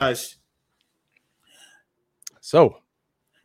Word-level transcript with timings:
Gosh. 0.00 0.36
So, 2.40 2.78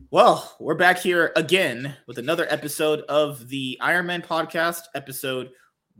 well, 0.10 0.56
we're 0.58 0.76
back 0.76 1.00
here 1.00 1.34
again 1.36 1.98
with 2.08 2.18
another 2.18 2.48
episode 2.50 3.02
of 3.10 3.50
the 3.50 3.78
Iron 3.82 4.06
Man 4.06 4.22
podcast, 4.22 4.84
episode 4.96 5.50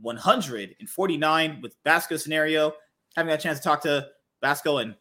149 0.00 1.60
with 1.60 1.74
Basco 1.84 2.16
scenario. 2.16 2.72
Having 3.16 3.34
a 3.34 3.38
chance 3.38 3.58
to 3.58 3.64
talk 3.64 3.82
to 3.82 4.08
Basco, 4.40 4.78
and 4.78 4.94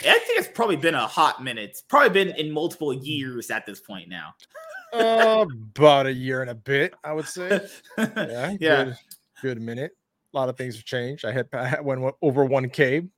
I 0.00 0.18
think 0.18 0.38
it's 0.38 0.48
probably 0.48 0.76
been 0.76 0.94
a 0.94 1.06
hot 1.06 1.42
minute. 1.42 1.70
It's 1.70 1.80
probably 1.80 2.10
been 2.10 2.36
in 2.36 2.52
multiple 2.52 2.92
years 2.92 3.50
at 3.50 3.64
this 3.64 3.80
point 3.80 4.10
now. 4.10 4.34
uh, 4.92 5.46
about 5.48 6.04
a 6.04 6.12
year 6.12 6.42
and 6.42 6.50
a 6.50 6.54
bit, 6.54 6.92
I 7.02 7.14
would 7.14 7.26
say. 7.26 7.66
Yeah, 7.96 8.56
yeah. 8.60 8.84
Good, 8.84 8.96
good 9.40 9.62
minute. 9.62 9.92
A 10.34 10.36
lot 10.36 10.50
of 10.50 10.58
things 10.58 10.76
have 10.76 10.84
changed. 10.84 11.24
I 11.24 11.32
hit 11.32 11.48
I 11.54 11.80
went 11.80 12.04
over 12.20 12.46
1K. 12.46 13.08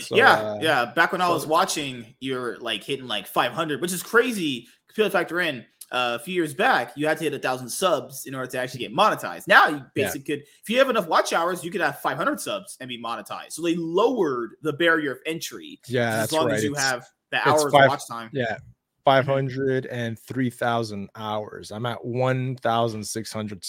So, 0.00 0.16
yeah, 0.16 0.32
uh, 0.32 0.58
yeah. 0.60 0.84
Back 0.86 1.12
when 1.12 1.20
so, 1.20 1.26
I 1.26 1.30
was 1.30 1.46
watching, 1.46 2.14
you're 2.20 2.56
like 2.58 2.84
hitting 2.84 3.06
like 3.06 3.26
500, 3.26 3.80
which 3.80 3.92
is 3.92 4.02
crazy. 4.02 4.68
People 4.94 5.10
factor 5.10 5.40
in 5.40 5.64
uh, 5.90 6.18
a 6.20 6.22
few 6.22 6.34
years 6.34 6.54
back, 6.54 6.92
you 6.96 7.06
had 7.06 7.18
to 7.18 7.24
hit 7.24 7.34
a 7.34 7.38
thousand 7.38 7.68
subs 7.68 8.26
in 8.26 8.34
order 8.34 8.50
to 8.50 8.58
actually 8.58 8.80
get 8.80 8.94
monetized. 8.94 9.48
Now 9.48 9.68
you 9.68 9.82
basically 9.94 10.20
yeah. 10.20 10.36
could, 10.36 10.46
if 10.62 10.68
you 10.68 10.78
have 10.78 10.90
enough 10.90 11.08
watch 11.08 11.32
hours, 11.32 11.64
you 11.64 11.70
could 11.70 11.80
have 11.80 12.00
500 12.00 12.40
subs 12.40 12.76
and 12.80 12.88
be 12.88 13.00
monetized. 13.00 13.52
So 13.52 13.62
they 13.62 13.74
lowered 13.74 14.50
the 14.62 14.72
barrier 14.72 15.12
of 15.12 15.18
entry. 15.26 15.80
Yeah, 15.88 16.22
as 16.22 16.32
long 16.32 16.46
right. 16.46 16.56
as 16.56 16.64
you 16.64 16.72
it's, 16.72 16.80
have 16.80 17.06
the 17.30 17.48
hours 17.48 17.72
five, 17.72 17.84
of 17.84 17.88
watch 17.88 18.06
time. 18.08 18.30
Yeah, 18.32 18.58
500 19.04 19.86
and 19.86 20.18
3,000 20.18 21.08
hours. 21.14 21.70
I'm 21.70 21.86
at 21.86 22.04
1,600 22.04 23.64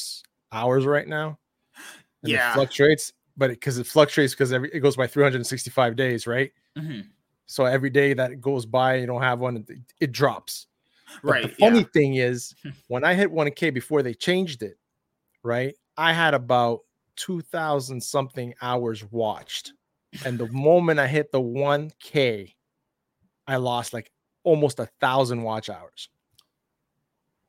hours 0.52 0.86
right 0.86 1.08
now. 1.08 1.40
And 2.24 2.32
yeah, 2.34 2.52
it 2.52 2.56
fluctuates, 2.56 3.14
but 3.40 3.50
because 3.50 3.78
it, 3.78 3.82
it, 3.82 3.88
fluctuates 3.88 4.34
because 4.34 4.54
every 4.54 4.70
it 4.72 4.82
goes 4.82 4.96
by 4.96 5.08
365 5.08 5.96
days, 5.96 6.28
right? 6.28 6.52
Mm-hmm. 6.78 7.02
So 7.48 7.66
every 7.66 7.90
day 7.90 8.14
that 8.14 8.32
it 8.32 8.42
goes 8.42 8.68
by, 8.68 8.98
you 8.98 9.08
don't 9.08 9.24
have 9.24 9.40
one, 9.40 9.58
it, 9.58 9.80
it 10.00 10.12
drops. 10.12 10.68
But 11.24 11.32
right. 11.32 11.44
The 11.44 11.56
funny 11.56 11.80
yeah. 11.80 11.86
thing 11.94 12.16
is, 12.16 12.54
when 12.88 13.04
I 13.04 13.16
hit 13.16 13.32
1K 13.32 13.74
before 13.74 14.04
they 14.04 14.14
changed 14.14 14.62
it, 14.62 14.78
right? 15.42 15.74
I 15.98 16.14
had 16.14 16.36
about 16.36 16.82
2,000 17.16 18.02
something 18.02 18.54
hours 18.62 19.04
watched. 19.10 19.74
And 20.26 20.38
the 20.38 20.48
moment 20.52 21.00
I 21.00 21.08
hit 21.08 21.32
the 21.32 21.42
1K, 21.42 22.54
I 23.48 23.56
lost 23.56 23.94
like 23.94 24.12
almost 24.44 24.80
a 24.80 24.90
thousand 25.00 25.42
watch 25.42 25.70
hours. 25.70 26.10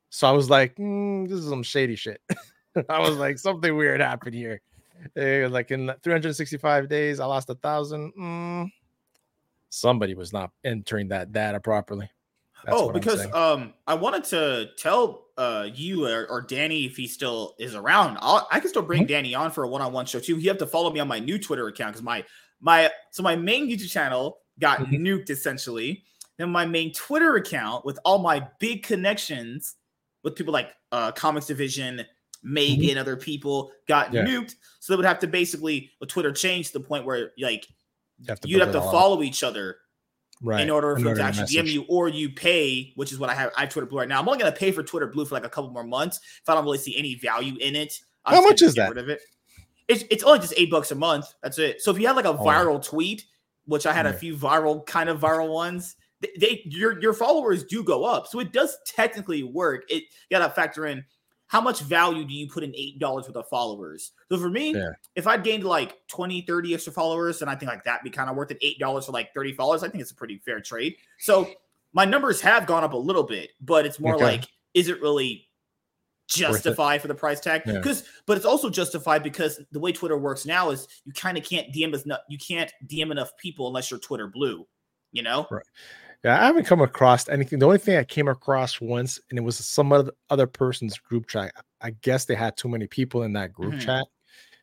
So 0.08 0.28
I 0.28 0.32
was 0.32 0.48
like, 0.48 0.76
mm, 0.76 1.28
this 1.28 1.38
is 1.38 1.48
some 1.48 1.62
shady 1.62 1.96
shit. 1.96 2.20
I 2.88 3.00
was 3.00 3.16
like, 3.16 3.38
something 3.38 3.76
weird 3.76 4.00
happened 4.00 4.34
here. 4.34 4.60
Eh, 5.16 5.46
like 5.48 5.70
in 5.70 5.92
365 6.02 6.88
days, 6.88 7.20
I 7.20 7.26
lost 7.26 7.50
a 7.50 7.54
thousand. 7.54 8.12
Mm, 8.18 8.72
somebody 9.68 10.14
was 10.14 10.32
not 10.32 10.50
entering 10.64 11.08
that 11.08 11.32
data 11.32 11.60
properly. 11.60 12.10
That's 12.64 12.76
oh, 12.78 12.92
because 12.92 13.32
um, 13.32 13.72
I 13.86 13.94
wanted 13.94 14.24
to 14.24 14.70
tell 14.76 15.26
uh 15.38 15.68
you 15.72 16.06
or, 16.06 16.26
or, 16.28 16.42
Danny 16.42 16.84
if 16.84 16.96
he 16.96 17.06
still 17.06 17.54
is 17.58 17.74
around. 17.74 18.18
I'll, 18.20 18.46
i 18.50 18.60
can 18.60 18.68
still 18.68 18.82
bring 18.82 19.02
mm-hmm. 19.02 19.08
Danny 19.08 19.34
on 19.34 19.50
for 19.50 19.64
a 19.64 19.68
one-on-one 19.68 20.04
show 20.04 20.20
too. 20.20 20.36
You 20.36 20.48
have 20.48 20.58
to 20.58 20.66
follow 20.66 20.92
me 20.92 21.00
on 21.00 21.08
my 21.08 21.18
new 21.18 21.38
Twitter 21.38 21.68
account 21.68 21.92
because 21.92 22.02
my 22.02 22.24
my 22.60 22.90
so 23.10 23.22
my 23.22 23.36
main 23.36 23.68
YouTube 23.68 23.90
channel 23.90 24.38
got 24.58 24.80
mm-hmm. 24.80 24.96
nuked 24.96 25.30
essentially. 25.30 26.04
Then 26.36 26.50
my 26.50 26.66
main 26.66 26.92
Twitter 26.92 27.36
account 27.36 27.86
with 27.86 27.98
all 28.04 28.18
my 28.18 28.46
big 28.58 28.82
connections 28.82 29.76
with 30.22 30.36
people 30.36 30.52
like 30.52 30.70
uh 30.92 31.12
Comics 31.12 31.46
Division, 31.46 32.04
Meg, 32.42 32.80
mm-hmm. 32.80 32.90
and 32.90 32.98
other 32.98 33.16
people 33.16 33.72
got 33.86 34.12
yeah. 34.12 34.24
nuked. 34.24 34.54
So 34.80 34.92
they 34.92 34.96
would 34.96 35.06
have 35.06 35.18
to 35.20 35.26
basically 35.26 35.90
a 36.00 36.06
Twitter 36.06 36.32
change 36.32 36.68
to 36.68 36.72
the 36.74 36.80
point 36.80 37.04
where 37.04 37.32
like 37.38 37.66
you 38.18 38.26
have 38.28 38.38
you'd 38.44 38.60
have 38.60 38.72
to 38.72 38.80
follow 38.80 39.22
each 39.22 39.42
other 39.42 39.76
right 40.42 40.60
in 40.60 40.70
order 40.70 40.96
for 40.96 41.02
them 41.02 41.16
to 41.16 41.22
actually 41.22 41.46
DM 41.46 41.66
you 41.66 41.84
or 41.88 42.08
you 42.08 42.30
pay, 42.30 42.92
which 42.96 43.12
is 43.12 43.18
what 43.18 43.30
I 43.30 43.34
have. 43.34 43.52
I 43.56 43.62
have 43.62 43.70
Twitter 43.70 43.86
Blue 43.86 43.98
right 43.98 44.08
now. 44.08 44.20
I'm 44.20 44.28
only 44.28 44.40
gonna 44.40 44.52
pay 44.52 44.72
for 44.72 44.82
Twitter 44.82 45.06
Blue 45.06 45.24
for 45.24 45.34
like 45.34 45.44
a 45.44 45.50
couple 45.50 45.70
more 45.70 45.84
months 45.84 46.20
if 46.40 46.48
I 46.48 46.54
don't 46.54 46.64
really 46.64 46.78
see 46.78 46.96
any 46.96 47.14
value 47.16 47.56
in 47.60 47.76
it. 47.76 48.00
I'm 48.24 48.34
How 48.34 48.42
much 48.42 48.62
is 48.62 48.74
that? 48.74 48.88
Rid 48.88 48.98
of 48.98 49.08
it. 49.08 49.20
It's, 49.88 50.04
it's 50.10 50.22
only 50.22 50.38
just 50.38 50.54
eight 50.56 50.70
bucks 50.70 50.92
a 50.92 50.94
month. 50.94 51.26
That's 51.42 51.58
it. 51.58 51.82
So 51.82 51.90
if 51.90 51.98
you 51.98 52.06
had 52.06 52.14
like 52.14 52.24
a 52.24 52.28
oh. 52.28 52.38
viral 52.38 52.84
tweet, 52.84 53.24
which 53.64 53.86
I 53.86 53.92
had 53.92 54.06
a 54.06 54.12
few 54.12 54.36
viral 54.36 54.86
kind 54.86 55.08
of 55.08 55.20
viral 55.20 55.52
ones, 55.52 55.96
they, 56.20 56.30
they 56.38 56.62
your 56.64 57.00
your 57.00 57.12
followers 57.12 57.64
do 57.64 57.82
go 57.82 58.04
up. 58.04 58.26
So 58.26 58.40
it 58.40 58.52
does 58.52 58.78
technically 58.86 59.42
work. 59.42 59.84
It 59.90 60.04
you 60.04 60.38
gotta 60.38 60.52
factor 60.52 60.86
in 60.86 61.04
how 61.50 61.60
much 61.60 61.80
value 61.80 62.24
do 62.24 62.32
you 62.32 62.48
put 62.48 62.62
in 62.62 62.72
eight 62.76 63.00
dollars 63.00 63.26
worth 63.26 63.34
of 63.34 63.48
followers? 63.48 64.12
So 64.30 64.38
for 64.38 64.48
me, 64.48 64.72
yeah. 64.72 64.90
if 65.16 65.26
I'd 65.26 65.42
gained 65.42 65.64
like 65.64 65.96
20, 66.06 66.42
30 66.42 66.74
extra 66.74 66.92
followers, 66.92 67.40
then 67.40 67.48
I 67.48 67.56
think 67.56 67.72
like 67.72 67.82
that'd 67.82 68.04
be 68.04 68.10
kind 68.10 68.30
of 68.30 68.36
worth 68.36 68.52
it. 68.52 68.58
Eight 68.62 68.78
dollars 68.78 69.06
for 69.06 69.12
like 69.12 69.34
30 69.34 69.54
followers. 69.54 69.82
I 69.82 69.88
think 69.88 70.00
it's 70.00 70.12
a 70.12 70.14
pretty 70.14 70.40
fair 70.44 70.60
trade. 70.60 70.94
So 71.18 71.50
my 71.92 72.04
numbers 72.04 72.40
have 72.42 72.66
gone 72.66 72.84
up 72.84 72.92
a 72.92 72.96
little 72.96 73.24
bit, 73.24 73.50
but 73.60 73.84
it's 73.84 73.98
more 73.98 74.14
okay. 74.14 74.24
like, 74.24 74.44
is 74.74 74.86
it 74.86 75.02
really 75.02 75.48
justify 76.28 76.98
for 76.98 77.08
the 77.08 77.16
price 77.16 77.40
tag? 77.40 77.62
Because 77.66 78.02
yeah. 78.02 78.08
but 78.26 78.36
it's 78.36 78.46
also 78.46 78.70
justified 78.70 79.24
because 79.24 79.60
the 79.72 79.80
way 79.80 79.90
Twitter 79.90 80.16
works 80.16 80.46
now 80.46 80.70
is 80.70 80.86
you 81.04 81.12
kind 81.12 81.36
of 81.36 81.42
can't 81.42 81.74
DM 81.74 81.92
as 81.92 82.06
you 82.28 82.38
can't 82.38 82.72
DM 82.86 83.10
enough 83.10 83.36
people 83.38 83.66
unless 83.66 83.90
you're 83.90 83.98
Twitter 83.98 84.28
blue, 84.28 84.68
you 85.10 85.24
know? 85.24 85.48
Right. 85.50 85.64
Yeah, 86.22 86.40
I 86.40 86.46
haven't 86.46 86.66
come 86.66 86.82
across 86.82 87.28
anything. 87.28 87.58
The 87.58 87.66
only 87.66 87.78
thing 87.78 87.96
I 87.96 88.04
came 88.04 88.28
across 88.28 88.80
once, 88.80 89.18
and 89.30 89.38
it 89.38 89.42
was 89.42 89.56
some 89.56 89.92
other 90.28 90.46
person's 90.46 90.98
group 90.98 91.26
chat. 91.28 91.52
I 91.80 91.90
guess 92.02 92.26
they 92.26 92.34
had 92.34 92.56
too 92.56 92.68
many 92.68 92.86
people 92.86 93.22
in 93.22 93.32
that 93.32 93.52
group 93.54 93.72
mm-hmm. 93.72 93.80
chat, 93.80 94.06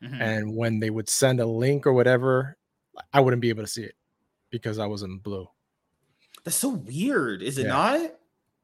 mm-hmm. 0.02 0.22
and 0.22 0.56
when 0.56 0.78
they 0.78 0.90
would 0.90 1.08
send 1.08 1.40
a 1.40 1.46
link 1.46 1.84
or 1.86 1.92
whatever, 1.92 2.56
I 3.12 3.20
wouldn't 3.20 3.42
be 3.42 3.48
able 3.48 3.64
to 3.64 3.68
see 3.68 3.82
it 3.82 3.96
because 4.50 4.78
I 4.78 4.86
was 4.86 5.02
in 5.02 5.18
blue. 5.18 5.48
That's 6.44 6.56
so 6.56 6.68
weird, 6.68 7.42
is 7.42 7.58
it 7.58 7.66
yeah. 7.66 7.68
not? 7.68 8.00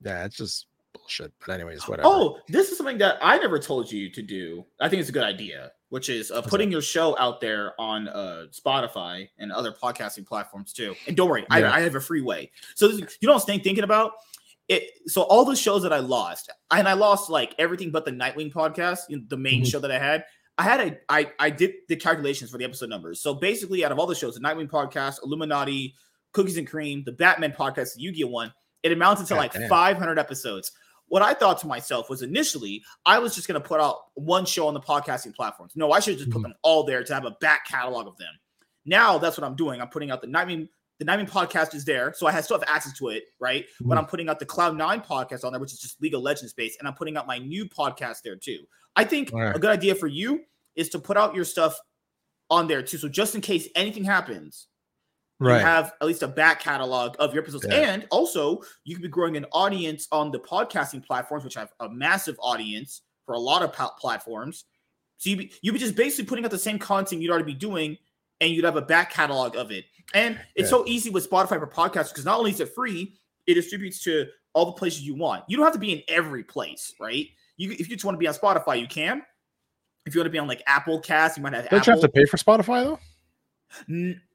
Yeah, 0.00 0.24
it's 0.24 0.36
just 0.36 0.66
bullshit. 0.94 1.32
But 1.46 1.54
anyways, 1.54 1.86
whatever. 1.88 2.08
Oh, 2.08 2.38
this 2.48 2.70
is 2.70 2.78
something 2.78 2.98
that 2.98 3.18
I 3.20 3.38
never 3.38 3.58
told 3.58 3.90
you 3.90 4.10
to 4.10 4.22
do. 4.22 4.64
I 4.80 4.88
think 4.88 5.00
it's 5.00 5.10
a 5.10 5.12
good 5.12 5.24
idea 5.24 5.72
which 5.94 6.08
is 6.08 6.32
uh, 6.32 6.42
putting 6.42 6.72
your 6.72 6.82
show 6.82 7.16
out 7.20 7.40
there 7.40 7.72
on 7.80 8.08
uh, 8.08 8.46
Spotify 8.50 9.28
and 9.38 9.52
other 9.52 9.70
podcasting 9.70 10.26
platforms 10.26 10.72
too. 10.72 10.92
And 11.06 11.16
don't 11.16 11.30
worry, 11.30 11.46
yeah. 11.48 11.70
I, 11.70 11.76
I, 11.76 11.80
have 11.82 11.94
a 11.94 12.00
free 12.00 12.20
way. 12.20 12.50
So 12.74 12.88
this, 12.88 13.16
you 13.20 13.28
know 13.28 13.34
what 13.34 13.48
I'm 13.48 13.60
thinking 13.60 13.84
about? 13.84 14.10
It 14.66 14.90
so 15.06 15.22
all 15.22 15.44
the 15.44 15.54
shows 15.54 15.84
that 15.84 15.92
I 15.92 16.00
lost, 16.00 16.50
and 16.72 16.88
I 16.88 16.94
lost 16.94 17.30
like 17.30 17.54
everything 17.60 17.92
but 17.92 18.04
the 18.04 18.10
Nightwing 18.10 18.52
podcast, 18.52 19.02
the 19.28 19.36
main 19.36 19.60
mm-hmm. 19.60 19.64
show 19.66 19.78
that 19.78 19.92
I 19.92 20.00
had. 20.00 20.24
I 20.58 20.64
had 20.64 20.80
a 20.80 20.98
I 21.08 21.30
I 21.38 21.50
did 21.50 21.74
the 21.88 21.94
calculations 21.94 22.50
for 22.50 22.58
the 22.58 22.64
episode 22.64 22.88
numbers. 22.88 23.20
So 23.20 23.32
basically, 23.32 23.84
out 23.84 23.92
of 23.92 24.00
all 24.00 24.06
the 24.08 24.16
shows, 24.16 24.34
the 24.34 24.40
Nightwing 24.40 24.68
podcast, 24.68 25.22
Illuminati, 25.22 25.94
Cookies 26.32 26.56
and 26.56 26.66
Cream, 26.66 27.04
the 27.04 27.12
Batman 27.12 27.52
podcast, 27.52 27.94
the 27.94 28.00
Yu-Gi-Oh 28.00 28.26
one, 28.26 28.52
it 28.82 28.90
amounted 28.90 29.26
to 29.26 29.34
God 29.34 29.40
like 29.40 29.52
damn. 29.52 29.68
500 29.68 30.18
episodes 30.18 30.72
what 31.14 31.22
I 31.22 31.32
thought 31.32 31.60
to 31.60 31.68
myself 31.68 32.10
was 32.10 32.22
initially 32.22 32.82
I 33.06 33.20
was 33.20 33.36
just 33.36 33.46
going 33.46 33.62
to 33.62 33.64
put 33.64 33.80
out 33.80 33.98
one 34.14 34.44
show 34.44 34.66
on 34.66 34.74
the 34.74 34.80
podcasting 34.80 35.32
platforms. 35.32 35.74
No, 35.76 35.92
I 35.92 36.00
should 36.00 36.18
just 36.18 36.28
put 36.28 36.38
mm-hmm. 36.38 36.50
them 36.50 36.54
all 36.62 36.82
there 36.82 37.04
to 37.04 37.14
have 37.14 37.24
a 37.24 37.30
back 37.40 37.68
catalog 37.68 38.08
of 38.08 38.16
them. 38.16 38.34
Now 38.84 39.18
that's 39.18 39.38
what 39.38 39.46
I'm 39.46 39.54
doing. 39.54 39.80
I'm 39.80 39.90
putting 39.90 40.10
out 40.10 40.22
the 40.22 40.26
Nightwing. 40.26 40.68
The 40.98 41.04
Nightwing 41.04 41.30
podcast 41.30 41.72
is 41.72 41.84
there, 41.84 42.12
so 42.16 42.26
I 42.26 42.40
still 42.40 42.58
have 42.58 42.68
access 42.68 42.98
to 42.98 43.10
it, 43.10 43.22
right? 43.38 43.64
Mm-hmm. 43.64 43.90
But 43.90 43.98
I'm 43.98 44.06
putting 44.06 44.28
out 44.28 44.40
the 44.40 44.46
Cloud 44.46 44.76
Nine 44.76 45.00
podcast 45.00 45.44
on 45.44 45.52
there, 45.52 45.60
which 45.60 45.72
is 45.72 45.78
just 45.78 46.02
League 46.02 46.14
of 46.14 46.20
Legends 46.20 46.52
based, 46.52 46.80
and 46.80 46.88
I'm 46.88 46.94
putting 46.94 47.16
out 47.16 47.28
my 47.28 47.38
new 47.38 47.64
podcast 47.64 48.22
there 48.24 48.34
too. 48.34 48.66
I 48.96 49.04
think 49.04 49.30
right. 49.32 49.54
a 49.54 49.58
good 49.60 49.70
idea 49.70 49.94
for 49.94 50.08
you 50.08 50.40
is 50.74 50.88
to 50.88 50.98
put 50.98 51.16
out 51.16 51.36
your 51.36 51.44
stuff 51.44 51.78
on 52.50 52.66
there 52.66 52.82
too. 52.82 52.98
So 52.98 53.08
just 53.08 53.36
in 53.36 53.40
case 53.40 53.68
anything 53.76 54.02
happens, 54.02 54.66
right. 55.40 55.58
you 55.58 55.64
have 55.64 55.92
at 56.00 56.06
least 56.06 56.22
a 56.22 56.28
back 56.28 56.60
catalog 56.60 57.16
of 57.18 57.32
your 57.34 57.42
episodes. 57.42 57.66
Yeah. 57.68 57.92
And 57.92 58.06
also, 58.10 58.62
you 58.84 58.94
could 58.94 59.02
be 59.02 59.08
growing 59.08 59.36
an 59.36 59.46
audience 59.52 60.08
on 60.12 60.30
the 60.30 60.38
podcasting 60.38 61.04
platforms, 61.04 61.44
which 61.44 61.54
have 61.54 61.72
a 61.80 61.88
massive 61.88 62.36
audience 62.40 63.02
for 63.26 63.34
a 63.34 63.38
lot 63.38 63.62
of 63.62 63.72
platforms. 63.98 64.64
So 65.18 65.30
you 65.30 65.36
be, 65.36 65.52
you 65.62 65.72
be 65.72 65.78
just 65.78 65.96
basically 65.96 66.26
putting 66.26 66.44
out 66.44 66.50
the 66.50 66.58
same 66.58 66.78
content 66.78 67.22
you'd 67.22 67.30
already 67.30 67.44
be 67.44 67.54
doing, 67.54 67.96
and 68.40 68.50
you'd 68.50 68.64
have 68.64 68.76
a 68.76 68.82
back 68.82 69.10
catalog 69.10 69.56
of 69.56 69.70
it. 69.70 69.84
And 70.12 70.38
it's 70.54 70.66
yeah. 70.66 70.78
so 70.78 70.84
easy 70.86 71.10
with 71.10 71.28
Spotify 71.28 71.58
for 71.58 71.66
podcasts 71.66 72.10
because 72.10 72.24
not 72.24 72.38
only 72.38 72.50
is 72.50 72.60
it 72.60 72.74
free, 72.74 73.14
it 73.46 73.54
distributes 73.54 74.02
to 74.04 74.26
all 74.52 74.66
the 74.66 74.72
places 74.72 75.02
you 75.02 75.14
want. 75.14 75.44
You 75.48 75.56
don't 75.56 75.64
have 75.64 75.72
to 75.72 75.78
be 75.78 75.92
in 75.92 76.02
every 76.08 76.44
place, 76.44 76.94
right? 77.00 77.26
You 77.56 77.72
if 77.72 77.88
you 77.88 77.96
just 77.96 78.04
want 78.04 78.16
to 78.16 78.18
be 78.18 78.28
on 78.28 78.34
Spotify, 78.34 78.80
you 78.80 78.86
can. 78.86 79.22
If 80.06 80.14
you 80.14 80.20
want 80.20 80.26
to 80.26 80.30
be 80.30 80.38
on 80.38 80.48
like 80.48 80.62
Apple 80.66 81.00
Cast, 81.00 81.36
you 81.36 81.42
might 81.42 81.54
have. 81.54 81.68
Don't 81.70 81.80
Apple. 81.80 81.94
you 81.94 82.00
have 82.00 82.02
to 82.02 82.08
pay 82.08 82.26
for 82.26 82.36
Spotify 82.36 82.84
though? 82.84 82.98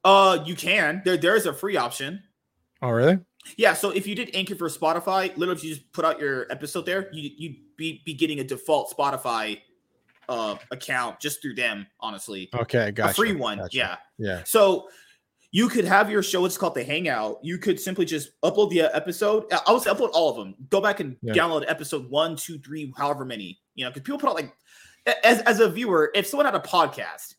Uh, 0.04 0.40
you 0.46 0.56
can. 0.56 1.02
There, 1.06 1.18
there 1.18 1.36
is 1.36 1.46
a 1.46 1.54
free 1.54 1.78
option. 1.78 2.24
Oh, 2.82 2.90
really? 2.90 3.20
Yeah. 3.58 3.74
So 3.74 3.90
if 3.92 4.08
you 4.08 4.16
did 4.16 4.32
Anchor 4.34 4.56
for 4.56 4.70
Spotify, 4.70 5.36
literally, 5.38 5.58
if 5.58 5.64
you 5.64 5.76
just 5.76 5.92
put 5.92 6.06
out 6.06 6.20
your 6.20 6.52
episode 6.52 6.86
there, 6.86 7.10
you 7.14 7.30
you'd 7.38 7.56
be 7.78 8.02
be 8.06 8.14
getting 8.14 8.40
a 8.40 8.44
default 8.44 8.94
Spotify 8.96 9.60
uh 10.28 10.56
account 10.72 11.20
just 11.20 11.42
through 11.42 11.56
them. 11.56 11.88
Honestly. 12.00 12.50
Okay, 12.54 12.92
got 12.92 13.12
a 13.12 13.14
free 13.14 13.34
one. 13.34 13.58
Gotcha. 13.58 13.78
Yeah. 13.78 13.96
Yeah. 14.18 14.44
So 14.46 14.90
you 15.52 15.68
could 15.68 15.86
have 15.86 16.12
your 16.12 16.22
show. 16.22 16.46
It's 16.46 16.58
called 16.58 16.76
the 16.76 16.84
Hangout. 16.84 17.40
You 17.42 17.58
could 17.58 17.80
simply 17.80 18.06
just 18.06 18.40
upload 18.42 18.70
the 18.70 18.82
episode. 18.96 19.46
I 19.52 19.72
would 19.72 19.82
upload 19.84 20.12
all 20.14 20.30
of 20.30 20.38
them. 20.38 20.56
Go 20.70 20.80
back 20.80 21.00
and 21.00 21.18
yeah. 21.22 21.34
download 21.34 21.66
episode 21.68 22.10
one, 22.10 22.36
two, 22.36 22.60
three, 22.60 22.94
however 22.98 23.26
many. 23.26 23.60
You 23.74 23.86
know, 23.86 23.90
because 23.90 24.04
people 24.04 24.20
put 24.20 24.30
out 24.30 24.36
like 24.36 24.54
as 25.24 25.42
as 25.42 25.60
a 25.60 25.70
viewer, 25.70 26.12
if 26.14 26.28
someone 26.28 26.46
had 26.46 26.56
a 26.56 26.60
podcast 26.60 27.36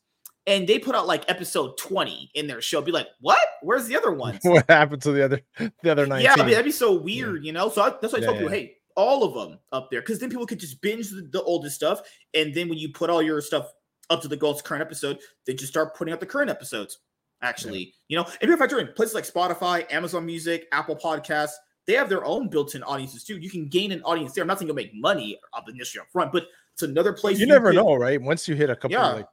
and 0.46 0.66
they 0.66 0.78
put 0.78 0.94
out 0.94 1.06
like 1.06 1.24
episode 1.28 1.76
20 1.78 2.30
in 2.34 2.46
their 2.46 2.60
show. 2.62 2.80
Be 2.80 2.92
like, 2.92 3.08
what? 3.20 3.38
Where's 3.62 3.86
the 3.86 3.96
other 3.96 4.12
ones? 4.12 4.40
what 4.42 4.64
happened 4.68 5.02
to 5.02 5.12
the 5.12 5.24
other 5.24 5.40
the 5.82 5.90
other 5.90 6.06
19? 6.06 6.24
Yeah, 6.24 6.34
I 6.34 6.36
mean, 6.38 6.50
that'd 6.50 6.64
be 6.64 6.70
so 6.72 6.92
weird, 6.94 7.42
yeah. 7.42 7.46
you 7.48 7.52
know. 7.52 7.68
So 7.68 7.82
I, 7.82 7.90
that's 8.00 8.12
why 8.12 8.18
I 8.18 8.22
Yeah, 8.22 8.26
told 8.28 8.38
people, 8.38 8.52
hey, 8.52 8.76
all 8.96 9.24
of 9.24 9.34
them 9.34 9.58
up 9.72 9.90
there, 9.90 10.00
because 10.00 10.18
then 10.18 10.30
people 10.30 10.46
could 10.46 10.60
just 10.60 10.80
binge 10.80 11.10
the, 11.10 11.28
the 11.30 11.42
oldest 11.42 11.76
stuff, 11.76 12.00
and 12.34 12.54
then 12.54 12.68
when 12.68 12.78
you 12.78 12.90
put 12.92 13.10
all 13.10 13.22
your 13.22 13.40
stuff 13.40 13.70
up 14.08 14.20
to 14.22 14.28
the 14.28 14.36
goals 14.36 14.60
current 14.62 14.82
episode, 14.82 15.18
they 15.46 15.54
just 15.54 15.70
start 15.72 15.94
putting 15.96 16.12
out 16.12 16.20
the 16.20 16.26
current 16.26 16.50
episodes. 16.50 16.98
Actually, 17.42 17.94
you 18.08 18.18
know, 18.18 18.24
and 18.24 18.34
if 18.42 18.48
you 18.50 18.56
factor 18.58 18.78
in 18.80 18.88
places 18.94 19.14
like 19.14 19.24
Spotify, 19.24 19.90
Amazon 19.90 20.26
Music, 20.26 20.66
Apple 20.72 20.94
Podcasts, 20.94 21.52
they 21.86 21.94
have 21.94 22.10
their 22.10 22.22
own 22.24 22.48
built-in 22.50 22.82
audiences 22.82 23.24
too. 23.24 23.38
You 23.38 23.48
can 23.48 23.66
gain 23.66 23.92
an 23.92 24.02
audience 24.02 24.32
there. 24.34 24.42
I'm 24.42 24.48
not 24.48 24.58
saying 24.58 24.66
you'll 24.66 24.76
make 24.76 24.92
money 24.94 25.38
up 25.54 25.66
initially 25.66 26.02
up 26.02 26.08
front, 26.12 26.32
but 26.32 26.48
it's 26.74 26.82
another 26.82 27.14
place 27.14 27.38
you 27.38 27.46
never 27.46 27.70
could- 27.70 27.76
know, 27.76 27.94
right? 27.94 28.20
Once 28.20 28.46
you 28.46 28.54
hit 28.54 28.68
a 28.68 28.76
couple, 28.76 28.90
Yeah. 28.90 29.06
like 29.12 29.26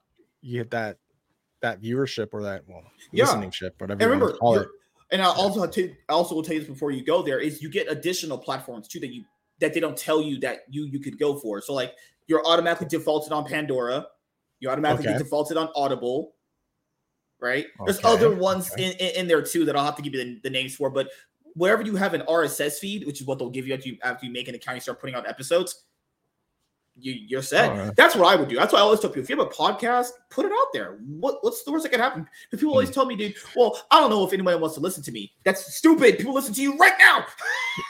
you 0.48 0.60
hit 0.60 0.72
that 0.72 0.98
that 1.62 1.82
viewership 1.82 2.30
or 2.32 2.44
that 2.44 2.64
well 2.68 2.84
Yeah. 3.12 3.26
listening 3.26 3.52
ship, 3.52 3.76
whatever 3.80 3.94
And 4.02 4.02
you 4.02 4.14
remember, 4.14 4.38
call 4.38 4.58
it. 4.60 4.68
and 5.12 5.22
I 5.22 5.26
also 5.26 5.62
have 5.62 5.72
to, 5.72 5.94
also 6.08 6.36
will 6.36 6.44
tell 6.44 6.54
you 6.54 6.60
this 6.62 6.70
before 6.70 6.92
you 6.92 7.04
go 7.04 7.22
there 7.24 7.40
is 7.40 7.62
you 7.62 7.70
get 7.70 7.92
additional 7.92 8.38
platforms 8.38 8.88
too 8.88 9.00
that 9.00 9.14
you 9.14 9.26
that 9.60 9.74
they 9.74 9.80
don't 9.80 9.98
tell 9.98 10.22
you 10.22 10.40
that 10.42 10.60
you 10.70 10.86
you 10.86 11.00
could 11.00 11.18
go 11.20 11.38
for. 11.40 11.62
So 11.62 11.74
like 11.74 11.94
you're 12.28 12.46
automatically 12.46 12.88
defaulted 12.88 13.32
on 13.34 13.46
Pandora, 13.46 14.08
you 14.60 14.70
automatically 14.70 15.08
Okay. 15.10 15.18
defaulted 15.18 15.58
on 15.58 15.70
Audible, 15.76 16.36
right? 17.40 17.66
There's 17.86 18.04
other 18.04 18.36
ones 18.36 18.72
okay. 18.72 18.86
in, 18.86 18.92
in, 18.98 19.16
in 19.22 19.28
there 19.28 19.42
too 19.42 19.66
that 19.66 19.76
I'll 19.76 19.86
have 19.86 19.96
to 19.96 20.02
give 20.02 20.14
you 20.14 20.24
the, 20.24 20.40
the 20.44 20.50
names 20.50 20.76
for, 20.76 20.90
but 20.90 21.10
wherever 21.56 21.82
you 21.82 21.96
have 21.96 22.14
an 22.14 22.22
RSS 22.22 22.78
feed, 22.78 23.06
which 23.08 23.20
is 23.20 23.26
what 23.28 23.40
they'll 23.40 23.50
give 23.50 23.66
you 23.68 23.74
after 23.74 23.90
you 23.90 23.98
after 24.04 24.26
you 24.28 24.32
make 24.32 24.48
an 24.48 24.54
account, 24.56 24.76
you 24.76 24.82
start 24.82 25.00
putting 25.02 25.16
out 25.16 25.28
episodes. 25.28 25.86
You, 27.00 27.14
you're 27.14 27.42
set. 27.44 27.70
Alright. 27.72 27.96
That's 27.96 28.16
what 28.16 28.26
I 28.28 28.36
would 28.36 28.50
do. 28.50 28.56
That's 28.56 28.74
why 28.74 28.80
I 28.80 28.82
always 28.82 29.00
tell 29.00 29.10
people: 29.12 29.22
if 29.24 29.30
you 29.30 29.38
have 29.38 29.46
a 29.46 29.50
podcast, 29.50 30.10
put 30.32 30.46
it 30.46 30.52
out 30.52 30.68
there. 30.74 30.98
What, 31.06 31.38
what's 31.42 31.64
the 31.64 31.72
worst 31.72 31.84
that 31.84 31.90
can 31.90 32.00
happen? 32.00 32.28
Because 32.50 32.60
people 32.60 32.72
Hmm. 32.74 32.78
always 32.78 32.90
tell 32.92 33.06
me, 33.06 33.16
dude, 33.16 33.36
well, 33.56 33.80
I 33.92 34.00
don't 34.00 34.10
know 34.10 34.26
if 34.26 34.34
anybody 34.34 34.58
wants 34.60 34.76
to 34.76 34.82
listen 34.82 35.04
to 35.04 35.12
me. 35.12 35.32
That's 35.44 35.76
stupid. 35.76 36.18
People 36.18 36.34
listen 36.34 36.54
to 36.56 36.62
you 36.62 36.76
right 36.78 36.94
now. 36.98 37.26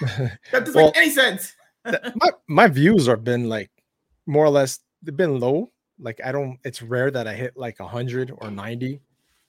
that 0.52 0.66
doesn't 0.66 0.76
Well, 0.76 0.88
make 0.88 0.98
any 0.98 1.10
sense. 1.10 1.54
my 1.86 2.30
my 2.48 2.68
views 2.68 3.08
have 3.08 3.24
been 3.24 3.48
like 3.48 3.72
more 4.26 4.44
or 4.46 4.50
less 4.50 4.80
they've 5.02 5.16
been 5.16 5.40
low. 5.40 5.72
Like 6.00 6.20
I 6.24 6.32
don't. 6.32 6.60
It's 6.66 6.82
rare 6.82 7.10
that 7.12 7.28
I 7.28 7.34
hit 7.34 7.56
like 7.56 7.80
hundred 7.80 8.32
or 8.38 8.52
ninety. 8.52 9.00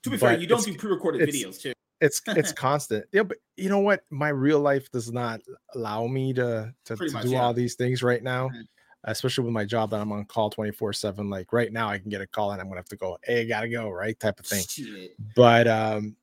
To 0.05 0.11
be 0.11 0.17
fair, 0.17 0.39
you 0.39 0.47
don't 0.47 0.65
do 0.65 0.75
pre-recorded 0.75 1.29
videos 1.29 1.61
too. 1.61 1.73
It's 2.01 2.23
it's 2.29 2.53
constant. 2.53 3.07
Yeah, 3.13 3.25
but 3.25 3.39
you 3.57 3.69
know 3.69 3.81
what? 3.81 4.03
My 4.11 4.29
real 4.29 4.61
life 4.61 4.89
does 4.93 5.11
not 5.13 5.41
allow 5.75 6.07
me 6.07 6.33
to 6.35 6.73
to, 6.85 6.97
to 6.97 7.11
much, 7.11 7.25
do 7.25 7.31
yeah. 7.31 7.43
all 7.43 7.53
these 7.53 7.75
things 7.75 8.03
right 8.05 8.23
now. 8.23 8.49
Mhm. 8.51 8.63
Especially 9.05 9.45
with 9.45 9.53
my 9.53 9.65
job 9.65 9.91
that 9.91 10.01
I'm 10.01 10.13
on 10.13 10.25
call 10.25 10.51
24 10.51 10.93
7. 10.93 11.31
Like 11.31 11.53
right 11.53 11.73
now, 11.73 11.89
I 11.89 11.99
can 11.99 12.11
get 12.11 12.21
a 12.21 12.27
call 12.27 12.53
and 12.53 12.61
I'm 12.61 12.69
gonna 12.69 12.81
have 12.81 12.89
to 12.89 12.97
go, 12.97 13.17
hey, 13.23 13.43
I 13.43 13.45
gotta 13.45 13.69
go, 13.69 13.89
right? 13.91 14.19
Type 14.19 14.41
of 14.41 14.47
thing. 14.47 14.65
Shit. 14.69 15.15
But 15.37 15.69
um, 15.69 16.17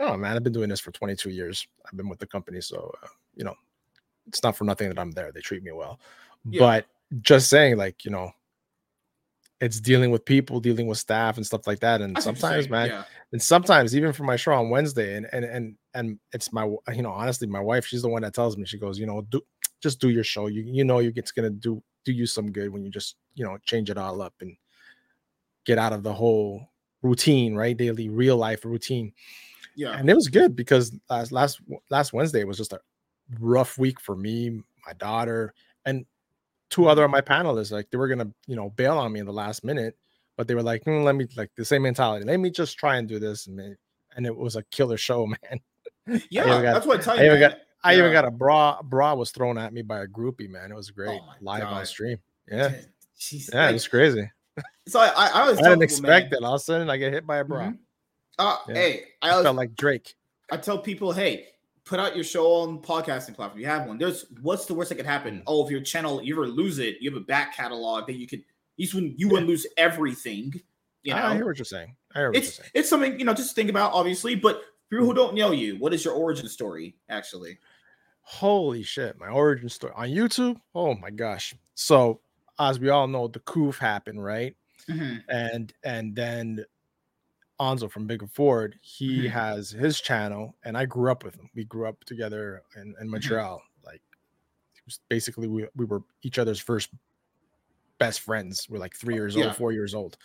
oh 0.00 0.16
man, 0.16 0.36
I've 0.36 0.42
been 0.42 0.52
doing 0.52 0.68
this 0.68 0.80
for 0.80 0.90
22 0.90 1.30
years. 1.30 1.66
I've 1.84 1.96
been 1.96 2.08
with 2.08 2.18
the 2.18 2.26
company, 2.26 2.60
so 2.60 2.92
uh, 3.02 3.08
you 3.34 3.44
know, 3.44 3.54
it's 4.26 4.42
not 4.42 4.56
for 4.56 4.64
nothing 4.64 4.88
that 4.88 4.98
I'm 4.98 5.10
there. 5.10 5.32
They 5.32 5.40
treat 5.40 5.62
me 5.62 5.72
well. 5.72 6.00
Yeah. 6.48 6.60
But 6.60 6.86
just 7.20 7.48
saying, 7.48 7.76
like 7.76 8.04
you 8.04 8.10
know, 8.10 8.32
it's 9.60 9.80
dealing 9.80 10.10
with 10.10 10.24
people, 10.24 10.60
dealing 10.60 10.86
with 10.86 10.98
staff 10.98 11.36
and 11.36 11.46
stuff 11.46 11.66
like 11.66 11.80
that. 11.80 12.00
And 12.00 12.16
I 12.16 12.20
see 12.20 12.28
what 12.28 12.36
you're 12.36 12.40
sometimes, 12.40 12.70
man, 12.70 12.88
yeah. 12.88 13.04
and 13.32 13.42
sometimes 13.42 13.96
even 13.96 14.12
for 14.12 14.24
my 14.24 14.36
show 14.36 14.52
on 14.52 14.70
Wednesday, 14.70 15.16
and 15.16 15.26
and 15.32 15.44
and 15.44 15.76
and 15.94 16.18
it's 16.32 16.52
my 16.52 16.64
you 16.92 17.02
know 17.02 17.12
honestly, 17.12 17.46
my 17.46 17.60
wife, 17.60 17.86
she's 17.86 18.02
the 18.02 18.08
one 18.08 18.22
that 18.22 18.34
tells 18.34 18.56
me 18.56 18.64
she 18.64 18.78
goes, 18.78 18.98
you 18.98 19.06
know, 19.06 19.22
do 19.22 19.40
just 19.82 20.00
do 20.00 20.08
your 20.08 20.24
show. 20.24 20.46
You 20.46 20.62
you 20.62 20.84
know, 20.84 20.98
you 20.98 21.12
it's 21.16 21.32
gonna 21.32 21.50
do 21.50 21.82
do 22.04 22.12
you 22.12 22.26
some 22.26 22.52
good 22.52 22.70
when 22.70 22.84
you 22.84 22.90
just 22.90 23.16
you 23.34 23.44
know 23.44 23.58
change 23.64 23.90
it 23.90 23.98
all 23.98 24.20
up 24.22 24.34
and 24.40 24.56
get 25.64 25.78
out 25.78 25.92
of 25.92 26.02
the 26.02 26.12
whole 26.12 26.68
routine, 27.02 27.54
right? 27.54 27.76
Daily 27.76 28.08
real 28.08 28.36
life 28.36 28.64
routine. 28.64 29.12
yeah. 29.76 29.96
And 29.98 30.08
it 30.08 30.14
was 30.14 30.28
good 30.28 30.54
because 30.56 30.92
last 31.10 31.32
last 31.32 31.60
last 31.90 32.12
Wednesday 32.12 32.44
was 32.44 32.58
just 32.58 32.72
a 32.72 32.80
rough 33.40 33.78
week 33.78 34.00
for 34.00 34.14
me, 34.16 34.62
my 34.86 34.92
daughter, 34.94 35.54
and 35.86 36.04
two 36.70 36.86
other 36.88 37.04
of 37.04 37.10
my 37.10 37.20
panelists. 37.20 37.72
Like 37.72 37.90
they 37.90 37.98
were 37.98 38.08
gonna 38.08 38.30
you 38.46 38.56
know 38.56 38.70
bail 38.70 38.98
on 38.98 39.12
me 39.12 39.20
in 39.20 39.26
the 39.26 39.32
last 39.32 39.64
minute, 39.64 39.96
but 40.36 40.46
they 40.48 40.54
were 40.54 40.62
like, 40.62 40.84
"Hmm, 40.84 41.02
let 41.02 41.14
me 41.14 41.26
like 41.36 41.50
the 41.56 41.64
same 41.64 41.82
mentality. 41.82 42.24
Let 42.24 42.40
me 42.40 42.50
just 42.50 42.76
try 42.78 42.96
and 42.96 43.08
do 43.08 43.18
this, 43.18 43.46
and 43.46 43.58
it, 43.60 43.78
and 44.16 44.26
it 44.26 44.36
was 44.36 44.56
a 44.56 44.62
killer 44.64 44.96
show, 44.98 45.26
man. 46.06 46.20
Yeah, 46.30 46.44
got- 46.44 46.62
that's 46.74 46.86
what 46.86 47.00
I 47.00 47.02
tell 47.02 47.18
I 47.18 47.22
you. 47.22 47.26
even 47.26 47.40
got- 47.40 47.58
I 47.84 47.96
even 47.96 48.12
got 48.12 48.24
a 48.24 48.30
bra 48.30 48.80
bra 48.82 49.14
was 49.14 49.30
thrown 49.30 49.58
at 49.58 49.72
me 49.72 49.82
by 49.82 50.00
a 50.00 50.06
groupie, 50.06 50.48
man. 50.48 50.72
It 50.72 50.74
was 50.74 50.90
great 50.90 51.20
Oh 51.22 51.28
live 51.40 51.62
on 51.64 51.74
God. 51.74 51.86
stream. 51.86 52.18
Yeah, 52.50 52.72
Jeez, 53.18 53.52
yeah, 53.52 53.62
it 53.62 53.66
like, 53.66 53.72
was 53.74 53.88
crazy. 53.88 54.30
so 54.88 55.00
I, 55.00 55.06
I, 55.08 55.26
I 55.28 55.40
always 55.42 55.58
I 55.58 55.62
didn't 55.70 55.88
people, 55.88 56.02
man, 56.02 56.22
it. 56.30 56.42
All 56.42 56.54
of 56.54 56.60
a 56.60 56.64
sudden, 56.64 56.90
I 56.90 56.96
get 56.96 57.12
hit 57.12 57.26
by 57.26 57.38
a 57.38 57.44
bra. 57.44 57.68
Mhm. 57.68 57.78
Uh, 58.38 58.56
Yeah. 58.68 58.74
Hey, 58.74 59.04
I 59.22 59.30
always 59.30 59.44
felt 59.44 59.56
like 59.56 59.74
Drake. 59.76 60.14
I 60.50 60.56
tell 60.56 60.78
people, 60.78 61.12
hey, 61.12 61.46
put 61.84 62.00
out 62.00 62.14
your 62.14 62.24
show 62.24 62.46
on 62.54 62.80
podcasting 62.80 63.34
platform. 63.34 63.60
You 63.60 63.66
have 63.66 63.86
one. 63.86 63.98
There's 63.98 64.26
what's 64.42 64.66
the 64.66 64.74
worst 64.74 64.88
that 64.90 64.96
could 64.96 65.06
happen? 65.06 65.42
Oh, 65.46 65.64
if 65.64 65.70
your 65.70 65.80
channel 65.80 66.22
you 66.22 66.34
ever 66.34 66.46
lose 66.46 66.78
it, 66.78 66.96
you 67.00 67.10
have 67.10 67.20
a 67.20 67.24
back 67.24 67.54
catalog 67.54 68.06
that 68.06 68.14
you 68.14 68.26
could 68.26 68.42
you 68.76 68.88
wouldn't 68.94 69.18
you 69.18 69.28
wouldn't 69.28 69.48
lose 69.48 69.66
everything. 69.76 70.52
You 71.02 71.14
know, 71.14 71.22
I 71.22 71.34
hear 71.34 71.46
what 71.46 71.58
you're 71.58 71.64
saying. 71.64 71.94
I 72.14 72.18
hear 72.20 72.28
what 72.28 72.36
you're 72.36 72.42
it's 72.44 72.56
saying. 72.56 72.70
it's 72.74 72.88
something 72.88 73.18
you 73.18 73.24
know 73.24 73.34
just 73.34 73.54
think 73.54 73.70
about 73.70 73.92
obviously. 73.92 74.34
But 74.34 74.62
for 74.88 74.96
people 74.96 75.06
who 75.06 75.14
don't 75.14 75.34
know 75.34 75.52
you, 75.52 75.76
what 75.76 75.92
is 75.94 76.04
your 76.04 76.14
origin 76.14 76.48
story 76.48 76.96
actually? 77.08 77.58
Holy 78.26 78.82
shit, 78.82 79.18
my 79.18 79.28
origin 79.28 79.68
story 79.68 79.92
on 79.94 80.08
YouTube. 80.08 80.58
Oh 80.74 80.94
my 80.94 81.10
gosh. 81.10 81.54
So 81.74 82.20
as 82.58 82.78
we 82.78 82.88
all 82.88 83.06
know, 83.06 83.28
the 83.28 83.40
coup 83.40 83.70
happened, 83.72 84.22
right? 84.24 84.56
Mhm. 84.88 85.22
And 85.28 85.72
and 85.84 86.16
then 86.16 86.64
Anzo 87.60 87.90
from 87.90 88.06
Bigger 88.06 88.26
Ford, 88.26 88.78
he 88.82 89.24
Mhm. 89.26 89.30
has 89.30 89.70
his 89.70 90.00
channel, 90.00 90.56
and 90.64 90.76
I 90.76 90.86
grew 90.86 91.10
up 91.10 91.22
with 91.22 91.36
him. 91.36 91.48
We 91.54 91.64
grew 91.64 91.86
up 91.86 92.02
together 92.04 92.62
in, 92.76 92.94
in 93.00 93.08
Montreal. 93.08 93.62
Like 93.84 94.02
it 94.76 94.82
was 94.86 95.00
basically 95.08 95.46
we, 95.46 95.66
we 95.76 95.84
were 95.84 96.02
each 96.22 96.38
other's 96.38 96.58
first 96.60 96.90
best 97.98 98.20
friends. 98.20 98.68
We're 98.68 98.78
like 98.78 98.94
three 98.96 99.14
years 99.14 99.36
Yeah. 99.36 99.46
old, 99.46 99.56
four 99.56 99.72
years 99.72 99.94
old. 99.94 100.16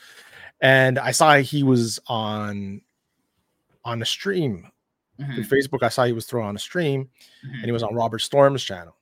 And 0.62 0.98
I 0.98 1.12
saw 1.12 1.36
he 1.38 1.63
was 1.63 2.00
on 2.07 2.81
on 3.86 4.01
a 4.01 4.06
stream 4.06 4.72
through 5.19 5.44
Mhm. 5.44 5.50
Facebook. 5.50 5.83
I 5.83 5.89
saw 5.89 6.06
he 6.06 6.13
was 6.13 6.25
throwing 6.25 6.48
on 6.48 6.56
a 6.56 6.60
stream 6.60 7.10
Mhm. 7.45 7.54
and 7.56 7.66
he 7.66 7.71
was 7.71 7.83
on 7.83 7.94
Robert 7.94 8.19
Storm's 8.19 8.63
channel. 8.63 8.95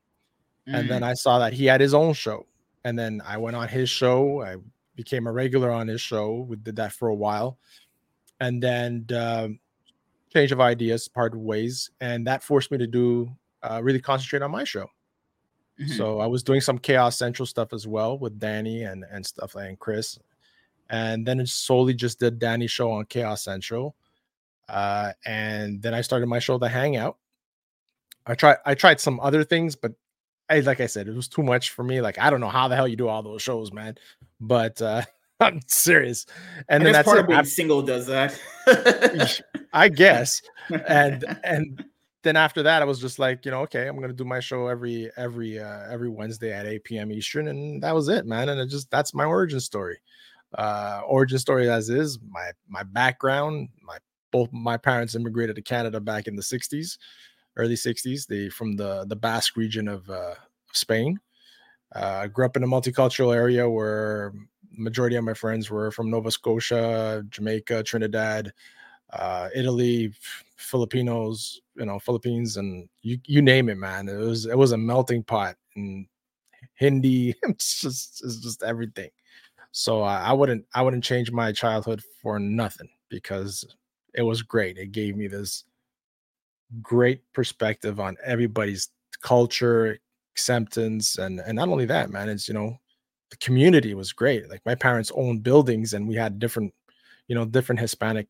And 0.65 0.89
then 0.89 1.01
Mhm. 1.01 1.05
I 1.07 1.13
saw 1.13 1.39
that 1.39 1.53
he 1.53 1.65
had 1.65 1.79
his 1.79 1.93
own 1.93 2.13
show. 2.13 2.45
And 2.83 2.97
then 2.97 3.21
I 3.25 3.37
went 3.37 3.55
on 3.55 3.67
his 3.67 3.89
show. 3.89 4.41
I 4.41 4.57
became 4.95 5.27
a 5.27 5.31
regular 5.31 5.71
on 5.71 5.87
his 5.87 6.01
show. 6.01 6.41
We 6.41 6.55
did 6.57 6.75
that 6.77 6.91
for 6.91 7.07
a 7.09 7.15
while. 7.15 7.57
And 8.39 8.61
then 8.61 9.05
um, 9.15 9.59
change 10.33 10.51
of 10.51 10.59
ideas, 10.59 11.07
parted 11.07 11.37
ways. 11.37 11.91
And 12.01 12.25
that 12.27 12.43
forced 12.43 12.71
me 12.71 12.77
to 12.79 12.87
do 12.87 13.31
uh, 13.63 13.81
really 13.83 13.99
concentrate 14.01 14.41
on 14.41 14.51
my 14.51 14.63
show. 14.63 14.89
So 15.95 16.19
I 16.19 16.25
was 16.25 16.41
doing 16.41 16.59
some 16.61 16.79
Chaos 16.79 17.17
Central 17.17 17.45
stuff 17.45 17.71
as 17.71 17.85
well 17.87 18.17
with 18.17 18.39
Danny 18.39 18.81
and, 18.83 19.05
and 19.11 19.23
stuff 19.23 19.53
like 19.53 19.67
and 19.69 19.79
Chris. 19.79 20.17
And 20.89 21.25
then 21.27 21.39
it 21.39 21.49
solely 21.49 21.93
just 21.93 22.19
did 22.19 22.39
Danny's 22.39 22.71
show 22.71 22.91
on 22.91 23.05
Chaos 23.05 23.43
Central. 23.43 23.95
Uh, 24.69 25.13
and 25.25 25.81
then 25.81 25.93
I 25.93 26.01
started 26.01 26.27
my 26.27 26.39
show, 26.39 26.57
The 26.57 26.69
Hangout. 26.69 27.17
I 28.25 28.35
tried 28.35 28.57
I 28.65 28.75
tried 28.75 28.99
some 28.99 29.19
other 29.21 29.43
things, 29.43 29.75
but 29.75 29.93
I 30.49 30.59
like 30.59 30.81
I 30.81 30.87
said, 30.87 31.07
it 31.07 31.15
was 31.15 31.27
too 31.27 31.43
much 31.43 31.71
for 31.71 31.83
me. 31.83 32.01
Like 32.01 32.19
I 32.19 32.29
don't 32.29 32.41
know 32.41 32.49
how 32.49 32.67
the 32.67 32.75
hell 32.75 32.87
you 32.87 32.97
do 32.97 33.07
all 33.07 33.23
those 33.23 33.41
shows, 33.41 33.71
man. 33.71 33.95
But 34.41 34.81
uh 34.81 35.03
I'm 35.39 35.61
serious. 35.67 36.25
And, 36.27 36.65
And, 36.69 36.85
then 36.85 36.93
that's 36.93 37.05
part 37.05 37.19
it. 37.19 37.21
of 37.21 37.27
being 37.27 37.45
single 37.45 37.81
does 37.83 38.07
that. 38.07 38.39
I 39.73 39.87
guess. 39.89 40.41
And 40.87 41.23
and 41.43 41.85
then 42.23 42.35
after 42.35 42.63
that, 42.63 42.81
I 42.81 42.85
was 42.85 42.99
just 42.99 43.19
like, 43.19 43.45
you 43.45 43.51
know, 43.51 43.61
okay, 43.61 43.87
I'm 43.87 43.99
gonna 43.99 44.13
do 44.13 44.25
my 44.25 44.39
show 44.41 44.67
every 44.67 45.09
every 45.15 45.59
uh 45.59 45.89
every 45.89 46.09
Wednesday 46.09 46.51
at 46.51 46.65
8 46.65 46.83
p.m. 46.83 47.11
Eastern, 47.11 47.47
and 47.47 47.81
that 47.83 47.95
was 47.95 48.09
it, 48.09 48.25
man. 48.25 48.49
And 48.49 48.59
it 48.59 48.67
just 48.67 48.89
that's 48.91 49.13
my 49.13 49.25
origin 49.25 49.59
story. 49.61 49.99
Uh 50.57 51.01
origin 51.05 51.39
story 51.39 51.69
as 51.69 51.89
is, 51.89 52.19
my 52.29 52.51
my 52.67 52.83
background, 52.83 53.69
my 53.81 53.97
both 54.37 54.53
my 54.53 54.77
parents 54.77 55.15
immigrated 55.15 55.55
to 55.55 55.61
Canada 55.61 55.99
back 55.99 56.27
in 56.27 56.35
the 56.35 56.41
60s, 56.41 56.97
early 57.55 57.75
60s. 57.75 58.27
They 58.27 58.49
from 58.49 58.75
the 58.75 59.05
the 59.05 59.15
Basque 59.15 59.55
region 59.57 59.87
of 59.87 60.09
uh 60.09 60.35
Spain. 60.73 61.19
Uh, 61.95 62.27
grew 62.27 62.45
up 62.45 62.57
in 62.57 62.63
a 62.63 62.67
multicultural 62.67 63.33
area 63.33 63.67
where 63.67 64.33
majority 64.71 65.15
of 65.15 65.23
my 65.23 65.33
friends 65.33 65.71
were 65.71 65.89
from 65.89 66.11
Nova 66.11 66.29
Scotia, 66.29 67.23
Jamaica, 67.29 67.81
Trinidad, 67.83 68.51
uh, 69.13 69.47
Italy, 69.55 70.13
Filipinos, 70.57 71.61
you 71.75 71.85
know, 71.85 71.97
Philippines, 71.97 72.57
and 72.57 72.87
you 73.01 73.17
you 73.25 73.41
name 73.41 73.69
it, 73.69 73.77
man. 73.77 74.09
It 74.09 74.17
was 74.17 74.45
it 74.45 74.57
was 74.57 74.73
a 74.73 74.77
melting 74.77 75.23
pot, 75.23 75.55
and 75.75 76.05
Hindi, 76.75 77.35
it's 77.43 77.81
just 77.81 78.21
it's 78.23 78.39
just 78.41 78.63
everything. 78.63 79.09
So 79.71 80.03
uh, 80.03 80.21
I 80.23 80.33
wouldn't 80.33 80.65
I 80.75 80.81
wouldn't 80.81 81.03
change 81.03 81.31
my 81.31 81.51
childhood 81.51 82.01
for 82.21 82.39
nothing 82.39 82.89
because 83.09 83.65
it 84.13 84.23
was 84.23 84.41
great. 84.41 84.77
It 84.77 84.91
gave 84.91 85.15
me 85.15 85.27
this 85.27 85.63
great 86.81 87.21
perspective 87.33 87.99
on 87.99 88.17
everybody's 88.23 88.89
culture, 89.21 89.97
acceptance, 90.33 91.17
and 91.17 91.39
and 91.39 91.55
not 91.55 91.69
only 91.69 91.85
that, 91.85 92.09
man. 92.09 92.29
It's 92.29 92.47
you 92.47 92.53
know 92.53 92.79
the 93.29 93.37
community 93.37 93.93
was 93.93 94.13
great. 94.13 94.49
Like 94.49 94.61
my 94.65 94.75
parents 94.75 95.11
owned 95.15 95.43
buildings, 95.43 95.93
and 95.93 96.07
we 96.07 96.15
had 96.15 96.39
different, 96.39 96.73
you 97.27 97.35
know, 97.35 97.45
different 97.45 97.79
Hispanic. 97.79 98.27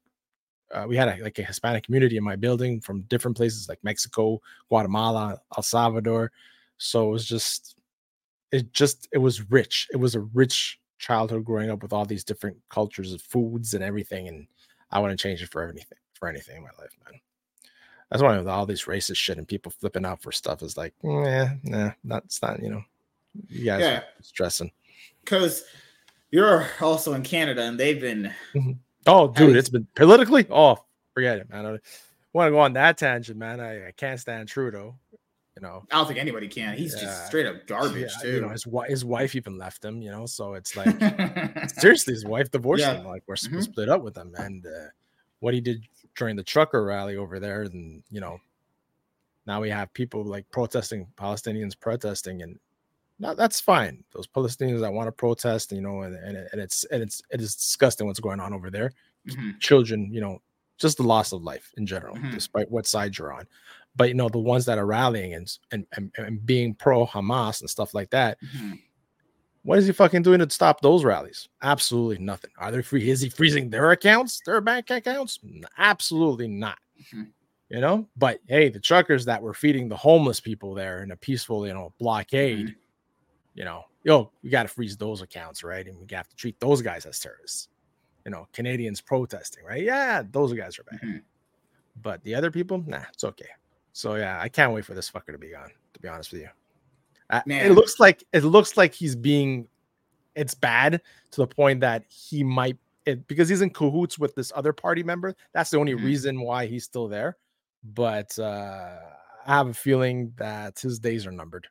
Uh, 0.74 0.86
we 0.88 0.98
had 0.98 1.07
a, 1.07 1.24
like 1.24 1.39
a 1.39 1.43
Hispanic 1.43 1.86
community 1.86 2.17
in 2.17 2.24
my 2.24 2.36
building 2.36 2.81
from 2.81 3.01
different 3.03 3.38
places 3.38 3.69
like 3.69 3.79
Mexico, 3.84 4.41
Guatemala, 4.69 5.39
El 5.55 5.63
Salvador. 5.63 6.31
So 6.77 7.07
it 7.07 7.12
was 7.12 7.25
just, 7.25 7.77
it 8.51 8.74
just, 8.74 9.07
it 9.13 9.17
was 9.19 9.50
rich. 9.50 9.88
It 9.93 9.98
was 9.98 10.15
a 10.15 10.22
rich 10.22 10.79
childhood 11.00 11.46
growing 11.46 11.69
up 11.69 11.81
with 11.81 11.93
all 11.93 12.05
these 12.05 12.25
different 12.25 12.57
cultures 12.69 13.13
of 13.13 13.22
foods 13.22 13.75
and 13.75 13.84
everything. 13.84 14.27
And 14.27 14.48
I 14.91 15.00
wouldn't 15.00 15.20
change 15.20 15.41
it 15.41 15.50
for 15.50 15.63
anything, 15.63 15.98
for 16.13 16.27
anything 16.29 16.58
in 16.58 16.63
my 16.63 16.70
life, 16.79 16.96
man. 17.06 17.20
That's 18.10 18.24
why 18.24 18.38
with 18.38 18.48
all 18.48 18.65
these 18.65 18.86
racist 18.86 19.17
shit 19.17 19.38
and 19.38 19.48
people 19.48 19.72
flipping 19.72 20.06
out 20.06 20.22
for 20.22 20.32
stuff 20.32 20.62
is 20.62 20.77
like, 20.77 20.94
nah, 21.03 21.50
nah, 21.63 21.91
that's 22.06 22.41
not, 22.41 22.62
you 22.62 22.70
know, 22.70 22.84
you 23.50 23.65
guys 23.65 23.82
Yeah. 23.82 24.03
stressing. 24.22 24.72
Because 25.24 25.65
you're 26.32 26.67
also 26.79 27.13
in 27.13 27.24
Canada 27.24 27.63
and 27.63 27.79
they've 27.79 28.00
been 28.00 28.34
mm-hmm. 28.53 28.72
Oh, 29.06 29.29
dude, 29.29 29.56
it's 29.56 29.70
been 29.70 29.88
politically. 29.96 30.46
Oh, 30.50 30.84
forget 31.13 31.39
it, 31.39 31.50
man. 31.50 31.65
I 31.65 31.70
want 32.34 32.48
to 32.48 32.51
go 32.51 32.60
on 32.60 32.74
that 32.74 32.98
tangent, 32.98 33.38
man. 33.38 33.62
I, 33.62 33.88
I 33.88 33.91
can't 33.91 34.20
stand 34.20 34.50
Trudeau. 34.50 34.96
You 35.57 35.61
know, 35.61 35.83
I 35.91 35.95
don't 35.95 36.05
think 36.05 36.19
anybody 36.19 36.47
can. 36.47 36.77
He's 36.77 36.93
Yeah. 36.93 37.01
just 37.01 37.25
straight 37.25 37.47
up 37.47 37.65
garbage 37.65 38.11
Yeah, 38.15 38.21
too. 38.21 38.33
You 38.35 38.41
know, 38.41 38.49
his 38.49 38.67
wife, 38.67 38.89
his 38.91 39.03
wife 39.03 39.35
even 39.35 39.57
left 39.57 39.83
him. 39.83 40.03
You 40.03 40.11
know, 40.11 40.27
so 40.27 40.53
it's 40.53 40.75
like 40.75 40.85
seriously, 41.79 42.13
his 42.13 42.25
wife 42.25 42.51
divorced 42.51 42.81
Yeah. 42.83 42.97
him. 42.99 43.05
Like 43.07 43.23
we're 43.25 43.33
Mhm. 43.35 43.63
split 43.63 43.89
up 43.89 44.03
with 44.03 44.15
him, 44.15 44.35
and 44.37 44.63
uh, 44.67 44.89
what 45.39 45.55
he 45.55 45.61
did 45.61 45.83
during 46.15 46.35
the 46.35 46.43
trucker 46.43 46.83
rally 46.85 47.15
over 47.17 47.39
there, 47.39 47.63
and 47.63 48.03
you 48.11 48.21
know, 48.21 48.39
now 49.47 49.59
we 49.61 49.69
have 49.71 49.91
people 49.93 50.23
like 50.23 50.47
protesting, 50.51 51.07
Palestinians 51.17 51.79
protesting, 51.79 52.43
and 52.43 52.59
that, 53.19 53.35
that's 53.35 53.59
fine. 53.59 54.03
Those 54.13 54.27
Palestinians 54.27 54.81
that 54.81 54.93
want 54.93 55.07
to 55.07 55.11
protest, 55.11 55.71
you 55.71 55.81
know, 55.81 56.01
and, 56.03 56.15
and, 56.15 56.37
and 56.51 56.61
it's 56.61 56.83
and 56.85 57.01
it's 57.01 57.19
it 57.31 57.41
is 57.41 57.55
disgusting 57.55 58.05
what's 58.05 58.19
going 58.19 58.39
on 58.39 58.53
over 58.53 58.69
there. 58.69 58.91
Mhm. 59.27 59.59
children, 59.59 60.13
you 60.13 60.21
know, 60.21 60.39
just 60.77 60.95
the 60.97 61.03
loss 61.03 61.33
of 61.33 61.41
life 61.43 61.73
in 61.75 61.85
general, 61.85 62.15
Mhm. 62.15 62.31
despite 62.31 62.71
what 62.71 62.85
side 62.87 63.17
you're 63.17 63.33
on. 63.33 63.45
But 63.97 64.07
you 64.09 64.13
know, 64.13 64.29
the 64.29 64.37
ones 64.39 64.65
that 64.65 64.77
are 64.77 64.85
rallying 64.85 65.33
and 65.33 65.51
and, 65.71 65.85
and, 65.93 66.11
and 66.17 66.45
being 66.45 66.73
pro 66.75 67.05
Hamas 67.05 67.59
and 67.61 67.69
stuff 67.69 67.93
like 67.93 68.09
that, 68.11 68.37
Mhm. 68.41 68.79
what 69.63 69.79
is 69.79 69.87
he 69.87 69.91
fucking 69.91 70.21
doing 70.21 70.39
to 70.39 70.49
stop 70.49 70.79
those 70.81 71.03
rallies? 71.03 71.49
Absolutely 71.61 72.23
nothing. 72.23 72.51
Are 72.57 72.71
they 72.71 72.81
free? 72.81 73.09
Is 73.09 73.19
he 73.21 73.29
freezing 73.29 73.69
their 73.69 73.91
accounts, 73.91 74.39
their 74.45 74.61
bank 74.61 74.89
accounts? 74.91 75.39
Absolutely 75.77 76.47
not. 76.47 76.77
Mhm. 77.11 77.31
You 77.69 77.81
know, 77.81 78.07
but 78.15 78.39
hey, 78.47 78.69
the 78.69 78.79
truckers 78.79 79.25
that 79.25 79.41
were 79.41 79.53
feeding 79.53 79.89
the 79.89 79.97
homeless 79.97 80.39
people 80.39 80.73
there 80.73 81.03
in 81.03 81.11
a 81.11 81.17
peaceful, 81.17 81.67
you 81.67 81.73
know, 81.73 81.91
blockade, 81.99 82.67
Mhm. 82.67 82.75
you 83.55 83.65
know, 83.65 83.83
yo, 84.03 84.31
we 84.41 84.49
got 84.49 84.63
to 84.63 84.69
freeze 84.69 84.95
those 84.95 85.21
accounts, 85.21 85.63
right? 85.65 85.85
And 85.85 85.99
we 85.99 86.07
have 86.15 86.29
to 86.29 86.35
treat 86.37 86.57
those 86.61 86.81
guys 86.81 87.05
as 87.05 87.19
terrorists. 87.19 87.67
You 88.25 88.31
know, 88.31 88.47
Canadians 88.53 89.01
protesting, 89.01 89.65
right? 89.65 89.83
Yeah, 89.83 90.21
those 90.31 90.53
guys 90.53 90.77
are 90.79 90.83
bad. 90.83 91.01
Mhm. 91.01 91.23
But 92.01 92.23
the 92.23 92.35
other 92.35 92.51
people, 92.51 92.83
nah, 92.87 93.03
it's 93.11 93.23
okay. 93.25 93.49
So 93.97 94.13
yeah, 94.13 94.39
I 94.39 94.47
can't 94.47 94.73
wait 94.73 94.85
for 94.85 94.93
this 94.93 95.09
fucker 95.09 95.31
to 95.31 95.39
be 95.39 95.49
gone. 95.49 95.71
To 95.95 95.99
be 95.99 96.07
honest 96.07 96.31
with 96.31 96.41
you, 96.41 96.49
Uh, 97.31 97.41
it 97.47 97.71
looks 97.71 97.99
like 97.99 98.23
it 98.31 98.43
looks 98.43 98.77
like 98.77 98.93
he's 98.93 99.15
being. 99.15 99.67
It's 100.35 100.53
bad 100.53 101.01
to 101.31 101.41
the 101.41 101.47
point 101.47 101.79
that 101.81 102.03
he 102.07 102.43
might 102.43 102.77
it, 103.07 103.27
because 103.27 103.49
he's 103.49 103.61
in 103.61 103.71
cahoots 103.71 104.19
with 104.19 104.35
this 104.35 104.51
other 104.55 104.71
party 104.71 105.01
member. 105.01 105.33
That's 105.51 105.71
the 105.71 105.79
only 105.79 105.93
Mhm. 105.95 106.03
reason 106.05 106.41
why 106.41 106.67
he's 106.67 106.83
still 106.83 107.07
there. 107.07 107.37
But 107.83 108.37
uh, 108.37 108.99
I 109.47 109.55
have 109.55 109.69
a 109.69 109.73
feeling 109.73 110.31
that 110.37 110.79
his 110.79 110.99
days 110.99 111.25
are 111.25 111.31
numbered. 111.31 111.67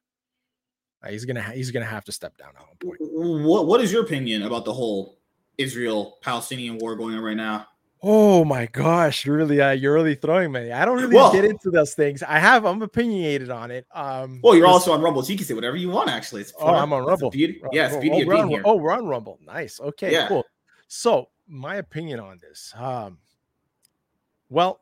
Uh, 1.04 1.11
he's 1.11 1.25
gonna 1.26 1.42
ha- 1.42 1.52
he's 1.52 1.71
gonna 1.71 1.87
have 1.87 2.04
to 2.06 2.12
step 2.12 2.37
down 2.38 2.49
at 2.56 2.66
one 2.66 2.76
point. 2.83 3.00
What 3.45 3.66
What 3.68 3.80
is 3.80 3.92
your 3.92 4.02
opinion 4.02 4.42
about 4.42 4.64
the 4.64 4.75
whole 4.75 5.21
Israel 5.59 6.18
Palestinian 6.23 6.78
war 6.78 6.97
going 6.97 7.14
on 7.14 7.23
right 7.23 7.37
now? 7.37 7.68
Oh 8.03 8.45
my 8.45 8.67
gosh, 8.67 9.26
really? 9.26 9.61
Uh, 9.61 9.71
you're 9.71 9.95
really 9.95 10.15
throwing 10.15 10.53
me. 10.53 10.71
I 10.71 10.85
don't 10.85 11.00
really 11.00 11.15
Well- 11.17 11.33
get 11.33 11.45
into 11.45 11.71
those 11.71 11.95
things. 11.95 12.23
I 12.23 12.38
have 12.38 12.65
I'm 12.65 12.83
opinionated 12.83 13.50
on 13.50 13.71
it. 13.71 13.87
Um, 13.93 14.41
Well, 14.43 14.55
you're 14.55 14.67
also 14.67 14.93
on 14.93 15.00
Rumble, 15.00 15.23
so 15.23 15.33
you 15.33 15.38
can 15.38 15.47
say 15.47 15.55
whatever 15.55 15.76
you 15.76 15.88
want. 15.88 16.11
Actually, 16.11 16.43
it's 16.43 16.53
Oh, 16.61 16.69
I'm 16.69 16.93
on 16.93 17.03
the 17.03 17.09
Rumble. 17.09 17.31
Beauty, 17.31 17.59
Ru- 17.62 17.71
yeah, 17.73 17.87
it's 17.87 17.97
oh, 17.97 18.00
beauty 18.00 18.19
oh, 18.19 18.21
of 18.21 18.26
we're 18.29 18.35
being 18.35 18.45
on, 18.45 18.50
here. 18.50 18.62
oh, 18.65 18.75
we're 18.76 18.93
on 18.93 19.07
Rumble. 19.07 19.38
Nice. 19.45 19.81
Okay, 19.81 20.12
Yeah. 20.12 20.29
cool. 20.29 20.45
So 20.88 21.31
my 21.49 21.76
opinion 21.76 22.21
on 22.21 22.38
this. 22.38 22.73
Um, 22.76 23.19
well, 24.50 24.81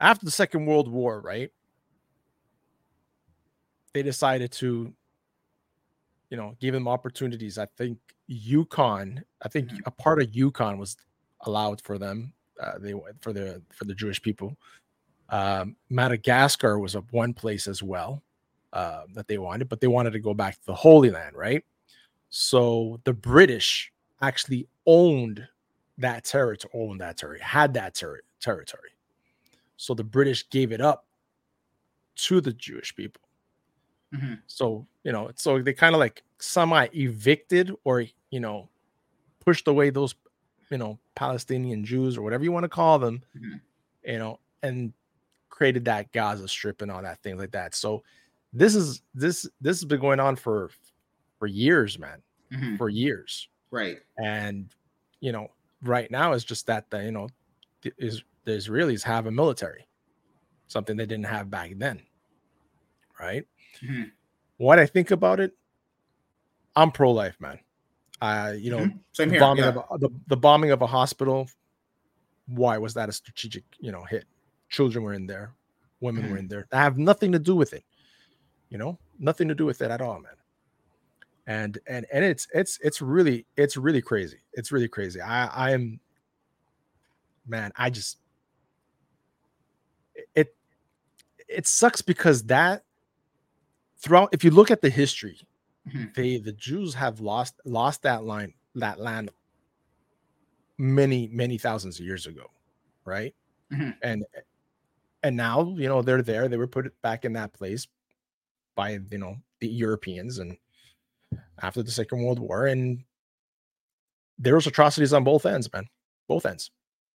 after 0.00 0.24
the 0.24 0.32
Second 0.32 0.66
World 0.66 0.88
War, 0.90 1.20
right? 1.20 1.52
They 3.92 4.02
decided 4.02 4.50
to, 4.52 4.92
you 6.30 6.36
know, 6.36 6.56
give 6.60 6.72
them 6.72 6.88
opportunities. 6.88 7.58
I 7.58 7.66
think 7.76 7.98
Yukon, 8.26 9.22
I 9.42 9.48
think 9.48 9.68
Mhm. 9.68 9.80
a 9.84 9.90
part 9.90 10.22
of 10.22 10.34
Yukon 10.34 10.78
was 10.78 10.96
allowed 11.42 11.80
for 11.80 11.98
them. 11.98 12.32
Uh, 12.60 12.78
they 12.78 12.94
for 13.20 13.32
the 13.32 13.62
for 13.72 13.84
the 13.84 13.94
Jewish 13.94 14.20
people. 14.22 14.56
Um, 15.30 15.76
Madagascar 15.88 16.78
was 16.78 16.94
a 16.94 17.00
one 17.10 17.32
place 17.32 17.66
as 17.66 17.82
well 17.82 18.22
uh, 18.72 19.04
that 19.14 19.28
they 19.28 19.38
wanted, 19.38 19.68
but 19.68 19.80
they 19.80 19.86
wanted 19.86 20.12
to 20.12 20.20
go 20.20 20.34
back 20.34 20.54
to 20.54 20.66
the 20.66 20.74
Holy 20.74 21.10
Land, 21.10 21.36
right? 21.36 21.64
So 22.28 23.00
the 23.04 23.12
British 23.14 23.92
actually 24.20 24.68
owned 24.86 25.46
that 25.98 26.24
territory, 26.24 26.70
owned 26.74 27.00
that 27.00 27.16
territory, 27.16 27.40
had 27.40 27.74
that 27.74 27.94
terri 27.94 28.18
territory. 28.40 28.90
So 29.76 29.94
the 29.94 30.04
British 30.04 30.48
gave 30.50 30.72
it 30.72 30.80
up 30.80 31.06
to 32.16 32.40
the 32.40 32.52
Jewish 32.52 32.94
people. 32.94 33.22
Mhm. 34.14 34.40
So 34.46 34.86
you 35.04 35.12
know, 35.12 35.30
so 35.34 35.60
they 35.62 35.72
kind 35.72 35.94
of 35.94 35.98
like 35.98 36.22
semi 36.38 36.88
evicted 36.94 37.72
or 37.84 38.04
you 38.30 38.40
know 38.40 38.68
pushed 39.40 39.66
away 39.66 39.90
those 39.90 40.14
you 40.72 40.78
know 40.78 40.98
Palestinian 41.14 41.84
Jews 41.84 42.18
or 42.18 42.22
whatever 42.22 42.42
you 42.44 42.52
want 42.52 42.64
to 42.64 42.68
call 42.70 42.98
them, 42.98 43.22
Mhm. 43.36 43.60
you 44.04 44.18
know, 44.18 44.40
and 44.64 44.92
created 45.50 45.84
that 45.84 46.10
Gaza 46.12 46.48
Strip 46.48 46.82
and 46.82 46.90
all 46.90 47.02
that 47.02 47.22
things 47.22 47.38
like 47.38 47.52
that. 47.52 47.74
So 47.76 48.02
this 48.52 48.74
is 48.74 49.02
this 49.14 49.48
this 49.60 49.78
has 49.80 49.84
been 49.84 50.00
going 50.00 50.18
on 50.20 50.36
for 50.36 50.70
for 51.38 51.46
years, 51.46 51.98
man, 51.98 52.22
Mhm. 52.52 52.78
for 52.78 52.88
years. 52.88 53.48
Right. 53.70 54.00
And 54.18 54.74
you 55.20 55.32
know, 55.32 55.52
right 55.82 56.10
now 56.10 56.32
it's 56.32 56.44
just 56.44 56.66
that 56.66 56.90
the 56.90 57.04
you 57.04 57.12
know 57.12 57.28
is 57.98 58.24
the 58.44 58.52
Israelis 58.52 59.02
have 59.04 59.26
a 59.26 59.30
military, 59.30 59.86
something 60.68 60.96
they 60.96 61.06
didn't 61.06 61.26
have 61.26 61.50
back 61.50 61.72
then, 61.76 62.02
right? 63.20 63.46
Mhm. 63.82 64.10
What 64.56 64.78
I 64.78 64.86
think 64.86 65.10
about 65.10 65.40
it, 65.40 65.56
I'm 66.76 66.90
pro 66.92 67.12
life, 67.12 67.40
man. 67.40 67.60
Uh, 68.22 68.52
you 68.56 68.70
know, 68.70 68.78
Mhm. 68.86 69.00
Same 69.12 69.28
the 69.30 69.34
here. 69.34 69.40
bombing 69.40 69.64
yeah. 69.64 69.70
of 69.70 69.76
a, 69.90 69.98
the, 69.98 70.08
the 70.28 70.36
bombing 70.36 70.70
of 70.70 70.80
a 70.80 70.86
hospital. 70.86 71.48
Why 72.46 72.78
was 72.78 72.94
that 72.94 73.08
a 73.08 73.12
strategic, 73.12 73.64
you 73.80 73.90
know, 73.90 74.04
hit? 74.04 74.26
Children 74.68 75.02
were 75.04 75.12
in 75.12 75.26
there, 75.26 75.52
women 76.00 76.30
were 76.30 76.36
Mhm. 76.36 76.40
in 76.40 76.48
there. 76.48 76.66
I 76.70 76.78
have 76.78 76.98
nothing 76.98 77.32
to 77.32 77.40
do 77.40 77.56
with 77.56 77.72
it. 77.72 77.84
You 78.70 78.78
know, 78.78 78.96
nothing 79.18 79.48
to 79.48 79.54
do 79.56 79.66
with 79.66 79.82
it 79.82 79.90
at 79.90 80.00
all, 80.00 80.20
man. 80.20 80.36
And 81.48 81.78
and 81.88 82.06
and 82.12 82.24
it's 82.24 82.46
it's 82.54 82.78
it's 82.80 83.02
really 83.02 83.44
it's 83.56 83.76
really 83.76 84.00
crazy. 84.00 84.38
It's 84.52 84.70
really 84.70 84.86
crazy. 84.88 85.20
I 85.20 85.46
I 85.48 85.70
am, 85.72 85.98
man. 87.44 87.72
I 87.74 87.90
just 87.90 88.18
it 90.36 90.54
it 91.48 91.66
sucks 91.66 92.00
because 92.02 92.44
that 92.44 92.84
throughout. 93.98 94.28
If 94.32 94.44
you 94.44 94.52
look 94.52 94.70
at 94.70 94.80
the 94.80 94.90
history, 94.90 95.40
Mhm. 95.88 96.14
they 96.14 96.38
the 96.38 96.52
Jews 96.52 96.94
have 96.94 97.20
lost 97.20 97.60
lost 97.64 98.02
that 98.02 98.24
line 98.24 98.54
that 98.76 99.00
land 99.00 99.30
many 100.78 101.28
many 101.28 101.58
thousands 101.58 101.98
of 101.98 102.06
years 102.06 102.26
ago, 102.26 102.50
right? 103.04 103.34
Mhm. 103.72 103.96
And 104.02 104.24
and 105.22 105.36
now 105.36 105.74
you 105.76 105.88
know 105.88 106.02
they're 106.02 106.22
there. 106.22 106.48
They 106.48 106.56
were 106.56 106.66
put 106.68 107.00
back 107.02 107.24
in 107.24 107.32
that 107.34 107.52
place 107.52 107.88
by 108.74 109.00
you 109.10 109.18
know 109.18 109.36
the 109.60 109.68
Europeans 109.68 110.38
and 110.38 110.56
after 111.62 111.82
the 111.82 111.90
Second 111.90 112.22
World 112.22 112.38
War, 112.38 112.66
and 112.66 113.04
there 114.38 114.54
was 114.54 114.66
atrocities 114.66 115.12
on 115.12 115.24
both 115.24 115.46
ends, 115.46 115.72
man, 115.72 115.88
both 116.28 116.46
ends. 116.46 116.70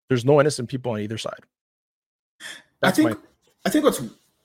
There's 0.08 0.24
no 0.24 0.40
innocent 0.40 0.68
people 0.68 0.92
on 0.92 1.00
either 1.00 1.18
side. 1.18 1.40
That's 2.80 2.98
I 2.98 3.02
think 3.02 3.10
my 3.10 3.16
I 3.64 3.70
think 3.70 3.84
what's 3.84 4.02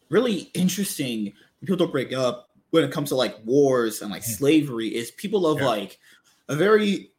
really 0.09 0.49
interesting 0.53 1.33
people 1.59 1.75
don't 1.75 1.91
break 1.91 2.13
up 2.13 2.46
when 2.77 2.85
it 2.85 2.91
comes 2.91 3.09
to 3.09 3.15
like 3.15 3.35
wars 3.45 4.01
and 4.01 4.11
like 4.11 4.23
slavery 4.23 4.87
is 4.87 5.11
people 5.11 5.45
of 5.47 5.59
Yeah. 5.59 5.65
like 5.67 5.99
a 6.47 6.55
very 6.55 7.11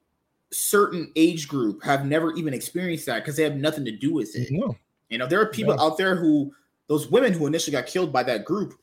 certain 0.50 1.12
age 1.16 1.48
group 1.48 1.82
have 1.84 2.06
never 2.06 2.32
even 2.34 2.54
experienced 2.54 3.06
that 3.06 3.18
because 3.22 3.36
they 3.36 3.42
have 3.42 3.56
nothing 3.56 3.84
to 3.84 3.90
do 3.92 4.12
with 4.14 4.34
it. 4.34 4.48
no. 4.50 4.76
You 5.10 5.18
know, 5.18 5.26
there 5.26 5.40
are 5.40 5.46
people 5.46 5.74
No. 5.76 5.82
out 5.82 5.98
there 5.98 6.16
who 6.16 6.52
those 6.86 7.10
women 7.10 7.32
who 7.32 7.46
initially 7.46 7.72
got 7.72 7.86
killed 7.86 8.12
by 8.12 8.22
that 8.22 8.44
group, 8.44 8.74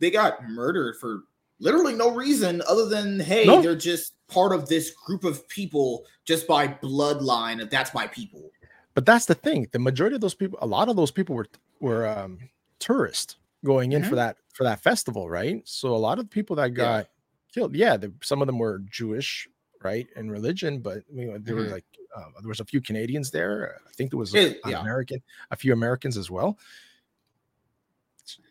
they 0.00 0.10
got 0.10 0.48
murdered 0.48 0.96
for 0.96 1.22
literally 1.60 1.94
no 1.94 2.10
reason 2.14 2.62
other 2.68 2.86
than 2.86 3.18
hey, 3.18 3.46
No. 3.46 3.60
they're 3.62 3.74
just 3.74 4.14
part 4.28 4.52
of 4.52 4.68
this 4.68 4.90
group 4.90 5.24
of 5.24 5.48
people 5.48 6.04
just 6.24 6.46
by 6.46 6.68
bloodline. 6.68 7.68
That's 7.70 7.94
my 7.94 8.06
people. 8.06 8.50
But 8.94 9.06
that's 9.06 9.26
the 9.26 9.34
thing. 9.34 9.68
The 9.72 9.78
majority 9.78 10.14
of 10.16 10.20
those 10.20 10.34
people, 10.34 10.58
a 10.60 10.66
lot 10.66 10.88
of 10.88 10.96
those 10.96 11.10
people 11.10 11.34
were 11.34 11.46
were 11.80 12.06
um, 12.08 12.38
tourists 12.80 13.36
going 13.64 13.92
in 13.92 14.02
for 14.04 14.10
Mhm. 14.12 14.16
that 14.16 14.36
for 14.58 14.64
that 14.64 14.82
festival, 14.82 15.30
right? 15.30 15.62
So 15.68 15.94
a 15.94 15.96
lot 15.96 16.18
of 16.18 16.28
people 16.28 16.56
that 16.56 16.70
Yeah. 16.70 16.74
got 16.74 17.08
killed, 17.54 17.76
yeah, 17.76 17.96
the, 17.96 18.12
some 18.24 18.42
of 18.42 18.46
them 18.48 18.58
were 18.58 18.80
Jewish, 18.90 19.48
right, 19.84 20.08
in 20.16 20.28
religion, 20.28 20.80
but 20.80 21.04
you 21.14 21.26
know, 21.30 21.38
they 21.38 21.52
were 21.52 21.66
Mhm. 21.66 21.70
like 21.70 21.84
uh, 22.16 22.24
there 22.40 22.48
was 22.48 22.58
a 22.58 22.64
few 22.64 22.80
Canadians 22.80 23.30
there. 23.30 23.78
I 23.86 23.92
think 23.92 24.10
there 24.10 24.18
was 24.18 24.34
It- 24.34 24.58
an 24.64 24.70
yeah. 24.70 24.80
American, 24.80 25.22
a 25.52 25.56
few 25.56 25.72
Americans 25.72 26.16
as 26.16 26.28
well. 26.28 26.58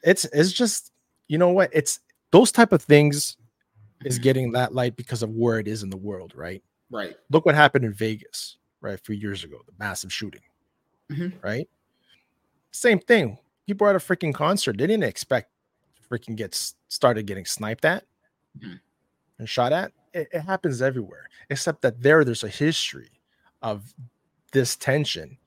It's 0.03 0.23
it's 0.25 0.53
just 0.53 0.93
you 1.27 1.37
know 1.37 1.49
what 1.49 1.69
it's 1.73 1.99
those 2.31 2.51
type 2.53 2.71
of 2.71 2.81
things 2.81 3.35
is 4.05 4.17
Mhm. 4.17 4.21
getting 4.23 4.51
that 4.53 4.73
light 4.73 4.95
because 4.95 5.23
of 5.23 5.31
where 5.31 5.59
it 5.59 5.67
is 5.67 5.83
in 5.83 5.89
the 5.89 5.97
world, 5.97 6.33
right? 6.35 6.63
right. 6.89 7.17
Look 7.31 7.45
what 7.45 7.55
happened 7.55 7.83
in 7.83 7.93
Vegas, 7.93 8.57
right, 8.79 8.93
a 8.93 8.97
few 8.97 9.15
years 9.15 9.43
ago, 9.43 9.61
the 9.65 9.73
massive 9.77 10.13
shooting, 10.13 10.43
Mhm. 11.09 11.33
right? 11.43 11.67
Same 12.71 12.99
thing. 12.99 13.37
People 13.65 13.83
were 13.85 13.89
at 13.89 13.95
a 13.97 13.99
freaking 13.99 14.33
concert. 14.33 14.77
They 14.77 14.87
didn't 14.87 15.03
expect 15.03 15.51
freaking 16.09 16.35
get 16.35 16.53
s- 16.53 16.75
started 16.87 17.25
getting 17.27 17.45
sniped 17.45 17.85
at 17.85 18.05
Mhm. 18.59 18.79
and 19.39 19.49
shot 19.49 19.73
at. 19.73 19.91
It, 20.13 20.27
it 20.31 20.41
happens 20.41 20.81
everywhere, 20.81 21.27
except 21.49 21.81
that 21.81 22.01
there, 22.01 22.23
there's 22.23 22.43
a 22.43 22.49
history 22.49 23.11
of 23.61 23.93
this 24.51 24.75
tension. 24.75 25.37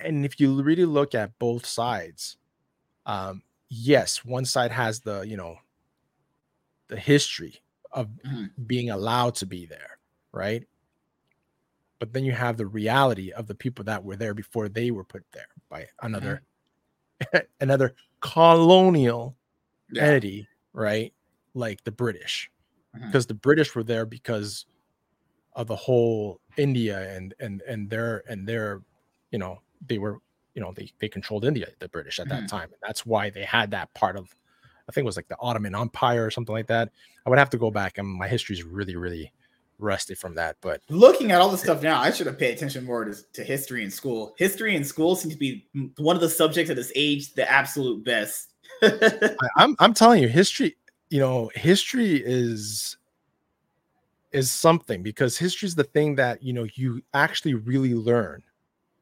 And 0.00 0.24
if 0.24 0.38
you 0.40 0.62
really 0.62 0.84
look 0.84 1.14
at 1.14 1.38
both 1.38 1.66
sides, 1.66 2.36
um, 3.06 3.42
yes, 3.68 4.24
one 4.24 4.44
side 4.44 4.70
has 4.72 5.00
the, 5.00 5.22
you 5.22 5.36
know, 5.36 5.58
the 6.88 6.96
history 6.98 7.60
of 7.92 8.08
Mhm. 8.24 8.50
being 8.66 8.90
allowed 8.90 9.34
to 9.36 9.46
be 9.46 9.66
there, 9.66 9.98
right? 10.32 10.66
But 11.98 12.12
then 12.12 12.24
you 12.24 12.32
have 12.32 12.56
the 12.56 12.66
reality 12.66 13.32
of 13.32 13.46
the 13.46 13.54
people 13.54 13.84
that 13.86 14.04
were 14.04 14.16
there 14.16 14.34
before 14.34 14.68
they 14.68 14.90
were 14.90 15.04
put 15.04 15.24
there 15.32 15.48
by 15.68 15.88
another 16.02 16.42
another 17.60 17.94
colonial 18.20 19.36
Yeah. 19.90 20.02
entity, 20.02 20.48
right? 20.72 21.12
Like 21.54 21.82
the 21.84 21.92
British. 21.92 22.50
Mhm. 22.96 23.06
Because 23.06 23.26
the 23.26 23.34
British 23.34 23.74
were 23.74 23.84
there 23.84 24.06
because 24.06 24.66
of 25.54 25.66
the 25.68 25.76
whole 25.76 26.40
India 26.56 27.14
and 27.16 27.34
and 27.40 27.62
and 27.62 27.88
their 27.88 28.22
and 28.28 28.46
their, 28.46 28.82
you 29.30 29.38
know, 29.38 29.60
they 29.86 29.98
were, 29.98 30.18
you 30.54 30.60
know, 30.62 30.72
they 30.74 30.90
they 30.98 31.08
controlled 31.08 31.44
India, 31.44 31.68
the 31.78 31.88
British 31.88 32.18
at 32.18 32.28
that 32.28 32.42
Mhm. 32.44 32.48
time. 32.48 32.64
And 32.64 32.80
that's 32.82 33.06
why 33.06 33.30
they 33.30 33.44
had 33.44 33.70
that 33.72 33.92
part 33.94 34.16
of 34.16 34.34
I 34.88 34.92
think 34.92 35.04
it 35.04 35.06
was 35.06 35.16
like 35.16 35.26
the 35.28 35.36
Ottoman 35.40 35.74
Empire 35.74 36.24
or 36.24 36.30
something 36.30 36.54
like 36.54 36.68
that. 36.68 36.90
I 37.24 37.30
would 37.30 37.38
have 37.40 37.50
to 37.50 37.58
go 37.58 37.70
back 37.72 37.98
and 37.98 38.06
my 38.06 38.28
history 38.28 38.54
is 38.54 38.62
really, 38.62 38.94
really 38.96 39.32
rusty 39.78 40.14
from 40.14 40.34
that. 40.36 40.56
But 40.60 40.80
Looking 40.88 41.32
at 41.32 41.40
all 41.40 41.48
the 41.50 41.58
stuff 41.58 41.82
now, 41.82 42.00
I 42.00 42.10
should 42.12 42.26
have 42.28 42.38
paid 42.38 42.54
attention 42.56 42.84
more 42.84 43.04
to, 43.04 43.14
to 43.32 43.42
history 43.44 43.82
in 43.82 43.90
school. 43.90 44.34
History 44.38 44.76
in 44.76 44.84
school 44.84 45.16
seems 45.16 45.34
to 45.34 45.38
be 45.38 45.66
one 45.98 46.14
of 46.16 46.22
the 46.22 46.30
subjects 46.30 46.68
that 46.68 46.76
this 46.76 46.92
age 46.94 47.34
the 47.34 47.50
absolute 47.50 48.04
best. 48.04 48.52
I, 48.82 49.48
I'm 49.56 49.76
I'm 49.78 49.94
telling 49.94 50.22
you, 50.22 50.28
history, 50.28 50.76
you 51.10 51.20
know, 51.20 51.50
history 51.54 52.22
is 52.24 52.96
is 54.32 54.50
something 54.50 55.02
because 55.02 55.38
history 55.38 55.66
is 55.66 55.74
the 55.74 55.84
thing 55.84 56.14
that 56.16 56.42
you 56.42 56.52
know 56.52 56.66
you 56.74 57.02
actually 57.14 57.54
really 57.54 57.94
learn 57.94 58.42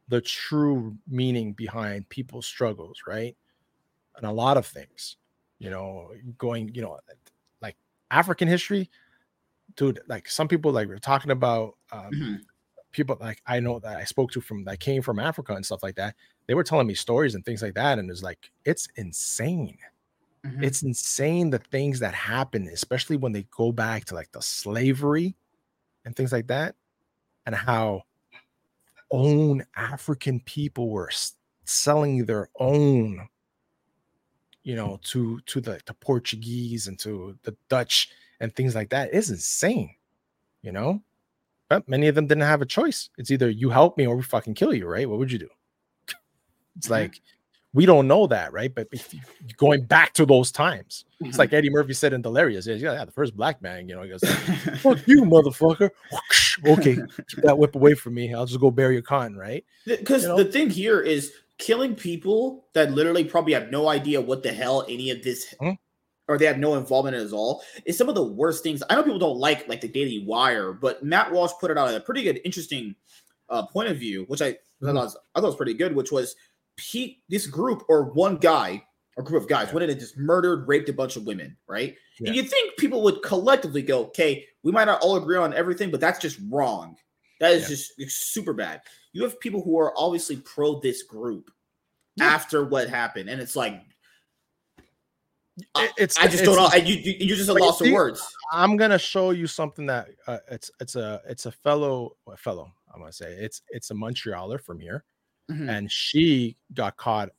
the 0.09 0.21
true 0.21 0.97
meaning 1.09 1.53
behind 1.53 2.09
people's 2.09 2.47
struggles, 2.47 2.99
right? 3.07 3.37
And 4.17 4.27
a 4.27 4.33
lot 4.33 4.57
of 4.57 4.67
things, 4.67 5.17
you 5.59 5.71
know, 5.71 6.11
going, 6.39 6.75
you 6.75 6.83
know, 6.83 6.99
like 7.63 7.77
African 8.11 8.49
history, 8.49 8.91
dude. 9.77 10.01
Like 10.09 10.29
some 10.29 10.49
people, 10.49 10.73
like 10.73 10.89
we're 10.89 10.99
talking 10.99 11.31
about 11.31 11.77
um, 11.93 12.11
Mhm. 12.13 12.41
People 12.95 13.19
like 13.21 13.43
I 13.47 13.61
know 13.61 13.81
that 13.81 13.99
I 13.99 14.05
spoke 14.05 14.33
to 14.33 14.43
from 14.43 14.65
that 14.67 14.81
came 14.81 15.03
from 15.03 15.21
Africa 15.21 15.55
and 15.55 15.67
stuff 15.67 15.83
like 15.85 15.97
that. 15.97 16.17
They 16.49 16.55
were 16.55 16.65
telling 16.65 16.89
me 16.89 16.95
stories 16.95 17.37
and 17.37 17.45
things 17.45 17.63
like 17.63 17.75
that, 17.75 17.99
and 18.01 18.11
it's 18.11 18.23
like 18.25 18.53
it's 18.65 18.89
insane 18.97 19.79
Mhm. 20.45 20.65
it's 20.65 20.83
insane 20.83 21.51
the 21.51 21.59
things 21.59 22.01
that 22.01 22.15
happen, 22.15 22.69
especially 22.69 23.17
when 23.17 23.33
they 23.33 23.45
go 23.45 23.73
back 23.73 24.05
to 24.07 24.15
like 24.15 24.33
the 24.33 24.43
slavery 24.43 25.37
and 26.05 26.17
things 26.17 26.33
like 26.33 26.49
that, 26.49 26.77
and 27.47 27.55
how 27.55 28.03
own 29.11 29.65
African 29.77 30.41
people 30.41 30.91
were 30.91 31.11
selling 31.65 32.27
their 32.27 32.49
own, 32.59 33.29
you 34.63 34.75
know, 34.75 34.99
to 35.03 35.41
to 35.41 35.61
the, 35.61 35.81
the 35.87 35.95
Portuguese 35.95 36.87
and 36.87 36.99
to 37.01 37.39
the 37.43 37.57
Dutch 37.69 38.11
and 38.41 38.55
things 38.55 38.75
like 38.75 38.91
that. 38.91 39.11
It's 39.13 39.31
insane, 39.31 39.95
you 40.63 40.73
know. 40.73 41.03
Many 41.87 42.09
of 42.09 42.15
them 42.15 42.27
didn't 42.27 42.43
have 42.45 42.63
a 42.63 42.67
choice. 42.67 43.11
It's 43.19 43.31
either 43.31 43.49
you 43.51 43.71
help 43.71 43.97
me 43.99 44.07
or 44.07 44.17
we 44.17 44.23
fucking 44.23 44.55
kill 44.55 44.73
you, 44.75 44.87
right? 44.87 45.09
What 45.09 45.19
would 45.19 45.31
you 45.33 45.39
do? 45.39 45.49
It's 46.77 46.87
Mhm. 46.89 46.91
like 46.91 47.21
we 47.73 47.87
don't 47.87 48.07
know 48.07 48.29
that, 48.29 48.53
right? 48.53 48.73
But 48.73 48.87
going 49.57 49.83
back 49.85 50.15
to 50.15 50.25
those 50.25 50.53
times, 50.53 51.05
it's 51.21 51.35
Mhm. 51.37 51.39
like 51.39 51.53
Eddie 51.53 51.71
Murphy 51.71 51.93
said 51.93 52.13
in 52.13 52.23
Delirious. 52.23 52.67
Yeah, 52.69 52.75
yeah, 52.77 53.05
the 53.05 53.11
first 53.11 53.37
black 53.37 53.61
man, 53.63 53.89
you 53.89 53.97
know, 53.97 54.03
he 54.03 54.11
goes, 54.11 54.21
"Fuck 54.81 55.07
you, 55.09 55.23
motherfucker." 55.23 55.91
okay, 56.67 56.95
keep 56.95 57.43
that 57.45 57.59
whip 57.59 57.75
away 57.75 57.95
from 57.95 58.15
me. 58.15 58.33
I'll 58.33 58.47
just 58.47 58.61
go 58.61 58.71
bury 58.71 58.95
your 58.95 59.03
con, 59.03 59.35
right? 59.35 59.65
Because 59.87 60.23
You 60.23 60.29
know? 60.29 60.37
the 60.37 60.45
thing 60.45 60.71
here 60.71 61.01
is 61.01 61.33
killing 61.59 61.95
people 61.97 62.67
that 62.75 62.93
literally 62.93 63.25
probably 63.25 63.55
have 63.55 63.71
no 63.71 63.89
idea 63.89 64.21
what 64.21 64.43
the 64.45 64.53
hell 64.53 64.85
any 64.89 65.11
of 65.11 65.23
this, 65.25 65.53
Hmm. 65.61 65.71
Or 66.29 66.39
they 66.39 66.47
have 66.47 66.59
no 66.59 66.75
involvement 66.77 67.17
at 67.17 67.33
all, 67.33 67.63
is 67.85 67.99
some 67.99 68.09
of 68.09 68.15
the 68.15 68.23
worst 68.25 68.63
things. 68.63 68.83
I 68.89 68.95
know 68.95 69.03
people 69.03 69.19
don't 69.19 69.39
like 69.39 69.69
like 69.69 69.81
the 69.81 69.89
Daily 69.89 70.25
Wire, 70.27 70.73
but 70.73 71.05
Matt 71.05 71.31
Walsh 71.33 71.53
put 71.61 71.71
it 71.71 71.79
out 71.79 71.93
a 71.95 72.01
pretty 72.01 72.23
good, 72.23 72.41
interesting 72.45 72.95
uh, 73.51 73.67
point 73.67 73.89
of 73.91 73.99
view, 73.99 74.25
which 74.29 74.41
I, 74.43 74.47
I, 74.47 74.57
Mm-hmm. 74.83 74.87
thought 74.97 75.05
was, 75.05 75.17
I 75.35 75.41
thought 75.41 75.47
was 75.47 75.57
pretty 75.57 75.75
good, 75.75 75.95
which 75.95 76.11
was 76.13 76.35
he, 76.81 77.23
this 77.29 77.47
group 77.47 77.85
or 77.89 78.05
one 78.13 78.37
guy 78.37 78.83
or 79.17 79.23
group 79.23 79.43
of 79.43 79.49
guys 79.49 79.69
Yeah. 79.69 79.75
went 79.75 79.85
in 79.85 79.91
and 79.91 80.01
just 80.01 80.19
murdered, 80.19 80.67
raped 80.67 80.89
a 80.89 80.93
bunch 80.93 81.17
of 81.17 81.25
women, 81.25 81.57
right? 81.69 81.95
Yeah. 82.19 82.29
And 82.29 82.37
you 82.37 82.43
think 82.43 82.77
people 82.79 83.03
would 83.03 83.23
collectively 83.23 83.81
go, 83.83 84.07
okay, 84.07 84.45
we 84.63 84.73
might 84.73 84.87
not 84.87 85.01
all 85.03 85.17
agree 85.17 85.37
on 85.37 85.55
everything, 85.55 85.91
but 85.91 86.01
that's 86.01 86.19
just 86.19 86.39
wrong. 86.51 86.97
That 87.41 87.53
is 87.53 87.63
Yeah. 87.63 87.69
just 88.05 88.33
super 88.33 88.53
bad. 88.53 88.81
You 89.13 89.23
have 89.23 89.39
people 89.41 89.63
who 89.63 89.79
are 89.79 89.93
obviously 89.97 90.37
pro 90.39 90.81
this 90.81 91.03
group 91.05 91.51
after 92.21 92.65
what 92.65 92.89
happened, 92.89 93.29
and 93.31 93.41
it's 93.41 93.57
like 93.57 93.75
I- 93.75 93.83
it's 95.97 96.19
I 96.19 96.25
just 96.25 96.43
it's- 96.43 96.45
don't 96.45 96.57
know. 96.57 96.69
I, 96.73 96.77
you, 96.77 96.97
you 97.19 97.37
just 97.37 97.49
a 97.49 97.55
loss 97.55 97.81
of 97.81 97.91
words. 97.93 98.27
I'm 98.53 98.77
gonna 98.77 98.99
show 98.99 99.31
you 99.31 99.47
something 99.47 99.87
that 99.87 100.09
uh, 100.27 100.39
it's 100.51 100.71
it's 100.81 100.97
a 100.97 101.21
it's 101.29 101.47
a 101.47 101.53
fellow 101.53 102.17
a 102.27 102.37
fellow. 102.37 102.73
I'm 102.93 103.01
gonna 103.01 103.13
say 103.13 103.33
it's 103.33 103.63
it's 103.71 103.91
a 103.91 103.95
Montrealer 103.95 104.61
from 104.61 104.79
here, 104.81 105.05
Mhm. 105.51 105.69
and 105.69 105.91
she 105.91 106.57
got 106.75 106.97
caught. 106.97 107.31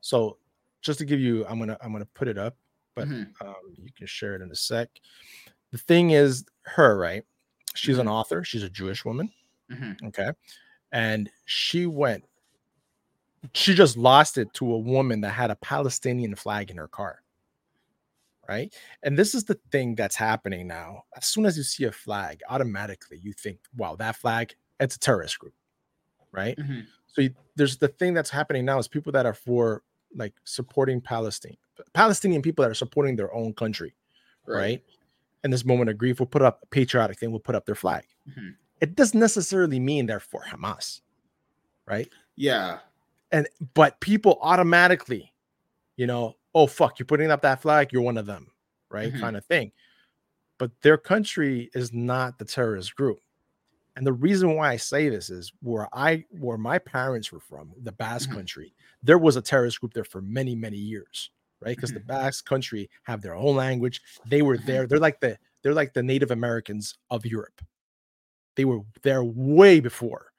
So 0.00 0.38
just 0.80 0.98
to 0.98 1.04
give 1.04 1.20
you, 1.20 1.46
I'm 1.46 1.58
gonna 1.58 1.76
I'm 1.82 1.92
gonna 1.92 2.06
put 2.14 2.28
it 2.28 2.38
up, 2.38 2.56
but 2.94 3.08
Mhm. 3.08 3.28
um, 3.40 3.54
you 3.76 3.90
can 3.96 4.06
share 4.06 4.34
it 4.34 4.42
in 4.42 4.50
a 4.50 4.56
sec. 4.56 4.88
The 5.70 5.78
thing 5.78 6.10
is, 6.10 6.44
her 6.62 6.98
right? 6.98 7.24
She's 7.74 7.98
an 7.98 8.06
Mhm. 8.06 8.10
author. 8.12 8.44
She's 8.44 8.62
a 8.64 8.68
Jewish 8.70 9.04
woman. 9.04 9.32
Mhm. 9.70 10.02
Okay, 10.08 10.30
and 10.90 11.30
she 11.46 11.86
went. 11.86 12.24
She 13.54 13.74
just 13.74 13.96
lost 13.96 14.38
it 14.38 14.52
to 14.54 14.72
a 14.72 14.78
woman 14.78 15.20
that 15.22 15.30
had 15.30 15.50
a 15.50 15.56
Palestinian 15.56 16.34
flag 16.36 16.70
in 16.70 16.76
her 16.76 16.86
car. 16.88 17.21
Right. 18.52 18.74
And 19.02 19.18
this 19.18 19.34
is 19.34 19.44
the 19.44 19.58
thing 19.70 19.94
that's 19.94 20.16
happening 20.16 20.66
now. 20.66 21.04
As 21.16 21.24
soon 21.26 21.46
as 21.46 21.56
you 21.56 21.62
see 21.62 21.84
a 21.84 21.92
flag, 21.92 22.40
automatically 22.48 23.18
you 23.22 23.32
think, 23.32 23.58
wow, 23.76 23.96
that 23.96 24.16
flag, 24.16 24.54
it's 24.80 24.96
a 24.96 24.98
terrorist 24.98 25.38
group. 25.38 25.54
Right. 26.32 26.56
Mhm. 26.58 26.86
So 27.06 27.22
you, 27.22 27.34
there's 27.56 27.76
the 27.78 27.88
thing 27.88 28.14
that's 28.14 28.30
happening 28.30 28.64
now 28.64 28.78
is 28.78 28.88
people 28.88 29.12
that 29.12 29.26
are 29.26 29.34
for 29.34 29.82
like 30.14 30.34
supporting 30.44 31.00
Palestine, 31.00 31.56
Palestinian 31.94 32.42
people 32.42 32.62
that 32.62 32.70
are 32.70 32.74
supporting 32.84 33.16
their 33.16 33.32
own 33.34 33.52
country. 33.54 33.94
Right. 34.46 34.82
In 35.44 35.50
this 35.50 35.64
moment 35.64 35.90
of 35.90 35.96
grief, 35.98 36.18
will 36.20 36.26
put 36.26 36.42
up 36.42 36.60
a 36.62 36.66
patriotic 36.66 37.18
thing, 37.18 37.32
will 37.32 37.40
put 37.40 37.54
up 37.54 37.64
their 37.66 37.74
flag. 37.74 38.04
Mhm. 38.28 38.56
It 38.80 38.94
doesn't 38.96 39.18
necessarily 39.20 39.78
mean 39.80 40.06
they're 40.06 40.20
for 40.20 40.42
Hamas. 40.44 41.00
Right 41.86 42.08
Yeah. 42.36 42.80
and 43.30 43.48
but 43.74 44.00
people 44.00 44.38
automatically 44.42 45.32
you 45.96 46.06
know 46.06 46.36
oh 46.54 46.66
fuck 46.66 46.98
you're 46.98 47.06
putting 47.06 47.30
up 47.30 47.42
that 47.42 47.62
flag 47.62 47.92
you're 47.92 48.02
one 48.02 48.18
of 48.18 48.26
them 48.26 48.46
right 48.90 49.12
Mhm. 49.12 49.20
kind 49.20 49.36
of 49.36 49.44
thing 49.46 49.72
but 50.58 50.70
their 50.82 50.98
country 50.98 51.70
is 51.74 51.92
not 51.92 52.38
the 52.38 52.44
terrorist 52.44 52.94
group 52.96 53.18
and 53.96 54.06
the 54.06 54.12
reason 54.12 54.56
why 54.56 54.70
i 54.72 54.76
say 54.76 55.08
this 55.08 55.30
is 55.30 55.52
where 55.62 55.88
i 55.94 56.24
where 56.30 56.58
my 56.58 56.78
parents 56.78 57.32
were 57.32 57.40
from 57.40 57.72
the 57.82 57.92
basque 57.92 58.30
Mhm. 58.30 58.34
country 58.34 58.74
there 59.02 59.18
was 59.18 59.36
a 59.36 59.42
terrorist 59.42 59.80
group 59.80 59.94
there 59.94 60.04
for 60.04 60.22
many 60.22 60.54
many 60.56 60.78
years 60.78 61.30
right 61.60 61.76
because 61.76 61.90
Mhm. 61.92 61.94
the 61.94 62.00
basque 62.00 62.44
country 62.46 62.90
have 63.04 63.22
their 63.22 63.34
own 63.34 63.56
language 63.56 64.02
they 64.26 64.42
were 64.42 64.58
Mhm. 64.58 64.66
there 64.66 64.86
they're 64.86 64.98
like 65.00 65.20
the 65.20 65.38
they're 65.62 65.74
like 65.74 65.94
the 65.94 66.02
native 66.02 66.30
americans 66.30 66.96
of 67.10 67.26
europe 67.26 67.62
they 68.56 68.64
were 68.66 68.80
there 69.02 69.24
way 69.24 69.80
before 69.80 70.32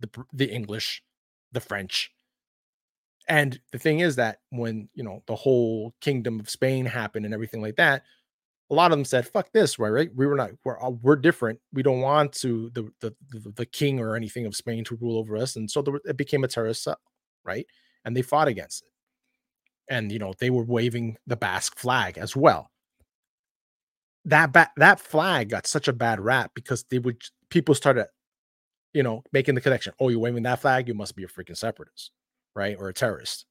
the 0.00 0.10
the 0.32 0.50
english 0.50 1.02
the 1.52 1.60
French. 1.60 2.12
And 3.28 3.58
the 3.72 3.78
thing 3.78 4.00
is 4.00 4.16
that 4.16 4.38
when 4.50 4.88
you 4.94 5.02
know 5.02 5.22
the 5.26 5.34
whole 5.34 5.94
kingdom 6.00 6.38
of 6.40 6.48
Spain 6.50 6.86
happened 6.86 7.24
and 7.24 7.34
everything 7.34 7.60
like 7.60 7.76
that, 7.76 8.02
a 8.70 8.74
lot 8.74 8.92
of 8.92 8.98
them 8.98 9.04
said, 9.04 9.26
"Fuck 9.26 9.52
this!" 9.52 9.78
Right? 9.78 9.90
right? 9.90 10.10
We 10.14 10.26
were 10.26 10.36
not. 10.36 10.50
We're 10.64 10.78
we're 10.90 11.16
different. 11.16 11.60
We 11.72 11.82
don't 11.82 12.00
want 12.00 12.32
to 12.34 12.70
the 12.74 12.88
the 13.00 13.14
the, 13.30 13.52
the 13.56 13.66
king 13.66 14.00
or 14.00 14.16
anything 14.16 14.46
of 14.46 14.54
Spain 14.56 14.84
to 14.84 14.96
rule 15.00 15.18
over 15.18 15.36
us, 15.36 15.56
and 15.56 15.70
so 15.70 15.82
there, 15.82 16.00
it 16.04 16.16
became 16.16 16.44
a 16.44 16.48
terrorist 16.48 16.84
cell, 16.84 17.00
right? 17.44 17.66
And 18.04 18.16
they 18.16 18.22
fought 18.22 18.48
against 18.48 18.82
it. 18.84 18.90
And 19.88 20.12
you 20.12 20.18
know 20.18 20.32
they 20.38 20.50
were 20.50 20.64
waving 20.64 21.16
the 21.26 21.36
Basque 21.36 21.76
flag 21.78 22.18
as 22.18 22.36
well. 22.36 22.70
That 24.24 24.52
ba- 24.52 24.72
that 24.76 25.00
flag 25.00 25.50
got 25.50 25.66
such 25.66 25.88
a 25.88 25.92
bad 25.92 26.20
rap 26.20 26.52
because 26.54 26.84
they 26.90 26.98
would 26.98 27.22
people 27.50 27.74
started 27.74 28.06
you 28.94 29.02
know, 29.02 29.22
making 29.30 29.54
the 29.54 29.60
connection. 29.60 29.92
Oh, 30.00 30.08
you're 30.08 30.18
waving 30.20 30.44
that 30.44 30.60
flag, 30.60 30.88
you 30.88 30.94
must 30.94 31.14
be 31.14 31.22
a 31.22 31.26
freaking 31.26 31.56
separatist, 31.56 32.12
right? 32.56 32.76
Or 32.78 32.88
a 32.88 32.94
terrorist. 32.94 33.46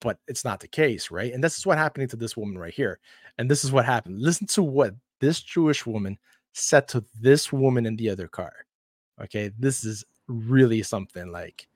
But 0.00 0.18
it's 0.26 0.44
not 0.44 0.60
the 0.60 0.66
case, 0.66 1.10
right? 1.10 1.32
And 1.32 1.44
this 1.44 1.58
is 1.58 1.66
what 1.66 1.78
happening 1.78 2.08
to 2.08 2.16
this 2.16 2.36
woman 2.36 2.58
right 2.58 2.72
here. 2.72 2.98
And 3.38 3.50
this 3.50 3.64
is 3.64 3.70
what 3.70 3.84
happened. 3.84 4.20
Listen 4.20 4.46
to 4.48 4.62
what 4.62 4.94
this 5.20 5.40
Jewish 5.40 5.86
woman 5.86 6.18
said 6.52 6.88
to 6.88 7.04
this 7.20 7.52
woman 7.52 7.86
in 7.86 7.96
the 7.96 8.08
other 8.08 8.26
car. 8.26 8.52
Okay, 9.22 9.50
this 9.58 9.84
is 9.84 10.04
really 10.26 10.82
something 10.82 11.30
like 11.30 11.68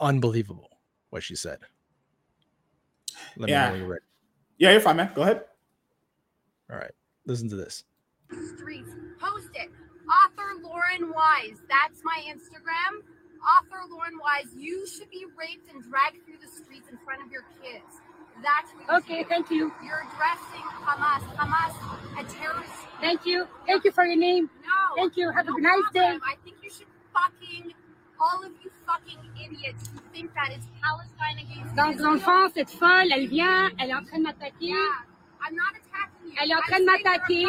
unbelievable 0.00 0.80
what 1.10 1.22
she 1.22 1.36
said. 1.36 1.58
Let 3.36 3.48
yeah. 3.48 3.74
You're 3.74 4.00
yeah, 4.58 4.72
you're 4.72 4.80
fine, 4.80 4.96
man. 4.96 5.12
Go 5.14 5.22
ahead. 5.22 5.44
All 6.70 6.76
right, 6.76 6.90
listen 7.26 7.48
to 7.50 7.56
this. 7.56 7.84
Streets, 8.56 8.90
post 9.20 9.48
it. 9.54 9.70
Author 10.10 10.60
Lauren 10.62 11.12
Wise. 11.12 11.62
That's 11.68 12.00
my 12.02 12.20
Instagram. 12.26 13.02
Author 13.40 13.82
Lauren 13.90 14.18
Wise. 14.20 14.52
You 14.54 14.86
should 14.86 15.10
be 15.10 15.26
raped 15.36 15.70
and 15.72 15.82
dragged 15.82 16.24
through 16.24 16.38
the 16.40 16.48
streets 16.48 16.88
in 16.90 16.98
front 17.04 17.24
of 17.24 17.32
your 17.32 17.44
kids. 17.62 18.00
That's 18.42 18.72
what 18.72 19.02
okay. 19.02 19.24
Thank 19.24 19.50
you. 19.50 19.72
You're 19.84 20.04
addressing 20.08 20.64
Hamas. 20.84 21.22
Hamas, 21.36 21.74
a 22.18 22.24
terrorist. 22.24 22.72
Thank 23.00 23.26
you. 23.26 23.46
Thank 23.66 23.84
you 23.84 23.92
for 23.92 24.04
your 24.04 24.16
name. 24.16 24.48
No. 24.62 24.96
Thank 24.96 25.16
you. 25.16 25.30
Have 25.30 25.46
no 25.46 25.56
a 25.56 25.60
nice 25.60 25.80
problem. 25.92 26.20
day. 26.20 26.24
I 26.24 26.36
think 26.44 26.56
you 26.62 26.70
should 26.70 26.86
fucking 27.12 27.74
all 28.18 28.44
of 28.44 28.52
you 28.62 28.70
fucking 28.86 29.18
idiots 29.44 29.88
who 29.92 30.00
think 30.12 30.32
that 30.34 30.52
it's 30.52 30.66
Palestine 30.80 31.38
against 31.44 31.60
dans 31.76 32.12
le 32.12 32.18
fond, 32.18 32.48
cette 32.54 32.70
folle, 32.70 33.12
elle 33.14 33.28
vient, 33.28 33.70
elle 33.78 33.90
est 33.90 33.94
en 33.94 34.04
train 34.04 34.18
de 34.18 34.24
m'attaquer. 34.24 34.66
Yeah. 34.66 34.76
I'm 35.42 35.54
not 35.54 35.72
attacking 35.72 36.28
you. 36.28 36.34
Elle 36.42 36.50
est 36.50 36.54
en 36.54 36.60
train 36.60 36.80
de 36.80 36.84
m'attaquer. 36.84 37.46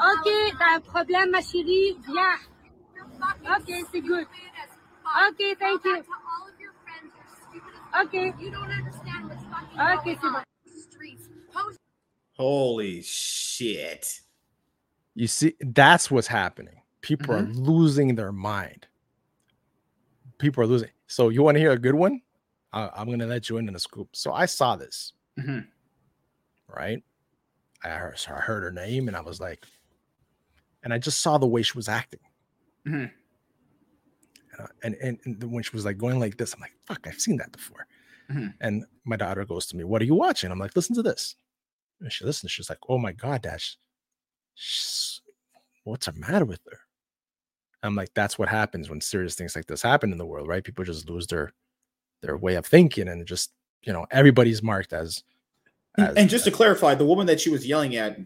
Ok, 0.00 0.56
t'as 0.58 0.76
un 0.76 0.80
problème, 0.80 1.30
ma 1.30 1.40
chérie. 1.40 1.96
Viens. 2.06 2.36
Ok, 3.20 3.86
c'est 3.92 4.00
good. 4.00 4.26
Ok, 5.28 5.56
thank 5.58 5.84
you. 5.84 6.04
Okay. 8.02 8.32
You 8.38 8.50
don't 8.50 8.70
understand 8.70 9.28
what's 9.28 9.42
fucking 9.44 9.80
okay, 9.98 10.14
going 10.16 10.34
on. 10.34 10.44
Streets. 10.66 11.28
Post- 11.52 11.78
Holy 12.36 13.02
shit. 13.02 14.20
You 15.14 15.26
see, 15.26 15.54
that's 15.60 16.10
what's 16.10 16.26
happening. 16.26 16.80
People 17.00 17.34
mm-hmm. 17.34 17.50
are 17.50 17.54
losing 17.54 18.14
their 18.14 18.32
mind. 18.32 18.86
People 20.38 20.62
are 20.62 20.66
losing. 20.66 20.90
So, 21.06 21.30
you 21.30 21.42
want 21.42 21.56
to 21.56 21.60
hear 21.60 21.72
a 21.72 21.78
good 21.78 21.94
one? 21.94 22.20
Uh, 22.72 22.90
I'm 22.94 23.06
going 23.06 23.18
to 23.18 23.26
let 23.26 23.48
you 23.48 23.56
in 23.56 23.66
on 23.66 23.72
the 23.72 23.80
scoop. 23.80 24.10
So, 24.12 24.32
I 24.32 24.46
saw 24.46 24.76
this, 24.76 25.14
mm-hmm. 25.40 25.60
right? 26.68 27.02
I 27.82 27.88
heard, 27.88 28.18
so 28.18 28.32
I 28.32 28.40
heard 28.40 28.62
her 28.62 28.72
name 28.72 29.08
and 29.08 29.16
I 29.16 29.20
was 29.20 29.40
like, 29.40 29.64
and 30.82 30.92
I 30.92 30.98
just 30.98 31.20
saw 31.20 31.38
the 31.38 31.46
way 31.46 31.62
she 31.62 31.76
was 31.76 31.88
acting. 31.88 32.20
Mm-hmm. 32.88 33.04
And, 34.82 34.96
and, 34.96 35.18
and 35.24 35.52
when 35.52 35.62
she 35.62 35.70
was 35.72 35.84
like 35.84 35.98
going 35.98 36.18
like 36.18 36.36
this, 36.36 36.54
I'm 36.54 36.60
like, 36.60 36.74
fuck, 36.84 37.06
I've 37.06 37.20
seen 37.20 37.36
that 37.36 37.52
before. 37.52 37.86
Mm-hmm. 38.30 38.48
And 38.60 38.84
my 39.04 39.16
daughter 39.16 39.44
goes 39.44 39.66
to 39.66 39.76
me, 39.76 39.84
What 39.84 40.02
are 40.02 40.06
you 40.06 40.14
watching? 40.14 40.50
I'm 40.50 40.58
like, 40.58 40.76
Listen 40.76 40.94
to 40.96 41.02
this. 41.02 41.36
And 42.00 42.12
she 42.12 42.24
listens. 42.24 42.52
She's 42.52 42.68
like, 42.68 42.78
Oh 42.88 42.98
my 42.98 43.12
God, 43.12 43.42
Dash, 43.42 43.78
what's 45.84 46.06
the 46.06 46.12
matter 46.12 46.44
with 46.44 46.60
her? 46.70 46.78
I'm 47.82 47.94
like, 47.94 48.10
That's 48.14 48.38
what 48.38 48.48
happens 48.48 48.90
when 48.90 49.00
serious 49.00 49.34
things 49.34 49.56
like 49.56 49.66
this 49.66 49.82
happen 49.82 50.12
in 50.12 50.18
the 50.18 50.26
world, 50.26 50.48
right? 50.48 50.64
People 50.64 50.84
just 50.84 51.08
lose 51.08 51.26
their 51.26 51.52
their 52.22 52.36
way 52.36 52.56
of 52.56 52.66
thinking 52.66 53.08
and 53.08 53.24
just, 53.26 53.52
you 53.82 53.92
know, 53.92 54.06
everybody's 54.10 54.62
marked 54.62 54.92
as. 54.92 55.22
as 55.96 56.16
and 56.16 56.28
just 56.28 56.44
to 56.44 56.50
clarify, 56.50 56.94
the 56.94 57.06
woman 57.06 57.26
that 57.28 57.40
she 57.40 57.48
was 57.48 57.66
yelling 57.66 57.96
at 57.96 58.18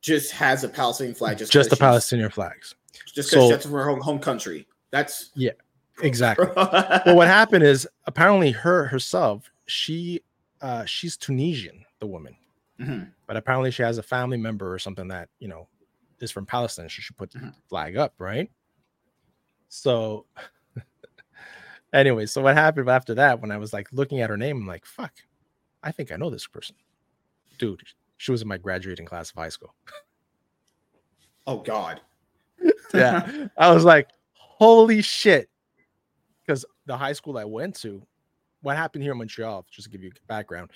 just 0.00 0.32
has 0.32 0.64
a 0.64 0.68
Palestinian 0.68 1.14
flag. 1.14 1.36
Just, 1.36 1.52
just 1.52 1.68
the 1.68 1.76
Palestinian 1.76 2.30
flags. 2.30 2.74
Just 2.92 3.30
because 3.30 3.30
so, 3.30 3.48
that's 3.48 3.64
her 3.66 3.84
home, 3.84 4.00
home 4.00 4.18
country. 4.18 4.66
That's 4.90 5.30
yeah. 5.34 5.52
Exactly. 6.02 6.46
well, 6.56 7.16
what 7.16 7.28
happened 7.28 7.64
is 7.64 7.86
apparently 8.06 8.50
her 8.52 8.86
herself, 8.86 9.50
she 9.66 10.20
uh 10.60 10.84
she's 10.84 11.16
Tunisian, 11.16 11.84
the 11.98 12.06
woman. 12.06 12.36
Mm-hmm. 12.80 13.04
But 13.26 13.36
apparently 13.36 13.70
she 13.70 13.82
has 13.82 13.98
a 13.98 14.02
family 14.02 14.38
member 14.38 14.72
or 14.72 14.78
something 14.78 15.08
that, 15.08 15.28
you 15.38 15.48
know, 15.48 15.68
is 16.20 16.30
from 16.30 16.46
Palestine. 16.46 16.88
She 16.88 17.02
should 17.02 17.16
put 17.16 17.30
the 17.30 17.38
mm-hmm. 17.38 17.48
flag 17.68 17.96
up, 17.96 18.14
right? 18.18 18.50
So 19.68 20.26
anyway, 21.92 22.26
so 22.26 22.42
what 22.42 22.56
happened 22.56 22.88
after 22.88 23.14
that 23.14 23.40
when 23.40 23.50
I 23.50 23.58
was 23.58 23.72
like 23.72 23.88
looking 23.92 24.20
at 24.20 24.30
her 24.30 24.36
name, 24.36 24.58
I'm 24.58 24.66
like, 24.66 24.86
fuck, 24.86 25.12
I 25.82 25.92
think 25.92 26.10
I 26.10 26.16
know 26.16 26.30
this 26.30 26.46
person. 26.46 26.76
Dude, 27.58 27.82
she 28.16 28.32
was 28.32 28.42
in 28.42 28.48
my 28.48 28.56
graduating 28.56 29.06
class 29.06 29.30
of 29.30 29.36
high 29.36 29.48
school. 29.50 29.74
oh 31.46 31.58
God. 31.58 32.00
Yeah. 32.94 33.48
I 33.58 33.72
was 33.72 33.84
like, 33.84 34.08
holy 34.34 35.02
shit 35.02 35.50
because 36.50 36.64
the 36.86 36.96
high 36.96 37.12
school 37.12 37.38
I 37.38 37.44
went 37.44 37.76
to, 37.76 38.02
what 38.62 38.76
happened 38.76 39.04
here 39.04 39.12
in 39.12 39.18
Montreal, 39.18 39.64
just 39.70 39.84
to 39.84 39.90
give 39.90 40.02
you 40.02 40.10
background, 40.26 40.72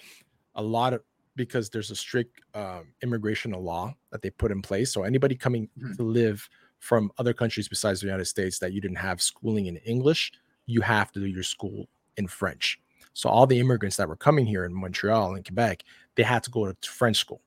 a 0.55 0.62
lot 0.62 0.92
of 0.92 1.03
because 1.35 1.68
there's 1.68 1.90
a 1.90 1.96
strict 1.96 2.40
um, 2.55 2.92
immigration 3.03 3.50
law 3.50 3.92
that 4.12 4.22
they 4.22 4.31
put 4.31 4.53
in 4.53 4.62
place. 4.62 4.92
So 4.92 5.03
anybody 5.03 5.35
coming 5.35 5.68
mm-hmm. 5.77 5.94
to 5.94 6.03
live 6.05 6.48
from 6.79 7.11
other 7.18 7.33
countries 7.33 7.66
besides 7.66 8.00
the 8.00 8.07
United 8.07 8.27
States 8.27 8.61
that 8.61 8.72
you 8.72 8.81
didn't 8.81 8.98
have 8.98 9.20
schooling 9.20 9.66
in 9.66 9.79
English, 9.79 10.31
you 10.66 10.81
have 10.81 11.11
to 11.11 11.18
do 11.18 11.27
your 11.27 11.42
school 11.42 11.88
in 12.16 12.29
French. 12.29 12.79
So 13.12 13.29
all 13.29 13.48
the 13.48 13.59
immigrants 13.59 13.96
that 13.96 14.09
were 14.09 14.14
coming 14.14 14.46
here 14.46 14.64
in 14.64 14.72
Montreal 14.72 15.35
and 15.35 15.44
Quebec, 15.44 15.83
they 16.14 16.22
had 16.22 16.44
to 16.44 16.53
go 16.53 16.72
to 16.72 16.88
French 16.88 17.16
school. 17.16 17.40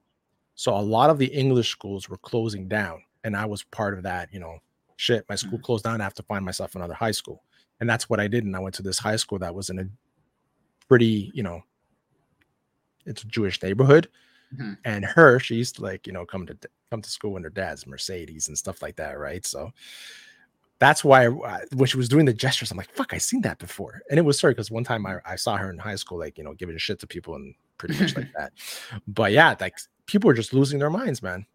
So 0.56 0.75
a 0.75 0.82
lot 0.82 1.10
of 1.10 1.17
the 1.17 1.27
English 1.27 1.69
schools 1.69 2.10
were 2.10 2.17
closing 2.17 2.67
down, 2.67 3.03
and 3.23 3.36
I 3.36 3.45
was 3.45 3.63
part 3.63 3.95
of 3.95 4.03
that. 4.03 4.30
You 4.34 4.39
know, 4.39 4.60
shit, 4.95 5.25
my 5.30 5.36
school 5.36 5.53
mm-hmm. 5.53 5.63
closed 5.63 5.84
down. 5.84 6.01
I 6.01 6.03
have 6.03 6.13
to 6.15 6.23
find 6.23 6.43
myself 6.43 6.75
another 6.75 6.93
high 6.93 7.12
school 7.12 7.43
and 7.80 7.89
that's 7.89 8.10
what 8.10 8.19
I 8.19 8.27
did. 8.27 8.43
And 8.43 8.56
I 8.56 8.60
went 8.60 8.75
to 8.75 8.84
this 8.84 8.99
high 8.99 9.15
school 9.15 9.39
that 9.39 9.53
was 9.53 9.69
in 9.69 9.80
a 9.80 9.86
pretty, 10.88 11.32
you 11.34 11.43
know, 11.43 11.62
it's 13.06 13.23
a 13.23 13.27
Jewish 13.27 13.62
neighborhood. 13.62 14.10
Mm-hmm. 14.53 14.73
And 14.86 15.06
her, 15.06 15.39
she 15.39 15.56
used 15.56 15.75
to 15.75 15.84
like, 15.84 16.08
you 16.08 16.13
know, 16.13 16.25
come 16.25 16.45
to 16.47 16.58
come 16.89 17.01
to 17.01 17.10
school 17.10 17.38
in 17.38 17.43
her 17.43 17.49
dad's 17.49 17.86
Mercedes 17.86 18.47
and 18.47 18.58
stuff 18.58 18.82
like 18.82 18.95
that, 18.95 19.19
right? 19.19 19.45
So 19.45 19.71
that's 20.80 21.03
why 21.03 21.27
I, 21.27 21.62
when 21.73 21.88
she 21.88 21.97
was 21.97 22.08
doing 22.08 22.25
the 22.25 22.34
gestures, 22.34 22.71
I'm 22.71 22.77
like, 22.77 22.93
fuck, 22.93 23.13
I 23.13 23.17
seen 23.17 23.41
that 23.41 23.60
before. 23.60 24.01
And 24.10 24.17
it 24.17 24.23
was 24.23 24.39
sorry 24.39 24.53
because 24.53 24.71
one 24.71 24.84
time 24.84 25.06
I, 25.06 25.17
I 25.25 25.36
saw 25.36 25.58
her 25.58 25.69
in 25.69 25.77
high 25.77 25.95
school, 25.95 26.19
like, 26.19 26.38
you 26.38 26.43
know, 26.43 26.53
giving 26.53 26.77
shit 26.77 26.99
to 26.99 27.08
people 27.08 27.36
and 27.36 27.53
pretty 27.77 27.99
much 27.99 28.15
like 28.15 28.32
that. 28.38 28.53
But 29.08 29.32
yeah, 29.32 29.56
like 29.60 29.75
people 30.06 30.30
are 30.30 30.36
just 30.36 30.53
losing 30.53 30.80
their 30.80 30.89
minds, 30.89 31.21
man. 31.21 31.45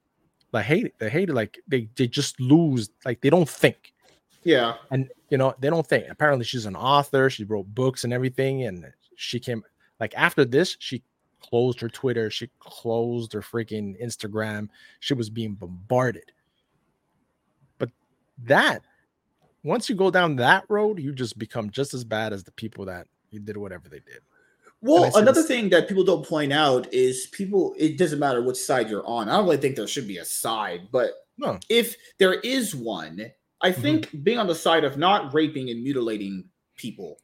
Like 0.53 0.67
hate 0.67 0.87
it. 0.87 0.95
They 0.99 1.09
hate 1.09 1.31
it. 1.31 1.35
Like 1.35 1.59
they 1.67 1.89
they 1.97 2.07
just 2.07 2.39
lose, 2.41 2.91
like 3.05 3.21
they 3.21 3.31
don't 3.31 3.49
think. 3.49 3.93
Yeah. 4.45 4.75
And 4.91 5.09
you 5.31 5.39
know, 5.39 5.55
they 5.61 5.71
don't 5.71 5.87
think. 5.87 6.07
Apparently, 6.11 6.45
she's 6.45 6.67
an 6.67 6.77
author. 6.77 7.31
She 7.31 7.45
wrote 7.45 7.75
books 7.75 8.05
and 8.05 8.13
everything. 8.13 8.65
And 8.65 8.93
she 9.17 9.41
came 9.41 9.65
like 9.99 10.15
after 10.17 10.45
this, 10.45 10.77
she 10.79 11.03
closed 11.41 11.81
her 11.81 11.89
Twitter. 11.89 12.31
She 12.31 12.51
closed 12.59 13.33
her 13.33 13.41
freaking 13.41 14.01
Instagram. 14.03 14.69
She 15.01 15.15
was 15.15 15.31
being 15.31 15.55
bombarded. 15.55 16.33
But 17.79 17.91
that, 18.45 18.83
once 19.65 19.89
you 19.89 19.95
go 19.95 20.11
down 20.11 20.37
that 20.37 20.65
road, 20.69 20.99
you 20.99 21.13
just 21.13 21.39
become 21.39 21.71
just 21.71 21.95
as 21.95 22.05
bad 22.05 22.33
as 22.33 22.45
the 22.45 22.53
people 22.53 22.85
that 22.87 23.07
you 23.31 23.41
did 23.41 23.57
whatever 23.57 23.89
they 23.89 24.01
did. 24.01 24.21
Well, 24.83 25.17
another 25.17 25.45
thing 25.45 25.71
that 25.71 25.89
people 25.89 26.03
don't 26.03 26.27
point 26.27 26.53
out 26.53 26.93
is 26.93 27.29
people, 27.29 27.73
it 27.79 27.97
doesn't 27.97 28.19
matter 28.19 28.43
which 28.43 28.57
side 28.57 28.91
you're 28.91 29.07
on. 29.07 29.29
I 29.29 29.37
don't 29.37 29.45
really 29.45 29.57
think 29.57 29.77
there 29.77 29.87
should 29.87 30.09
be 30.09 30.19
a 30.19 30.25
side, 30.25 30.89
but 30.91 31.13
no. 31.39 31.61
if 31.69 31.97
there 32.19 32.35
is 32.35 32.75
one, 32.75 33.31
I 33.61 33.71
mm-hmm. 33.71 33.81
think 33.81 34.25
being 34.25 34.39
on 34.39 34.49
the 34.49 34.57
side 34.57 34.83
of 34.83 34.99
not 34.99 35.33
raping 35.33 35.71
and 35.71 35.85
mutilating 35.85 36.45
people, 36.77 37.21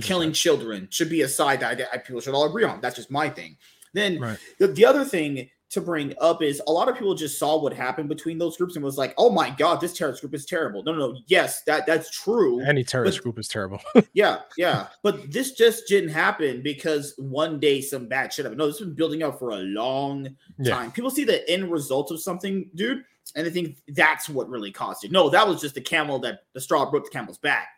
killing 0.00 0.32
children 0.32 0.88
should 0.90 1.08
be 1.08 1.22
a 1.22 1.28
side 1.28 1.60
that 1.60 1.80
I, 1.80 1.94
I, 1.94 1.98
people 1.98 2.20
should 2.20 2.34
all 2.34 2.48
agree 2.48 2.64
on. 2.64 2.80
That's 2.80 2.96
just 2.96 3.10
my 3.10 3.28
thing. 3.28 3.56
Then 3.94 4.18
right. 4.18 4.38
the, 4.58 4.66
the 4.66 4.84
other 4.84 5.04
thing 5.04 5.48
to 5.68 5.80
bring 5.80 6.14
up 6.20 6.42
is 6.42 6.62
a 6.66 6.72
lot 6.72 6.88
of 6.88 6.94
people 6.94 7.14
just 7.14 7.38
saw 7.38 7.60
what 7.60 7.72
happened 7.72 8.08
between 8.08 8.38
those 8.38 8.56
groups 8.56 8.76
and 8.76 8.84
was 8.84 8.96
like, 8.96 9.14
"Oh 9.18 9.30
my 9.30 9.50
god, 9.50 9.80
this 9.80 9.92
terrorist 9.92 10.20
group 10.20 10.34
is 10.34 10.46
terrible." 10.46 10.82
No, 10.84 10.92
no, 10.92 11.12
no. 11.12 11.18
Yes, 11.26 11.62
that 11.64 11.86
that's 11.86 12.10
true. 12.10 12.60
Any 12.60 12.84
terrorist 12.84 13.18
but, 13.18 13.22
group 13.24 13.38
is 13.38 13.48
terrible. 13.48 13.80
yeah, 14.12 14.38
yeah. 14.56 14.86
But 15.02 15.32
this 15.32 15.52
just 15.52 15.88
didn't 15.88 16.10
happen 16.10 16.62
because 16.62 17.14
one 17.18 17.58
day 17.58 17.80
some 17.80 18.06
bad 18.06 18.32
shit 18.32 18.44
happened. 18.44 18.58
No, 18.58 18.66
this 18.66 18.78
has 18.78 18.86
been 18.86 18.96
building 18.96 19.22
up 19.22 19.38
for 19.38 19.50
a 19.50 19.58
long 19.58 20.24
time. 20.24 20.34
Yeah. 20.58 20.90
People 20.90 21.10
see 21.10 21.24
the 21.24 21.48
end 21.50 21.70
result 21.70 22.12
of 22.12 22.20
something, 22.20 22.70
dude, 22.76 23.02
and 23.34 23.44
they 23.44 23.50
think 23.50 23.78
that's 23.88 24.28
what 24.28 24.48
really 24.48 24.70
caused 24.70 25.04
it. 25.04 25.10
No, 25.10 25.28
that 25.30 25.46
was 25.46 25.60
just 25.60 25.74
the 25.74 25.80
camel 25.80 26.20
that 26.20 26.40
the 26.52 26.60
straw 26.60 26.88
broke 26.88 27.04
the 27.04 27.10
camel's 27.10 27.38
back. 27.38 27.68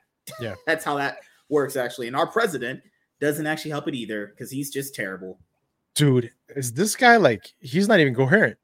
Yeah, 0.40 0.56
that's 0.66 0.84
how 0.84 0.96
that 0.96 1.18
works 1.48 1.76
actually. 1.76 2.06
And 2.06 2.16
our 2.16 2.26
president 2.26 2.82
doesn't 3.18 3.46
actually 3.46 3.70
help 3.70 3.88
it 3.88 3.94
either 3.94 4.26
because 4.26 4.50
he's 4.50 4.70
just 4.70 4.94
terrible 4.94 5.40
dude, 5.98 6.30
is 6.56 6.72
this 6.72 6.96
guy 6.96 7.16
like 7.16 7.52
he's 7.60 7.88
not 7.88 8.00
even 8.00 8.14
coherent? 8.14 8.56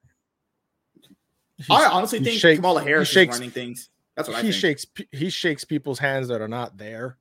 He's, 1.56 1.70
I 1.70 1.86
honestly 1.86 2.20
think 2.20 2.38
shakes, 2.40 2.58
Kamala 2.58 2.82
Harris 2.82 3.08
shakes, 3.08 3.36
is 3.36 3.40
running 3.40 3.50
things. 3.52 3.90
That's 4.16 4.28
what 4.28 4.36
he 4.42 4.48
I 4.48 4.50
think. 4.52 4.54
shakes. 4.60 4.86
He 5.12 5.30
shakes 5.30 5.64
people's 5.64 5.98
hands 5.98 6.28
that 6.28 6.40
are 6.40 6.48
not 6.48 6.76
there. 6.76 7.16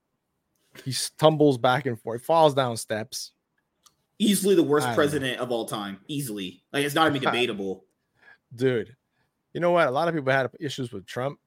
He 0.83 0.91
stumbles 0.91 1.57
back 1.57 1.85
and 1.85 1.99
forth, 1.99 2.23
falls 2.23 2.53
down 2.53 2.77
steps. 2.77 3.31
Easily 4.19 4.55
the 4.55 4.63
worst 4.63 4.87
president 4.95 5.37
know. 5.37 5.43
of 5.43 5.51
all 5.51 5.65
time. 5.65 5.99
Easily, 6.07 6.63
like 6.71 6.85
it's 6.85 6.95
not 6.95 7.09
even 7.09 7.21
debatable. 7.25 7.85
Dude, 8.55 8.95
you 9.53 9.59
know 9.59 9.71
what? 9.71 9.87
A 9.87 9.91
lot 9.91 10.07
of 10.07 10.13
people 10.15 10.31
had 10.31 10.49
issues 10.59 10.91
with 10.91 11.05
Trump, 11.05 11.39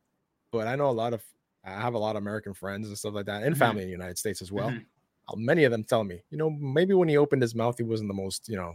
but 0.53 0.67
I 0.67 0.77
know 0.77 0.91
a 0.91 0.93
lot 0.93 1.13
of 1.13 1.23
I 1.65 1.71
have 1.71 1.95
a 1.95 1.99
lot 1.99 2.15
of 2.17 2.23
American 2.23 2.55
friends 2.55 2.87
and 2.87 2.97
stuff 2.97 3.15
like 3.15 3.27
that, 3.27 3.43
and 3.43 3.55
Mhm. 3.55 3.59
family 3.59 3.83
in 3.83 3.89
the 3.89 3.93
United 3.93 4.19
States 4.19 4.43
as 4.43 4.53
well. 4.53 4.71
Mhm. 4.71 4.85
Uh, 5.29 5.37
Many 5.37 5.65
of 5.65 5.73
them 5.73 5.85
tell 5.85 6.05
me, 6.05 6.23
you 6.31 6.39
know, 6.39 6.51
maybe 6.51 6.95
when 6.95 7.09
he 7.09 7.17
opened 7.17 7.43
his 7.43 7.55
mouth, 7.55 7.77
he 7.79 7.85
wasn't 7.85 8.09
the 8.09 8.15
most, 8.15 8.49
you 8.49 8.57
know, 8.57 8.75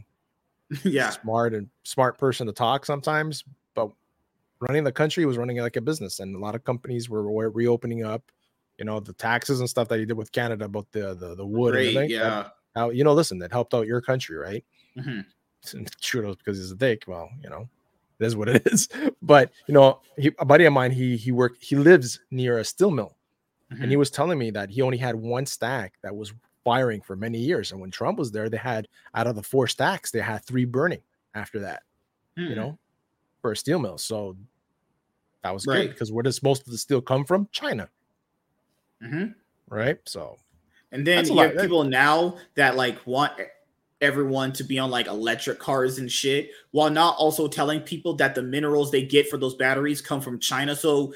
yeah. 0.83 1.09
smart 1.09 1.53
and 1.53 1.69
smart 1.83 2.17
person 2.17 2.47
to 2.47 2.53
talk 2.53 2.85
sometimes, 2.85 3.43
but 3.73 3.89
running 4.59 4.83
the 4.83 4.91
country 4.91 5.25
was 5.25 5.37
running 5.37 5.57
it 5.57 5.61
like 5.61 5.75
a 5.77 5.81
business, 5.81 6.19
and 6.19 6.35
a 6.35 6.39
lot 6.39 6.55
of 6.55 6.63
companies 6.63 7.09
were, 7.09 7.29
were 7.29 7.49
reopening 7.49 8.03
up. 8.03 8.23
You 8.77 8.85
know, 8.85 8.99
the 8.99 9.13
taxes 9.13 9.59
and 9.59 9.69
stuff 9.69 9.89
that 9.89 9.99
he 9.99 10.05
did 10.05 10.17
with 10.17 10.31
Canada 10.31 10.65
about 10.65 10.91
the 10.91 11.13
the, 11.13 11.35
the 11.35 11.45
wood. 11.45 11.75
and 11.75 11.83
Great. 11.83 11.93
that- 11.95 12.09
Yeah. 12.09 12.47
how 12.75 12.89
you 12.89 13.03
know, 13.03 13.13
listen, 13.13 13.37
that 13.39 13.51
helped 13.51 13.73
out 13.73 13.85
your 13.87 14.01
country, 14.01 14.35
right? 14.37 14.63
Mhm. 14.97 15.25
and 15.73 15.89
Trudeau's 16.01 16.35
because 16.37 16.57
he's 16.57 16.71
a 16.71 16.75
dick. 16.75 17.03
Well, 17.07 17.29
you 17.43 17.49
know, 17.49 17.69
it 18.19 18.25
is 18.25 18.35
what 18.35 18.49
it 18.49 18.65
is. 18.73 18.89
But 19.21 19.51
you 19.67 19.73
know, 19.73 19.99
he, 20.17 20.31
a 20.39 20.45
buddy 20.45 20.65
of 20.65 20.73
mine, 20.73 20.91
he 20.91 21.15
he 21.17 21.31
worked, 21.31 21.63
he 21.63 21.75
lives 21.75 22.19
near 22.31 22.57
a 22.57 22.63
steel 22.65 22.91
mill, 22.91 23.15
and 23.79 23.89
he 23.89 23.95
was 23.97 24.11
telling 24.11 24.37
me 24.37 24.51
that 24.51 24.69
he 24.69 24.81
only 24.81 24.97
had 24.97 25.15
one 25.15 25.45
stack 25.45 25.93
that 26.03 26.15
was 26.15 26.33
firing 26.63 27.01
for 27.01 27.15
many 27.15 27.39
years. 27.39 27.71
And 27.71 27.79
when 27.81 27.89
Trump 27.89 28.19
was 28.19 28.31
there, 28.31 28.49
they 28.49 28.57
had 28.57 28.87
out 29.15 29.27
of 29.27 29.35
the 29.35 29.41
four 29.43 29.67
stacks, 29.67 30.11
they 30.11 30.19
had 30.19 30.43
three 30.45 30.65
burning 30.65 31.01
after 31.33 31.59
that. 31.59 31.83
You 32.35 32.49
Mhm. 32.49 32.55
know, 32.55 32.79
for 33.41 33.51
a 33.53 33.55
steel 33.55 33.79
mill. 33.79 33.97
So 33.97 34.35
that 35.43 35.51
was 35.53 35.65
Right. 35.65 35.83
good 35.87 35.89
because 35.93 36.11
where 36.11 36.21
does 36.23 36.43
most 36.43 36.67
of 36.67 36.71
the 36.71 36.77
steel 36.77 37.01
come 37.01 37.25
from? 37.25 37.47
China, 37.51 37.89
Mhm. 39.01 39.35
right? 39.69 39.97
So 40.05 40.37
And 40.93 41.07
then 41.07 41.25
you 41.25 41.37
have 41.37 41.55
That- 41.55 41.61
people 41.61 41.85
now 41.85 42.37
that 42.55 42.75
like 42.75 43.07
want 43.07 43.31
everyone 44.01 44.51
to 44.51 44.63
be 44.63 44.77
on 44.77 44.91
like 44.91 45.07
electric 45.07 45.57
cars 45.57 45.99
and 45.99 46.11
shit, 46.11 46.51
while 46.71 46.89
not 46.89 47.15
also 47.17 47.47
telling 47.47 47.79
people 47.79 48.13
that 48.15 48.35
the 48.35 48.41
minerals 48.43 48.91
they 48.91 49.03
get 49.05 49.29
for 49.29 49.37
those 49.37 49.55
batteries 49.55 50.01
come 50.01 50.19
from 50.19 50.37
China. 50.39 50.75
So 50.75 51.13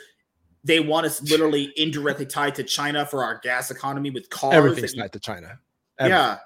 they 0.65 0.79
want 0.81 1.05
us 1.05 1.21
literally 1.21 1.71
indirectly 1.77 2.25
tied 2.25 2.55
to 2.55 2.63
China 2.63 3.05
for 3.05 3.23
our 3.23 3.39
gas 3.43 3.71
economy 3.71 4.09
with 4.09 4.29
cars. 4.29 4.53
everything's 4.53 4.93
you- 4.93 5.01
tied 5.01 5.13
to 5.13 5.19
China. 5.19 5.57
yeah, 6.01 6.39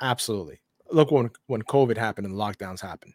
Absolutely. 0.00 0.60
Look 0.90 1.10
when 1.10 1.30
when 1.48 1.62
COVID 1.62 1.96
happened 1.98 2.26
and 2.26 2.34
lockdowns 2.36 2.80
happened, 2.80 3.12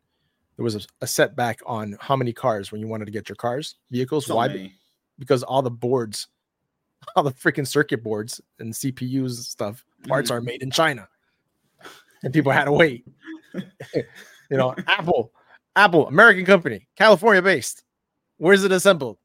there 0.57 0.63
was 0.63 0.75
a, 0.75 0.81
a 1.01 1.07
setback 1.07 1.59
on 1.65 1.97
how 1.99 2.15
many 2.15 2.31
cars 2.33 2.71
when 2.71 2.79
you 2.81 2.87
wanted 2.87 3.05
to 3.05 3.11
get 3.11 3.27
your 3.29 3.35
cars, 3.37 3.77
vehicles. 3.89 4.25
so 4.27 4.35
Why? 4.35 4.47
many. 4.49 4.73
Because 5.17 5.41
all 5.43 5.61
the 5.63 5.71
boards, 5.71 6.27
all 7.15 7.23
the 7.23 7.31
freaking 7.31 7.67
circuit 7.67 8.03
boards 8.03 8.39
and 8.59 8.73
CPUs 8.73 9.25
and 9.25 9.31
stuff, 9.37 9.83
parts 10.07 10.29
Mhm. 10.29 10.35
are 10.35 10.41
made 10.41 10.61
in 10.61 10.69
China, 10.71 11.07
and 12.21 12.31
people 12.33 12.51
had 12.51 12.65
to 12.65 12.71
wait. 12.73 13.07
you 13.95 14.57
know, 14.57 14.75
Apple, 14.87 15.31
Apple, 15.75 16.07
American 16.07 16.45
company, 16.45 16.87
California 16.97 17.41
based. 17.41 17.83
Where's 18.37 18.63
it 18.63 18.71
assembled? 18.71 19.17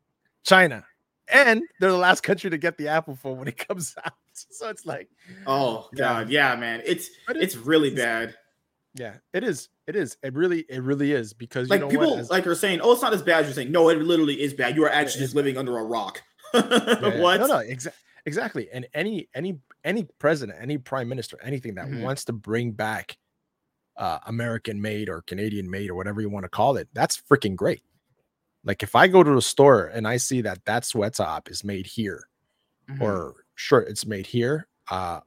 China. 0.44 0.86
And 1.32 1.62
they're 1.80 1.90
the 1.90 1.96
last 1.98 2.22
country 2.22 2.48
to 2.50 2.58
get 2.58 2.78
the 2.78 2.88
Apple 2.88 3.14
phone 3.16 3.38
when 3.38 3.48
it 3.48 3.58
comes 3.68 3.94
out. 4.04 4.12
So 4.50 4.68
it's 4.68 4.86
like, 4.86 5.08
Oh 5.48 5.88
Yeah. 5.92 5.98
god, 6.22 6.30
yeah, 6.30 6.54
man, 6.54 6.80
it's 6.86 7.10
but 7.26 7.36
it- 7.36 7.42
it's 7.42 7.56
really 7.56 7.88
it's- 7.92 8.04
bad. 8.04 8.34
yeah, 8.94 9.14
it 9.32 9.42
is. 9.42 9.68
It 9.88 9.96
is. 9.96 10.16
It 10.22 10.32
really, 10.34 10.60
it 10.68 10.80
really 10.82 11.10
is 11.12 11.32
because 11.32 11.66
you 11.68 11.70
Like 11.72 11.80
know 11.80 11.88
people 11.88 12.10
what? 12.10 12.18
As- 12.20 12.30
like 12.30 12.46
are 12.46 12.54
saying, 12.54 12.80
"Oh, 12.80 12.92
it's 12.92 13.02
not 13.02 13.12
as 13.12 13.22
bad 13.22 13.40
as 13.40 13.46
you're 13.46 13.54
saying." 13.54 13.72
No, 13.72 13.88
it 13.88 13.98
literally 13.98 14.40
is 14.40 14.54
bad. 14.54 14.76
You 14.76 14.84
are 14.84 14.90
actually 14.90 15.22
it's 15.24 15.32
just 15.32 15.34
living 15.34 15.56
under 15.58 15.76
a 15.76 15.82
rock. 15.84 16.22
Yeah, 16.54 17.18
what? 17.20 17.40
No, 17.40 17.46
no, 17.48 17.54
exa- 17.56 17.92
exactly. 18.26 18.68
And 18.72 18.86
any 18.94 19.28
any 19.34 19.58
any 19.82 20.06
president, 20.20 20.58
any 20.62 20.78
prime 20.78 21.08
minister, 21.08 21.36
anything 21.42 21.74
that 21.74 21.86
Mhm. 21.88 22.02
wants 22.02 22.24
to 22.26 22.32
bring 22.32 22.70
back 22.72 23.16
uh, 23.96 24.20
American 24.26 24.80
made 24.80 25.08
or 25.08 25.22
Canadian 25.22 25.68
made 25.68 25.90
or 25.90 25.94
whatever 25.96 26.20
you 26.20 26.30
want 26.30 26.44
to 26.44 26.48
call 26.48 26.76
it, 26.76 26.88
that's 26.92 27.20
freaking 27.28 27.56
great. 27.56 27.82
Like 28.68 28.82
if 28.84 28.94
I 28.94 29.08
go 29.08 29.24
to 29.24 29.34
the 29.34 29.42
store 29.42 29.86
and 29.86 30.06
I 30.06 30.18
see 30.18 30.42
that 30.42 30.64
that 30.66 30.84
sweat 30.84 31.14
top 31.14 31.50
is 31.50 31.64
made 31.64 31.86
here 31.86 32.28
Mhm. 32.88 33.00
or 33.00 33.44
shirt 33.56 33.88
it's 33.88 34.06
made 34.06 34.26
here, 34.26 34.68
uh, 34.90 35.20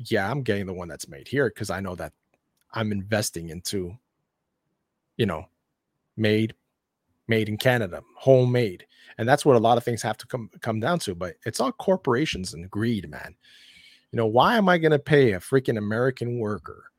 yeah, 0.00 0.30
I'm 0.30 0.42
getting 0.42 0.66
the 0.66 0.72
one 0.74 0.88
that's 0.88 1.06
made 1.08 1.28
here 1.28 1.48
because 1.50 1.70
I 1.70 1.78
know 1.80 1.94
that 1.94 2.14
I'm 2.72 2.92
investing 2.92 3.50
into, 3.50 3.96
you 5.18 5.26
know, 5.26 5.46
made 6.16 6.54
made 7.28 7.48
in 7.48 7.58
Canada, 7.58 8.02
homemade. 8.16 8.86
And 9.18 9.28
that's 9.28 9.44
what 9.44 9.56
a 9.56 9.60
lot 9.60 9.76
of 9.78 9.84
things 9.84 10.00
have 10.02 10.16
to 10.18 10.26
come 10.26 10.50
come 10.62 10.80
down 10.80 10.98
to. 11.00 11.14
But 11.14 11.36
it's 11.44 11.60
all 11.60 11.72
corporations 11.72 12.54
and 12.54 12.70
greed, 12.70 13.10
man. 13.10 13.36
You 14.12 14.16
know, 14.16 14.26
why 14.26 14.56
am 14.56 14.68
I 14.68 14.78
going 14.78 14.92
to 14.92 14.98
pay 14.98 15.32
a 15.32 15.40
freaking 15.40 15.76
American 15.76 16.38
worker 16.38 16.90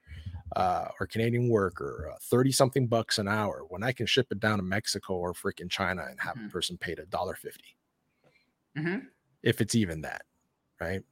uh, 0.55 0.87
or 0.99 1.07
Canadian 1.07 1.49
worker 1.49 2.09
uh, 2.13 2.17
30 2.21 2.51
something 2.51 2.87
bucks 2.87 3.17
an 3.19 3.27
hour 3.27 3.63
when 3.69 3.83
I 3.83 3.91
can 3.91 4.05
ship 4.05 4.27
it 4.31 4.39
down 4.39 4.57
to 4.57 4.63
Mexico 4.63 5.15
or 5.15 5.33
freaking 5.33 5.69
China 5.69 6.05
and 6.09 6.19
have 6.19 6.35
Mhm. 6.37 6.47
a 6.47 6.49
person 6.51 6.77
paid 6.77 6.99
a 6.99 7.05
dollar 7.05 7.35
fifty, 7.35 7.75
Mhm. 8.77 9.07
if 9.43 9.59
it's 9.61 9.75
even 9.75 10.01
that, 10.01 10.23
right? 10.79 11.03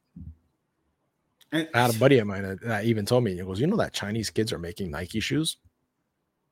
And- 1.52 1.68
I 1.74 1.82
had 1.82 1.94
a 1.94 1.98
buddy 1.98 2.18
of 2.18 2.26
mine 2.26 2.58
that, 2.62 2.84
even 2.84 3.06
told 3.06 3.22
me, 3.24 3.34
he 3.34 3.40
goes, 3.42 3.60
You 3.60 3.66
know 3.68 3.76
that 3.76 3.92
Chinese 3.92 4.30
kids 4.30 4.52
are 4.52 4.58
making 4.58 4.90
Nike 4.90 5.20
shoes? 5.20 5.58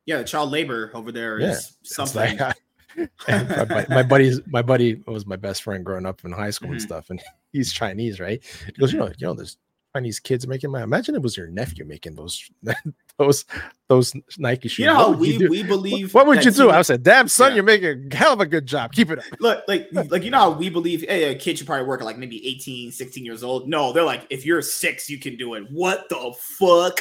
yeah, 0.07 0.19
the 0.19 0.25
child 0.25 0.51
labor 0.51 0.91
over 0.95 1.11
there 1.11 1.39
is 1.39 1.43
Yeah, 1.43 1.57
It's 1.81 1.95
something. 1.95 2.37
like, 3.29 3.69
my, 3.71 3.87
my 3.89 4.03
buddy's 4.09 4.41
my 4.47 4.61
buddy 4.63 5.03
was 5.07 5.25
my 5.27 5.37
best 5.37 5.63
friend 5.63 5.85
growing 5.85 6.05
up 6.07 6.23
in 6.25 6.31
high 6.33 6.51
school 6.51 6.71
and 6.71 6.79
Mhm. 6.79 6.83
stuff, 6.85 7.11
and 7.11 7.21
he's 7.53 7.73
Chinese, 7.73 8.21
right? 8.21 8.45
He 8.67 8.73
goes, 8.73 8.93
you 8.93 8.99
know, 8.99 9.07
you 9.07 9.27
know, 9.27 9.35
there's 9.35 9.57
Chinese 9.95 10.19
kids 10.19 10.47
making 10.47 10.71
my. 10.71 10.83
Imagine 10.83 11.15
it 11.15 11.23
was 11.23 11.37
your 11.37 11.47
nephew 11.47 11.85
making 11.85 12.15
those 12.17 12.51
those 13.19 13.45
those 13.89 14.13
Nike 14.39 14.69
shoes. 14.69 14.81
you 14.81 14.87
know 14.87 14.95
how 14.97 15.13
we 15.13 15.39
we 15.49 15.63
believe. 15.63 16.13
What 16.15 16.27
would 16.27 16.45
you 16.45 16.51
do? 16.51 16.71
I 16.71 16.83
said, 16.83 17.03
damn 17.03 17.29
son, 17.29 17.51
Yeah. 17.51 17.55
you're 17.57 17.65
making 17.65 18.09
a 18.13 18.17
hell 18.17 18.33
of 18.33 18.41
a 18.41 18.47
good 18.47 18.67
job. 18.67 18.93
Keep 18.93 19.13
it 19.13 19.19
up. 19.21 19.25
look 19.41 19.63
like 19.69 19.89
like 19.93 20.23
you 20.25 20.31
know 20.31 20.39
how 20.39 20.51
we 20.51 20.69
believe 20.69 21.03
hey, 21.03 21.25
a 21.33 21.35
kid 21.35 21.59
should 21.59 21.67
probably 21.67 21.87
work 21.87 22.01
at 22.01 22.05
like 22.05 22.19
maybe 22.19 22.45
18 22.47 22.91
16 22.91 23.25
years 23.25 23.43
old 23.45 23.69
no 23.69 23.93
they're 23.93 24.03
like 24.03 24.27
if 24.31 24.45
you're 24.45 24.63
six 24.63 25.09
you 25.09 25.19
can 25.19 25.37
do 25.37 25.55
it 25.55 25.65
what 25.71 26.09
the 26.09 26.35
fuck 26.59 27.01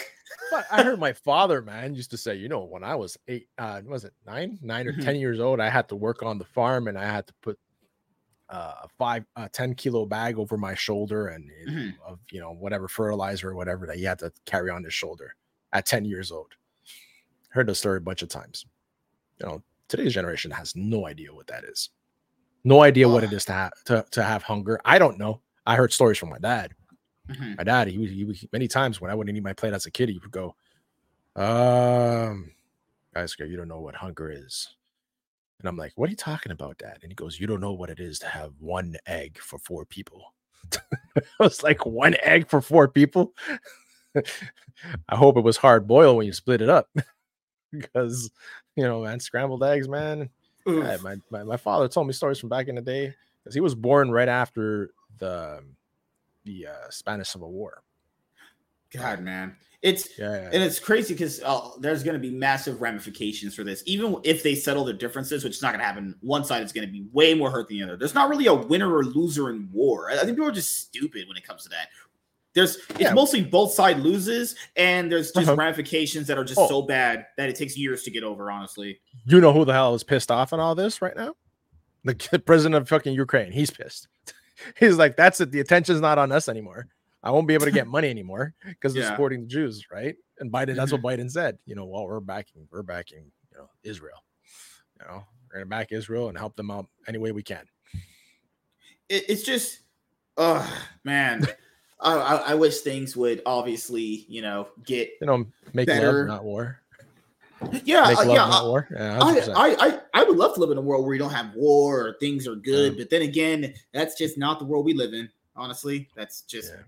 But 0.51 0.65
I 0.71 0.83
heard 0.83 0.99
my 1.07 1.13
father, 1.13 1.61
man, 1.61 1.95
used 1.95 2.11
to 2.11 2.17
say, 2.17 2.35
you 2.35 2.47
know, 2.49 2.63
when 2.63 2.83
I 2.83 2.95
was 2.95 3.17
eight, 3.27 3.47
uh, 3.57 3.81
was 3.85 4.03
it 4.03 4.13
nine, 4.25 4.59
nine 4.61 4.87
or 4.87 4.93
Mhm. 4.93 5.03
10 5.03 5.15
years 5.15 5.39
old, 5.39 5.59
I 5.59 5.69
had 5.69 5.87
to 5.89 5.95
work 5.95 6.21
on 6.21 6.37
the 6.37 6.45
farm 6.45 6.87
and 6.87 6.97
I 6.97 7.05
had 7.05 7.25
to 7.27 7.33
put 7.41 7.57
uh, 8.53 8.75
a 8.83 8.87
five, 8.99 9.25
uh, 9.35 9.47
10 9.51 9.73
kilo 9.75 10.05
bag 10.05 10.37
over 10.37 10.57
my 10.57 10.75
shoulder 10.75 11.27
and 11.27 11.49
Mhm. 11.67 11.93
of, 12.05 12.19
you 12.31 12.39
know, 12.39 12.51
whatever 12.53 12.87
fertilizer 12.87 13.49
or 13.49 13.55
whatever 13.55 13.87
that 13.87 13.97
you 13.97 14.07
had 14.07 14.19
to 14.19 14.31
carry 14.45 14.69
on 14.69 14.83
his 14.83 14.93
shoulder 14.93 15.35
at 15.71 15.85
10 15.85 16.05
years 16.05 16.31
old. 16.31 16.53
Heard 17.49 17.67
the 17.67 17.75
story 17.75 17.97
a 17.97 18.01
bunch 18.01 18.21
of 18.21 18.29
times. 18.29 18.65
You 19.39 19.47
know, 19.47 19.63
today's 19.87 20.13
generation 20.13 20.51
has 20.51 20.75
no 20.75 21.07
idea 21.07 21.33
what 21.33 21.47
that 21.47 21.63
is. 21.63 21.89
No 22.63 22.81
idea 22.83 23.09
what 23.09 23.23
it 23.23 23.33
is 23.33 23.45
to 23.45 23.53
have 23.53 23.73
to, 23.85 24.05
to 24.11 24.23
have 24.23 24.43
hunger. 24.43 24.79
I 24.85 24.99
don't 24.99 25.17
know. 25.17 25.41
I 25.65 25.75
heard 25.75 25.91
stories 25.91 26.17
from 26.19 26.29
my 26.29 26.39
dad 26.39 26.73
Mhm. 27.29 27.57
my 27.57 27.63
dad, 27.63 27.87
he, 27.87 28.05
he, 28.05 28.49
many 28.51 28.67
times 28.67 28.99
when 28.99 29.09
I 29.09 29.15
wouldn't 29.15 29.35
eat 29.37 29.43
my 29.43 29.53
plate 29.53 29.73
as 29.73 29.85
a 29.85 29.91
kid, 29.91 30.09
he 30.09 30.17
would 30.19 30.31
go, 30.31 30.55
um, 31.37 32.51
guys, 33.13 33.35
you 33.39 33.55
don't 33.55 33.67
know 33.69 33.79
what 33.79 33.95
hunger 33.95 34.29
is. 34.29 34.75
And 35.63 35.69
I'm 35.69 35.77
like, 35.77 35.93
what 35.95 36.07
are 36.07 36.11
you 36.11 36.17
talking 36.17 36.51
about, 36.51 36.77
dad? 36.77 36.99
And 37.03 37.11
he 37.11 37.15
goes, 37.15 37.39
you 37.39 37.47
don't 37.47 37.61
know 37.61 37.71
what 37.71 37.89
it 37.89 38.01
is 38.01 38.19
to 38.19 38.27
have 38.27 38.51
one 38.59 38.97
egg 39.07 39.37
for 39.39 39.57
four 39.57 39.85
people. 39.85 40.33
I 40.75 41.21
was 41.39 41.63
like, 41.63 41.85
one 41.85 42.17
egg 42.21 42.49
for 42.49 42.61
four 42.61 42.89
people? 42.89 43.33
I 44.15 45.15
hope 45.15 45.37
it 45.37 45.43
was 45.45 45.55
hard 45.55 45.87
boiled 45.87 46.17
when 46.17 46.25
you 46.25 46.33
split 46.33 46.61
it 46.61 46.67
up. 46.67 46.89
because, 47.71 48.29
you 48.75 48.83
know, 48.83 49.03
man, 49.03 49.21
scrambled 49.21 49.63
eggs, 49.63 49.87
man. 49.87 50.29
My, 50.65 50.97
my, 51.29 51.43
my 51.43 51.57
father 51.57 51.87
told 51.87 52.07
me 52.07 52.13
stories 52.13 52.39
from 52.39 52.49
back 52.49 52.67
in 52.67 52.75
the 52.75 52.81
day 52.81 53.13
because 53.41 53.55
he 53.55 53.61
was 53.61 53.73
born 53.73 54.11
right 54.11 54.29
after 54.29 54.91
the 55.19 55.61
the 56.45 56.67
uh, 56.67 56.89
Spanish 56.89 57.29
Civil 57.29 57.51
War. 57.51 57.82
God 58.95 59.21
man 59.21 59.55
it's 59.81 60.17
Yeah, 60.17 60.31
yeah. 60.31 60.49
and 60.53 60.63
it's 60.63 60.79
crazy 60.79 61.13
because 61.13 61.41
uh, 61.43 61.71
there's 61.79 62.03
going 62.03 62.13
to 62.13 62.19
be 62.19 62.31
massive 62.31 62.81
ramifications 62.81 63.53
for 63.55 63.63
this 63.63 63.83
even 63.85 64.15
if 64.23 64.41
they 64.43 64.55
settle 64.55 64.85
their 64.85 64.93
differences 64.95 65.43
which 65.43 65.55
is 65.57 65.61
not 65.61 65.69
going 65.71 65.79
to 65.79 65.85
happen 65.85 66.15
one 66.21 66.45
side 66.45 66.63
is 66.63 66.71
going 66.71 66.85
to 66.87 66.91
be 66.91 67.05
way 67.11 67.33
more 67.33 67.51
hurt 67.51 67.67
than 67.67 67.77
the 67.77 67.83
other 67.83 67.97
there's 67.97 68.13
not 68.15 68.29
really 68.29 68.47
a 68.47 68.53
winner 68.53 68.93
or 68.95 69.03
loser 69.03 69.49
in 69.49 69.67
war 69.73 70.09
i 70.09 70.15
think 70.17 70.29
people 70.37 70.47
are 70.47 70.51
just 70.51 70.79
stupid 70.79 71.27
when 71.27 71.35
it 71.37 71.45
comes 71.45 71.63
to 71.63 71.69
that 71.69 71.89
there's 72.53 72.75
it's 72.89 72.99
Yeah. 72.99 73.13
mostly 73.13 73.41
both 73.41 73.73
side 73.73 73.99
loses 73.99 74.55
and 74.75 75.11
there's 75.11 75.31
just 75.31 75.47
Uh-huh. 75.47 75.55
ramifications 75.57 76.27
that 76.27 76.37
are 76.37 76.43
just 76.45 76.59
Oh. 76.59 76.67
so 76.69 76.81
bad 76.83 77.25
that 77.37 77.49
it 77.49 77.55
takes 77.55 77.75
years 77.77 78.03
to 78.03 78.11
get 78.11 78.23
over 78.23 78.49
honestly 78.51 78.99
you 79.25 79.41
know 79.41 79.51
who 79.51 79.65
the 79.65 79.73
hell 79.73 79.95
is 79.95 80.03
pissed 80.03 80.29
off 80.31 80.53
on 80.53 80.59
all 80.59 80.75
this 80.75 81.01
right 81.01 81.15
now? 81.15 81.35
The 82.05 82.15
k- 82.15 82.37
president 82.45 82.75
of 82.75 82.87
fucking 82.89 83.13
Ukraine. 83.13 83.51
He's 83.53 83.71
pissed. 83.71 84.07
He's 84.77 84.97
like, 84.97 85.15
that's 85.15 85.39
it. 85.39 85.51
The 85.51 85.61
attention's 85.61 86.01
not 86.01 86.17
on 86.17 86.31
us 86.33 86.47
anymore. 86.49 86.87
I 87.23 87.31
won't 87.31 87.47
be 87.47 87.53
able 87.53 87.65
to 87.65 87.71
get 87.71 87.87
money 87.87 88.09
anymore 88.17 88.53
because 88.65 88.93
they're 88.93 89.07
supporting 89.07 89.41
the 89.41 89.47
Jews, 89.47 89.87
right? 89.91 90.15
And 90.39 90.51
Biden, 90.51 90.75
that's 90.75 90.91
what 90.91 91.01
Biden 91.01 91.29
said. 91.31 91.57
You 91.65 91.75
know, 91.75 91.85
well, 91.85 92.05
we're 92.05 92.19
backing, 92.19 92.67
we're 92.71 92.83
backing, 92.83 93.31
you 93.51 93.57
know, 93.57 93.69
Israel. 93.83 94.23
You 94.99 95.07
know, 95.07 95.23
we're 95.49 95.59
gonna 95.59 95.65
back 95.65 95.91
Israel 95.91 96.29
and 96.29 96.37
help 96.37 96.55
them 96.55 96.69
out 96.71 96.87
any 97.07 97.17
way 97.17 97.31
we 97.31 97.43
can. 97.43 97.63
it, 99.09 99.25
it's 99.29 99.43
just 99.43 99.79
oh 100.37 100.67
man 101.03 101.45
I, 102.01 102.13
I, 102.15 102.35
I 102.35 102.53
wish 102.55 102.79
things 102.79 103.15
would 103.15 103.41
obviously 103.45 104.25
you 104.27 104.41
know 104.41 104.67
get 104.85 105.11
You 105.21 105.27
know, 105.27 105.45
make 105.73 105.87
Better. 105.87 106.11
love, 106.19 106.27
not 106.27 106.43
war. 106.43 106.79
Yeah, 107.85 108.07
Make 108.09 108.17
uh, 108.17 108.25
love, 108.25 108.27
yeah. 108.27 108.33
not 108.35 108.63
I- 108.63 108.67
war. 108.67 108.87
Yeah, 108.91 109.19
I, 109.55 109.75
I, 109.79 109.99
I, 110.13 110.23
would 110.25 110.35
love 110.37 110.53
to 110.55 110.59
live 110.59 110.71
in 110.71 110.77
a 110.77 110.81
world 110.81 111.05
where 111.05 111.13
you 111.13 111.19
don't 111.19 111.31
have 111.31 111.53
war 111.55 112.07
or 112.07 112.17
things 112.19 112.45
are 112.45 112.55
good, 112.57 112.93
Yeah. 112.93 112.97
but 112.99 113.09
then 113.09 113.21
again, 113.21 113.73
that's 113.93 114.17
just 114.17 114.37
not 114.37 114.59
the 114.59 114.65
world 114.65 114.83
we 114.83 114.93
live 114.93 115.13
in. 115.13 115.29
Honestly, 115.55 116.09
that's 116.13 116.41
just 116.41 116.73
ah, 116.77 116.83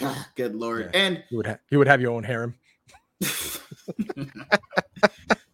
good 0.36 0.54
lord. 0.54 0.90
And 0.94 1.22
you 1.30 1.36
would 1.38 1.46
have 1.46 1.58
you 1.70 1.78
would 1.78 1.88
have 1.88 2.00
your 2.00 2.12
own 2.12 2.24
harem. 2.24 2.54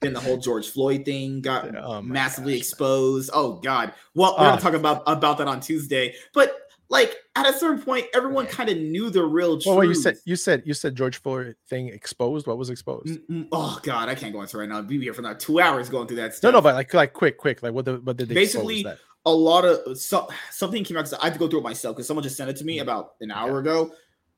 then 0.00 0.12
the 0.12 0.20
whole 0.20 0.37
George 0.38 0.68
Floyd 0.70 1.05
thing 1.05 1.40
got 1.40 1.74
Oh 1.76 2.02
massively 2.02 2.52
gosh, 2.52 2.57
man. 2.57 2.59
exposed. 2.59 3.31
Oh 3.33 3.55
God. 3.61 3.92
Well, 4.14 4.35
we're 4.38 4.46
Ah. 4.46 4.50
gonna 4.50 4.61
talk 4.61 4.74
about 4.74 5.02
about 5.07 5.38
that 5.38 5.48
on 5.48 5.61
Tuesday. 5.61 6.14
But 6.35 6.57
like 6.88 7.14
at 7.37 7.48
a 7.48 7.52
certain 7.57 7.81
point, 7.83 8.07
everyone 8.12 8.46
kind 8.46 8.68
of 8.68 8.76
knew 8.78 9.11
the 9.11 9.22
real 9.24 9.61
truth. 9.61 9.76
Well, 9.76 9.85
you 9.85 9.94
said 9.94 10.16
you 10.24 10.37
said 10.37 10.62
you 10.66 10.74
said 10.74 10.94
George 10.96 11.18
Floyd 11.20 11.55
thing 11.68 11.88
exposed. 11.88 12.46
What 12.46 12.59
was 12.59 12.68
exposed? 12.70 13.07
Mm, 13.09 13.26
mm, 13.31 13.48
Oh 13.52 13.78
God, 13.83 14.09
I 14.09 14.14
can't 14.14 14.33
go 14.33 14.42
into 14.42 14.57
it 14.57 14.61
right 14.61 14.68
now. 14.68 14.78
I'd 14.78 14.88
be 14.88 14.98
here 15.00 15.14
for 15.14 15.22
like 15.22 15.38
two 15.38 15.61
hours 15.61 15.88
going 15.88 16.07
through 16.09 16.16
that 16.18 16.35
stuff. 16.35 16.52
no, 16.52 16.59
no, 16.59 16.62
but 16.62 16.74
like 16.74 16.92
like 16.92 17.12
quick, 17.12 17.38
quick. 17.38 17.62
Like 17.62 17.72
what 17.72 17.85
the 17.85 17.94
what 17.98 18.16
did 18.16 18.28
they 18.28 18.35
Basically, 18.35 18.85
a 19.24 19.33
lot 19.33 19.64
of 19.64 19.96
so, 19.96 20.28
something 20.50 20.83
came 20.83 20.96
out 20.96 21.05
because 21.05 21.18
I 21.18 21.24
had 21.26 21.33
to 21.35 21.38
go 21.38 21.46
through 21.48 21.61
it 21.61 21.64
myself 21.64 21.94
because 21.96 22.09
someone 22.09 22.24
just 22.24 22.37
sent 22.37 22.50
it 22.50 22.57
to 22.57 22.64
me 22.64 22.81
about 22.81 23.12
an 23.20 23.31
hour 23.31 23.61
ago. 23.61 23.92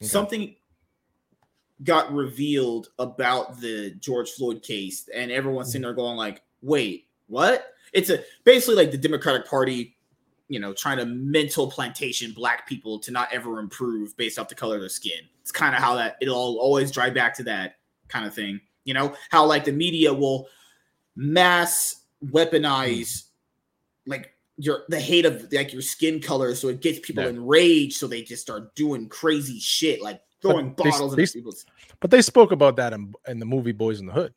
Okay. 0.05 0.11
Something 0.11 0.57
got 1.83 2.13
revealed 2.13 2.89
about 2.99 3.61
the 3.61 3.91
George 4.01 4.31
Floyd 4.31 4.63
case, 4.63 5.09
and 5.15 5.31
everyone's 5.31 5.69
sitting 5.69 5.83
mm-hmm. 5.83 5.89
there 5.89 5.95
going 5.95 6.17
like, 6.17 6.43
"Wait, 6.63 7.09
what?" 7.27 7.73
It's 7.93 8.11
a 8.11 8.23
basically 8.45 8.77
like 8.77 8.91
the 8.91 8.99
Democratic 8.99 9.47
Party, 9.47 9.97
you 10.49 10.61
know, 10.61 10.73
trying 10.73 10.99
to 10.99 11.07
mental 11.07 11.71
plantation 11.71 12.33
black 12.33 12.69
people 12.69 12.99
to 13.01 13.11
not 13.11 13.33
ever 13.33 13.61
improve 13.61 14.17
based 14.17 14.39
off 14.39 14.49
the 14.49 14.55
color 14.55 14.77
of 14.77 14.83
their 14.83 14.89
skin. 14.89 15.21
It's 15.41 15.53
kind 15.53 15.75
of 15.75 15.83
how 15.83 15.95
that 15.97 16.17
it'll 16.21 16.59
always 16.59 16.91
drive 16.91 17.15
back 17.15 17.35
to 17.37 17.45
that 17.45 17.77
kind 18.09 18.27
of 18.27 18.35
thing. 18.35 18.61
You 18.85 18.95
know 18.95 19.15
how 19.31 19.47
like 19.47 19.65
the 19.65 19.73
media 19.73 20.13
will 20.13 20.49
mass 21.17 22.03
weaponize 22.25 23.01
mm-hmm. 23.01 24.11
like 24.11 24.34
your 24.57 24.85
the 24.89 25.01
hate 25.01 25.25
of 25.27 25.53
like 25.53 25.73
your 25.73 25.83
skin 25.83 26.21
color, 26.21 26.55
so 26.55 26.69
it 26.69 26.81
gets 26.81 27.01
people 27.01 27.25
Yeah. 27.25 27.31
enraged, 27.31 27.97
so 27.97 28.07
they 28.07 28.23
just 28.23 28.43
start 28.43 28.75
doing 28.75 29.09
crazy 29.09 29.59
shit 29.59 30.01
like 30.03 30.21
throwing 30.41 30.75
they- 30.77 30.85
bottles 30.91 31.17
they- 31.17 31.27
people's. 31.27 31.65
But 32.01 32.11
they 32.11 32.23
spoke 32.23 32.53
about 32.53 32.77
that 32.77 32.93
in, 32.93 33.13
in 33.29 33.39
the 33.39 33.47
movie 33.47 33.73
Boys 33.73 34.01
in 34.01 34.07
the 34.07 34.13
Hood. 34.13 34.35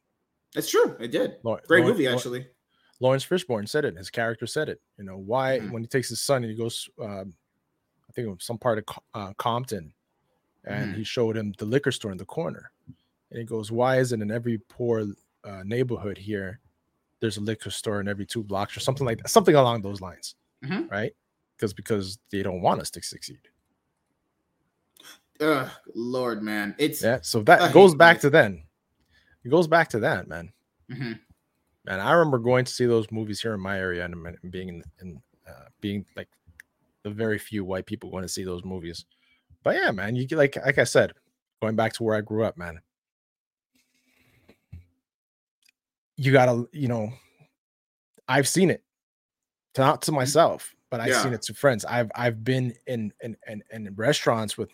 That's 0.54 0.70
true. 0.70 0.96
It 1.00 1.10
did. 1.12 1.38
Great 1.68 1.84
movie, 1.84 2.08
actually. 2.08 2.48
Laurence 3.00 3.26
Fishburne 3.26 3.68
said 3.70 3.86
it. 3.86 3.96
His 3.98 4.10
character 4.10 4.48
said 4.48 4.70
it. 4.70 4.82
You 4.98 5.04
know 5.04 5.18
why 5.18 5.60
Mhm. 5.60 5.72
when 5.72 5.84
he 5.84 5.88
takes 5.88 6.10
his 6.10 6.22
son 6.22 6.44
and 6.44 6.52
he 6.52 6.58
goes, 6.58 6.90
um, 7.00 7.34
I 8.10 8.14
think 8.14 8.28
it 8.28 8.32
was 8.32 8.44
some 8.44 8.58
part 8.58 8.80
of 8.80 8.86
uh, 9.14 9.34
Compton, 9.34 9.94
and 10.64 10.94
Mhm. 10.94 10.98
he 10.98 11.04
showed 11.04 11.38
him 11.38 11.54
the 11.60 11.66
liquor 11.66 11.92
store 11.92 12.12
in 12.12 12.18
the 12.18 12.26
corner, 12.26 12.72
and 13.30 13.38
he 13.40 13.44
goes, 13.46 13.72
"Why 13.72 14.00
is 14.00 14.14
it 14.14 14.22
in 14.22 14.32
every 14.32 14.58
poor 14.58 15.06
uh, 15.44 15.62
neighborhood 15.64 16.18
here, 16.18 16.60
there's 17.20 17.38
a 17.38 17.42
liquor 17.42 17.70
store 17.72 18.00
in 18.02 18.08
every 18.08 18.26
two 18.26 18.44
blocks 18.44 18.76
or 18.78 18.80
something 18.80 19.06
like 19.06 19.18
that, 19.20 19.30
something 19.30 19.56
along 19.56 19.82
those 19.82 20.02
lines, 20.02 20.36
Mhm. 20.64 20.90
right? 20.92 21.14
Because 21.56 21.74
because 21.74 22.20
they 22.32 22.44
don't 22.44 22.62
want 22.62 22.82
us 22.82 22.90
to 22.92 23.02
succeed. 23.02 23.40
Ugh, 25.40 25.70
Lord, 25.94 26.42
man, 26.42 26.76
it's 26.78 27.02
Yeah. 27.02 27.20
So 27.22 27.42
that 27.44 27.62
I 27.62 27.72
goes 27.72 27.94
back 27.96 28.18
this. 28.18 28.22
to 28.24 28.30
then. 28.32 28.64
It 29.44 29.50
goes 29.50 29.68
back 29.68 29.90
to 29.90 30.00
that, 30.00 30.28
man. 30.28 30.52
Mhm. 30.90 31.20
And 31.88 32.02
I 32.02 32.12
remember 32.14 32.40
going 32.40 32.66
to 32.66 32.72
see 32.74 32.86
those 32.86 33.10
movies 33.12 33.42
here 33.42 33.54
in 33.54 33.60
my 33.62 33.78
area 33.78 34.04
and, 34.04 34.14
and 34.16 34.52
being 34.52 34.70
in, 34.70 34.84
in 35.00 35.22
uh, 35.48 35.68
being 35.80 36.06
like 36.16 36.28
the 37.04 37.10
very 37.10 37.38
few 37.40 37.64
white 37.64 37.86
people 37.86 38.10
going 38.12 38.24
to 38.24 38.28
see 38.30 38.44
those 38.44 38.66
movies. 38.66 39.06
But 39.64 39.76
yeah, 39.76 39.92
man, 39.92 40.16
you 40.16 40.26
get 40.28 40.38
like 40.38 40.56
like 40.58 40.78
I 40.80 40.84
said, 40.84 41.14
going 41.62 41.76
back 41.76 41.94
to 41.94 42.04
where 42.04 42.16
I 42.18 42.22
grew 42.22 42.44
up, 42.44 42.58
man. 42.58 42.82
You 46.18 46.32
gotta, 46.32 46.68
you 46.72 46.88
know, 46.88 47.12
I've 48.28 48.48
seen 48.48 48.70
it. 48.70 48.84
To 49.76 49.82
not 49.82 50.02
to 50.04 50.12
myself, 50.12 50.74
but 50.90 51.00
I've 51.02 51.16
seen 51.16 51.34
Mm-hmm. 51.34 51.36
It 51.36 51.44
to 51.44 51.54
friends. 51.54 51.86
I've 51.86 52.12
I've 52.16 52.44
been 52.44 52.74
in 52.88 53.14
in, 53.22 53.38
in 53.48 53.64
in 53.72 53.94
restaurants 53.96 54.58
with 54.58 54.72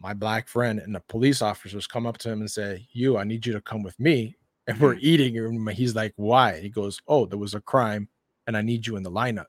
my 0.00 0.14
black 0.14 0.48
friend, 0.48 0.78
and 0.80 0.94
the 0.94 1.00
police 1.00 1.42
officers 1.42 1.86
come 1.86 2.06
up 2.06 2.18
to 2.18 2.30
him 2.30 2.40
and 2.40 2.50
say, 2.50 2.86
"You, 2.92 3.18
I 3.18 3.24
need 3.24 3.46
you 3.46 3.52
to 3.54 3.60
come 3.62 3.82
with 3.82 3.98
me." 4.00 4.36
And 4.68 4.78
we're 4.80 4.96
Mm-hmm. 4.96 4.98
eating, 5.00 5.38
and 5.38 5.68
he's 5.70 5.94
like, 5.96 6.12
"Why?" 6.16 6.60
He 6.60 6.68
goes, 6.70 7.00
"Oh, 7.08 7.26
there 7.26 7.38
was 7.38 7.54
a 7.54 7.60
crime, 7.62 8.08
and 8.46 8.56
I 8.56 8.62
need 8.62 8.86
you 8.86 8.96
in 8.96 9.02
the 9.04 9.10
lineup." 9.10 9.46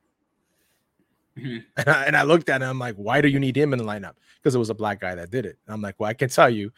Mhm. 1.38 1.66
And 1.78 1.90
I, 1.90 2.04
and 2.06 2.16
I 2.18 2.24
looked 2.24 2.50
at 2.50 2.62
him, 2.62 2.70
I'm 2.70 2.80
like, 2.80 2.96
"Why 2.96 3.22
do 3.22 3.28
you 3.28 3.40
need 3.40 3.58
him 3.58 3.74
in 3.74 3.80
the 3.80 3.86
lineup?" 3.86 4.14
Because 4.38 4.56
it 4.56 4.60
was 4.60 4.70
a 4.70 4.76
black 4.76 5.00
guy 5.02 5.16
that 5.16 5.32
did 5.32 5.46
it. 5.46 5.58
And 5.66 5.74
I'm 5.74 5.82
like, 5.82 5.96
"Well, 6.00 6.10
I 6.10 6.14
can 6.14 6.30
tell 6.30 6.50
you, 6.50 6.72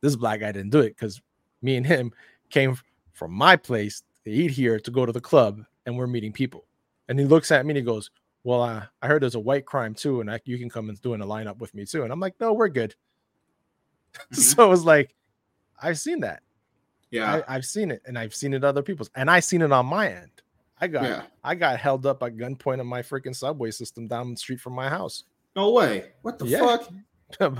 this 0.00 0.16
black 0.16 0.40
guy 0.40 0.52
didn't 0.52 0.70
do 0.70 0.80
it 0.80 0.90
because 0.96 1.20
me 1.62 1.76
and 1.76 1.86
him 1.86 2.12
came 2.50 2.76
from 3.12 3.32
my 3.32 3.56
place 3.56 4.02
to 4.24 4.30
eat 4.30 4.50
here 4.50 4.78
to 4.80 4.90
go 4.90 5.04
to 5.06 5.12
the 5.12 5.20
club, 5.20 5.64
and 5.86 5.96
we're 5.96 6.06
meeting 6.06 6.32
people." 6.32 6.64
And 7.08 7.18
he 7.18 7.24
looks 7.26 7.50
at 7.50 7.64
me 7.66 7.70
and 7.72 7.76
he 7.78 7.82
goes, 7.82 8.10
"Well, 8.44 8.62
uh, 8.62 8.84
I 9.02 9.06
heard 9.06 9.22
there's 9.22 9.34
a 9.34 9.40
white 9.40 9.66
crime 9.66 9.94
too, 9.94 10.20
and 10.20 10.30
I, 10.30 10.40
you 10.44 10.58
can 10.58 10.68
come 10.70 10.88
and 10.88 11.00
do 11.02 11.14
in 11.14 11.20
a 11.22 11.26
lineup 11.26 11.58
with 11.58 11.74
me 11.74 11.84
too." 11.84 12.02
And 12.04 12.12
I'm 12.12 12.20
like, 12.20 12.34
"No, 12.40 12.52
we're 12.52 12.68
good." 12.68 12.94
Mhm. 14.32 14.36
so 14.36 14.64
it 14.66 14.68
was 14.68 14.84
like, 14.84 15.14
I've 15.82 15.98
seen 15.98 16.20
that. 16.20 16.42
yeah, 17.10 17.42
I, 17.48 17.56
I've 17.56 17.64
seen 17.64 17.90
it, 17.90 18.02
and 18.06 18.18
I've 18.18 18.34
seen 18.34 18.52
it 18.54 18.62
other 18.62 18.82
people's, 18.82 19.10
and 19.14 19.30
I 19.30 19.40
seen 19.40 19.62
it 19.62 19.72
on 19.72 19.86
my 19.86 20.10
end. 20.12 20.30
I 20.80 20.86
got 20.88 21.04
yeah. 21.04 21.22
I 21.44 21.54
got 21.54 21.78
held 21.78 22.04
up 22.06 22.22
at 22.22 22.36
gunpoint 22.36 22.80
in 22.80 22.86
my 22.86 23.02
freaking 23.02 23.34
subway 23.34 23.70
system 23.70 24.08
down 24.08 24.30
the 24.32 24.36
street 24.36 24.60
from 24.60 24.72
my 24.74 24.88
house 24.88 25.24
No 25.56 25.70
way. 25.70 26.10
What 26.22 26.38
the 26.38 26.46
Yeah. 26.46 26.58
fuck? 26.58 26.92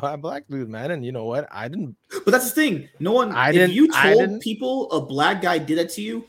by 0.01 0.13
a 0.15 0.17
black 0.19 0.45
dude, 0.51 0.69
man. 0.69 0.91
And 0.91 1.05
you 1.07 1.13
know 1.13 1.25
what? 1.25 1.49
I 1.51 1.69
didn't. 1.69 1.97
But 2.25 2.33
that's 2.33 2.51
the 2.53 2.55
thing. 2.55 2.89
No 3.01 3.13
one. 3.13 3.33
I 3.33 3.53
didn't- 3.53 3.73
you 3.75 3.89
told 3.91 4.19
didn't- 4.19 4.41
people 4.43 4.91
a 4.93 5.01
black 5.01 5.41
guy 5.41 5.57
did 5.59 5.79
that 5.79 5.89
to 5.91 6.03
you. 6.03 6.27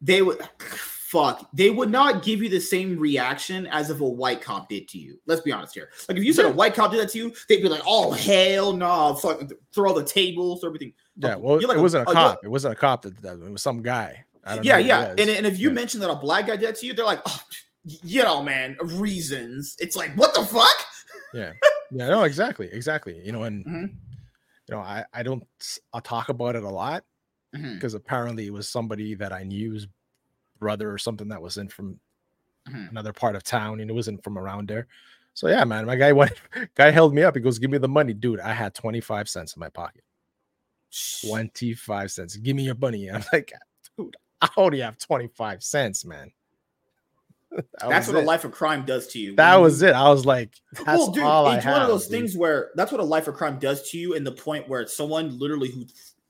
They 0.00 0.22
would. 0.22 0.40
Fuck. 0.60 1.48
They 1.54 1.70
would 1.70 1.88
not 1.90 2.24
give 2.24 2.42
you 2.42 2.48
the 2.48 2.58
same 2.60 2.98
reaction 2.98 3.68
as 3.68 3.90
if 3.90 4.00
a 4.00 4.04
white 4.08 4.40
cop 4.42 4.68
did 4.68 4.88
to 4.88 4.98
you. 4.98 5.20
Let's 5.26 5.40
be 5.40 5.52
honest 5.52 5.72
here. 5.72 5.88
Like 6.08 6.18
if 6.18 6.24
you 6.24 6.32
said 6.32 6.46
a 6.46 6.50
white 6.50 6.74
cop 6.74 6.90
did 6.90 7.00
that 7.00 7.10
to 7.10 7.18
you, 7.18 7.32
they'd 7.48 7.62
be 7.62 7.68
like, 7.68 7.82
"Oh 7.86 8.10
hell 8.10 8.72
no!" 8.72 9.14
Fuck, 9.14 9.42
throw 9.72 9.94
the 9.94 10.04
tables, 10.04 10.60
throw 10.60 10.68
everything. 10.70 10.92
Yeah, 11.16 11.36
well, 11.36 11.60
you're 11.60 11.68
like 11.68 11.76
it 11.76 11.80
a- 11.80 11.82
wasn't 11.82 12.08
a 12.08 12.10
you're- 12.10 12.14
cop. 12.14 12.40
It 12.44 12.48
wasn't 12.48 12.72
a 12.72 12.76
cop 12.76 13.02
that 13.02 13.14
did 13.14 13.22
that. 13.22 13.34
It 13.40 13.50
was 13.52 13.62
some 13.62 13.82
guy. 13.82 14.24
I 14.44 14.56
don't 14.56 14.64
Yeah, 14.64 14.78
know 14.78 14.86
yeah. 14.86 15.10
And, 15.10 15.20
and 15.30 15.46
if 15.46 15.58
you 15.60 15.68
Yeah. 15.68 15.74
mention 15.74 16.00
that 16.00 16.10
a 16.10 16.16
black 16.16 16.48
guy 16.48 16.56
did 16.56 16.68
that 16.68 16.76
to 16.80 16.86
you, 16.86 16.92
they're 16.92 17.04
like, 17.04 17.22
"Oh, 17.24 17.40
you 17.84 18.24
know, 18.24 18.42
man, 18.42 18.76
reasons." 18.82 19.76
It's 19.78 19.94
like, 19.96 20.12
what 20.16 20.34
the 20.34 20.44
fuck? 20.44 20.76
yeah, 21.32 21.52
yeah, 21.92 22.08
no, 22.08 22.24
exactly, 22.24 22.68
exactly. 22.72 23.20
You 23.24 23.30
know, 23.30 23.44
and 23.44 23.64
Mhm. 23.64 23.88
you 24.68 24.74
know, 24.74 24.80
I 24.80 25.04
I 25.14 25.22
don't 25.22 25.44
I 25.92 26.00
talk 26.00 26.30
about 26.30 26.56
it 26.56 26.64
a 26.64 26.68
lot 26.68 27.04
Because 27.62 27.94
apparently 27.94 28.46
it 28.46 28.52
was 28.52 28.68
somebody 28.68 29.14
that 29.14 29.32
I 29.32 29.42
knew's 29.42 29.86
brother 30.58 30.90
or 30.90 30.98
something 30.98 31.28
that 31.28 31.42
was 31.42 31.58
in 31.58 31.68
from 31.68 32.00
mhm. 32.68 32.90
another 32.90 33.12
part 33.12 33.36
of 33.36 33.42
town 33.42 33.80
and 33.80 33.90
it 33.90 33.94
wasn't 33.94 34.22
from 34.24 34.38
around 34.38 34.68
there. 34.68 34.86
So 35.34 35.48
yeah, 35.48 35.64
man, 35.64 35.86
my 35.86 35.96
guy 35.96 36.12
went, 36.12 36.32
guy 36.74 36.90
held 36.90 37.14
me 37.14 37.22
up. 37.22 37.34
He 37.34 37.40
goes, 37.40 37.58
"Give 37.58 37.70
me 37.70 37.78
the 37.78 37.88
money, 37.88 38.14
dude." 38.14 38.40
I 38.40 38.52
had 38.52 38.74
twenty 38.74 39.00
five 39.00 39.28
cents 39.28 39.54
in 39.54 39.60
my 39.60 39.68
pocket. 39.68 40.02
25 41.26 42.10
cents. 42.10 42.36
Give 42.36 42.56
me 42.56 42.64
your 42.64 42.74
money. 42.74 43.08
I'm 43.10 43.24
like, 43.32 43.52
dude, 43.98 44.16
I 44.40 44.48
only 44.56 44.80
have 44.80 44.98
25 44.98 45.62
cents, 45.62 46.04
man. 46.04 46.32
That 47.78 47.88
That's 47.88 48.08
what 48.08 48.16
a 48.16 48.20
life 48.20 48.44
of 48.44 48.52
crime 48.52 48.84
does 48.84 49.06
to 49.08 49.18
you. 49.18 49.34
That 49.36 49.54
was 49.56 49.80
it. 49.80 49.94
I 49.94 50.10
was 50.10 50.26
like, 50.26 50.56
that's 50.72 50.86
well, 50.86 51.10
dude, 51.10 51.22
all 51.22 51.46
I 51.46 51.56
it's 51.56 51.64
have. 51.64 51.72
one 51.74 51.82
of 51.82 51.88
those 51.88 52.06
dude. 52.06 52.10
things 52.10 52.36
where 52.36 52.70
that's 52.74 52.92
what 52.92 53.00
a 53.00 53.04
life 53.04 53.28
of 53.28 53.34
crime 53.34 53.58
does 53.58 53.88
to 53.90 53.98
you, 53.98 54.12
in 54.12 54.24
the 54.24 54.32
point 54.32 54.68
where 54.68 54.86
someone 54.86 55.38
literally 55.38 55.70
who 55.70 55.86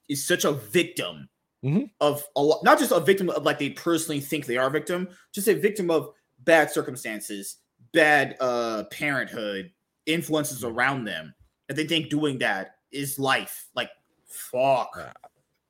is 0.09 0.25
such 0.27 0.45
a 0.45 0.53
victim 0.53 1.29
Mhm. 1.64 1.90
of 2.01 2.25
a 2.37 2.42
lot, 2.42 2.62
not 2.62 2.79
just 2.79 2.92
a 2.92 3.01
victim 3.01 3.29
of 3.31 3.45
like 3.45 3.59
they 3.59 3.71
personally 3.71 4.21
think 4.21 4.47
they 4.47 4.57
are 4.57 4.69
a 4.69 4.71
victim, 4.71 5.09
just 5.33 5.49
a 5.49 5.55
victim 5.55 5.90
of 5.90 6.12
bad 6.40 6.71
circumstances, 6.71 7.57
bad 7.92 8.37
uh 8.40 8.85
parenthood, 8.90 9.73
influences 10.07 10.59
Mm-hmm. 10.62 10.77
around 10.77 11.05
them, 11.05 11.35
and 11.69 11.77
they 11.77 11.87
think 11.87 12.11
doing 12.11 12.38
that 12.38 12.77
is 12.92 13.19
life. 13.19 13.69
Like, 13.75 13.90
fuck. 14.27 14.90
Yeah. 14.97 15.12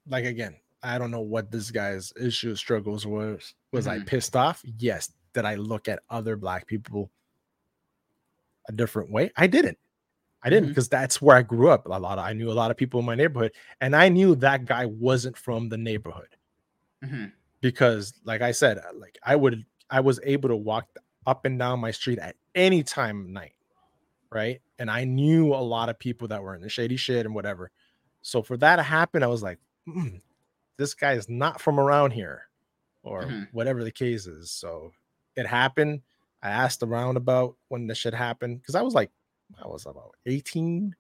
Like 0.08 0.24
again, 0.26 0.56
I 0.82 0.98
don't 0.98 1.10
know 1.10 1.20
what 1.22 1.50
this 1.50 1.70
guy's 1.70 2.12
issue 2.20 2.54
struggles 2.56 3.06
was. 3.06 3.54
Was 3.72 3.86
I 3.86 3.98
Mhm. 3.98 4.06
pissed 4.06 4.36
off? 4.36 4.62
Yes. 4.78 5.12
Did 5.32 5.44
I 5.44 5.54
look 5.54 5.88
at 5.88 6.02
other 6.10 6.36
black 6.36 6.66
people 6.66 7.10
a 8.68 8.72
different 8.72 9.10
way? 9.10 9.30
I 9.36 9.46
didn't. 9.46 9.78
I 10.42 10.50
didn't 10.50 10.68
because 10.68 10.88
that's 10.88 11.20
where 11.20 11.36
I 11.36 11.42
grew 11.42 11.70
up. 11.70 11.86
A 11.86 11.88
lot 11.98 12.18
of, 12.18 12.24
I 12.24 12.32
knew 12.32 12.50
a 12.50 12.54
lot 12.54 12.70
of 12.70 12.76
people 12.76 13.00
in 13.00 13.06
my 13.06 13.14
neighborhood, 13.16 13.52
and 13.80 13.96
I 13.96 14.08
knew 14.08 14.34
that 14.36 14.64
guy 14.64 14.86
wasn't 14.86 15.36
from 15.36 15.68
the 15.68 15.76
neighborhood. 15.78 16.28
Mhm. 17.04 17.32
because 17.60 18.12
like 18.24 18.40
i 18.42 18.52
said 18.52 18.78
uh, 18.78 18.82
like 18.94 19.18
i 19.22 19.34
would 19.36 19.64
i 19.90 20.00
was 20.00 20.18
able 20.24 20.48
to 20.48 20.56
walk 20.56 20.86
up 21.26 21.44
and 21.44 21.58
down 21.58 21.78
my 21.80 21.90
street 21.90 22.18
at 22.18 22.34
any 22.54 22.82
time 22.82 23.20
of 23.22 23.26
night 23.28 23.52
right 24.30 24.60
and 24.78 24.90
i 24.90 25.04
knew 25.04 25.52
a 25.54 25.56
lot 25.56 25.88
of 25.90 25.98
people 25.98 26.28
that 26.28 26.42
were 26.42 26.54
in 26.54 26.60
the 26.62 26.68
shady 26.70 26.96
shit 26.96 27.26
and 27.26 27.34
whatever 27.34 27.70
so 28.22 28.42
for 28.42 28.56
that 28.56 28.76
to 28.76 28.82
happen 28.82 29.22
i 29.22 29.26
was 29.26 29.42
like 29.42 29.58
"Mm, 29.88 30.20
this 30.78 30.94
guy 30.94 31.12
is 31.12 31.28
not 31.28 31.60
from 31.60 31.78
around 31.80 32.12
here 32.12 32.48
or 33.02 33.24
Mhm. 33.24 33.48
whatever 33.52 33.84
the 33.84 33.92
case 33.92 34.26
is 34.26 34.50
so 34.50 34.92
it 35.34 35.46
happened 35.46 36.00
i 36.42 36.48
asked 36.50 36.82
around 36.82 37.16
about 37.16 37.56
when 37.68 37.86
this 37.86 37.98
shit 37.98 38.14
happened 38.14 38.60
because 38.60 38.74
i 38.74 38.82
was 38.82 38.94
like 38.94 39.10
i 39.62 39.66
was 39.66 39.86
about 39.86 40.14
18 40.26 40.94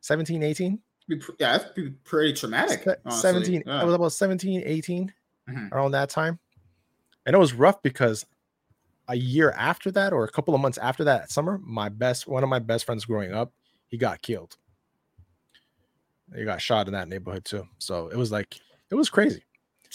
17 0.00 0.42
18 0.42 0.78
yeah, 1.38 1.58
that's 1.58 1.64
pretty 2.04 2.32
traumatic. 2.32 2.86
Honestly. 3.04 3.20
17, 3.20 3.62
yeah. 3.66 3.80
I 3.80 3.84
was 3.84 3.94
about 3.94 4.12
17, 4.12 4.62
18 4.64 5.12
mm-hmm. 5.48 5.74
around 5.74 5.92
that 5.92 6.08
time. 6.08 6.38
And 7.26 7.34
it 7.34 7.38
was 7.38 7.52
rough 7.52 7.82
because 7.82 8.24
a 9.08 9.16
year 9.16 9.50
after 9.52 9.90
that, 9.92 10.12
or 10.12 10.24
a 10.24 10.30
couple 10.30 10.54
of 10.54 10.60
months 10.60 10.78
after 10.78 11.04
that 11.04 11.30
summer, 11.30 11.60
my 11.62 11.88
best 11.88 12.26
one 12.26 12.42
of 12.42 12.48
my 12.48 12.58
best 12.58 12.86
friends 12.86 13.04
growing 13.04 13.32
up, 13.32 13.52
he 13.88 13.96
got 13.96 14.22
killed. 14.22 14.56
He 16.34 16.44
got 16.44 16.62
shot 16.62 16.86
in 16.86 16.92
that 16.92 17.08
neighborhood 17.08 17.44
too. 17.44 17.66
So 17.78 18.08
it 18.08 18.16
was 18.16 18.30
like 18.30 18.58
it 18.90 18.94
was 18.94 19.10
crazy. 19.10 19.42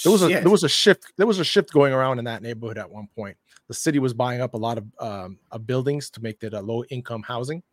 There 0.04 0.12
was 0.12 0.22
a 0.22 0.30
Shit. 0.30 0.44
there 0.44 0.52
was 0.52 0.64
a 0.66 0.70
shift. 0.70 1.14
There 1.18 1.26
was 1.26 1.40
a 1.40 1.46
shift 1.46 1.72
going 1.72 1.94
around 1.94 2.20
in 2.20 2.26
that 2.26 2.42
neighborhood 2.42 2.78
at 2.78 2.90
one 2.90 3.08
point. 3.16 3.38
The 3.70 3.74
city 3.74 4.00
was 4.00 4.14
buying 4.14 4.42
up 4.42 4.54
a 4.54 4.58
lot 4.58 4.78
of 4.78 4.86
um, 5.00 5.40
of 5.52 5.66
buildings 5.66 6.10
to 6.12 6.22
make 6.22 6.44
it 6.44 6.54
a 6.54 6.62
low 6.62 6.84
income 6.90 7.24
housing. 7.24 7.64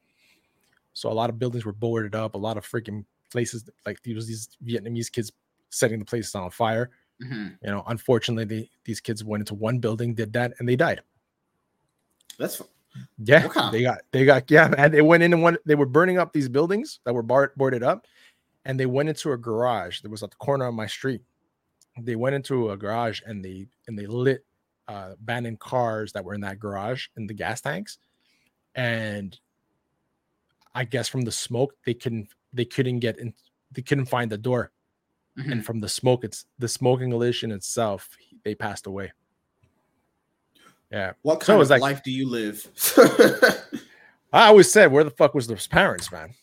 So 0.95 1.11
a 1.11 1.15
lot 1.15 1.31
of 1.31 1.39
buildings 1.39 1.65
were 1.65 1.73
boarded 1.73 2.15
up. 2.15 2.35
A 2.35 2.39
lot 2.39 2.57
of 2.57 2.69
freaking 2.69 3.05
places 3.31 3.69
like 3.87 4.03
these 4.03 4.27
these 4.27 4.49
Vietnamese 4.65 5.11
kids 5.11 5.33
setting 5.71 5.99
the 5.99 6.05
places 6.05 6.35
on 6.35 6.51
fire. 6.51 6.91
Mm-hmm. 7.23 7.49
You 7.63 7.71
know, 7.71 7.83
unfortunately, 7.87 8.45
they, 8.45 8.71
these 8.85 9.01
kids 9.01 9.25
went 9.25 9.43
into 9.43 9.55
one 9.55 9.79
building, 9.79 10.15
did 10.15 10.33
that, 10.35 10.53
and 10.59 10.69
they 10.69 10.77
died. 10.77 11.03
That's 12.39 12.61
yeah. 13.19 13.49
They 13.71 13.83
got 13.83 14.01
they 14.11 14.25
got 14.25 14.51
yeah, 14.51 14.69
man. 14.69 14.91
They 14.93 15.03
went 15.03 15.23
in 15.23 15.33
and 15.33 15.43
one. 15.43 15.57
They 15.65 15.75
were 15.75 15.87
burning 15.87 16.19
up 16.19 16.33
these 16.33 16.49
buildings 16.49 17.01
that 17.05 17.15
were 17.15 17.23
bar- 17.23 17.53
boarded 17.57 17.83
up, 17.83 18.07
and 18.65 18.79
they 18.79 18.87
went 18.87 19.09
into 19.09 19.33
a 19.33 19.37
garage 19.37 20.01
that 20.01 20.11
was 20.11 20.23
at 20.23 20.31
the 20.31 20.37
corner 20.37 20.67
of 20.67 20.75
my 20.75 20.87
street. 20.87 21.23
They 22.01 22.17
went 22.17 22.35
into 22.35 22.71
a 22.71 22.77
garage 22.77 23.21
and 23.27 23.45
they 23.45 23.67
and 23.87 23.99
they 23.99 24.07
lit 24.07 24.45
uh, 24.89 25.11
abandoned 25.13 25.61
cars 25.61 26.13
that 26.13 26.25
were 26.25 26.35
in 26.35 26.41
that 26.43 26.59
garage 26.59 27.07
in 27.17 27.27
the 27.27 27.35
gas 27.35 27.61
tanks, 27.61 27.99
and 28.75 29.39
I 30.75 30.85
guess 30.85 31.09
from 31.09 31.23
the 31.23 31.33
smoke 31.33 31.75
they 31.85 31.95
couldn't 31.95 32.29
they 32.53 32.65
couldn't 32.65 33.01
get 33.01 33.19
in 33.19 33.35
they 33.73 33.83
couldn't 33.83 34.07
find 34.07 34.31
the 34.31 34.39
door, 34.39 34.71
mm-hmm. 35.39 35.53
and 35.53 35.65
from 35.65 35.81
the 35.81 35.89
smoke 35.89 36.25
it's 36.25 36.47
the 36.59 36.69
smoking 36.69 37.13
illusion 37.13 37.51
itself 37.51 38.09
they 38.45 38.55
passed 38.55 38.87
away. 38.87 39.13
Yeah. 40.91 41.13
What 41.23 41.41
kind 41.41 41.47
so 41.47 41.61
of 41.61 41.71
like, 41.71 41.81
life 41.81 42.03
do 42.03 42.11
you 42.11 42.29
live? 42.29 42.69
I 44.33 44.49
always 44.49 44.71
said, 44.71 44.93
where 44.93 45.05
the 45.05 45.11
fuck 45.11 45.35
was 45.35 45.47
those 45.47 45.67
parents, 45.67 46.13
man? 46.13 46.35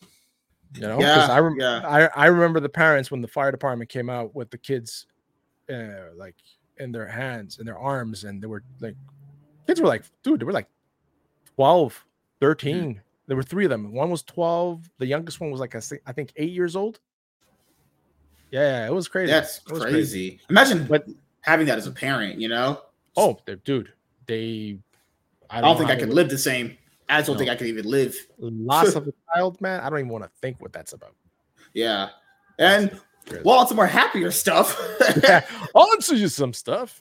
You 0.73 0.82
know, 0.82 0.99
yeah, 0.99 1.27
I, 1.30 1.39
rem- 1.39 1.59
yeah. 1.59 1.82
I 1.84 2.09
I 2.15 2.25
remember 2.27 2.59
the 2.59 2.69
parents 2.69 3.09
when 3.09 3.21
the 3.21 3.27
fire 3.27 3.51
department 3.51 3.89
came 3.89 4.09
out 4.09 4.36
with 4.36 4.51
the 4.51 4.57
kids, 4.57 5.07
uh, 5.71 6.13
like 6.15 6.36
in 6.77 6.91
their 6.91 7.07
hands 7.07 7.57
and 7.57 7.67
their 7.67 7.77
arms, 7.77 8.23
and 8.23 8.41
they 8.41 8.45
were 8.45 8.63
like, 8.80 8.95
kids 9.65 9.82
were 9.82 9.88
like, 9.88 10.03
dude, 10.21 10.39
they 10.39 10.45
were 10.45 10.53
like 10.53 10.67
12, 11.55 12.05
13. 12.39 13.01
There 13.30 13.38
were 13.38 13.43
three 13.43 13.63
of 13.63 13.69
them. 13.69 13.93
One 13.93 14.09
was 14.09 14.23
12. 14.23 14.89
The 14.97 15.05
youngest 15.05 15.39
one 15.39 15.51
was 15.51 15.59
like, 15.59 15.75
I 15.75 16.11
think, 16.11 16.34
eight 16.36 16.49
years 16.49 16.75
old. 16.75 16.99
Yeah, 18.49 18.88
it 18.88 18.91
was 18.91 19.07
crazy. 19.07 19.32
That's 19.32 19.63
was 19.69 19.82
crazy. 19.82 19.93
crazy. 19.93 20.39
Imagine 20.49 20.88
but 20.88 21.05
having 21.41 21.67
that 21.67 21.77
as 21.77 21.86
a 21.86 21.91
parent, 21.91 22.41
you 22.41 22.49
know? 22.49 22.82
Oh, 23.15 23.38
dude, 23.63 23.93
they. 24.25 24.80
I 25.47 25.61
don't, 25.61 25.63
I 25.63 25.67
don't 25.67 25.77
think 25.77 25.91
I 25.91 25.95
could 25.95 26.11
live 26.11 26.32
the 26.32 26.39
same. 26.39 26.75
I 27.07 27.21
don't 27.21 27.36
no. 27.36 27.38
think 27.38 27.51
I 27.51 27.55
could 27.55 27.67
even 27.67 27.86
live. 27.86 28.15
Loss 28.39 28.95
of 28.95 29.07
a 29.07 29.13
child, 29.36 29.61
man. 29.61 29.82
I 29.82 29.91
don't 29.91 29.99
even 29.99 30.09
want 30.09 30.23
to 30.23 30.32
think 30.41 30.59
what 30.59 30.73
that's 30.73 30.93
about. 30.93 31.13
Yeah, 31.75 32.09
and 32.57 32.99
well, 33.43 33.59
on 33.59 33.67
some 33.67 33.77
more 33.77 33.86
happier 33.86 34.32
stuff. 34.32 34.75
yeah, 35.23 35.45
I'll 35.75 35.91
answer 35.91 36.15
you 36.15 36.30
some 36.30 36.53
stuff. 36.53 36.99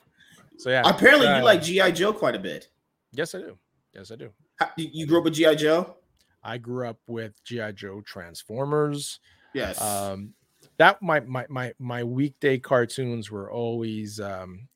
So 0.57 0.69
yeah, 0.69 0.83
apparently 0.85 1.25
uh, 1.25 1.39
you 1.39 1.43
like 1.43 1.63
GI 1.63 1.93
Joe 1.93 2.13
quite 2.13 2.35
a 2.35 2.39
bit. 2.39 2.67
Yes, 3.13 3.33
I 3.33 3.39
do. 3.39 3.57
Yes, 3.95 4.11
I 4.11 4.15
do. 4.15 4.29
You 4.77 5.07
grew 5.07 5.17
up 5.17 5.23
with 5.23 5.33
GI 5.33 5.55
Joe. 5.55 5.95
I 6.43 6.57
grew 6.57 6.87
up 6.87 6.99
with 7.07 7.33
GI 7.43 7.73
Joe 7.73 8.01
Transformers. 8.01 9.19
Yes. 9.53 9.81
Um, 9.81 10.33
that 10.77 11.01
my 11.01 11.19
my 11.21 11.45
my 11.49 11.73
my 11.79 12.03
weekday 12.03 12.57
cartoons 12.57 13.29
were 13.29 13.51
always 13.51 14.19
um, 14.19 14.67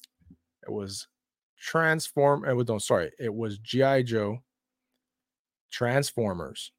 it 0.63 0.71
was 0.71 1.07
Transform. 1.57 2.45
It 2.45 2.53
was 2.53 2.67
no, 2.67 2.77
sorry, 2.77 3.11
it 3.17 3.33
was 3.33 3.57
GI 3.57 4.03
Joe, 4.03 4.39
Transformers, 5.71 6.71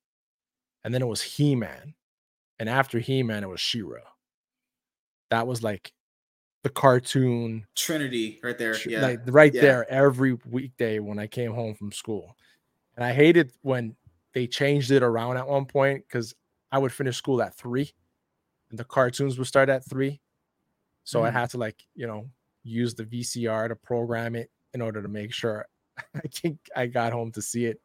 and 0.85 0.93
then 0.93 1.01
it 1.01 1.07
was 1.09 1.22
He 1.22 1.57
Man, 1.57 1.95
and 2.59 2.68
after 2.68 2.99
He 2.99 3.22
Man, 3.22 3.43
it 3.43 3.49
was 3.49 3.61
She-Ra. 3.61 4.01
That 5.30 5.47
was 5.47 5.62
like 5.62 5.95
the 6.62 6.68
cartoon 6.68 7.66
Trinity 7.74 8.41
right 8.43 8.59
there. 8.59 8.76
Yeah, 8.87 9.01
like 9.01 9.20
right 9.26 9.55
yeah. 9.55 9.62
there 9.62 9.91
every 9.91 10.37
weekday 10.45 10.99
when 10.99 11.18
I 11.18 11.28
came 11.28 11.55
home 11.55 11.74
from 11.74 11.91
school, 11.91 12.37
and 12.95 13.05
I 13.05 13.14
hated 13.14 13.53
when 13.62 13.97
they 14.35 14.47
changed 14.47 14.91
it 14.91 15.03
around 15.03 15.37
at 15.37 15.49
one 15.49 15.64
point 15.64 16.05
because 16.07 16.35
I 16.70 16.78
would 16.78 16.93
finish 16.93 17.16
school 17.16 17.41
at 17.41 17.55
three, 17.55 17.93
and 18.70 18.78
the 18.78 18.85
cartoons 18.85 19.39
would 19.39 19.47
start 19.47 19.68
at 19.68 19.89
three. 19.89 20.20
So 21.05 21.20
mm. 21.20 21.26
I 21.26 21.30
had 21.30 21.51
to 21.51 21.59
like 21.59 21.82
you 21.95 22.07
know 22.07 22.28
use 22.62 22.95
the 22.95 23.05
VCR 23.05 23.68
to 23.68 23.76
program 23.76 24.35
it 24.35 24.51
in 24.72 24.80
order 24.82 25.01
to 25.01 25.09
make 25.09 25.32
sure 25.32 25.66
I 26.14 26.20
think 26.28 26.59
I 26.74 26.87
got 26.87 27.12
home 27.12 27.30
to 27.32 27.43
see 27.43 27.66
it. 27.66 27.80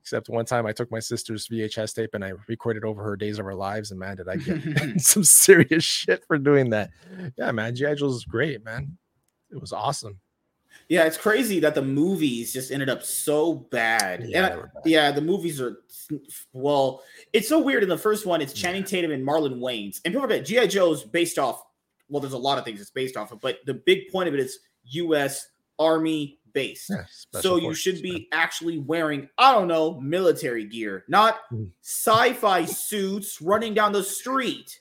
Except 0.00 0.28
one 0.28 0.44
time 0.44 0.66
I 0.66 0.72
took 0.72 0.90
my 0.90 0.98
sister's 0.98 1.46
VHS 1.46 1.94
tape 1.94 2.10
and 2.14 2.24
I 2.24 2.32
recorded 2.48 2.84
over 2.84 3.04
her 3.04 3.14
days 3.14 3.38
of 3.38 3.46
our 3.46 3.54
lives, 3.54 3.92
and 3.92 4.00
man, 4.00 4.16
did 4.16 4.28
I 4.28 4.36
get 4.36 4.60
some 5.00 5.22
serious 5.22 5.84
shit 5.84 6.24
for 6.26 6.38
doing 6.38 6.70
that. 6.70 6.90
Yeah, 7.38 7.52
man, 7.52 7.76
G.I. 7.76 7.94
Joe 7.94 8.08
is 8.08 8.24
great, 8.24 8.64
man. 8.64 8.98
It 9.52 9.60
was 9.60 9.72
awesome. 9.72 10.18
Yeah, 10.88 11.04
it's 11.04 11.16
crazy 11.16 11.60
that 11.60 11.74
the 11.74 11.82
movies 11.82 12.52
just 12.52 12.70
ended 12.70 12.90
up 12.90 13.02
so 13.02 13.54
bad. 13.54 14.24
Yeah, 14.26 14.48
bad. 14.48 14.70
yeah, 14.84 15.10
the 15.10 15.20
movies 15.20 15.60
are 15.60 15.78
well, 16.52 17.02
it's 17.32 17.48
so 17.48 17.58
weird. 17.58 17.82
In 17.82 17.88
the 17.88 17.98
first 17.98 18.26
one, 18.26 18.40
it's 18.40 18.52
Channing 18.52 18.84
Tatum 18.84 19.10
and 19.10 19.26
Marlon 19.26 19.58
Wayans, 19.58 20.00
and 20.04 20.12
people 20.12 20.22
forget 20.22 20.44
GI 20.44 20.68
Joe's 20.68 21.04
based 21.04 21.38
off. 21.38 21.62
Well, 22.08 22.20
there's 22.20 22.34
a 22.34 22.38
lot 22.38 22.58
of 22.58 22.64
things 22.64 22.80
it's 22.80 22.90
based 22.90 23.16
off 23.16 23.32
of, 23.32 23.40
but 23.40 23.58
the 23.64 23.74
big 23.74 24.10
point 24.10 24.28
of 24.28 24.34
it 24.34 24.40
is 24.40 24.58
U.S 24.84 25.48
army 25.82 26.38
base. 26.52 26.88
Yeah, 26.90 27.04
so 27.40 27.56
you 27.56 27.74
should 27.74 28.02
be 28.02 28.28
actually 28.32 28.78
wearing, 28.78 29.28
I 29.38 29.52
don't 29.52 29.68
know, 29.68 30.00
military 30.00 30.64
gear, 30.64 31.04
not 31.08 31.40
mm. 31.52 31.70
sci-fi 31.80 32.64
suits 32.64 33.40
running 33.40 33.74
down 33.74 33.92
the 33.92 34.02
street. 34.02 34.78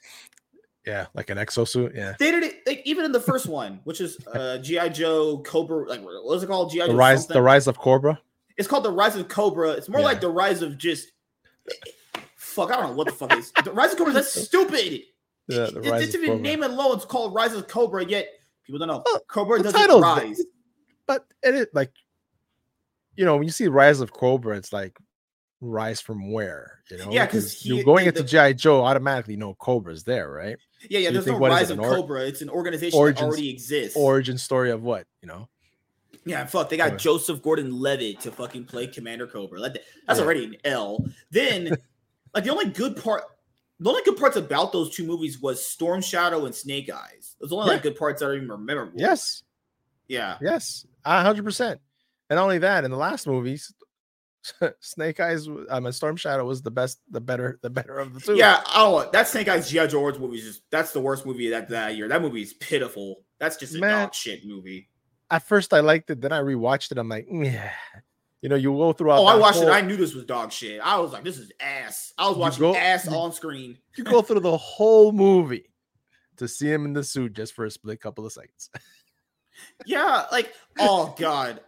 Yeah, 0.86 1.07
like 1.13 1.29
an 1.29 1.38
exosuit. 1.38 1.95
Yeah, 1.95 2.15
they 2.17 2.32
did 2.32 2.43
it 2.43 2.55
like, 2.65 2.82
even 2.86 3.05
in 3.05 3.11
the 3.11 3.19
first 3.19 3.45
one, 3.61 3.82
which 3.84 4.01
is 4.01 4.17
uh 4.27 4.57
GI 4.57 4.89
Joe 4.89 5.39
Cobra. 5.45 5.88
Like 5.88 6.01
what 6.01 6.36
is 6.36 6.43
it 6.43 6.47
called? 6.47 6.71
GI 6.71 6.88
the 6.88 6.95
rise, 6.95 7.21
something. 7.21 7.36
the 7.36 7.41
rise 7.41 7.67
of 7.67 7.77
Cobra. 7.77 8.19
It's 8.57 8.67
called 8.67 8.86
the 8.86 8.91
rise 8.91 9.15
of 9.15 9.27
Cobra. 9.27 9.71
It's 9.71 9.89
more 9.89 10.01
yeah. 10.01 10.07
like 10.07 10.21
the 10.21 10.29
rise 10.29 10.61
of 10.61 10.77
just 10.77 11.11
fuck. 12.36 12.71
I 12.71 12.77
don't 12.77 12.91
know 12.91 12.95
what 12.95 13.07
the 13.07 13.13
fuck 13.13 13.36
is 13.38 13.51
the 13.63 13.71
rise 13.71 13.91
of 13.91 13.97
Cobra. 13.97 14.13
That's 14.13 14.32
stupid. 14.47 15.01
Yeah, 15.47 15.67
the 15.67 15.82
rise 15.82 16.03
it's 16.03 16.15
even 16.15 16.41
name 16.41 16.63
it 16.63 16.71
low. 16.71 16.93
It's 16.93 17.05
called 17.05 17.34
Rise 17.34 17.53
of 17.53 17.67
Cobra. 17.67 18.05
Yet 18.05 18.27
people 18.65 18.79
don't 18.79 18.88
know 18.88 19.03
Cobra 19.27 19.61
doesn't 19.61 20.01
rise 20.01 20.41
but 21.11 21.25
it 21.43 21.69
like 21.73 21.91
you 23.15 23.25
know 23.25 23.36
when 23.36 23.43
you 23.43 23.51
see 23.51 23.67
Rise 23.67 23.99
of 23.99 24.13
Cobra, 24.13 24.55
it's 24.57 24.71
like 24.71 24.97
rise 25.59 26.01
from 26.01 26.32
where 26.32 26.79
you 26.89 26.97
know 26.97 27.11
yeah 27.11 27.25
because 27.25 27.65
you're 27.65 27.84
going 27.84 28.05
the, 28.05 28.09
into 28.09 28.23
GI 28.23 28.55
Joe 28.55 28.84
automatically 28.84 29.36
know 29.36 29.53
Cobra's 29.55 30.03
there 30.03 30.32
right 30.32 30.57
yeah 30.89 30.99
yeah 30.99 31.09
so 31.09 31.13
there's 31.13 31.27
no 31.27 31.38
rise 31.39 31.69
of 31.69 31.79
or- 31.79 31.95
Cobra. 31.95 32.21
It's 32.21 32.41
an 32.41 32.49
organization 32.49 32.97
origins, 32.97 33.19
that 33.19 33.25
already 33.27 33.49
exists. 33.49 33.97
origin 33.97 34.38
story 34.38 34.71
of 34.71 34.84
what 34.84 35.07
you 35.21 35.27
know? 35.27 35.47
Yeah 36.25 36.45
fuck 36.45 36.69
they 36.69 36.77
got 36.77 36.97
Joseph 36.97 37.41
Gordon-Levitt 37.41 38.21
to 38.21 38.32
fucking 38.32 38.65
play 38.65 38.88
Commander 38.88 39.27
Cobra. 39.27 39.59
That's 39.59 39.79
yeah. 40.07 40.15
already 40.19 40.45
an 40.45 40.55
L. 40.63 41.05
Then 41.29 41.75
like 42.34 42.43
the 42.43 42.51
only 42.51 42.69
good 42.69 42.95
part 42.95 43.23
the 43.79 43.89
only 43.89 44.03
good 44.03 44.17
parts 44.17 44.38
about 44.38 44.71
those 44.71 44.95
two 44.95 45.05
movies 45.05 45.41
was 45.41 45.65
Storm 45.65 46.01
Shadow 46.01 46.45
and 46.45 46.53
Snake 46.53 46.89
Eyes. 46.91 47.36
Those 47.39 47.47
are 47.47 47.49
the 47.49 47.55
only 47.55 47.67
yeah. 47.67 47.73
like 47.73 47.84
good 47.84 47.95
parts 47.95 48.21
that 48.21 48.29
I 48.29 48.36
even 48.36 48.49
remember 48.49 48.91
yes. 48.95 49.43
Yeah. 50.07 50.38
Yes. 50.41 50.86
Hundred 51.05 51.43
percent. 51.43 51.79
And 52.29 52.36
not 52.36 52.43
only 52.43 52.59
that, 52.59 52.84
in 52.84 52.91
the 52.91 52.97
last 52.97 53.27
movies, 53.27 53.73
Snake 54.79 55.19
Eyes, 55.19 55.47
I 55.69 55.79
mean 55.79 55.91
Storm 55.91 56.15
Shadow 56.15 56.45
was 56.45 56.61
the 56.61 56.71
best, 56.71 56.99
the 57.09 57.21
better, 57.21 57.59
the 57.61 57.69
better 57.69 57.99
of 57.99 58.13
the 58.13 58.19
two. 58.19 58.35
Yeah, 58.35 58.61
oh, 58.73 59.09
that 59.13 59.27
Snake 59.27 59.47
Eyes 59.47 59.69
G.I. 59.69 59.87
Joe 59.87 60.11
movie 60.19 60.37
is 60.37 60.45
just 60.45 60.61
that's 60.71 60.93
the 60.93 61.01
worst 61.01 61.25
movie 61.25 61.49
that 61.49 61.69
that 61.69 61.95
year. 61.95 62.07
That 62.07 62.21
movie 62.21 62.41
is 62.41 62.53
pitiful. 62.53 63.23
That's 63.39 63.57
just 63.57 63.75
a 63.75 63.79
Man, 63.79 64.05
dog 64.05 64.13
shit 64.13 64.45
movie. 64.45 64.89
At 65.29 65.47
first, 65.47 65.73
I 65.73 65.79
liked 65.79 66.09
it. 66.09 66.21
Then 66.21 66.31
I 66.31 66.39
rewatched 66.39 66.91
it. 66.91 66.97
I'm 66.97 67.09
like, 67.09 67.27
yeah. 67.31 67.71
You 68.41 68.49
know, 68.49 68.55
you 68.55 68.71
go 68.71 68.91
through. 68.91 69.11
Oh, 69.11 69.25
I 69.25 69.35
watched 69.35 69.59
whole... 69.59 69.67
it. 69.67 69.71
I 69.71 69.81
knew 69.81 69.95
this 69.95 70.15
was 70.15 70.25
dog 70.25 70.51
shit. 70.51 70.81
I 70.83 70.97
was 70.97 71.13
like, 71.13 71.23
this 71.23 71.37
is 71.37 71.51
ass. 71.59 72.13
I 72.17 72.27
was 72.27 72.37
watching 72.37 72.61
go, 72.61 72.75
ass 72.75 73.05
you, 73.05 73.15
on 73.15 73.31
screen. 73.31 73.77
You 73.95 74.03
go 74.03 74.21
through 74.21 74.39
the 74.39 74.57
whole 74.57 75.11
movie 75.11 75.69
to 76.37 76.47
see 76.47 76.71
him 76.71 76.85
in 76.85 76.93
the 76.93 77.03
suit 77.03 77.33
just 77.33 77.53
for 77.53 77.65
a 77.65 77.71
split 77.71 78.01
couple 78.01 78.25
of 78.25 78.33
seconds. 78.33 78.71
Yeah, 79.85 80.25
like 80.31 80.53
oh 80.79 81.15
god, 81.17 81.61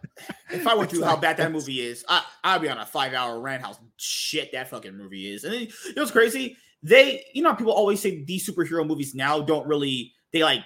if 0.50 0.66
I 0.66 0.74
went 0.74 0.90
through 0.90 1.04
how 1.04 1.16
bad 1.16 1.36
that 1.38 1.52
movie 1.52 1.80
is, 1.80 2.04
I 2.08 2.24
I'd 2.42 2.62
be 2.62 2.68
on 2.68 2.78
a 2.78 2.86
five 2.86 3.14
hour 3.14 3.40
rant 3.40 3.62
how 3.62 3.76
shit 3.96 4.52
that 4.52 4.70
fucking 4.70 4.96
movie 4.96 5.32
is. 5.32 5.44
And 5.44 5.54
it, 5.54 5.72
know 5.96 6.02
what's 6.02 6.12
crazy? 6.12 6.56
They, 6.82 7.24
you 7.32 7.42
know, 7.42 7.54
people 7.54 7.72
always 7.72 8.00
say 8.00 8.24
these 8.24 8.48
superhero 8.48 8.86
movies 8.86 9.14
now 9.14 9.40
don't 9.40 9.66
really 9.66 10.12
they 10.32 10.42
like 10.42 10.62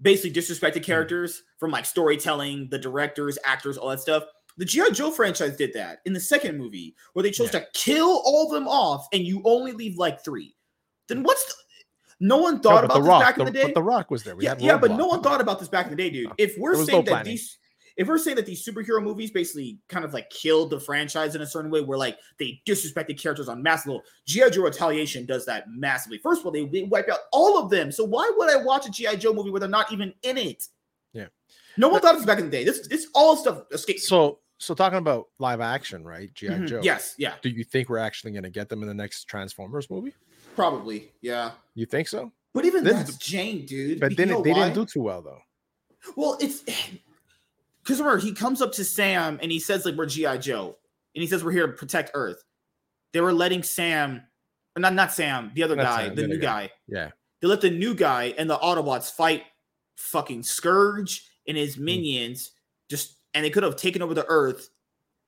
basically 0.00 0.40
disrespected 0.40 0.76
hmm. 0.76 0.82
characters 0.82 1.42
from 1.58 1.70
like 1.70 1.86
storytelling, 1.86 2.68
the 2.70 2.78
directors, 2.78 3.38
actors, 3.44 3.76
all 3.76 3.88
that 3.90 4.00
stuff. 4.00 4.24
The 4.56 4.64
G.I. 4.64 4.90
Joe 4.90 5.12
franchise 5.12 5.56
did 5.56 5.72
that 5.74 6.00
in 6.04 6.12
the 6.12 6.20
second 6.20 6.58
movie, 6.58 6.96
where 7.12 7.22
they 7.22 7.30
chose 7.30 7.52
yeah. 7.52 7.60
to 7.60 7.66
kill 7.74 8.22
all 8.24 8.46
of 8.46 8.52
them 8.52 8.66
off 8.66 9.06
and 9.12 9.22
you 9.22 9.40
only 9.44 9.70
leave 9.70 9.96
like 9.96 10.24
three. 10.24 10.56
Then 11.08 11.22
what's 11.22 11.44
the, 11.46 11.54
No 12.20 12.38
one 12.38 12.60
thought 12.60 12.82
but 12.82 12.84
about 12.86 12.94
the 12.94 13.00
this 13.00 13.08
Rock, 13.08 13.22
back 13.22 13.38
in 13.38 13.44
the, 13.44 13.50
the 13.52 13.58
day. 13.58 13.64
but 13.64 13.74
the 13.74 13.82
Rock 13.82 14.10
was 14.10 14.24
there. 14.24 14.34
We 14.34 14.44
yeah, 14.44 14.50
had 14.50 14.60
yeah, 14.60 14.76
but 14.78 14.90
no 14.92 15.06
one 15.06 15.22
thought 15.22 15.40
about 15.40 15.58
this 15.60 15.68
back 15.68 15.86
in 15.86 15.90
the 15.90 15.96
day, 15.96 16.10
dude. 16.10 16.28
No. 16.28 16.34
If 16.38 16.56
we're 16.58 16.70
was 16.70 16.80
no 16.80 16.84
saying 16.86 17.04
that 17.04 17.10
planning. 17.10 17.30
these, 17.32 17.58
if 17.96 18.08
we're 18.08 18.18
saying 18.18 18.36
that 18.36 18.46
these 18.46 18.64
superhero 18.66 19.02
movies 19.02 19.30
basically 19.30 19.78
kind 19.88 20.04
of 20.04 20.12
like 20.12 20.28
killed 20.30 20.70
the 20.70 20.80
franchise 20.80 21.34
in 21.34 21.42
a 21.42 21.46
certain 21.46 21.70
way, 21.70 21.80
where 21.80 21.98
like 21.98 22.18
they 22.38 22.60
disrespected 22.66 23.20
characters 23.20 23.48
on 23.48 23.62
massive 23.62 23.86
level, 23.88 24.02
GI 24.26 24.50
Joe 24.50 24.62
Retaliation 24.62 25.26
does 25.26 25.46
that 25.46 25.64
massively. 25.68 26.18
First 26.18 26.40
of 26.40 26.46
all, 26.46 26.52
they, 26.52 26.64
they 26.66 26.82
wipe 26.84 27.08
out 27.08 27.20
all 27.32 27.58
of 27.62 27.70
them. 27.70 27.92
So 27.92 28.04
why 28.04 28.30
would 28.36 28.50
I 28.50 28.62
watch 28.64 28.86
a 28.86 28.90
GI 28.90 29.16
Joe 29.18 29.32
movie 29.32 29.50
where 29.50 29.60
they're 29.60 29.68
not 29.68 29.92
even 29.92 30.12
in 30.22 30.38
it? 30.38 30.66
Yeah. 31.12 31.26
no 31.76 31.88
one 31.88 32.00
thought 32.00 32.14
of 32.14 32.18
this 32.20 32.26
back 32.26 32.38
in 32.38 32.46
the 32.46 32.50
day. 32.50 32.64
This 32.64 32.86
this 32.88 33.06
all 33.14 33.36
stuff 33.36 33.62
escaped. 33.72 34.00
So, 34.00 34.40
so 34.58 34.74
talking 34.74 34.98
about 34.98 35.28
live 35.38 35.60
action, 35.60 36.04
right? 36.04 36.32
GI 36.34 36.48
Mhm. 36.48 36.68
Joe. 36.68 36.80
Yes, 36.82 37.14
yeah, 37.16 37.34
Do 37.42 37.48
you 37.48 37.62
think 37.62 37.88
we're 37.88 37.98
actually 37.98 38.32
going 38.32 38.42
to 38.42 38.50
get 38.50 38.68
them 38.68 38.82
in 38.82 38.88
the 38.88 38.94
next 38.94 39.24
Transformers 39.24 39.88
movie? 39.88 40.14
Probably, 40.58 41.12
yeah. 41.20 41.52
You 41.74 41.86
think 41.86 42.08
so? 42.08 42.32
But 42.52 42.64
even 42.64 42.82
This- 42.84 42.94
that's 42.94 43.16
Jane, 43.16 43.64
dude. 43.66 44.00
But 44.00 44.16
then 44.16 44.28
they 44.28 44.34
why? 44.34 44.42
didn't 44.68 44.74
do 44.74 44.84
too 44.86 45.02
well 45.02 45.22
though. 45.22 45.40
Well, 46.16 46.36
it's 46.40 46.62
because 47.82 47.98
remember 48.00 48.18
he 48.18 48.32
comes 48.32 48.60
up 48.60 48.72
to 48.72 48.84
Sam 48.84 49.38
and 49.42 49.50
he 49.52 49.58
says 49.60 49.84
like 49.84 49.94
we're 49.94 50.06
GI 50.06 50.38
Joe, 50.38 50.76
and 51.14 51.22
he 51.22 51.26
says 51.28 51.44
we're 51.44 51.52
here 51.52 51.66
to 51.66 51.72
protect 51.72 52.10
Earth. 52.14 52.42
They 53.12 53.20
were 53.20 53.32
letting 53.32 53.62
Sam, 53.62 54.22
not 54.76 54.94
not 54.94 55.12
Sam, 55.12 55.52
the 55.54 55.62
other 55.62 55.76
Not 55.76 55.84
guy, 55.84 56.06
Sam, 56.06 56.14
the 56.16 56.22
the 56.22 56.28
new 56.28 56.38
guy. 56.38 56.66
guy. 56.66 56.72
Yeah. 56.88 57.10
They 57.40 57.48
let 57.48 57.60
the 57.60 57.70
new 57.70 57.94
guy 57.94 58.34
and 58.36 58.50
the 58.50 58.58
Autobots 58.58 59.12
fight 59.12 59.44
fucking 59.96 60.42
Scourge 60.42 61.30
and 61.46 61.56
his 61.56 61.76
Hmm. 61.76 61.84
minions. 61.84 62.50
Just 62.90 63.16
and 63.34 63.44
they 63.44 63.50
could 63.50 63.62
have 63.62 63.76
taken 63.76 64.02
over 64.02 64.14
the 64.14 64.26
Earth, 64.28 64.70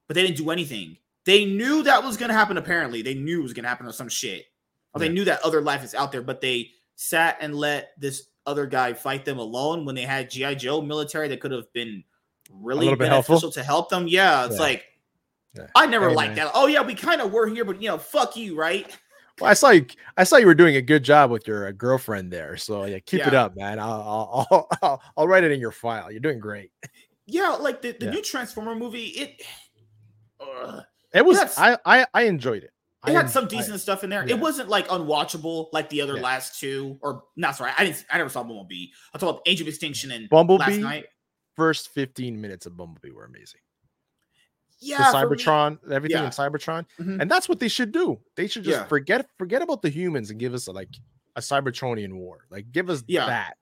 but 0.08 0.14
they 0.14 0.22
didn't 0.22 0.38
do 0.38 0.50
anything. 0.50 0.96
They 1.26 1.44
knew 1.44 1.82
that 1.84 2.02
was 2.02 2.16
gonna 2.16 2.32
happen. 2.32 2.56
Apparently, 2.56 3.02
they 3.02 3.14
knew 3.14 3.40
it 3.40 3.42
was 3.42 3.52
gonna 3.52 3.68
happen 3.68 3.86
or 3.86 3.92
some 3.92 4.08
shit. 4.08 4.46
Or 4.94 4.98
they 5.00 5.08
knew 5.08 5.24
that 5.24 5.40
other 5.42 5.60
life 5.60 5.84
is 5.84 5.94
out 5.94 6.10
there, 6.10 6.22
but 6.22 6.40
they 6.40 6.70
sat 6.96 7.38
and 7.40 7.54
let 7.54 7.90
this 7.98 8.24
other 8.46 8.66
guy 8.66 8.92
fight 8.92 9.24
them 9.24 9.38
alone 9.38 9.84
when 9.84 9.94
they 9.94 10.02
had 10.02 10.30
GI 10.30 10.56
Joe 10.56 10.82
military 10.82 11.28
that 11.28 11.40
could 11.40 11.52
have 11.52 11.72
been 11.72 12.02
really 12.52 12.86
beneficial 12.96 13.34
helpful. 13.34 13.50
to 13.52 13.62
help 13.62 13.88
them. 13.88 14.08
Yeah, 14.08 14.46
it's 14.46 14.56
Yeah. 14.56 14.60
like 14.60 14.84
Yeah. 15.54 15.66
I 15.74 15.86
never 15.86 16.10
liked 16.12 16.36
that. 16.36 16.50
Oh 16.54 16.66
yeah, 16.66 16.82
we 16.82 16.94
kind 16.94 17.20
of 17.20 17.32
were 17.32 17.46
here, 17.46 17.64
but 17.64 17.80
you 17.80 17.88
know, 17.88 17.98
fuck 17.98 18.36
you, 18.36 18.56
right? 18.56 18.86
Well, 19.40 19.50
I 19.50 19.54
saw 19.54 19.70
you. 19.70 19.86
I 20.16 20.24
saw 20.24 20.36
you 20.36 20.46
were 20.46 20.54
doing 20.54 20.76
a 20.76 20.82
good 20.82 21.02
job 21.02 21.30
with 21.30 21.46
your 21.48 21.68
uh, 21.68 21.72
girlfriend 21.72 22.32
there. 22.32 22.56
So 22.56 22.84
yeah, 22.84 22.98
keep 22.98 23.26
it 23.26 23.34
up, 23.34 23.56
man. 23.56 23.78
I'll, 23.78 24.46
I'll, 24.50 24.68
I'll, 24.82 25.02
I'll, 25.16 25.28
write 25.28 25.44
it 25.44 25.50
in 25.50 25.60
your 25.60 25.72
file. 25.72 26.10
You're 26.10 26.20
doing 26.20 26.38
great. 26.40 26.70
Yeah, 27.26 27.50
like 27.50 27.80
the, 27.80 27.92
the 27.92 28.06
Yeah. 28.06 28.10
new 28.12 28.22
Transformer 28.22 28.74
movie, 28.74 29.06
it 29.06 29.42
Ugh. 30.40 30.82
It 31.14 31.24
was. 31.24 31.38
I, 31.56 31.78
I, 31.84 32.06
I 32.14 32.22
enjoyed 32.24 32.62
it. 32.64 32.72
It 33.06 33.10
I 33.10 33.12
had 33.12 33.30
some 33.30 33.44
I- 33.44 33.48
decent 33.48 33.80
stuff 33.80 34.04
in 34.04 34.10
there. 34.10 34.26
yeah. 34.26 34.34
It 34.34 34.40
wasn't 34.40 34.68
like 34.68 34.88
unwatchable 34.88 35.68
like 35.72 35.88
the 35.88 36.00
other 36.02 36.16
Yeah. 36.16 36.22
last 36.22 36.60
two, 36.60 36.98
or 37.00 37.24
not 37.36 37.56
sorry, 37.56 37.72
I 37.76 37.84
didn't 37.84 38.04
I 38.10 38.18
never 38.18 38.28
saw 38.30 38.42
Bumblebee. 38.42 38.88
I 39.14 39.18
saw 39.18 39.40
Age 39.46 39.60
of 39.60 39.68
Extinction 39.68 40.10
and 40.10 40.28
Bumblebee 40.28 40.62
last 40.64 40.78
night. 40.80 41.06
First 41.56 41.88
15 41.90 42.40
minutes 42.40 42.66
of 42.66 42.76
Bumblebee 42.76 43.10
were 43.10 43.24
amazing. 43.24 43.60
Yeah, 44.82 44.98
the 45.12 45.18
for 45.18 45.28
me- 45.30 45.36
Cybertron, 45.36 45.92
everything 45.92 46.18
yeah. 46.18 46.24
in 46.24 46.30
Cybertron, 46.30 46.86
Mhm. 46.98 47.20
and 47.20 47.30
that's 47.30 47.48
what 47.48 47.60
they 47.60 47.68
should 47.68 47.92
do. 47.92 48.18
They 48.36 48.46
should 48.46 48.64
just 48.64 48.88
forget 48.88 49.28
forget 49.36 49.60
about 49.62 49.82
the 49.82 49.90
humans 49.90 50.30
and 50.30 50.40
give 50.40 50.54
us 50.54 50.66
a, 50.68 50.72
like 50.72 50.88
a 51.36 51.40
Cybertronian 51.40 52.14
war. 52.14 52.46
Like 52.50 52.72
give 52.72 52.88
us 52.90 53.02
that, 53.08 53.54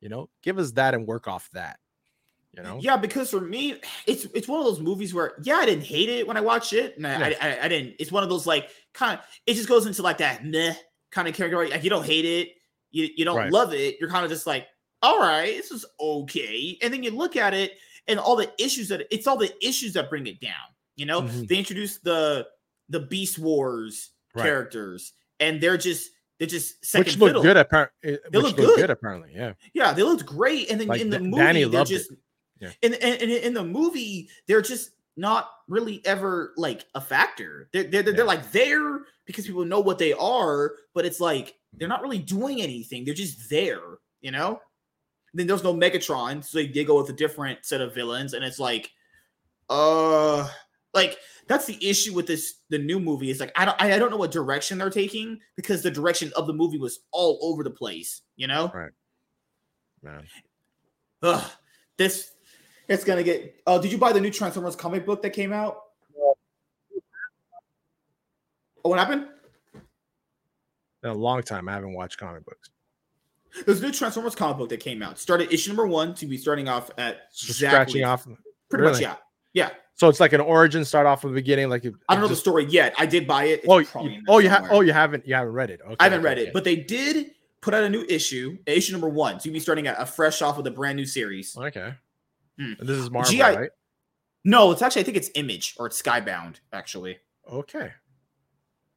you 0.00 0.08
know, 0.08 0.28
give 0.42 0.58
us 0.58 0.72
that 0.72 0.94
and 0.94 1.06
work 1.06 1.28
off 1.28 1.48
that. 1.52 1.78
You 2.56 2.62
know, 2.62 2.78
Yeah, 2.80 2.96
because 2.96 3.30
for 3.30 3.40
me, 3.40 3.80
it's 4.06 4.24
it's 4.34 4.48
one 4.48 4.58
of 4.60 4.64
those 4.66 4.80
movies 4.80 5.12
where 5.12 5.34
yeah, 5.42 5.56
I 5.56 5.66
didn't 5.66 5.84
hate 5.84 6.08
it 6.08 6.26
when 6.26 6.36
I 6.36 6.40
watched 6.40 6.72
it, 6.72 6.96
and 6.96 7.06
I, 7.06 7.28
Yeah. 7.30 7.36
I, 7.40 7.64
I 7.64 7.68
didn't. 7.68 7.96
It's 7.98 8.10
one 8.10 8.22
of 8.22 8.30
those 8.30 8.46
like 8.46 8.70
kind 8.94 9.18
of 9.18 9.24
it 9.46 9.54
just 9.54 9.68
goes 9.68 9.84
into 9.86 10.02
like 10.02 10.18
that 10.18 10.44
meh 10.44 10.74
kind 11.10 11.28
of 11.28 11.34
category. 11.34 11.68
Like 11.70 11.84
you 11.84 11.90
don't 11.90 12.06
hate 12.06 12.24
it, 12.24 12.52
you 12.90 13.08
you 13.14 13.24
don't 13.26 13.36
Right. 13.36 13.52
love 13.52 13.74
it. 13.74 13.96
You're 14.00 14.08
kind 14.08 14.24
of 14.24 14.30
just 14.30 14.46
like, 14.46 14.66
all 15.02 15.18
right, 15.18 15.54
this 15.56 15.70
is 15.70 15.84
okay, 16.00 16.78
and 16.82 16.92
then 16.92 17.02
you 17.02 17.10
look 17.10 17.36
at 17.36 17.52
it 17.52 17.72
and 18.08 18.18
all 18.18 18.36
the 18.36 18.50
issues 18.58 18.88
that 18.88 19.06
it's 19.10 19.26
all 19.26 19.36
the 19.36 19.52
issues 19.66 19.92
that 19.92 20.08
bring 20.08 20.26
it 20.26 20.40
down. 20.40 20.54
You 20.96 21.04
know, 21.06 21.22
Mhm. 21.22 21.46
they 21.48 21.56
introduced 21.56 22.04
the 22.04 22.46
the 22.88 23.00
Beast 23.00 23.38
Wars 23.38 24.10
Right. 24.34 24.44
characters, 24.44 25.12
and 25.40 25.60
they're 25.60 25.76
just 25.76 26.10
they're 26.38 26.46
just 26.48 26.82
second 26.84 27.06
which 27.06 27.16
looked 27.18 27.28
fiddle. 27.30 27.42
good 27.42 27.56
apparently. 27.58 28.12
Which 28.12 28.20
look 28.32 28.42
looked 28.44 28.56
good. 28.56 28.76
good 28.76 28.90
apparently. 28.90 29.32
Yeah, 29.34 29.54
Yeah, 29.74 29.92
they 29.92 30.02
looked 30.02 30.24
great, 30.26 30.70
and 30.70 30.78
then 30.80 30.88
Like, 30.88 31.00
in 31.00 31.08
the 31.10 31.18
movie, 31.20 31.36
Danny 31.42 31.64
they're 31.64 31.80
loved 31.80 31.90
it. 31.90 32.06
Just 32.60 32.76
Yeah. 32.82 32.90
in, 32.90 32.94
in 33.30 33.54
the 33.54 33.64
movie, 33.64 34.28
they're 34.46 34.62
just 34.62 34.90
not 35.16 35.50
really 35.68 36.04
ever 36.04 36.52
like 36.56 36.84
a 36.94 37.00
factor. 37.00 37.68
They're 37.72 37.84
they're, 37.84 38.02
they're, 38.02 38.16
Yeah. 38.16 38.22
like 38.24 38.52
there 38.52 39.06
because 39.24 39.46
people 39.46 39.64
know 39.64 39.80
what 39.80 39.98
they 39.98 40.12
are, 40.12 40.74
but 40.94 41.04
it's 41.06 41.20
like 41.20 41.54
they're 41.72 41.88
not 41.88 42.02
really 42.02 42.18
doing 42.18 42.62
anything. 42.62 43.04
They're 43.04 43.14
just 43.14 43.48
there, 43.50 43.98
you 44.20 44.30
know. 44.30 44.60
Then 45.34 45.46
there's 45.46 45.64
no 45.64 45.74
Megatron, 45.74 46.42
so 46.44 46.58
they 46.58 46.66
did 46.66 46.86
go 46.86 46.96
with 46.98 47.10
a 47.10 47.12
different 47.12 47.64
set 47.66 47.80
of 47.82 47.94
villains, 47.94 48.32
and 48.32 48.42
it's 48.44 48.58
like, 48.58 48.90
uh, 49.68 50.48
like 50.94 51.18
that's 51.46 51.66
the 51.66 51.76
issue 51.86 52.14
with 52.14 52.26
this 52.26 52.60
the 52.70 52.78
new 52.78 52.98
movie. 52.98 53.30
Is 53.30 53.40
like 53.40 53.52
I 53.56 53.64
don't 53.66 53.80
I 53.82 53.94
I 53.94 53.98
don't 53.98 54.10
know 54.10 54.16
what 54.16 54.30
direction 54.30 54.78
they're 54.78 54.88
taking 54.90 55.38
because 55.56 55.82
the 55.82 55.90
direction 55.90 56.32
of 56.36 56.46
the 56.46 56.54
movie 56.54 56.78
was 56.78 57.00
all 57.10 57.38
over 57.42 57.62
the 57.62 57.70
place, 57.70 58.22
you 58.36 58.46
know. 58.46 58.70
Right. 58.72 58.92
Man. 60.02 60.26
Ugh, 61.22 61.44
this 61.98 62.30
it's 62.88 63.04
gonna 63.04 63.22
get. 63.22 63.60
Oh, 63.66 63.80
did 63.80 63.92
you 63.92 63.98
buy 63.98 64.12
the 64.12 64.20
new 64.20 64.30
Transformers 64.30 64.76
comic 64.76 65.04
book 65.06 65.22
that 65.22 65.30
came 65.30 65.52
out? 65.52 65.82
Oh, 68.84 68.90
what 68.90 68.98
happened? 68.98 69.26
In 71.02 71.10
a 71.10 71.14
long 71.14 71.42
time, 71.42 71.68
I 71.68 71.72
haven't 71.72 71.92
watched 71.92 72.18
comic 72.18 72.44
books. 72.44 72.70
There's 73.64 73.80
a 73.80 73.86
new 73.86 73.92
Transformers 73.92 74.34
comic 74.34 74.58
book 74.58 74.68
that 74.68 74.80
came 74.80 75.02
out. 75.02 75.18
Started 75.18 75.52
issue 75.52 75.70
number 75.70 75.86
one 75.86 76.14
to 76.16 76.26
be 76.26 76.36
starting 76.36 76.68
off 76.68 76.90
at 76.98 77.22
So 77.32 77.50
exactly, 77.50 78.00
Scratching 78.00 78.04
off. 78.04 78.28
Pretty 78.68 78.84
much, 78.84 79.00
yeah, 79.00 79.16
yeah. 79.52 79.70
So 79.94 80.08
it's 80.08 80.20
like 80.20 80.34
an 80.34 80.40
origin. 80.40 80.84
Start 80.84 81.06
off 81.06 81.22
from 81.22 81.30
the 81.30 81.34
beginning. 81.36 81.70
Like 81.70 81.84
it- 81.84 81.94
I 82.08 82.14
don't 82.14 82.22
know 82.22 82.28
the 82.28 82.36
story 82.36 82.66
yet. 82.66 82.94
I 82.98 83.06
did 83.06 83.26
buy 83.26 83.44
it. 83.44 83.60
It's 83.64 83.68
Oh, 83.68 83.78
you, 83.78 84.22
oh, 84.28 84.38
you 84.38 84.48
have. 84.48 84.68
Oh, 84.70 84.82
you 84.82 84.92
haven't. 84.92 85.26
You 85.26 85.34
haven't 85.34 85.54
read 85.54 85.70
it. 85.70 85.80
Okay, 85.80 85.96
I 85.98 86.04
haven't 86.04 86.20
okay, 86.20 86.24
read 86.24 86.38
it, 86.38 86.42
okay. 86.42 86.50
but 86.52 86.64
they 86.64 86.76
did 86.76 87.30
put 87.60 87.72
out 87.74 87.82
a 87.82 87.88
new 87.88 88.04
issue, 88.08 88.58
issue 88.66 88.92
number 88.92 89.08
one. 89.08 89.40
So 89.40 89.46
you'll 89.46 89.54
be 89.54 89.60
starting 89.60 89.86
a, 89.86 89.94
a 89.98 90.06
fresh 90.06 90.42
off 90.42 90.56
with 90.56 90.66
a 90.66 90.70
brand 90.70 90.96
new 90.96 91.06
series. 91.06 91.56
okay. 91.56 91.94
And 92.58 92.76
this 92.80 92.96
is 92.96 93.10
Marvel, 93.10 93.30
GI 93.30 93.42
right? 93.42 93.70
No, 94.44 94.70
it's 94.70 94.82
actually 94.82 95.02
I 95.02 95.04
think 95.04 95.16
it's 95.16 95.30
Image 95.34 95.74
or 95.78 95.86
it's 95.86 96.00
Skybound 96.00 96.56
actually. 96.72 97.18
Okay. 97.50 97.92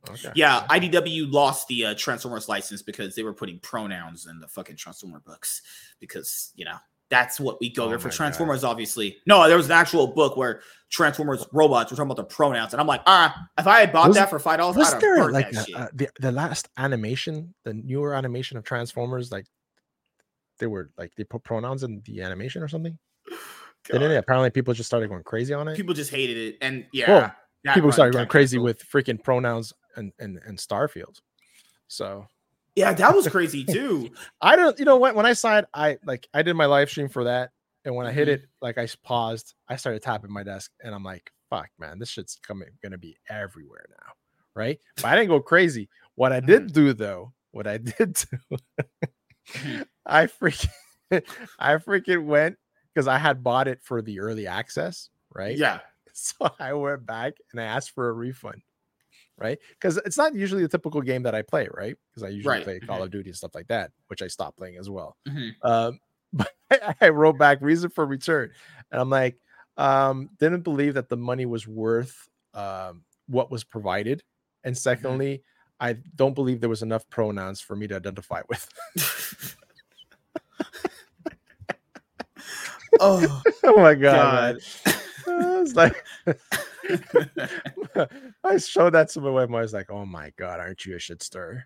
Okay. 0.09 0.31
Yeah, 0.33 0.65
IDW 0.69 1.31
lost 1.31 1.67
the 1.67 1.87
uh, 1.87 1.95
Transformers 1.95 2.47
license 2.47 2.81
because 2.81 3.15
they 3.15 3.23
were 3.23 3.33
putting 3.33 3.59
pronouns 3.59 4.27
in 4.27 4.39
the 4.39 4.47
fucking 4.47 4.77
Transformer 4.77 5.19
books 5.19 5.61
because 5.99 6.51
you 6.55 6.63
know 6.63 6.75
that's 7.09 7.39
what 7.39 7.59
we 7.59 7.69
go 7.69 7.85
Oh 7.85 7.89
there 7.89 7.99
for 7.99 8.07
my 8.07 8.11
God. 8.11 8.15
Transformers. 8.15 8.63
Obviously, 8.63 9.17
no, 9.25 9.45
there 9.47 9.57
was 9.57 9.65
an 9.65 9.73
actual 9.73 10.07
book 10.07 10.37
where 10.37 10.61
Transformers 10.89 11.45
robots 11.51 11.91
were 11.91 11.97
talking 11.97 12.11
about 12.11 12.17
the 12.17 12.33
pronouns, 12.33 12.73
and 12.73 12.79
I'm 12.79 12.87
like, 12.87 13.01
ah, 13.07 13.35
if 13.57 13.67
I 13.67 13.81
had 13.81 13.91
bought 13.91 14.09
Was- 14.09 14.17
that 14.17 14.29
for 14.29 14.39
five 14.39 14.59
dollars, 14.59 14.77
I'd 14.77 14.79
Was 14.79 14.93
have 14.93 15.01
there 15.01 15.31
like 15.31 15.53
a, 15.53 15.65
uh, 15.75 15.87
the 15.93 16.09
the 16.19 16.31
last 16.31 16.69
animation, 16.77 17.53
the 17.65 17.73
newer 17.73 18.13
animation 18.13 18.57
of 18.57 18.63
Transformers, 18.63 19.31
like 19.31 19.47
they 20.59 20.67
were 20.67 20.91
like 20.97 21.11
they 21.17 21.23
put 21.25 21.43
pronouns 21.43 21.83
in 21.83 22.01
the 22.05 22.21
animation 22.21 22.63
or 22.63 22.67
something? 22.69 22.97
God. 23.87 24.01
it? 24.01 24.15
Apparently, 24.17 24.49
people 24.49 24.73
just 24.73 24.87
started 24.87 25.09
going 25.09 25.23
crazy 25.23 25.53
on 25.53 25.67
it. 25.67 25.75
People 25.75 25.93
just 25.93 26.11
hated 26.11 26.37
it, 26.37 26.57
and 26.61 26.85
yeah, 26.91 27.09
Well, 27.09 27.35
people 27.73 27.91
started 27.91 28.13
going 28.13 28.27
crazy 28.27 28.57
canceled. 28.57 28.63
with 28.65 28.89
freaking 28.89 29.23
pronouns 29.23 29.73
and 29.95 30.11
and 30.19 30.39
and 30.45 30.57
Starfield. 30.57 31.19
So 31.87 32.27
Yeah, 32.75 32.93
that 32.93 33.15
was 33.15 33.27
crazy 33.27 33.63
too. 33.65 34.09
I 34.41 34.55
don't, 34.55 34.77
you 34.79 34.85
know 34.85 34.97
what? 34.97 35.15
When 35.15 35.25
I 35.25 35.33
saw 35.33 35.57
it, 35.59 35.65
I 35.73 35.97
like 36.05 36.27
I 36.33 36.41
did 36.43 36.53
my 36.55 36.65
live 36.65 36.89
stream 36.89 37.09
for 37.09 37.23
that, 37.25 37.51
and 37.85 37.95
when 37.95 38.05
I 38.05 38.11
hit 38.11 38.27
Mhm. 38.27 38.31
it, 38.33 38.41
like 38.61 38.77
I 38.77 38.87
paused, 39.03 39.53
I 39.67 39.75
started 39.75 40.01
tapping 40.01 40.31
my 40.31 40.43
desk, 40.43 40.71
and 40.83 40.93
I'm 40.93 41.03
like, 41.03 41.31
"Fuck, 41.49 41.69
man, 41.79 41.99
this 41.99 42.09
shit's 42.09 42.37
coming, 42.41 42.69
gonna 42.83 42.97
be 42.97 43.17
everywhere 43.29 43.85
now, 43.89 44.13
right?" 44.55 44.79
But 44.97 45.05
I 45.05 45.15
didn't 45.15 45.29
go 45.29 45.41
crazy. 45.41 45.89
What 46.15 46.31
I 46.31 46.37
Mm-hmm. 46.39 46.45
did 46.47 46.73
do 46.73 46.93
though, 46.93 47.33
what 47.51 47.65
I 47.67 47.77
did 47.97 48.13
do, 48.13 48.57
Mhm. 49.53 49.85
I 50.05 50.27
freaking, 50.27 50.69
I 51.59 51.75
freaking 51.77 52.25
went 52.25 52.57
because 52.99 53.07
I 53.07 53.17
had 53.19 53.43
bought 53.43 53.67
it 53.67 53.83
for 53.83 54.01
the 54.01 54.19
early 54.19 54.47
access, 54.47 55.09
right? 55.33 55.61
yeah, 55.61 55.81
So 56.13 56.49
I 56.59 56.73
went 56.73 57.05
back 57.05 57.35
and 57.51 57.61
I 57.61 57.65
asked 57.65 57.91
for 57.91 58.09
a 58.09 58.13
refund, 58.13 58.63
right? 59.37 59.57
Because 59.71 59.97
it's 59.97 60.17
not 60.17 60.35
usually 60.35 60.61
the 60.63 60.69
typical 60.69 61.01
game 61.01 61.23
that 61.23 61.35
I 61.35 61.41
play, 61.41 61.67
right? 61.73 61.95
Because 62.09 62.23
I 62.23 62.29
usually 62.29 62.57
Right, 62.57 62.59
play 62.59 62.79
Call 62.79 63.01
mhm. 63.01 63.03
of 63.03 63.11
Duty 63.11 63.29
and 63.29 63.37
stuff 63.37 63.55
like 63.55 63.67
that, 63.67 63.91
which 64.07 64.21
I 64.21 64.27
stopped 64.27 64.57
playing 64.57 64.77
as 64.77 64.89
well. 64.89 65.17
Mhm. 65.27 65.55
Um, 65.61 65.99
but 66.33 66.51
I, 66.71 66.95
I 67.01 67.09
wrote 67.09 67.37
back 67.37 67.59
reason 67.61 67.89
for 67.89 68.05
return, 68.05 68.51
and 68.91 69.01
I'm 69.01 69.09
like, 69.09 69.39
um, 69.77 70.29
didn't 70.39 70.61
believe 70.63 70.93
that 70.95 71.09
the 71.09 71.17
money 71.17 71.45
was 71.45 71.67
worth 71.67 72.27
um, 72.53 73.05
what 73.27 73.49
was 73.51 73.63
provided, 73.63 74.23
and 74.63 74.77
Mm-hmm. 74.93 75.19
secondly, 75.19 75.43
I 75.79 75.93
don't 76.15 76.35
believe 76.35 76.59
there 76.59 76.69
was 76.69 76.83
enough 76.83 77.09
pronouns 77.09 77.61
for 77.61 77.75
me 77.75 77.87
to 77.87 77.95
identify 77.95 78.41
with. 78.49 78.67
oh 82.99 83.41
oh 83.63 83.77
my 83.77 83.95
god! 83.95 84.59
god. 84.85 84.95
I 85.27 85.59
was 85.59 85.75
like, 85.75 86.03
I 88.43 88.57
showed 88.57 88.93
that 88.93 89.09
to 89.09 89.21
my 89.21 89.29
wife. 89.29 89.47
and 89.47 89.55
I 89.55 89.61
was 89.61 89.73
like, 89.73 89.89
"Oh 89.91 90.05
my 90.05 90.31
god, 90.37 90.59
aren't 90.59 90.85
you 90.85 90.95
a 90.95 90.99
shit 90.99 91.21
stir?" 91.23 91.63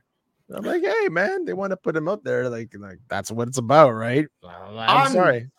I'm 0.53 0.63
like, 0.63 0.83
hey 0.83 1.07
man, 1.09 1.45
they 1.45 1.53
want 1.53 1.71
to 1.71 1.77
put 1.77 1.95
him 1.95 2.07
up 2.07 2.23
there, 2.23 2.49
like, 2.49 2.73
like 2.77 2.99
that's 3.07 3.31
what 3.31 3.47
it's 3.47 3.57
about, 3.57 3.91
right? 3.91 4.27
I'm, 4.43 4.77
I'm- 4.77 5.11
sorry. 5.11 5.49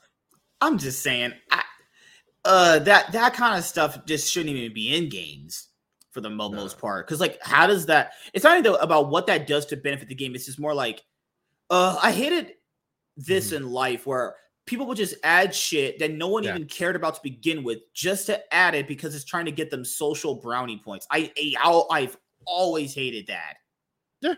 I'm 0.61 0.79
just 0.79 1.03
saying, 1.03 1.33
I, 1.51 1.63
uh, 2.45 2.79
that 2.81 3.13
that 3.13 3.35
kind 3.35 3.59
of 3.59 3.65
stuff 3.65 4.05
just 4.07 4.31
shouldn't 4.31 4.55
even 4.57 4.73
be 4.73 4.95
in 4.97 5.09
games 5.09 5.69
for 6.13 6.21
the 6.21 6.31
mo- 6.31 6.49
No. 6.49 6.57
most 6.59 6.79
part. 6.79 7.07
Because 7.07 7.21
like, 7.21 7.39
how 7.43 7.67
does 7.67 7.87
that? 7.87 8.13
It's 8.33 8.45
not 8.45 8.59
even 8.59 8.75
about 8.81 9.11
what 9.11 9.27
that 9.27 9.47
does 9.47 9.67
to 9.67 9.77
benefit 9.77 10.09
the 10.09 10.15
game. 10.15 10.35
It's 10.35 10.47
just 10.47 10.61
more 10.61 10.75
like, 10.75 11.03
uh, 11.71 11.99
I 12.03 12.13
hated 12.13 12.53
this 13.17 13.51
Mhm. 13.53 13.57
in 13.57 13.71
life 13.71 14.07
where 14.07 14.37
people 14.67 14.87
would 14.87 14.97
just 14.97 15.15
add 15.23 15.55
shit 15.55 15.99
that 15.99 16.13
no 16.13 16.29
one 16.29 16.45
Yeah. 16.45 16.55
even 16.55 16.67
cared 16.67 16.97
about 16.97 17.15
to 17.17 17.21
begin 17.23 17.63
with, 17.63 17.81
just 17.93 18.27
to 18.27 18.55
add 18.55 18.75
it 18.75 18.89
because 18.89 19.15
it's 19.15 19.25
trying 19.25 19.45
to 19.45 19.53
get 19.53 19.71
them 19.71 19.85
social 19.85 20.35
brownie 20.35 20.79
points. 20.79 21.07
I, 21.11 21.33
I 21.61 21.83
I've 21.91 22.17
always 22.47 22.95
hated 22.95 23.27
that. 23.27 23.57
Yeah. 24.21 24.35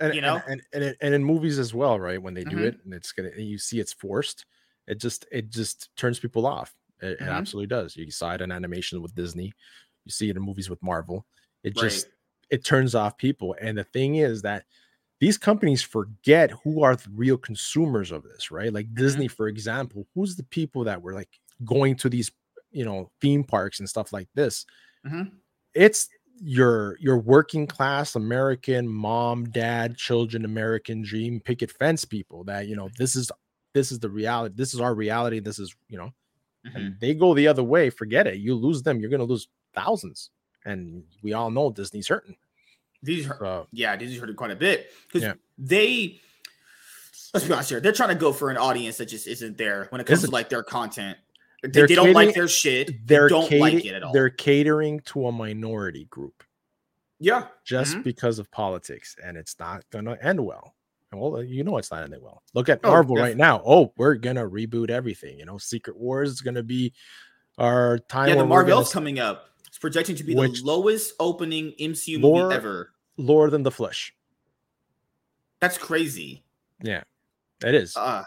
And, 0.00 0.14
you 0.14 0.20
know? 0.20 0.42
and 0.48 0.62
and, 0.72 0.96
and, 1.00 1.14
in 1.14 1.24
movies 1.24 1.58
as 1.58 1.72
well, 1.74 1.98
right? 1.98 2.20
When 2.20 2.34
they 2.34 2.44
do 2.44 2.56
Mhm. 2.56 2.64
it 2.66 2.80
and 2.84 2.92
it's 2.92 3.12
gonna, 3.12 3.30
you 3.36 3.58
see 3.58 3.78
it's 3.80 3.92
forced. 3.92 4.46
It 4.86 5.00
just 5.00 5.26
it 5.32 5.50
just 5.50 5.94
turns 5.96 6.18
people 6.18 6.46
off. 6.46 6.74
It, 7.00 7.12
it 7.12 7.20
Mhm. 7.20 7.28
absolutely 7.30 7.68
does. 7.68 7.96
You 7.96 8.10
saw 8.10 8.34
it 8.34 8.40
in 8.40 8.50
animation 8.52 9.00
with 9.00 9.14
Disney. 9.14 9.52
You 10.04 10.10
see 10.10 10.28
it 10.28 10.36
in 10.36 10.42
movies 10.42 10.68
with 10.70 10.82
Marvel. 10.82 11.26
It 11.62 11.74
Right. 11.76 11.84
just 11.84 12.08
it 12.50 12.64
turns 12.64 12.94
off 12.94 13.16
people. 13.18 13.56
And 13.60 13.76
the 13.76 13.84
thing 13.84 14.16
is 14.16 14.42
that 14.42 14.66
these 15.20 15.38
companies 15.38 15.82
forget 15.82 16.50
who 16.64 16.82
are 16.82 16.96
the 16.96 17.08
real 17.12 17.38
consumers 17.38 18.12
of 18.12 18.22
this, 18.24 18.50
right? 18.50 18.72
Like 18.72 18.94
Mm-hmm. 18.98 19.22
Disney, 19.22 19.28
for 19.28 19.48
example, 19.48 20.06
who's 20.14 20.36
the 20.36 20.44
people 20.44 20.84
that 20.84 21.02
were 21.02 21.14
like 21.14 21.40
going 21.64 21.96
to 21.96 22.08
these, 22.10 22.30
you 22.70 22.84
know, 22.84 23.10
theme 23.20 23.44
parks 23.44 23.80
and 23.80 23.88
stuff 23.88 24.12
like 24.12 24.28
this? 24.34 24.66
Mhm. 25.04 25.40
It's 25.74 26.08
your 26.38 26.96
your 27.00 27.18
working 27.18 27.66
class 27.66 28.14
American 28.14 28.88
mom, 28.88 29.44
dad, 29.50 29.96
children, 29.96 30.44
American 30.44 31.02
dream 31.02 31.40
picket 31.40 31.70
fence 31.70 32.04
people 32.04 32.44
that 32.44 32.68
you 32.68 32.76
know 32.76 32.90
this 32.98 33.16
is 33.16 33.30
this 33.74 33.90
is 33.92 33.98
the 34.00 34.10
reality. 34.10 34.54
This 34.56 34.74
is 34.74 34.80
our 34.80 34.94
reality. 34.94 35.40
This 35.40 35.58
is 35.58 35.74
you 35.88 35.98
know, 35.98 36.10
Mhm. 36.66 36.74
and 36.74 37.00
they 37.00 37.14
go 37.14 37.34
the 37.34 37.48
other 37.48 37.64
way. 37.64 37.90
Forget 37.90 38.26
it. 38.26 38.36
You 38.38 38.54
lose 38.56 38.82
them, 38.82 39.00
you're 39.00 39.10
gonna 39.10 39.24
lose 39.24 39.48
thousands. 39.74 40.30
And 40.64 41.04
we 41.22 41.32
all 41.34 41.50
know 41.50 41.70
Disney's 41.72 42.08
hurting. 42.08 42.36
These 43.02 43.26
hurt, 43.26 43.38
So 43.40 43.66
yeah, 43.72 43.94
Disney 43.96 44.18
hurt 44.18 44.30
it 44.30 44.36
quite 44.36 44.50
a 44.50 44.56
bit 44.56 44.90
because 45.06 45.22
Yeah. 45.22 45.34
they. 45.58 46.20
Let's 47.34 47.46
be 47.46 47.52
honest 47.52 47.68
here. 47.70 47.80
They're 47.80 47.92
trying 47.92 48.08
to 48.10 48.14
go 48.14 48.32
for 48.32 48.50
an 48.50 48.56
audience 48.56 48.96
that 48.96 49.06
just 49.06 49.26
isn't 49.26 49.58
there 49.58 49.86
when 49.90 50.00
it 50.00 50.04
comes 50.06 50.20
Isn't. 50.20 50.30
to 50.30 50.32
like 50.34 50.48
their 50.48 50.62
content. 50.62 51.18
They, 51.62 51.68
They're 51.70 51.86
don't 51.88 52.12
like 52.12 52.34
their 52.34 52.48
shit. 52.48 52.86
They 52.88 52.98
they're 53.04 53.28
don't 53.28 53.48
cater- 53.48 53.60
like 53.60 53.84
it 53.84 53.94
at 53.94 54.02
all. 54.02 54.12
They're 54.12 54.30
catering 54.30 55.00
to 55.06 55.26
a 55.26 55.32
minority 55.32 56.04
group 56.06 56.44
Yeah, 57.18 57.48
just 57.64 57.96
Mhm. 57.96 58.04
because 58.04 58.38
of 58.38 58.50
politics, 58.50 59.16
and 59.22 59.36
it's 59.36 59.58
not 59.58 59.84
gonna 59.90 60.16
end 60.20 60.44
well. 60.44 60.74
And 61.10 61.20
well, 61.20 61.42
you 61.42 61.64
know 61.64 61.78
it's 61.78 61.90
not 61.90 62.02
ending 62.04 62.22
well. 62.22 62.42
Look 62.54 62.68
at 62.68 62.80
Oh, 62.84 62.90
Marvel 62.90 63.16
right 63.16 63.36
now. 63.36 63.62
Oh, 63.64 63.92
we're 63.96 64.14
gonna 64.16 64.48
reboot 64.48 64.90
everything. 64.90 65.38
You 65.38 65.46
know, 65.46 65.56
Secret 65.58 65.96
Wars 65.96 66.30
is 66.30 66.40
gonna 66.42 66.62
be 66.62 66.92
our 67.58 67.98
time. 67.98 68.28
yeah. 68.28 68.34
The 68.36 68.44
Marvel's 68.46 68.92
gonna 68.92 68.92
coming 68.92 69.18
up. 69.18 69.48
It's 69.86 69.94
projected 69.94 70.16
to 70.18 70.24
be 70.24 70.34
Which- 70.34 70.60
the 70.60 70.66
lowest 70.66 71.14
opening 71.20 71.72
MCU 71.78 72.18
movie 72.20 72.54
ever. 72.54 72.92
Lower 73.16 73.48
than 73.50 73.62
the 73.62 73.70
Flash. 73.70 74.14
That's 75.60 75.78
crazy. 75.78 76.44
Yeah, 76.82 77.04
it 77.64 77.74
is. 77.74 77.96
Uh, 77.96 78.24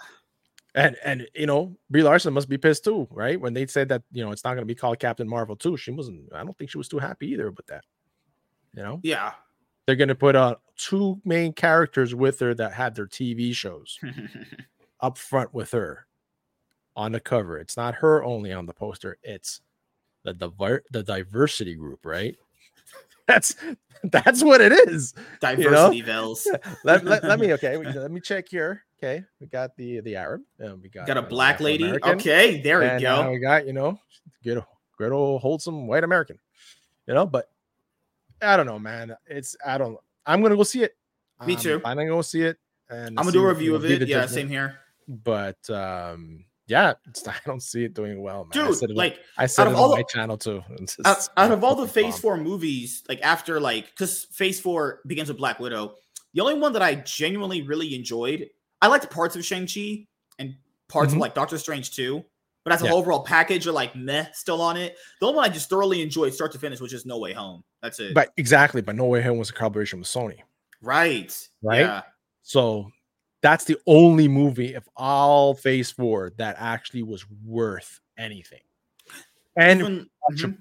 and 0.73 0.95
and 1.03 1.27
you 1.35 1.45
know, 1.45 1.77
Brie 1.89 2.01
Larson 2.03 2.33
must 2.33 2.49
be 2.49 2.57
pissed 2.57 2.83
too, 2.83 3.07
right? 3.11 3.39
When 3.39 3.53
they 3.53 3.67
said 3.67 3.89
that 3.89 4.01
you 4.11 4.23
know 4.23 4.31
it's 4.31 4.43
not 4.43 4.55
gonna 4.55 4.65
be 4.65 4.75
called 4.75 4.99
Captain 4.99 5.27
Marvel 5.27 5.55
too, 5.55 5.77
she 5.77 5.91
wasn't. 5.91 6.33
I 6.33 6.43
don't 6.43 6.57
think 6.57 6.71
she 6.71 6.77
was 6.77 6.87
too 6.87 6.99
happy 6.99 7.27
either 7.27 7.51
with 7.51 7.67
that. 7.67 7.83
You 8.75 8.83
know, 8.83 8.99
yeah. 9.03 9.33
they're 9.85 9.95
gonna 9.95 10.15
put 10.15 10.35
uh 10.35 10.55
two 10.75 11.21
main 11.25 11.53
characters 11.53 12.15
with 12.15 12.39
her 12.39 12.53
that 12.55 12.73
had 12.73 12.95
their 12.95 13.07
TV 13.07 13.53
shows 13.53 13.99
up 15.01 15.17
front 15.17 15.53
with 15.53 15.71
her 15.71 16.07
on 16.95 17.11
the 17.11 17.19
cover. 17.19 17.57
It's 17.59 17.77
not 17.77 17.95
her 17.95 18.23
only 18.23 18.51
on 18.53 18.65
the 18.65 18.73
poster. 18.73 19.17
It's 19.23 19.61
the 20.33 20.47
diver- 20.49 20.83
the 20.91 21.03
diversity 21.03 21.75
group, 21.75 22.05
right? 22.05 22.35
That's 23.27 23.55
that's 24.03 24.41
what 24.43 24.61
it 24.61 24.71
is. 24.71 25.13
Diversity 25.41 26.01
Vels. 26.05 26.47
Let, 26.83 27.03
let, 27.03 27.23
let 27.23 27.39
me 27.39 27.53
okay. 27.59 27.77
Let 27.77 28.09
me 28.11 28.19
check 28.19 28.47
here. 28.49 28.83
Okay, 28.97 29.23
we 29.39 29.47
got 29.47 29.75
the 29.75 29.99
the 29.99 30.15
Arab. 30.15 30.41
And 30.57 30.81
we 30.81 30.89
got 30.89 31.05
Got 31.05 31.17
a 31.17 31.21
black 31.21 31.59
lady. 31.59 31.93
Okay, 32.03 32.61
there 32.61 32.79
we 32.79 32.85
and 32.85 33.03
now 33.03 33.23
go. 33.23 33.31
we 33.31 33.39
got 33.39 33.67
you 33.67 33.73
know 33.73 33.99
good 34.43 34.63
good 34.97 35.11
old 35.11 35.41
wholesome 35.41 35.85
white 35.85 36.03
American. 36.03 36.39
You 37.07 37.13
know, 37.13 37.25
but 37.25 37.49
I 38.41 38.57
don't 38.57 38.65
know, 38.65 38.79
man. 38.79 39.15
It's 39.27 39.55
I 39.65 39.77
don't. 39.77 39.97
I'm 40.25 40.41
gonna 40.41 40.55
go 40.55 40.63
see 40.63 40.83
it. 40.83 40.95
Me 41.45 41.55
too. 41.55 41.81
I'm 41.85 41.97
gonna 41.97 42.09
go 42.09 42.21
see 42.21 42.41
it. 42.43 42.57
And 42.89 43.09
I'm 43.09 43.25
gonna 43.25 43.31
do 43.31 43.43
a 43.45 43.47
review 43.49 43.75
of 43.75 43.85
it. 43.85 44.01
Yeah, 44.07 44.21
judgment. 44.21 44.31
same 44.31 44.49
here, 44.49 44.79
But 45.07 45.69
um, 45.69 46.45
yeah, 46.69 46.93
I 47.27 47.33
don't 47.45 47.61
see 47.61 47.83
it 47.83 47.93
doing 47.93 48.21
well, 48.21 48.47
man. 48.53 48.65
I 48.67 48.71
said 48.71 48.87
dude. 48.87 48.91
it, 48.91 48.97
Like 48.97 49.19
I 49.37 49.45
said 49.47 49.67
it 49.67 49.73
all 49.75 49.91
on 49.91 49.97
my 49.99 50.03
channel 50.03 50.37
too. 50.37 50.63
Out, 51.05 51.27
out 51.35 51.51
of 51.51 51.63
all 51.63 51.75
the 51.75 51.87
phase 51.87 52.13
bomb. 52.13 52.21
four 52.21 52.37
movies 52.37 53.03
like 53.09 53.19
after 53.21 53.59
like 53.59 53.87
because 53.89 54.25
phase 54.31 54.59
four 54.59 55.01
begins 55.07 55.27
with 55.29 55.37
black 55.37 55.59
widow 55.59 55.95
the 56.33 56.41
only 56.41 56.53
one 56.59 56.73
that 56.73 56.81
i 56.83 56.93
genuinely 56.95 57.61
really 57.63 57.95
enjoyed 57.95 58.47
i 58.81 58.87
liked 58.87 59.09
parts 59.09 59.35
of 59.35 59.43
shang-chi 59.43 60.05
and 60.37 60.55
parts 60.87 61.11
Mhm. 61.11 61.15
of 61.17 61.21
like 61.21 61.33
doctor 61.33 61.57
strange 61.57 61.91
too 61.95 62.23
but 62.63 62.71
as 62.73 62.81
an 62.81 62.87
Yeah. 62.87 62.93
overall 62.93 63.23
package 63.23 63.65
are 63.67 63.71
like 63.71 63.95
meh 63.95 64.25
still 64.33 64.61
on 64.61 64.77
it 64.77 64.95
the 65.19 65.25
only 65.27 65.37
one 65.37 65.45
i 65.49 65.53
just 65.53 65.69
thoroughly 65.69 66.01
enjoyed 66.01 66.33
start 66.33 66.51
to 66.51 66.59
finish 66.59 66.79
was 66.79 66.91
just 66.91 67.05
no 67.07 67.17
way 67.17 67.33
home 67.33 67.63
that's 67.81 67.99
it 67.99 68.13
But 68.13 68.31
exactly, 68.37 68.81
but 68.81 68.95
No 68.95 69.05
Way 69.05 69.21
Home 69.23 69.37
was 69.39 69.49
a 69.49 69.53
collaboration 69.53 69.99
with 69.99 70.07
Sony. 70.07 70.39
right 70.81 71.31
Right? 71.63 71.79
yeah 71.79 72.01
So 72.43 72.91
that's 73.41 73.63
the 73.65 73.77
only 73.87 74.27
movie 74.27 74.73
of 74.73 74.87
all 74.97 75.53
phase 75.53 75.91
four 75.91 76.31
that 76.37 76.55
actually 76.59 77.03
was 77.03 77.25
worth 77.45 78.01
anything. 78.17 78.61
And 79.55 79.79
Even- 79.81 80.09
watchable. 80.29 80.41
mhm. 80.53 80.57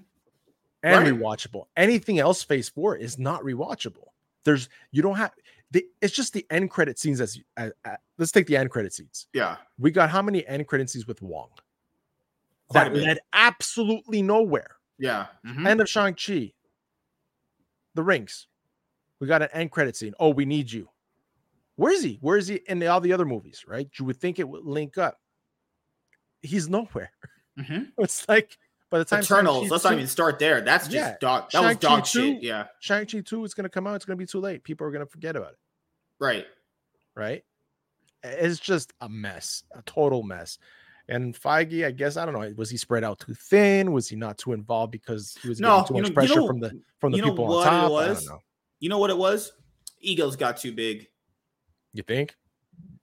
and 0.85 1.05
Right. 1.05 1.15
rewatchable. 1.15 1.67
Anything 1.77 2.19
else 2.19 2.43
phase 2.43 2.69
four 2.69 2.97
is 2.97 3.19
not 3.19 3.43
rewatchable. 3.43 4.09
There's 4.45 4.69
you 4.93 5.03
don't 5.03 5.17
have 5.17 5.33
the 5.71 5.85
it's 6.01 6.15
just 6.15 6.33
the 6.33 6.47
end 6.51 6.71
credit 6.71 6.99
scenes 6.99 7.21
as, 7.21 7.39
as, 7.57 7.73
as- 7.85 7.99
let's 8.17 8.33
take 8.33 8.47
the 8.47 8.57
end 8.57 8.71
credit 8.71 8.93
scenes. 8.95 9.27
yeah 9.33 9.57
We 9.79 9.91
got 9.91 10.09
how 10.11 10.23
many 10.23 10.47
end 10.47 10.67
credit 10.67 10.89
scenes 10.89 11.07
with 11.07 11.21
Wong? 11.21 11.51
Quite 12.69 12.93
that 12.93 12.97
led 13.01 13.19
absolutely 13.33 14.23
nowhere. 14.23 14.77
yeah 14.99 15.27
mhm. 15.45 15.67
End 15.67 15.81
of 15.81 15.89
Shang-Chi. 15.89 16.53
The 17.95 18.03
rings. 18.03 18.47
We 19.21 19.27
got 19.27 19.43
an 19.43 19.49
end 19.53 19.73
credit 19.73 19.97
scene. 19.97 20.15
Oh, 20.21 20.29
we 20.31 20.45
need 20.45 20.71
you. 20.71 20.89
Where 21.79 21.93
is 21.93 22.03
he? 22.03 22.19
Where 22.21 22.37
is 22.37 22.49
he 22.49 22.57
in 22.67 22.83
all 22.89 23.01
the 23.01 23.13
other 23.13 23.25
movies? 23.25 23.65
Right? 23.67 23.89
You 23.99 24.05
would 24.07 24.17
think 24.17 24.39
it 24.41 24.49
would 24.49 24.65
link 24.65 24.99
up. 24.99 25.19
He's 26.43 26.69
nowhere. 26.69 27.11
Mhm. 27.59 27.93
It's 27.99 28.29
like 28.29 28.59
by 28.91 28.99
the 28.99 29.05
time 29.05 29.21
eternals 29.23 29.61
Shang-Chi 29.63 29.73
let's 29.73 29.85
not 29.85 29.93
even 29.93 30.07
start 30.07 30.39
there 30.39 30.61
that's 30.63 30.87
just 30.87 30.95
Yeah. 30.95 31.17
dog 31.21 31.51
that 31.53 31.61
was 31.61 31.69
Shang-Chi 31.73 31.89
dog 31.97 32.07
shit 32.07 32.43
yeah 32.43 32.65
Shang-Chi 32.81 33.21
2 33.21 33.45
is 33.45 33.55
going 33.55 33.65
to 33.65 33.69
come 33.71 33.87
out. 33.87 33.95
It's 33.97 34.05
going 34.05 34.17
to 34.17 34.23
be 34.23 34.27
too 34.27 34.41
late. 34.41 34.65
People 34.65 34.87
are 34.87 34.91
going 34.91 35.05
to 35.05 35.11
forget 35.11 35.37
about 35.37 35.53
it. 35.53 35.59
right 36.19 36.47
Right? 37.15 37.45
It's 38.25 38.59
just 38.59 38.93
a 39.01 39.09
mess, 39.09 39.63
a 39.77 39.83
total 39.83 40.23
mess. 40.25 40.59
And 41.09 41.35
Feige, 41.35 41.87
I 41.87 41.91
guess, 41.93 42.17
I 42.17 42.25
don't 42.25 42.35
know. 42.35 42.53
Was 42.57 42.71
he 42.71 42.77
spread 42.77 43.03
out 43.05 43.19
too 43.21 43.35
thin? 43.35 43.93
Was 43.93 44.09
he 44.09 44.17
not 44.17 44.37
too 44.39 44.53
involved 44.53 44.91
because 44.93 45.37
he 45.43 45.49
was 45.49 45.59
No, 45.61 45.81
getting 45.81 45.87
too 45.87 45.95
much 45.95 46.03
know- 46.03 46.09
you 46.09 46.15
pressure 46.15 46.35
know- 46.41 46.47
from 46.49 46.61
the 46.61 46.81
from 46.99 47.13
the 47.13 47.19
you 47.19 47.25
people 47.25 47.53
on 47.57 47.65
top? 47.65 47.93
I 47.93 48.07
don't 48.07 48.27
know. 48.27 48.41
you 48.81 48.89
know 48.89 48.99
what 48.99 49.11
it 49.11 49.17
was 49.19 49.53
egos 50.01 50.37
got 50.37 50.57
too 50.59 50.73
big 50.73 51.09
You 51.93 52.03
think 52.03 52.35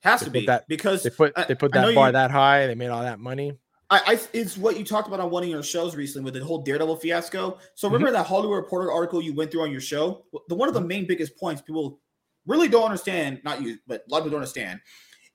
has 0.01 0.21
They 0.21 0.25
to 0.25 0.31
be 0.31 0.45
that- 0.45 0.67
because 0.67 1.03
they 1.03 1.09
put 1.09 1.33
I- 1.35 1.45
they 1.45 1.55
put 1.55 1.71
that 1.73 1.93
bar 1.95 2.07
you- 2.07 2.13
that 2.13 2.31
high? 2.31 2.67
They 2.67 2.75
made 2.75 2.89
all 2.89 3.01
that 3.01 3.19
money. 3.19 3.57
I, 3.89 4.01
I 4.13 4.19
it's 4.33 4.57
what 4.57 4.77
you 4.79 4.83
talked 4.85 5.07
about 5.07 5.19
on 5.19 5.29
one 5.29 5.43
of 5.43 5.49
your 5.49 5.61
shows 5.61 5.95
recently 5.95 6.25
with 6.25 6.33
the 6.39 6.43
whole 6.45 6.61
Daredevil 6.63 6.97
fiasco. 6.97 7.59
So 7.75 7.87
remember 7.87 8.07
Mm-hmm. 8.07 8.13
that 8.15 8.25
Hollywood 8.25 8.57
Reporter 8.57 8.91
article 8.91 9.21
you 9.21 9.33
went 9.33 9.51
through 9.51 9.61
on 9.63 9.71
your 9.71 9.81
show? 9.81 10.25
The 10.49 10.55
one 10.55 10.67
of 10.67 10.73
the 10.73 10.81
main 10.81 11.05
biggest 11.05 11.37
points 11.37 11.61
people 11.61 11.99
really 12.47 12.67
don't 12.67 12.83
understand, 12.85 13.41
not 13.43 13.61
you, 13.61 13.77
but 13.87 14.03
a 14.07 14.11
lot 14.11 14.19
of 14.19 14.23
people 14.23 14.31
don't 14.37 14.41
understand, 14.41 14.79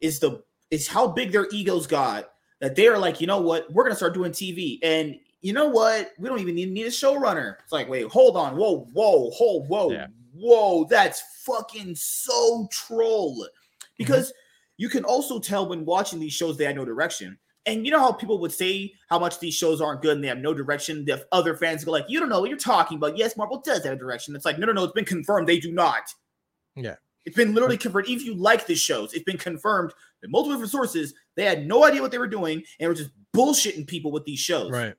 is 0.00 0.18
the 0.20 0.42
is 0.70 0.86
how 0.88 1.06
big 1.08 1.32
their 1.32 1.48
egos 1.52 1.86
got 1.86 2.30
that 2.60 2.74
they 2.76 2.86
are 2.88 2.98
like, 2.98 3.20
you 3.20 3.26
know 3.26 3.40
what, 3.40 3.72
we're 3.72 3.82
gonna 3.84 3.94
start 3.96 4.14
doing 4.14 4.30
TV, 4.32 4.78
and 4.82 5.16
you 5.42 5.52
know 5.52 5.68
what, 5.68 6.10
we 6.18 6.28
don't 6.28 6.38
even 6.40 6.54
need, 6.54 6.70
need 6.70 6.86
a 6.86 6.90
showrunner. 6.90 7.54
It's 7.62 7.72
like, 7.72 7.88
wait, 7.88 8.06
hold 8.08 8.36
on, 8.36 8.56
whoa, 8.56 8.86
whoa, 8.92 9.30
hold, 9.30 9.68
whoa, 9.68 9.90
Yeah. 9.92 10.06
Whoa, 10.40 10.84
that's 10.84 11.22
fucking 11.44 11.94
so 11.94 12.68
troll. 12.72 13.36
Mm-hmm. 13.36 13.86
Because 13.98 14.32
you 14.76 14.88
can 14.88 15.04
also 15.04 15.38
tell 15.38 15.68
when 15.68 15.84
watching 15.84 16.18
these 16.18 16.32
shows 16.32 16.56
they 16.56 16.64
had 16.64 16.76
no 16.76 16.84
direction. 16.84 17.38
And 17.66 17.84
you 17.84 17.92
know 17.92 18.00
how 18.00 18.12
people 18.12 18.40
would 18.40 18.52
say 18.52 18.94
how 19.10 19.18
much 19.18 19.38
these 19.38 19.54
shows 19.54 19.82
aren't 19.82 20.00
good 20.00 20.14
and 20.14 20.24
they 20.24 20.28
have 20.28 20.38
no 20.38 20.54
direction. 20.54 21.04
The 21.04 21.26
other 21.30 21.54
fans 21.54 21.84
go 21.84 21.92
like, 21.92 22.06
"You 22.08 22.18
don't 22.18 22.30
know 22.30 22.40
what 22.40 22.48
you're 22.48 22.58
talking 22.58 22.96
about." 22.96 23.18
Yes, 23.18 23.36
Marvel 23.36 23.60
does 23.60 23.84
have 23.84 23.92
a 23.92 23.96
direction. 23.96 24.34
It's 24.34 24.46
like, 24.46 24.58
no, 24.58 24.66
no, 24.66 24.72
no. 24.72 24.84
It's 24.84 24.94
been 24.94 25.04
confirmed 25.04 25.46
they 25.46 25.60
do 25.60 25.70
not. 25.70 26.14
Yeah. 26.74 26.94
it's 27.26 27.36
been 27.36 27.52
literally 27.52 27.76
confirmed. 27.76 28.08
If 28.08 28.24
you 28.24 28.34
like 28.34 28.66
the 28.66 28.74
shows, 28.74 29.12
it's 29.12 29.24
been 29.24 29.36
confirmed 29.36 29.92
that 30.22 30.30
multiple 30.30 30.54
different 30.54 30.72
sources 30.72 31.12
they 31.36 31.44
had 31.44 31.66
no 31.66 31.84
idea 31.84 32.00
what 32.00 32.10
they 32.10 32.18
were 32.18 32.26
doing 32.26 32.62
and 32.78 32.88
were 32.88 32.94
just 32.94 33.10
bullshitting 33.36 33.86
people 33.86 34.10
with 34.10 34.24
these 34.24 34.38
shows. 34.38 34.70
Right. 34.70 34.94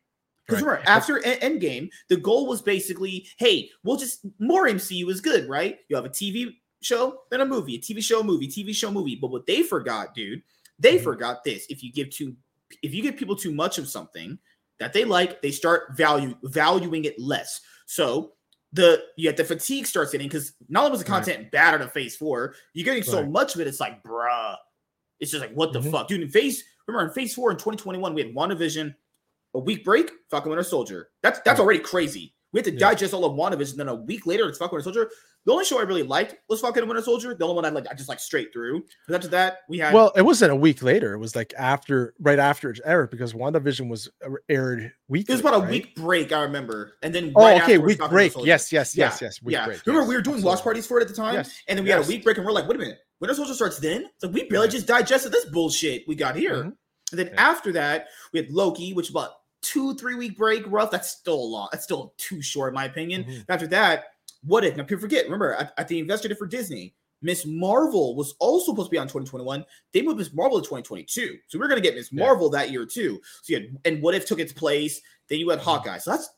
Because 0.48 0.62
Right. 0.64 0.72
remember, 0.72 0.90
after 0.90 1.20
Endgame, 1.20 1.90
the 2.10 2.18
goal 2.18 2.48
was 2.48 2.62
basically, 2.62 3.28
hey, 3.38 3.70
we'll 3.84 3.98
just 3.98 4.26
more 4.40 4.68
MCU 4.68 5.10
is 5.10 5.22
good, 5.22 5.48
right? 5.48 5.80
You 5.88 5.96
have 5.96 6.06
a 6.06 6.10
TV 6.10 6.60
show, 6.82 7.22
then 7.30 7.42
a 7.42 7.46
movie, 7.46 7.76
a 7.76 7.80
TV 7.80 8.02
show, 8.02 8.22
a 8.22 8.24
movie, 8.24 8.48
TV 8.48 8.74
show, 8.74 8.92
movie. 8.92 9.16
But 9.16 9.32
what 9.32 9.46
they 9.46 9.64
forgot, 9.64 10.14
dude, 10.16 10.42
they 10.80 10.98
Mhm. 10.98 11.04
forgot 11.04 11.44
this. 11.44 11.66
If 11.70 11.84
you 11.84 11.92
give 11.92 12.10
too, 12.10 12.36
if 12.82 12.94
you 12.94 13.02
give 13.04 13.18
people 13.18 13.36
too 13.36 13.54
much 13.54 13.78
of 13.78 13.88
something 13.88 14.40
that 14.80 14.94
they 14.94 15.06
like, 15.06 15.42
they 15.42 15.52
start 15.52 15.96
value 15.96 16.36
valuing 16.44 17.06
it 17.06 17.20
less. 17.20 17.62
So 17.86 18.34
the 18.74 19.04
get 19.18 19.38
the 19.38 19.44
fatigue 19.44 19.86
starts 19.86 20.12
hitting 20.12 20.28
because 20.28 20.54
not 20.70 20.82
only 20.86 20.92
was 20.92 21.04
the 21.04 21.12
Right. 21.12 21.24
content 21.24 21.52
bad 21.52 21.76
out 21.76 21.82
of 21.82 21.92
phase 21.94 22.16
four, 22.16 22.56
you're 22.74 22.86
getting 22.86 23.04
so 23.04 23.24
much 23.26 23.54
of 23.54 23.62
it, 23.62 23.68
it's 23.68 23.80
like, 23.80 24.02
bruh. 24.04 24.56
It's 25.20 25.30
just 25.30 25.42
like, 25.42 25.54
what 25.54 25.72
the 25.74 25.82
Mhm. 25.82 25.92
fuck? 25.92 26.08
Dude, 26.08 26.22
in 26.22 26.30
phase, 26.30 26.64
remember 26.88 27.08
in 27.10 27.14
phase 27.14 27.34
four 27.36 27.52
in 27.52 27.58
2021, 27.58 28.16
we 28.16 28.24
had 28.24 28.34
WandaVision, 28.34 28.96
a 29.54 29.60
week 29.60 29.84
break, 29.84 30.12
Falcon 30.30 30.50
Winter 30.50 30.64
Soldier. 30.64 31.10
That's 31.24 31.40
that's 31.46 31.60
already 31.60 31.80
crazy. 31.80 32.34
We 32.54 32.58
had 32.60 32.66
to 32.66 32.72
Yeah. 32.74 32.80
digest 32.80 33.14
all 33.14 33.24
of 33.24 33.32
WandaVision, 33.34 33.78
then 33.78 33.88
a 33.88 33.96
week 33.96 34.26
later, 34.26 34.48
it's 34.50 34.58
Falcon 34.58 34.76
Winter 34.76 34.84
Soldier. 34.92 35.10
The 35.46 35.54
only 35.54 35.64
show 35.66 35.80
I 35.80 35.84
really 35.84 36.04
liked 36.04 36.36
was 36.50 36.60
Falcon 36.62 36.84
and 36.84 36.90
Winter 36.90 37.02
Soldier. 37.02 37.34
The 37.34 37.44
only 37.46 37.56
one 37.56 37.66
I 37.66 37.70
like, 37.70 37.88
I 37.90 37.94
just 37.94 38.10
like 38.10 38.20
straight 38.20 38.52
through. 38.54 38.84
But 39.08 39.16
after 39.16 39.30
that, 39.30 39.60
we 39.70 39.80
had 39.80 39.94
Well, 39.94 40.12
it 40.18 40.22
wasn't 40.22 40.52
a 40.52 40.56
week 40.56 40.84
later. 40.84 41.14
It 41.14 41.18
was 41.18 41.34
like 41.36 41.54
after, 41.58 42.14
right 42.20 42.38
after 42.38 42.70
it 42.70 42.80
aired, 42.86 43.10
because 43.10 43.34
WandaVision 43.34 43.90
was 43.90 44.10
uh, 44.24 44.30
aired 44.50 44.92
week. 45.08 45.28
it 45.30 45.32
was 45.32 45.40
about 45.40 45.64
a 45.64 45.68
week 45.72 45.96
break, 45.96 46.32
I 46.34 46.42
remember. 46.44 46.98
And 47.02 47.16
then 47.16 47.32
Oh, 47.36 47.46
okay, 47.48 47.58
afterwards, 47.60 47.86
week 47.88 47.98
Falcon 48.00 48.14
break. 48.16 48.34
Yes, 48.44 48.72
yes, 48.72 48.96
Yeah, 48.96 49.06
yes, 49.06 49.22
yes. 49.22 49.42
Week 49.42 49.54
yeah. 49.54 49.66
break. 49.66 49.86
Remember, 49.88 50.04
yes, 50.04 50.10
we 50.10 50.16
were 50.16 50.22
doing 50.22 50.44
watch 50.44 50.62
parties 50.62 50.86
for 50.86 51.00
it 51.00 51.04
at 51.04 51.08
the 51.08 51.16
time, 51.16 51.36
Yes, 51.36 51.58
and 51.70 51.78
then 51.78 51.86
we 51.86 51.90
had 51.90 52.04
a 52.04 52.08
week 52.08 52.24
break, 52.24 52.36
and 52.38 52.46
we're 52.46 52.52
like, 52.52 52.68
wait 52.68 52.76
a 52.76 52.80
minute, 52.80 53.00
Winter 53.22 53.34
Soldier 53.34 53.54
starts 53.54 53.80
then? 53.80 54.02
It's 54.14 54.24
like 54.24 54.34
we 54.34 54.44
barely 54.44 54.66
Right. 54.66 54.72
just 54.74 54.88
digested 54.88 55.32
this 55.32 55.46
bullshit 55.46 56.04
we 56.08 56.16
got 56.16 56.36
here. 56.36 56.56
Mhm. 56.66 56.74
And 57.14 57.20
then 57.20 57.30
after 57.38 57.72
that, 57.74 58.08
we 58.34 58.40
had 58.42 58.52
Loki, 58.52 58.94
which 58.94 59.10
about 59.10 59.32
two, 59.62 59.96
three 59.96 60.16
week 60.16 60.38
break, 60.38 60.64
rough. 60.68 60.92
That's 60.92 61.10
still 61.10 61.36
a 61.36 61.50
lot. 61.56 61.70
That's 61.72 61.84
still 61.84 62.14
too 62.18 62.42
short, 62.42 62.70
in 62.70 62.76
my 62.76 62.86
opinion. 62.86 63.24
Mhm. 63.26 63.46
After 63.50 63.68
that, 63.68 64.06
what 64.44 64.64
if 64.66 64.76
now 64.76 64.84
people 64.84 65.02
forget? 65.02 65.26
Remember, 65.26 65.54
at, 65.54 65.74
at 65.78 65.88
the 65.88 66.00
investor 66.00 66.28
day 66.28 66.36
for 66.36 66.48
Disney, 66.48 66.96
Miss 67.22 67.46
Marvel 67.46 68.16
was 68.16 68.34
also 68.40 68.72
supposed 68.72 68.88
to 68.88 68.92
be 68.92 68.98
on 68.98 69.06
2021. 69.08 69.64
They 69.94 70.02
moved 70.02 70.18
Miss 70.18 70.34
Marvel 70.34 70.60
to 70.60 70.64
2022. 70.68 71.38
So 71.48 71.60
we're 71.60 71.68
gonna 71.68 71.80
get 71.82 71.94
Miss 71.96 72.12
Yeah. 72.12 72.24
Marvel 72.26 72.50
that 72.50 72.72
year 72.72 72.86
too. 72.86 73.22
So 73.44 73.54
you 73.54 73.60
had 73.60 73.78
and 73.86 74.02
what 74.02 74.16
if 74.16 74.26
took 74.26 74.40
its 74.40 74.52
place? 74.54 75.02
Then 75.28 75.38
you 75.40 75.50
had 75.50 75.60
Mhm. 75.60 75.64
Hawkeye. 75.64 75.98
So 76.00 76.12
that's 76.12 76.30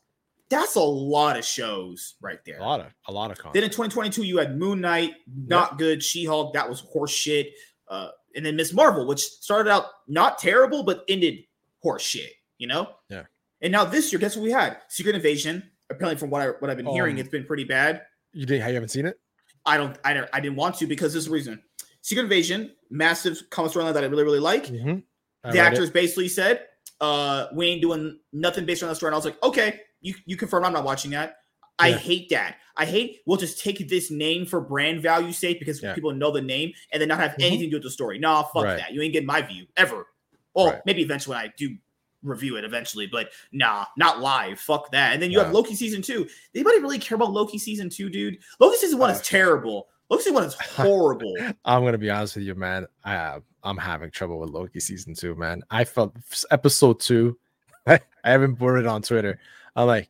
that's 0.50 0.74
a 0.74 0.80
lot 0.82 1.38
of 1.38 1.44
shows 1.44 2.16
right 2.20 2.38
there. 2.44 2.58
A 2.58 2.62
lot 2.62 2.80
of 2.80 2.86
a 3.08 3.12
lot 3.12 3.30
of 3.30 3.38
Then 3.54 3.64
in 3.64 3.70
2022, 3.70 4.24
you 4.24 4.36
had 4.36 4.58
Moon 4.58 4.78
Knight, 4.82 5.14
not 5.34 5.78
good. 5.78 6.02
She 6.02 6.26
Hulk, 6.26 6.52
that 6.52 6.68
was 6.68 6.80
horse 6.80 7.10
shit. 7.10 7.54
Uh, 7.88 8.10
and 8.36 8.44
then 8.44 8.54
Miss 8.54 8.72
Marvel, 8.74 9.06
which 9.06 9.22
started 9.22 9.70
out 9.70 9.86
not 10.06 10.38
terrible, 10.38 10.82
but 10.82 11.02
ended 11.08 11.44
horse 11.82 12.02
shit, 12.02 12.32
you 12.58 12.66
know? 12.66 12.88
Yeah. 13.08 13.24
And 13.60 13.72
now 13.72 13.84
this 13.84 14.12
year, 14.12 14.18
guess 14.20 14.36
what 14.36 14.42
we 14.42 14.50
had? 14.50 14.78
Secret 14.88 15.14
Invasion. 15.14 15.70
Apparently, 15.90 16.18
from 16.18 16.30
what 16.30 16.42
I 16.42 16.46
what 16.48 16.70
I've 16.70 16.76
been 16.76 16.86
hearing, 16.86 17.14
Um, 17.16 17.20
it's 17.20 17.28
been 17.28 17.44
pretty 17.44 17.64
bad. 17.64 18.02
You 18.32 18.46
didn't? 18.46 18.62
How 18.62 18.68
you 18.68 18.74
haven't 18.74 18.88
seen 18.90 19.06
it? 19.06 19.18
I 19.66 19.76
don't 19.76 19.96
I 20.04 20.14
don't 20.14 20.28
I 20.32 20.40
didn't 20.40 20.56
want 20.56 20.76
to 20.78 20.86
because 20.86 21.12
this 21.12 21.24
is 21.24 21.28
reason. 21.30 21.62
Secret 22.02 22.24
Invasion, 22.24 22.74
massive 22.90 23.42
comic 23.50 23.72
storyline 23.72 23.94
that 23.94 24.04
I 24.04 24.06
really, 24.08 24.24
really 24.24 24.40
like. 24.40 24.66
Mhm. 24.66 25.02
The 25.50 25.58
actors 25.58 25.88
it. 25.90 25.92
basically 25.94 26.28
said, 26.28 26.66
uh, 27.00 27.46
we 27.54 27.66
ain't 27.66 27.82
doing 27.82 28.18
nothing 28.32 28.64
based 28.66 28.82
on 28.82 28.88
that 28.88 28.94
story. 28.96 29.08
And 29.08 29.14
I 29.14 29.18
was 29.18 29.24
like, 29.26 29.42
okay, 29.42 29.80
you, 30.00 30.14
you 30.26 30.36
confirm 30.36 30.64
I'm 30.64 30.72
not 30.72 30.84
watching 30.84 31.10
that. 31.12 31.36
I 31.78 31.88
Yeah. 31.88 31.96
hate 31.98 32.28
that. 32.30 32.56
I 32.76 32.86
hate 32.86 33.20
we'll 33.26 33.36
just 33.38 33.62
take 33.62 33.86
this 33.88 34.10
name 34.10 34.46
for 34.46 34.60
brand 34.60 35.00
value 35.02 35.32
sake 35.32 35.58
because 35.58 35.82
Yeah. 35.82 35.94
people 35.94 36.12
know 36.12 36.30
the 36.30 36.40
name 36.42 36.72
and 36.92 37.00
then 37.00 37.08
not 37.08 37.20
have 37.20 37.32
Mhm. 37.32 37.44
anything 37.44 37.66
to 37.66 37.70
do 37.70 37.76
with 37.76 37.82
the 37.84 37.90
story. 37.90 38.18
Nah, 38.18 38.42
fuck 38.42 38.64
Right. 38.64 38.78
that. 38.78 38.92
You 38.92 39.02
ain't 39.02 39.12
getting 39.12 39.26
my 39.26 39.42
view 39.42 39.66
ever. 39.76 40.06
Well, 40.54 40.66
Right. 40.70 40.80
maybe 40.86 41.02
eventually 41.02 41.36
when 41.36 41.44
I 41.46 41.52
do 41.56 41.76
review 42.24 42.56
it 42.56 42.64
eventually, 42.64 43.06
but 43.06 43.30
nah, 43.52 43.84
not 43.96 44.20
live. 44.20 44.58
Fuck 44.58 44.90
that. 44.90 45.12
And 45.12 45.22
then 45.22 45.30
you 45.30 45.38
have 45.38 45.52
Loki 45.52 45.74
season 45.74 46.02
two. 46.02 46.26
Anybody 46.54 46.80
really 46.80 46.98
care 46.98 47.14
about 47.16 47.30
Loki 47.32 47.58
season 47.58 47.88
two, 47.88 48.10
dude? 48.10 48.38
Loki 48.58 48.76
season 48.78 48.98
one 48.98 49.10
is 49.10 49.20
Uh, 49.20 49.22
terrible. 49.24 49.88
Loki 50.10 50.22
season 50.24 50.34
one 50.34 50.44
is 50.44 50.54
horrible. 50.60 51.34
I'm 51.64 51.84
gonna 51.84 51.98
be 51.98 52.10
honest 52.10 52.34
with 52.36 52.44
you, 52.44 52.54
man. 52.54 52.86
I 53.04 53.12
have, 53.12 53.42
I'm 53.62 53.76
having 53.76 54.10
trouble 54.10 54.40
with 54.40 54.50
Loki 54.50 54.80
season 54.80 55.14
two, 55.14 55.34
man. 55.36 55.62
I 55.70 55.84
felt 55.84 56.16
episode 56.50 56.98
two. 57.00 57.38
I, 57.86 58.00
I 58.24 58.30
haven't 58.30 58.56
put 58.56 58.78
it 58.78 58.86
on 58.86 59.02
Twitter. 59.02 59.38
I'm 59.76 59.86
like, 59.86 60.08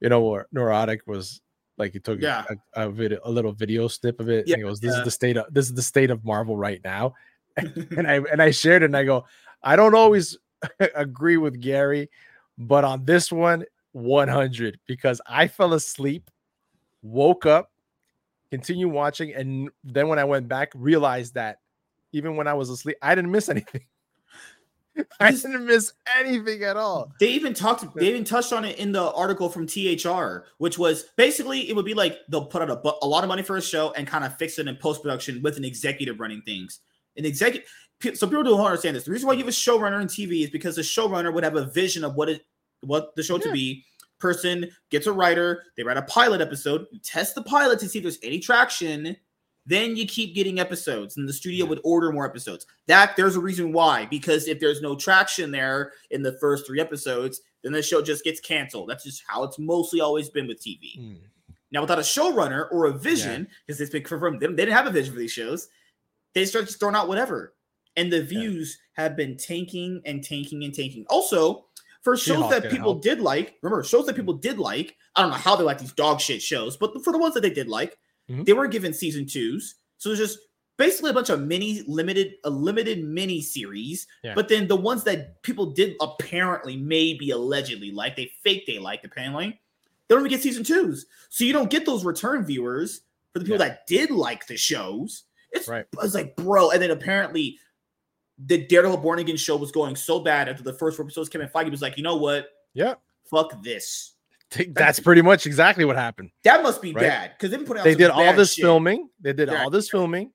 you 0.00 0.08
know 0.08 0.20
what? 0.20 0.52
Nerdrotic 0.52 1.00
was 1.06 1.40
like 1.78 1.92
he 1.92 2.00
took 2.00 2.20
Yeah. 2.20 2.44
a, 2.74 2.86
a 2.86 2.90
video, 2.90 3.20
a 3.24 3.30
little 3.30 3.52
video 3.52 3.88
snip 3.88 4.20
of 4.20 4.28
it. 4.28 4.46
Yeah, 4.46 4.54
and 4.54 4.62
he 4.62 4.68
goes, 4.68 4.80
"This 4.80 4.92
yeah. 4.92 4.98
is 4.98 5.04
the 5.04 5.10
state 5.10 5.36
of 5.36 5.52
this 5.54 5.66
is 5.66 5.74
the 5.74 5.82
state 5.82 6.10
of 6.10 6.24
Marvel 6.24 6.56
right 6.56 6.80
now." 6.84 7.14
and 7.56 8.06
I 8.08 8.14
and 8.30 8.40
I 8.42 8.50
shared 8.50 8.82
it, 8.82 8.86
and 8.86 8.96
I 8.96 9.04
go, 9.04 9.26
I 9.62 9.76
don't 9.76 9.94
always 9.94 10.38
agree 10.94 11.36
with 11.36 11.60
Gary, 11.60 12.10
but 12.58 12.84
on 12.84 13.04
this 13.04 13.30
one, 13.32 13.64
100 13.92 14.78
because 14.86 15.20
I 15.26 15.48
fell 15.48 15.74
asleep, 15.74 16.30
woke 17.02 17.46
up, 17.46 17.70
continued 18.50 18.88
watching, 18.88 19.34
and 19.34 19.70
then 19.84 20.08
when 20.08 20.18
I 20.18 20.24
went 20.24 20.48
back, 20.48 20.72
realized 20.74 21.34
that 21.34 21.58
even 22.12 22.36
when 22.36 22.46
I 22.46 22.54
was 22.54 22.70
asleep, 22.70 22.96
I 23.02 23.14
didn't 23.14 23.30
miss 23.30 23.48
anything. 23.48 23.82
I 25.20 25.30
didn't 25.30 25.64
miss 25.64 25.92
anything 26.18 26.62
at 26.62 26.76
all. 26.76 27.12
They 27.18 27.28
even 27.28 27.54
talked. 27.54 27.94
They 27.94 28.08
even 28.08 28.24
touched 28.24 28.52
on 28.52 28.64
it 28.64 28.78
in 28.78 28.92
the 28.92 29.10
article 29.12 29.48
from 29.48 29.66
THR, 29.66 30.44
which 30.58 30.78
was 30.78 31.04
basically 31.16 31.68
it 31.70 31.76
would 31.76 31.86
be 31.86 31.94
like 31.94 32.18
they'll 32.28 32.44
put 32.44 32.62
out 32.62 32.70
a, 32.70 33.04
a 33.04 33.06
lot 33.06 33.24
of 33.24 33.28
money 33.28 33.42
for 33.42 33.56
a 33.56 33.62
show 33.62 33.92
and 33.92 34.06
kind 34.06 34.24
of 34.24 34.36
fix 34.36 34.58
it 34.58 34.68
in 34.68 34.76
post 34.76 35.02
production 35.02 35.40
with 35.42 35.56
an 35.56 35.64
executive 35.64 36.20
running 36.20 36.42
things. 36.42 36.80
An 37.16 37.24
executive. 37.24 37.68
So 38.02 38.26
people 38.26 38.42
don't 38.42 38.60
understand 38.60 38.96
this. 38.96 39.04
The 39.04 39.12
reason 39.12 39.26
why 39.26 39.34
you 39.34 39.40
have 39.40 39.48
a 39.48 39.50
showrunner 39.50 40.00
in 40.00 40.08
TV 40.08 40.44
is 40.44 40.50
because 40.50 40.76
the 40.76 40.82
showrunner 40.82 41.32
would 41.32 41.44
have 41.44 41.56
a 41.56 41.66
vision 41.66 42.04
of 42.04 42.14
what 42.14 42.28
it, 42.28 42.42
what 42.80 43.14
the 43.16 43.22
show 43.22 43.38
to 43.38 43.52
be. 43.52 43.84
Person 44.18 44.70
gets 44.90 45.06
a 45.06 45.12
writer. 45.12 45.64
They 45.76 45.82
write 45.82 45.96
a 45.96 46.02
pilot 46.02 46.40
episode. 46.40 46.86
You 46.92 47.00
test 47.00 47.34
the 47.34 47.42
pilot 47.42 47.80
to 47.80 47.88
see 47.88 47.98
if 47.98 48.04
there's 48.04 48.18
any 48.22 48.38
traction. 48.38 49.16
Then 49.66 49.96
you 49.96 50.06
keep 50.06 50.34
getting 50.34 50.58
episodes, 50.58 51.16
and 51.16 51.28
the 51.28 51.32
studio 51.32 51.66
would 51.66 51.80
order 51.84 52.10
more 52.12 52.26
episodes. 52.26 52.66
That 52.88 53.16
there's 53.16 53.36
a 53.36 53.40
reason 53.40 53.72
why, 53.72 54.06
because 54.06 54.48
if 54.48 54.58
there's 54.58 54.80
no 54.80 54.96
traction 54.96 55.52
there 55.52 55.92
in 56.10 56.22
the 56.22 56.36
first 56.40 56.66
three 56.66 56.80
episodes, 56.80 57.40
then 57.62 57.72
the 57.72 57.82
show 57.82 58.02
just 58.02 58.24
gets 58.24 58.40
canceled. 58.40 58.88
That's 58.88 59.04
just 59.04 59.22
how 59.26 59.44
it's 59.44 59.58
mostly 59.58 60.00
always 60.00 60.28
been 60.28 60.48
with 60.48 60.60
TV. 60.60 60.96
Hmm. 60.96 61.14
Now, 61.70 61.80
without 61.80 61.98
a 61.98 62.02
showrunner 62.02 62.66
or 62.70 62.86
a 62.86 62.92
vision, 62.92 63.48
because 63.66 63.80
it's 63.80 63.90
been 63.90 64.02
confirmed, 64.02 64.40
they, 64.40 64.46
they 64.46 64.56
didn't 64.56 64.74
have 64.74 64.86
a 64.86 64.90
vision 64.90 65.14
for 65.14 65.20
these 65.20 65.32
shows. 65.32 65.68
They 66.34 66.44
start 66.44 66.66
just 66.66 66.78
throwing 66.78 66.96
out 66.96 67.08
whatever, 67.08 67.54
and 67.96 68.12
the 68.12 68.22
views 68.22 68.78
have 68.94 69.16
been 69.16 69.36
tanking 69.36 70.00
and 70.04 70.22
tanking 70.24 70.64
and 70.64 70.74
tanking. 70.74 71.04
Also, 71.08 71.66
for 72.02 72.16
shows 72.16 72.50
that 72.50 72.64
people 72.64 72.92
help. 72.94 73.02
did 73.02 73.20
like, 73.20 73.54
remember 73.62 73.84
shows 73.84 74.06
that 74.06 74.16
people 74.16 74.34
did 74.34 74.58
like. 74.58 74.96
I 75.14 75.22
don't 75.22 75.30
know 75.30 75.36
how 75.36 75.54
they 75.56 75.62
like 75.64 75.78
these 75.78 75.92
dog 75.92 76.20
shit 76.20 76.42
shows, 76.42 76.76
but 76.76 77.02
for 77.04 77.12
the 77.12 77.18
ones 77.18 77.34
that 77.34 77.42
they 77.42 77.50
did 77.50 77.68
like, 77.68 77.96
Mhm. 78.30 78.44
they 78.44 78.52
were 78.54 78.66
given 78.66 78.92
season 78.92 79.26
twos. 79.26 79.76
So 79.98 80.08
there's 80.08 80.18
just 80.18 80.38
basically 80.78 81.10
a 81.10 81.14
bunch 81.14 81.28
of 81.30 81.40
mini 81.42 81.82
limited, 81.86 82.34
a 82.44 82.50
limited 82.50 83.04
mini 83.04 83.40
series. 83.40 84.06
Yeah. 84.24 84.34
But 84.34 84.48
then 84.48 84.66
the 84.66 84.74
ones 84.76 85.04
that 85.04 85.42
people 85.42 85.66
did 85.66 85.94
apparently, 86.00 86.76
maybe 86.76 87.30
allegedly 87.30 87.90
like, 87.92 88.16
they 88.16 88.32
fake 88.42 88.66
they 88.66 88.78
liked 88.80 89.04
apparently, 89.04 89.60
they 90.08 90.14
don't 90.14 90.22
even 90.22 90.30
get 90.30 90.42
season 90.42 90.64
twos. 90.64 91.06
So 91.28 91.44
you 91.44 91.52
don't 91.52 91.70
get 91.70 91.86
those 91.86 92.04
return 92.04 92.44
viewers 92.44 93.02
for 93.32 93.38
the 93.38 93.44
people 93.44 93.58
that 93.58 93.86
did 93.86 94.10
like 94.10 94.46
the 94.48 94.56
shows. 94.56 95.24
It's, 95.52 95.68
Right. 95.68 95.84
it's 96.02 96.14
like, 96.14 96.34
bro. 96.34 96.70
And 96.70 96.82
then 96.82 96.90
apparently 96.90 97.58
the 98.44 98.66
Daredevil 98.66 98.98
Born 98.98 99.18
Again 99.18 99.36
show 99.36 99.56
was 99.56 99.70
going 99.72 99.96
so 99.96 100.20
bad 100.20 100.48
after 100.48 100.62
the 100.62 100.72
first 100.72 100.96
four 100.96 101.04
episodes. 101.06 101.28
Kevin 101.28 101.48
Feige 101.48 101.70
was 101.70 101.82
like, 101.82 101.96
you 101.96 102.02
know 102.02 102.16
what? 102.16 102.48
Yeah, 102.74 102.94
Fuck 103.30 103.62
this. 103.62 104.14
that's 104.68 105.00
pretty 105.00 105.22
much 105.22 105.46
exactly 105.46 105.84
what 105.84 105.96
happened. 105.96 106.30
That 106.44 106.62
must 106.62 106.82
be 106.82 106.92
Right. 106.92 107.02
bad 107.02 107.32
because 107.36 107.50
they've 107.50 107.60
been 107.60 107.66
putting 107.66 107.80
out 107.80 107.84
They 107.84 107.94
did 107.94 108.10
all 108.10 108.32
this 108.34 108.54
shit. 108.54 108.64
filming. 108.64 109.08
They 109.20 109.32
did 109.32 109.48
Yeah. 109.48 109.62
all 109.62 109.70
this 109.70 109.88
filming. 109.88 110.32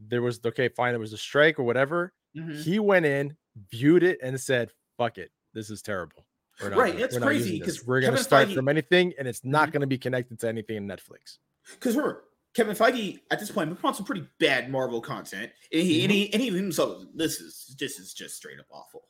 There 0.00 0.22
was 0.22 0.40
okay, 0.44 0.68
fine. 0.68 0.92
There 0.92 1.00
was 1.00 1.12
a 1.12 1.18
strike 1.18 1.58
or 1.58 1.64
whatever. 1.64 2.12
Mhm. 2.36 2.62
He 2.62 2.78
went 2.78 3.04
in, 3.06 3.36
viewed 3.70 4.02
it, 4.02 4.18
and 4.22 4.40
said, 4.40 4.70
"Fuck 4.96 5.18
it, 5.18 5.30
this 5.54 5.70
is 5.70 5.82
terrible." 5.82 6.24
We're 6.60 6.70
Right, 6.70 6.98
it's 6.98 7.14
not 7.16 7.26
crazy 7.26 7.50
using 7.56 7.66
this. 7.66 7.78
'cause 7.78 7.86
we're 7.86 8.00
gonna 8.00 8.16
start 8.18 8.48
Feige- 8.48 8.54
from 8.54 8.68
anything, 8.68 9.12
and 9.18 9.26
it's 9.28 9.44
not 9.44 9.68
Mhm. 9.68 9.72
gonna 9.72 9.86
be 9.86 9.98
connected 9.98 10.38
to 10.40 10.48
anything 10.48 10.76
in 10.76 10.86
Netflix. 10.86 11.38
Because 11.72 11.96
remember, 11.96 12.24
Kevin 12.54 12.74
Feige 12.74 13.20
at 13.30 13.38
this 13.38 13.50
point 13.50 13.68
we 13.70 13.76
put 13.76 13.88
on 13.88 13.94
some 13.94 14.04
pretty 14.04 14.26
bad 14.40 14.70
Marvel 14.70 15.00
content, 15.00 15.50
and 15.72 15.82
he, 15.82 16.02
and, 16.02 16.12
he 16.12 16.32
and 16.32 16.40
he 16.42 16.48
even 16.48 16.62
himself, 16.64 17.02
this 17.14 17.40
is 17.40 17.74
this 17.78 17.98
is 17.98 18.12
just 18.12 18.36
straight 18.36 18.58
up 18.58 18.66
awful. 18.70 19.04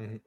Mhm. 0.00 0.20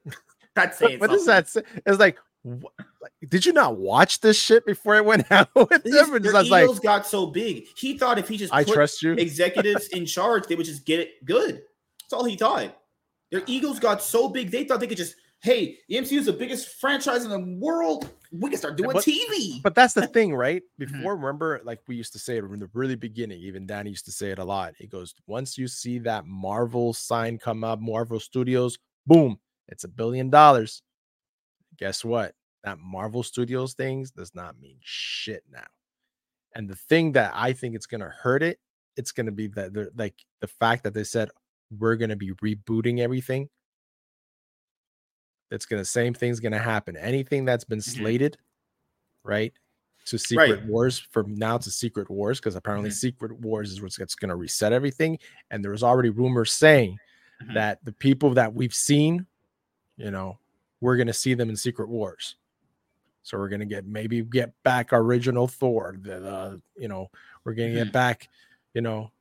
That's 0.54 0.80
What, 0.80 0.88
saying 0.88 1.00
what 1.00 1.10
does 1.10 1.26
that 1.26 1.48
say? 1.48 1.62
It's 1.86 1.98
like, 1.98 2.18
wh- 2.46 2.64
like, 3.02 3.12
did 3.28 3.44
you 3.44 3.52
not 3.52 3.76
watch 3.76 4.20
this 4.20 4.40
shit 4.40 4.64
before 4.66 4.94
it 4.96 5.04
went 5.04 5.26
out 5.32 5.48
with 5.54 5.68
them? 5.70 6.14
And 6.14 6.24
their 6.24 6.36
I 6.36 6.40
was 6.40 6.50
like, 6.50 6.64
egos 6.64 6.80
got 6.80 7.06
so 7.06 7.26
big. 7.26 7.66
He 7.76 7.98
thought 7.98 8.18
if 8.18 8.28
he 8.28 8.36
just 8.36 8.52
I 8.52 8.62
put 8.64 8.74
trust 8.74 9.02
you. 9.02 9.12
executives 9.14 9.88
in 9.88 10.06
charge, 10.06 10.46
they 10.46 10.54
would 10.54 10.66
just 10.66 10.84
get 10.84 11.00
it 11.00 11.24
good. 11.24 11.62
That's 12.02 12.12
all 12.12 12.24
he 12.24 12.36
thought. 12.36 12.76
Their 13.32 13.42
egos 13.46 13.80
got 13.80 14.00
so 14.02 14.28
big, 14.28 14.50
they 14.52 14.62
thought 14.64 14.78
they 14.78 14.86
could 14.86 14.96
just, 14.98 15.16
hey, 15.44 15.76
the 15.90 15.96
MCU 15.96 16.16
is 16.16 16.24
the 16.24 16.32
biggest 16.32 16.80
franchise 16.80 17.22
in 17.24 17.30
the 17.30 17.58
world. 17.60 18.08
We 18.32 18.48
can 18.48 18.58
start 18.58 18.78
doing 18.78 18.92
But- 18.92 19.04
TV. 19.04 19.62
But 19.62 19.74
that's 19.74 19.92
the 19.92 20.06
thing, 20.16 20.34
right? 20.34 20.62
Mm-hmm. 20.80 20.96
Before, 20.96 21.16
remember, 21.16 21.60
like 21.64 21.80
we 21.86 21.96
used 21.96 22.14
to 22.14 22.18
say 22.18 22.38
it 22.38 22.44
in 22.44 22.58
the 22.58 22.70
really 22.72 22.94
beginning, 22.96 23.40
even 23.40 23.66
Danny 23.66 23.90
used 23.90 24.06
to 24.06 24.10
say 24.12 24.30
it 24.30 24.38
a 24.38 24.44
lot. 24.44 24.72
He 24.78 24.86
goes, 24.86 25.14
once 25.26 25.58
you 25.58 25.68
see 25.68 25.98
that 26.00 26.24
Marvel 26.26 26.94
sign 26.94 27.36
come 27.36 27.62
up, 27.62 27.78
Marvel 27.78 28.18
Studios, 28.18 28.78
boom, 29.06 29.38
it's 29.68 29.84
a 29.84 29.88
billion 29.88 30.30
dollars. 30.30 30.80
Guess 31.76 32.06
what? 32.06 32.34
That 32.62 32.78
Marvel 32.78 33.22
Studios 33.22 33.74
things 33.74 34.10
does 34.12 34.34
not 34.34 34.58
mean 34.58 34.78
shit 34.80 35.44
now. 35.52 35.66
And 36.54 36.70
the 36.70 36.76
thing 36.76 37.12
that 37.12 37.32
I 37.34 37.52
think 37.52 37.74
it's 37.74 37.86
gonna 37.86 38.08
hurt 38.08 38.42
it, 38.42 38.58
it's 38.96 39.12
gonna 39.12 39.32
be 39.32 39.48
that 39.48 39.74
the 39.74 39.90
like 39.94 40.14
the 40.40 40.46
fact 40.46 40.84
that 40.84 40.94
they 40.94 41.04
said 41.04 41.28
we're 41.78 41.96
gonna 41.96 42.16
be 42.16 42.32
rebooting 42.42 43.00
everything. 43.00 43.50
That's 45.54 45.66
gonna 45.66 45.84
same 45.84 46.12
thing's 46.12 46.40
gonna 46.40 46.58
happen. 46.58 46.96
Anything 46.96 47.44
that's 47.44 47.62
been 47.62 47.78
Mhm. 47.78 47.96
slated, 47.96 48.38
right? 49.22 49.52
To 50.06 50.18
Secret 50.18 50.58
Right. 50.58 50.66
Wars 50.66 50.98
from 50.98 51.36
now 51.36 51.58
to 51.58 51.70
Secret 51.70 52.10
Wars, 52.10 52.40
because 52.40 52.56
apparently 52.56 52.90
Mhm. 52.90 52.94
Secret 52.94 53.38
Wars 53.38 53.70
is 53.70 53.80
what's 53.80 54.16
gonna 54.16 54.34
reset 54.34 54.72
everything. 54.72 55.16
And 55.52 55.62
there 55.62 55.70
was 55.70 55.84
already 55.84 56.10
rumors 56.10 56.50
saying 56.50 56.98
Mhm. 57.40 57.54
that 57.54 57.84
the 57.84 57.92
people 57.92 58.34
that 58.34 58.52
we've 58.52 58.74
seen, 58.74 59.28
you 59.96 60.10
know, 60.10 60.40
we're 60.80 60.96
gonna 60.96 61.12
see 61.12 61.34
them 61.34 61.50
in 61.50 61.54
Secret 61.56 61.88
Wars. 61.88 62.34
So 63.22 63.38
we're 63.38 63.48
gonna 63.48 63.64
get 63.64 63.86
maybe 63.86 64.22
get 64.22 64.60
back 64.64 64.88
original 64.92 65.46
Thor. 65.46 65.96
The, 66.02 66.60
you 66.76 66.88
know 66.88 67.12
we're 67.44 67.54
gonna 67.54 67.74
get 67.74 67.92
back, 67.92 68.28
you 68.74 68.80
know, 68.80 69.12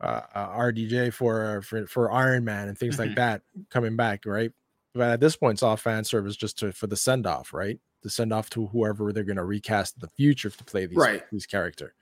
uh, 0.00 0.22
uh, 0.34 0.48
RDJ 0.48 1.10
for 1.12 1.60
for 1.60 1.86
for 1.86 2.10
Iron 2.10 2.42
Man 2.42 2.68
and 2.68 2.78
things 2.78 2.96
Mhm. 2.96 3.00
like 3.00 3.14
that 3.16 3.42
coming 3.68 3.96
back, 3.96 4.24
right? 4.24 4.50
But 4.94 5.10
at 5.10 5.20
this 5.20 5.36
point, 5.36 5.54
it's 5.56 5.62
all 5.62 5.76
fan 5.76 6.04
service 6.04 6.36
just 6.36 6.58
to 6.60 6.72
for 6.72 6.86
the 6.86 6.96
send 6.96 7.26
off, 7.26 7.52
right? 7.52 7.78
To 8.02 8.10
send 8.10 8.32
off 8.32 8.48
to 8.50 8.66
whoever 8.68 9.12
they're 9.12 9.24
gonna 9.24 9.44
recast 9.44 9.96
in 9.96 10.00
the 10.00 10.08
future 10.08 10.50
to 10.50 10.64
play 10.64 10.86
these 10.86 10.96
Right. 10.96 11.22
these 11.30 11.46
character. 11.46 11.94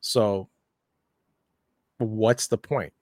So, 0.00 0.48
what's 1.98 2.46
the 2.46 2.58
point? 2.58 2.92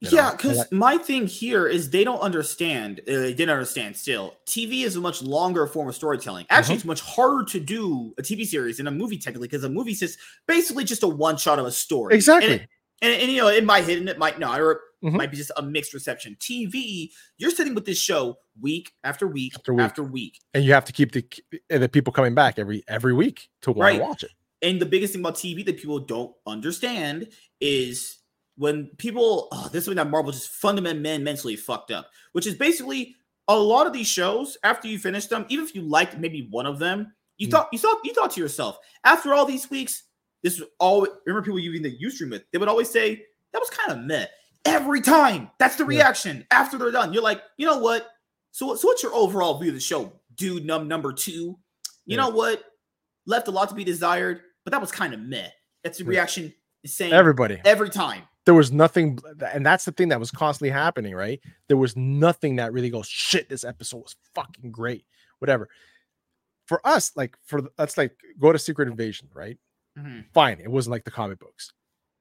You 0.00 0.10
yeah, 0.12 0.30
because 0.30 0.70
my 0.70 0.96
thing 0.96 1.26
here 1.26 1.66
is 1.66 1.90
they 1.90 2.04
don't 2.04 2.20
understand. 2.20 3.00
Uh, 3.00 3.12
they 3.12 3.34
didn't 3.34 3.50
understand 3.50 3.96
still. 3.96 4.36
TV 4.46 4.84
is 4.84 4.94
a 4.94 5.00
much 5.00 5.22
longer 5.22 5.66
form 5.66 5.88
of 5.88 5.94
storytelling. 5.96 6.46
Actually, 6.50 6.74
Mhm. 6.74 6.78
it's 6.78 6.84
much 6.84 7.00
harder 7.00 7.44
to 7.46 7.58
do 7.58 8.14
a 8.16 8.22
TV 8.22 8.44
series 8.44 8.76
than 8.76 8.86
a 8.86 8.92
movie, 8.92 9.18
technically, 9.18 9.48
because 9.48 9.64
a 9.64 9.68
movie 9.68 9.90
is 9.90 10.16
basically 10.46 10.84
just 10.84 11.02
a 11.02 11.08
one 11.08 11.36
shot 11.36 11.58
of 11.58 11.66
a 11.66 11.72
story. 11.72 12.12
And 12.12 12.16
exactly. 12.16 12.52
it- 12.54 12.68
And, 13.02 13.12
and, 13.12 13.30
you 13.32 13.38
know, 13.38 13.48
it 13.48 13.64
might 13.64 13.84
hit 13.84 13.98
and 13.98 14.08
it 14.08 14.18
might 14.18 14.38
not, 14.40 14.60
or 14.60 14.80
Mhm. 15.02 15.12
might 15.12 15.30
be 15.30 15.36
just 15.36 15.52
a 15.56 15.62
mixed 15.62 15.94
reception. 15.94 16.36
TV, 16.40 17.10
you're 17.36 17.50
sitting 17.50 17.74
with 17.74 17.84
this 17.84 17.98
show 17.98 18.38
week 18.60 18.92
after 19.04 19.26
week 19.26 19.52
After 19.56 19.80
after 19.80 20.02
week. 20.02 20.12
week. 20.12 20.40
and 20.54 20.64
you 20.64 20.72
have 20.72 20.84
to 20.86 20.92
keep 20.92 21.12
the 21.12 21.24
the 21.70 21.88
people 21.88 22.12
coming 22.12 22.34
back 22.34 22.58
every 22.58 22.82
every 22.88 23.12
week 23.14 23.48
to 23.62 23.70
want 23.70 23.80
Right. 23.80 23.98
to 23.98 24.04
watch 24.04 24.22
it. 24.24 24.30
And 24.60 24.80
the 24.80 24.86
biggest 24.86 25.12
thing 25.12 25.22
about 25.22 25.36
TV 25.36 25.62
that 25.66 25.78
people 25.78 26.00
don't 26.00 26.34
understand 26.46 27.28
is 27.60 28.18
when 28.56 28.86
people, 28.98 29.46
oh, 29.52 29.68
this 29.72 29.84
is 29.84 29.88
when 29.88 29.98
that 29.98 30.10
Marvel 30.10 30.32
just 30.32 30.50
fundamentally 30.50 31.18
mentally 31.18 31.54
fucked 31.56 31.92
up, 31.92 32.10
which 32.32 32.44
is 32.46 32.56
basically 32.56 33.14
a 33.46 33.56
lot 33.56 33.86
of 33.86 33.92
these 33.92 34.08
shows. 34.08 34.56
After 34.64 34.88
you 34.88 34.98
finish 34.98 35.26
them, 35.26 35.46
even 35.48 35.64
if 35.64 35.76
you 35.76 35.82
liked 35.82 36.18
maybe 36.18 36.48
one 36.50 36.66
of 36.66 36.80
them, 36.80 37.14
you 37.36 37.46
Mm. 37.46 37.50
thought 37.52 37.68
you 37.72 37.78
thought 37.78 38.00
you 38.04 38.12
thought 38.12 38.32
to 38.32 38.40
yourself, 38.40 38.78
after 39.04 39.32
all 39.32 39.46
these 39.46 39.70
weeks, 39.70 40.02
this 40.42 40.58
was 40.58 40.68
all. 40.80 41.06
Remember 41.24 41.44
people 41.44 41.60
you 41.60 41.72
even 41.72 41.94
you 42.00 42.10
stream 42.10 42.30
with, 42.30 42.42
they 42.50 42.58
would 42.58 42.68
always 42.68 42.90
say 42.90 43.24
that 43.52 43.60
was 43.60 43.70
kind 43.70 43.92
of 43.92 44.04
meh 44.04 44.26
every 44.68 45.00
time. 45.00 45.50
That's 45.58 45.76
the 45.76 45.84
Yeah. 45.84 45.88
reaction 45.88 46.46
after 46.50 46.78
they're 46.78 46.90
done. 46.90 47.12
You're 47.12 47.22
like, 47.22 47.42
you 47.56 47.66
know 47.66 47.78
what? 47.78 48.08
So, 48.52 48.74
so 48.76 48.88
what's 48.88 49.02
your 49.02 49.14
overall 49.14 49.58
view 49.58 49.70
of 49.70 49.74
the 49.74 49.80
show, 49.80 50.12
dude? 50.34 50.64
Num 50.64 50.88
number 50.88 51.12
two. 51.12 51.32
You 51.32 51.58
Yeah. 52.06 52.16
know 52.16 52.28
what? 52.30 52.64
Left 53.26 53.48
a 53.48 53.50
lot 53.50 53.68
to 53.68 53.74
be 53.74 53.84
desired, 53.84 54.40
but 54.64 54.70
that 54.72 54.80
was 54.80 54.90
kind 54.90 55.12
of 55.14 55.20
meh. 55.20 55.48
That's 55.84 55.98
the 55.98 56.04
reaction 56.04 56.54
the 56.82 56.88
same 56.88 57.12
Everybody. 57.12 57.60
every 57.64 57.90
time. 57.90 58.22
There 58.46 58.54
was 58.54 58.72
nothing, 58.72 59.18
and 59.52 59.66
that's 59.66 59.84
the 59.84 59.92
thing 59.92 60.08
that 60.08 60.18
was 60.18 60.30
constantly 60.30 60.70
happening, 60.70 61.14
right? 61.14 61.38
There 61.68 61.76
was 61.76 61.94
nothing 61.96 62.56
that 62.56 62.72
really 62.72 62.88
goes, 62.88 63.06
shit, 63.06 63.48
this 63.50 63.62
episode 63.62 63.98
was 63.98 64.16
fucking 64.34 64.70
great, 64.72 65.04
whatever. 65.38 65.68
For 66.66 66.80
us, 66.86 67.12
like, 67.16 67.36
for 67.44 67.62
let's 67.78 67.98
like 67.98 68.16
go 68.38 68.50
to 68.52 68.58
Secret 68.58 68.88
Invasion, 68.88 69.28
right? 69.34 69.58
Mm-hmm. 69.98 70.20
Fine, 70.32 70.60
it 70.60 70.70
wasn't 70.70 70.92
like 70.92 71.04
the 71.04 71.10
comic 71.10 71.38
books. 71.38 71.72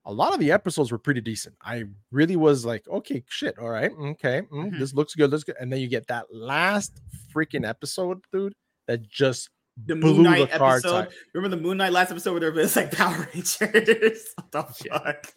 A 0.08 0.14
lot 0.14 0.34
of 0.34 0.40
the 0.40 0.52
episodes 0.52 0.92
were 0.92 0.98
pretty 0.98 1.20
decent. 1.22 1.56
I 1.62 1.84
really 2.12 2.38
was 2.38 2.66
like, 2.66 2.88
okay, 2.88 3.24
shit, 3.28 3.60
all 3.60 3.70
right, 3.70 3.92
okay, 3.92 4.42
mm, 4.52 4.72
Mhm. 4.72 4.80
this 4.80 4.94
looks 4.94 5.14
good, 5.16 5.30
looks 5.32 5.44
good. 5.44 5.58
And 5.60 5.72
then 5.72 5.80
you 5.82 5.88
get 5.90 6.08
that 6.08 6.34
last 6.34 7.02
freaking 7.34 7.68
episode, 7.68 8.22
dude, 8.32 8.54
that 8.88 9.04
just 9.10 9.50
The 9.86 9.96
blew 9.98 10.14
Moon 10.16 10.24
Knight 10.24 10.50
episode. 10.54 10.96
out. 10.96 11.14
Remember 11.34 11.56
the 11.56 11.62
Moon 11.62 11.76
Knight 11.78 11.92
last 11.92 12.10
episode 12.12 12.32
where 12.32 12.40
there 12.40 12.52
was 12.54 12.76
like 12.78 12.92
Power 12.98 13.28
Rangers? 13.34 13.60
what 14.36 14.52
the 14.52 14.64
fuck? 14.64 15.34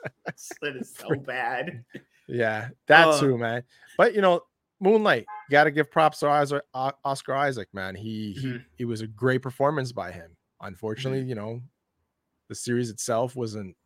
That 0.62 0.76
is 0.76 0.94
so 0.96 1.14
bad. 1.26 1.84
Yeah, 2.28 2.68
that 2.86 3.08
Uh, 3.08 3.20
too, 3.20 3.36
man. 3.36 3.64
But 3.98 4.14
you 4.14 4.20
know, 4.22 4.42
Moon 4.80 5.02
Knight, 5.02 5.26
you 5.48 5.52
got 5.52 5.64
to 5.64 5.70
give 5.72 5.90
props 5.90 6.20
to 6.20 6.62
Oscar 7.04 7.34
Isaac, 7.34 7.68
man. 7.74 7.96
He, 7.96 8.32
he 8.40 8.46
Mhm. 8.46 8.64
it 8.78 8.84
was 8.84 9.00
a 9.00 9.06
great 9.08 9.42
performance 9.42 9.90
by 9.92 10.12
him. 10.12 10.30
Mm-hmm. 10.30 10.66
Unfortunately, 10.68 11.22
you 11.24 11.34
know, 11.34 11.60
the 12.48 12.54
series 12.54 12.88
itself 12.88 13.34
wasn't. 13.34 13.76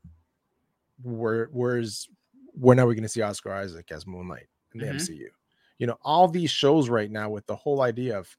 Where 1.03 1.47
where's 1.47 2.09
when 2.53 2.79
are 2.79 2.87
we 2.87 2.95
going 2.95 3.03
to 3.03 3.09
see 3.09 3.23
Oscar 3.23 3.53
Isaac 3.53 3.91
as 3.91 4.07
Moon 4.07 4.29
Knight 4.29 4.47
in 4.75 4.81
the 4.81 4.87
Mhm. 4.87 4.89
MCU? 4.89 5.31
You 5.79 5.87
know, 5.89 5.99
all 6.03 6.29
these 6.29 6.51
shows 6.51 6.89
right 6.89 7.11
now 7.11 7.31
with 7.31 7.47
the 7.47 7.57
whole 7.57 7.83
idea 7.83 8.19
of, 8.19 8.37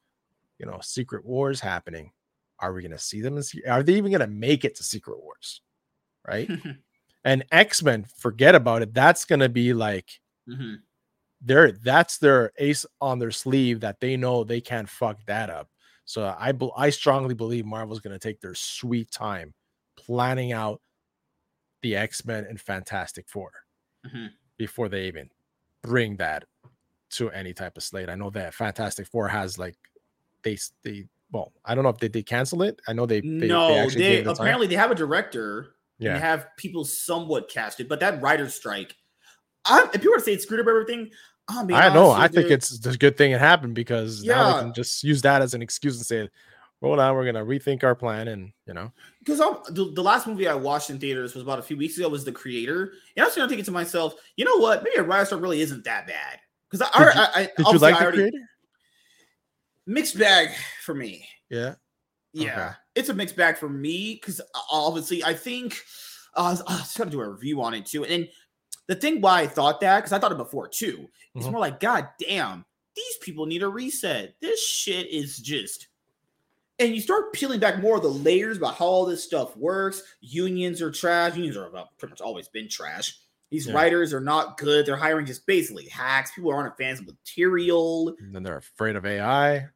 you 0.60 0.66
know, 0.66 0.80
Secret 0.82 1.26
Wars 1.26 1.60
happening. 1.62 2.12
Are 2.60 2.74
we 2.74 2.82
going 2.82 2.92
to 2.92 3.00
see 3.00 3.22
them? 3.22 3.38
In, 3.38 3.44
are 3.70 3.84
they 3.84 3.96
even 3.96 4.12
going 4.12 4.22
to 4.22 4.28
make 4.28 4.66
it 4.66 4.76
to 4.78 4.84
Secret 4.84 5.20
Wars? 5.22 5.62
Right. 6.28 6.52
and 7.26 7.46
X 7.52 7.84
Men, 7.84 8.06
forget 8.06 8.56
about 8.56 8.82
it. 8.84 8.94
That's 8.94 9.26
going 9.26 9.42
to 9.42 9.50
be 9.50 9.74
like 9.74 10.20
Mhm. 10.48 10.86
they're 11.42 11.72
that's 11.72 12.18
their 12.18 12.52
ace 12.58 12.86
on 13.02 13.20
their 13.20 13.32
sleeve 13.32 13.82
that 13.82 14.00
they 14.00 14.18
know 14.18 14.44
they 14.44 14.62
can't 14.62 14.90
fuck 14.90 15.24
that 15.26 15.50
up. 15.50 15.70
So 16.06 16.24
I 16.26 16.54
I 16.76 16.90
strongly 16.90 17.34
believe 17.34 17.66
Marvel's 17.66 18.00
going 18.00 18.18
to 18.18 18.20
take 18.20 18.40
their 18.42 18.56
sweet 18.56 19.12
time 19.12 19.54
planning 19.98 20.52
out 20.52 20.82
the 21.86 21.96
X-Men 21.96 22.46
and 22.50 22.60
Fantastic 22.60 23.30
4 23.30 23.52
Mhm. 24.08 24.30
before 24.58 24.90
they 24.90 25.06
even 25.06 25.30
bring 25.84 26.16
that 26.18 26.46
to 27.12 27.30
any 27.30 27.54
type 27.54 27.78
of 27.78 27.84
slate. 27.84 28.10
I 28.10 28.16
know 28.16 28.32
that 28.32 28.56
Fantastic 28.56 29.06
4 29.06 29.28
has 29.28 29.60
like 29.60 29.76
they 30.42 30.58
they 30.82 31.06
well, 31.32 31.54
I 31.64 31.76
don't 31.76 31.84
know 31.84 31.92
if 31.92 32.00
they 32.00 32.08
did 32.08 32.26
cancel 32.26 32.64
it. 32.64 32.82
I 32.88 32.94
know 32.94 33.06
they, 33.06 33.20
they 33.22 33.48
no, 33.48 33.88
they, 33.90 34.18
it 34.18 34.24
the 34.26 34.34
time. 34.34 34.42
apparently 34.46 34.66
they 34.68 34.76
have 34.76 34.90
a 34.90 34.96
director 34.96 35.76
Yeah. 36.00 36.14
and 36.16 36.24
have 36.24 36.48
people 36.58 36.86
somewhat 36.86 37.50
casted, 37.50 37.88
but 37.88 38.00
that 38.00 38.20
writer's 38.20 38.56
strike. 38.56 38.96
I'm, 39.66 39.86
if 39.88 39.92
people 39.94 40.12
were 40.12 40.18
to 40.18 40.24
say 40.24 40.34
it 40.34 40.42
screwed 40.42 40.60
up 40.62 40.68
everything, 40.68 41.12
I'm 41.48 41.72
I 41.72 41.94
know. 41.94 42.10
I 42.10 42.28
think 42.28 42.50
it's 42.50 42.84
a 42.88 42.98
good 42.98 43.16
thing 43.16 43.32
it 43.32 43.40
happened 43.40 43.76
because 43.76 44.24
now 44.24 44.48
Yeah. 44.50 44.54
they 44.58 44.64
can 44.64 44.74
just 44.74 45.04
use 45.04 45.22
that 45.22 45.44
as 45.44 45.54
an 45.54 45.62
excuse 45.62 45.98
and 45.98 46.06
say, 46.06 46.30
"Well, 46.82 46.96
now 46.96 47.14
we're 47.14 47.26
gonna 47.26 47.46
rethink 47.46 47.84
our 47.84 47.94
plan," 47.96 48.28
and 48.30 48.52
you 48.66 48.74
know, 48.74 48.92
because 49.26 49.40
the, 49.74 49.92
the 49.94 50.04
last 50.04 50.28
movie 50.28 50.48
I 50.48 50.54
watched 50.54 50.90
in 50.92 51.00
theaters 51.00 51.34
was 51.34 51.42
about 51.44 51.58
a 51.60 51.64
few 51.64 51.76
weeks 51.78 51.98
ago. 51.98 52.08
Was 52.08 52.24
The 52.24 52.32
Creator, 52.32 52.94
and 53.18 53.24
I 53.24 53.26
was 53.26 53.34
thinking 53.34 53.64
to 53.64 53.72
myself, 53.72 54.14
you 54.38 54.46
know 54.46 54.58
what? 54.58 54.84
Maybe 54.84 54.98
a 54.98 55.04
writer's 55.04 55.30
strike 55.30 55.42
really 55.42 55.62
isn't 55.62 55.84
that 55.86 56.06
bad. 56.08 56.40
Because 56.70 56.88
I, 56.94 57.00
Did 57.04 57.16
you- 57.16 57.22
I, 57.22 57.30
I 57.36 57.50
did 57.58 57.68
you 57.74 57.80
like 57.80 57.96
I 57.96 58.06
the 58.06 58.12
creator? 58.12 58.38
mixed 59.88 60.18
bag 60.18 60.50
for 60.84 60.94
me. 60.96 61.28
Yeah. 61.50 61.76
Yeah, 62.34 62.52
Okay. 62.52 62.70
it's 62.96 63.10
a 63.10 63.14
mixed 63.14 63.38
bag 63.38 63.58
for 63.58 63.70
me 63.70 64.16
because 64.16 64.42
obviously 64.70 65.24
I 65.24 65.34
think 65.34 65.82
uh, 66.36 66.58
I 66.68 66.74
was 66.76 66.94
gonna 66.98 67.10
do 67.10 67.22
a 67.22 67.30
review 67.30 67.62
on 67.62 67.74
it 67.74 67.86
too. 67.86 68.04
And 68.04 68.12
then 68.12 68.28
the 68.88 68.96
thing 68.96 69.22
why 69.22 69.42
I 69.42 69.48
thought 69.48 69.80
that 69.82 69.98
because 70.00 70.12
I 70.12 70.20
thought 70.20 70.34
it 70.34 70.38
before 70.38 70.68
too, 70.68 71.08
it's 71.34 71.46
Mhm. 71.48 71.52
more 71.52 71.62
like 71.62 71.80
God 71.80 72.10
damn, 72.20 72.66
these 72.96 73.18
people 73.22 73.46
need 73.46 73.64
a 73.64 73.70
reset. 73.70 74.36
This 74.42 74.62
shit 74.66 75.08
is 75.10 75.38
just. 75.38 75.88
And 76.80 76.94
you 76.94 77.00
start 77.00 77.32
peeling 77.34 77.60
back 77.60 77.80
more 77.82 77.96
of 77.98 78.02
the 78.02 78.10
layers 78.10 78.58
about 78.58 78.76
how 78.76 78.86
all 78.86 79.06
this 79.06 79.24
stuff 79.24 79.56
works. 79.56 80.04
Unions 80.20 80.82
are 80.82 80.92
trash. 80.92 81.36
Unions 81.36 81.56
are 81.56 81.68
about 81.68 81.98
pretty 81.98 82.12
much 82.12 82.22
always 82.22 82.48
been 82.50 82.68
trash. 82.68 83.18
These 83.50 83.68
Yeah. 83.68 83.74
writers 83.76 84.14
are 84.14 84.20
not 84.20 84.58
good. 84.58 84.86
They're 84.86 84.98
hiring 84.98 85.26
just 85.26 85.46
basically 85.48 85.88
hacks. 85.88 86.32
People 86.36 86.52
aren't 86.52 86.76
fans 86.78 87.00
of 87.00 87.08
material. 87.08 88.16
And 88.20 88.36
then 88.36 88.44
they're 88.44 88.58
afraid 88.58 88.98
of 88.98 89.06
AI 89.06 89.68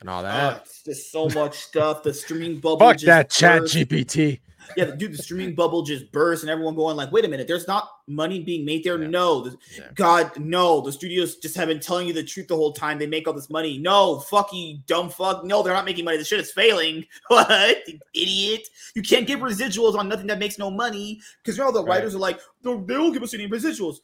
and 0.00 0.10
all 0.10 0.20
Uh, 0.20 0.22
that. 0.24 0.62
it's 0.66 0.82
just 0.82 1.10
so 1.10 1.28
much 1.30 1.56
stuff. 1.60 2.02
The 2.02 2.12
streaming 2.12 2.58
bubble. 2.60 2.78
Fuck 2.80 2.98
that 3.00 3.30
Chat. 3.30 3.62
GPT. 3.62 4.40
Yeah, 4.76 4.84
the- 4.86 4.96
dude, 4.96 5.12
the 5.14 5.22
streaming 5.22 5.54
bubble 5.54 5.82
just 5.82 6.10
burst, 6.12 6.42
and 6.42 6.50
everyone 6.50 6.74
going 6.74 6.96
like, 6.96 7.10
"Wait 7.12 7.24
a 7.24 7.28
minute, 7.28 7.48
there's 7.48 7.66
not 7.66 7.88
money 8.06 8.40
being 8.42 8.64
made 8.64 8.84
there." 8.84 9.00
Yeah. 9.00 9.08
No, 9.08 9.40
the, 9.42 9.56
Yeah. 9.76 9.88
God, 9.94 10.38
no, 10.38 10.80
the 10.80 10.92
studios 10.92 11.36
just 11.36 11.56
have 11.56 11.68
been 11.68 11.80
telling 11.80 12.06
you 12.06 12.12
the 12.12 12.22
truth 12.22 12.48
the 12.48 12.56
whole 12.56 12.72
time. 12.72 12.98
They 12.98 13.06
make 13.06 13.26
all 13.26 13.34
this 13.34 13.50
money. 13.50 13.78
No, 13.78 14.20
fuck 14.20 14.52
you, 14.52 14.78
dumb 14.86 15.08
fuck. 15.10 15.44
No, 15.44 15.62
they're 15.62 15.72
not 15.72 15.84
making 15.84 16.04
money. 16.04 16.16
The 16.18 16.24
shit 16.24 16.40
is 16.40 16.52
failing. 16.52 17.06
What, 17.28 17.76
idiot? 18.14 18.68
You 18.94 19.02
can't 19.02 19.26
give 19.26 19.40
residuals 19.40 19.94
on 19.96 20.08
nothing 20.08 20.26
that 20.28 20.38
makes 20.38 20.58
no 20.58 20.70
money 20.70 21.20
because 21.42 21.56
you 21.58 21.64
know 21.64 21.72
the 21.72 21.82
Right. 21.82 21.96
writers 21.96 22.14
are 22.14 22.18
like, 22.18 22.38
they 22.62 22.70
they 22.86 22.98
won't 22.98 23.14
give 23.14 23.22
us 23.22 23.34
any 23.34 23.48
residuals. 23.48 23.96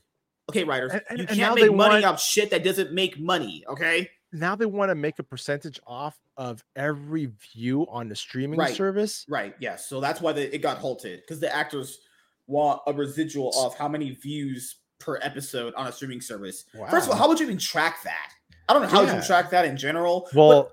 Okay, 0.50 0.62
writers, 0.64 0.92
And- 0.92 1.02
and- 1.08 1.18
you 1.20 1.26
can't 1.26 1.54
make 1.54 1.72
money 1.72 1.94
want- 1.94 2.04
off 2.04 2.22
shit 2.22 2.50
that 2.50 2.62
doesn't 2.64 2.92
make 2.92 3.18
money. 3.18 3.64
Okay, 3.68 4.10
Now 4.34 4.56
they 4.56 4.66
want 4.66 4.90
to 4.90 4.94
make 4.96 5.18
a 5.20 5.22
percentage 5.22 5.78
off 5.86 6.18
of 6.36 6.62
every 6.74 7.30
view 7.54 7.86
on 7.88 8.08
the 8.08 8.16
streaming 8.16 8.58
Right. 8.58 8.74
service. 8.74 9.24
Right. 9.28 9.54
Yes. 9.60 9.86
So 9.88 10.00
that's 10.00 10.20
why 10.20 10.32
the, 10.32 10.52
it 10.54 10.58
got 10.58 10.78
halted 10.78 11.20
because 11.20 11.38
the 11.40 11.54
actors 11.54 12.00
want 12.48 12.82
a 12.86 12.92
residual 12.92 13.52
of 13.56 13.74
how 13.76 13.86
many 13.88 14.10
views 14.10 14.76
per 14.98 15.18
episode 15.22 15.72
on 15.74 15.86
a 15.86 15.92
streaming 15.92 16.20
service. 16.20 16.64
Wow. 16.74 16.88
First 16.90 17.06
of 17.06 17.12
all, 17.12 17.18
how 17.18 17.28
would 17.28 17.38
you 17.38 17.46
even 17.46 17.58
track 17.58 18.02
that? 18.02 18.32
I 18.68 18.72
don't 18.72 18.82
know 18.82 18.88
how 18.88 19.02
Yeah. 19.02 19.16
you 19.16 19.22
track 19.22 19.50
that 19.50 19.66
in 19.66 19.76
general. 19.76 20.28
Well, 20.34 20.72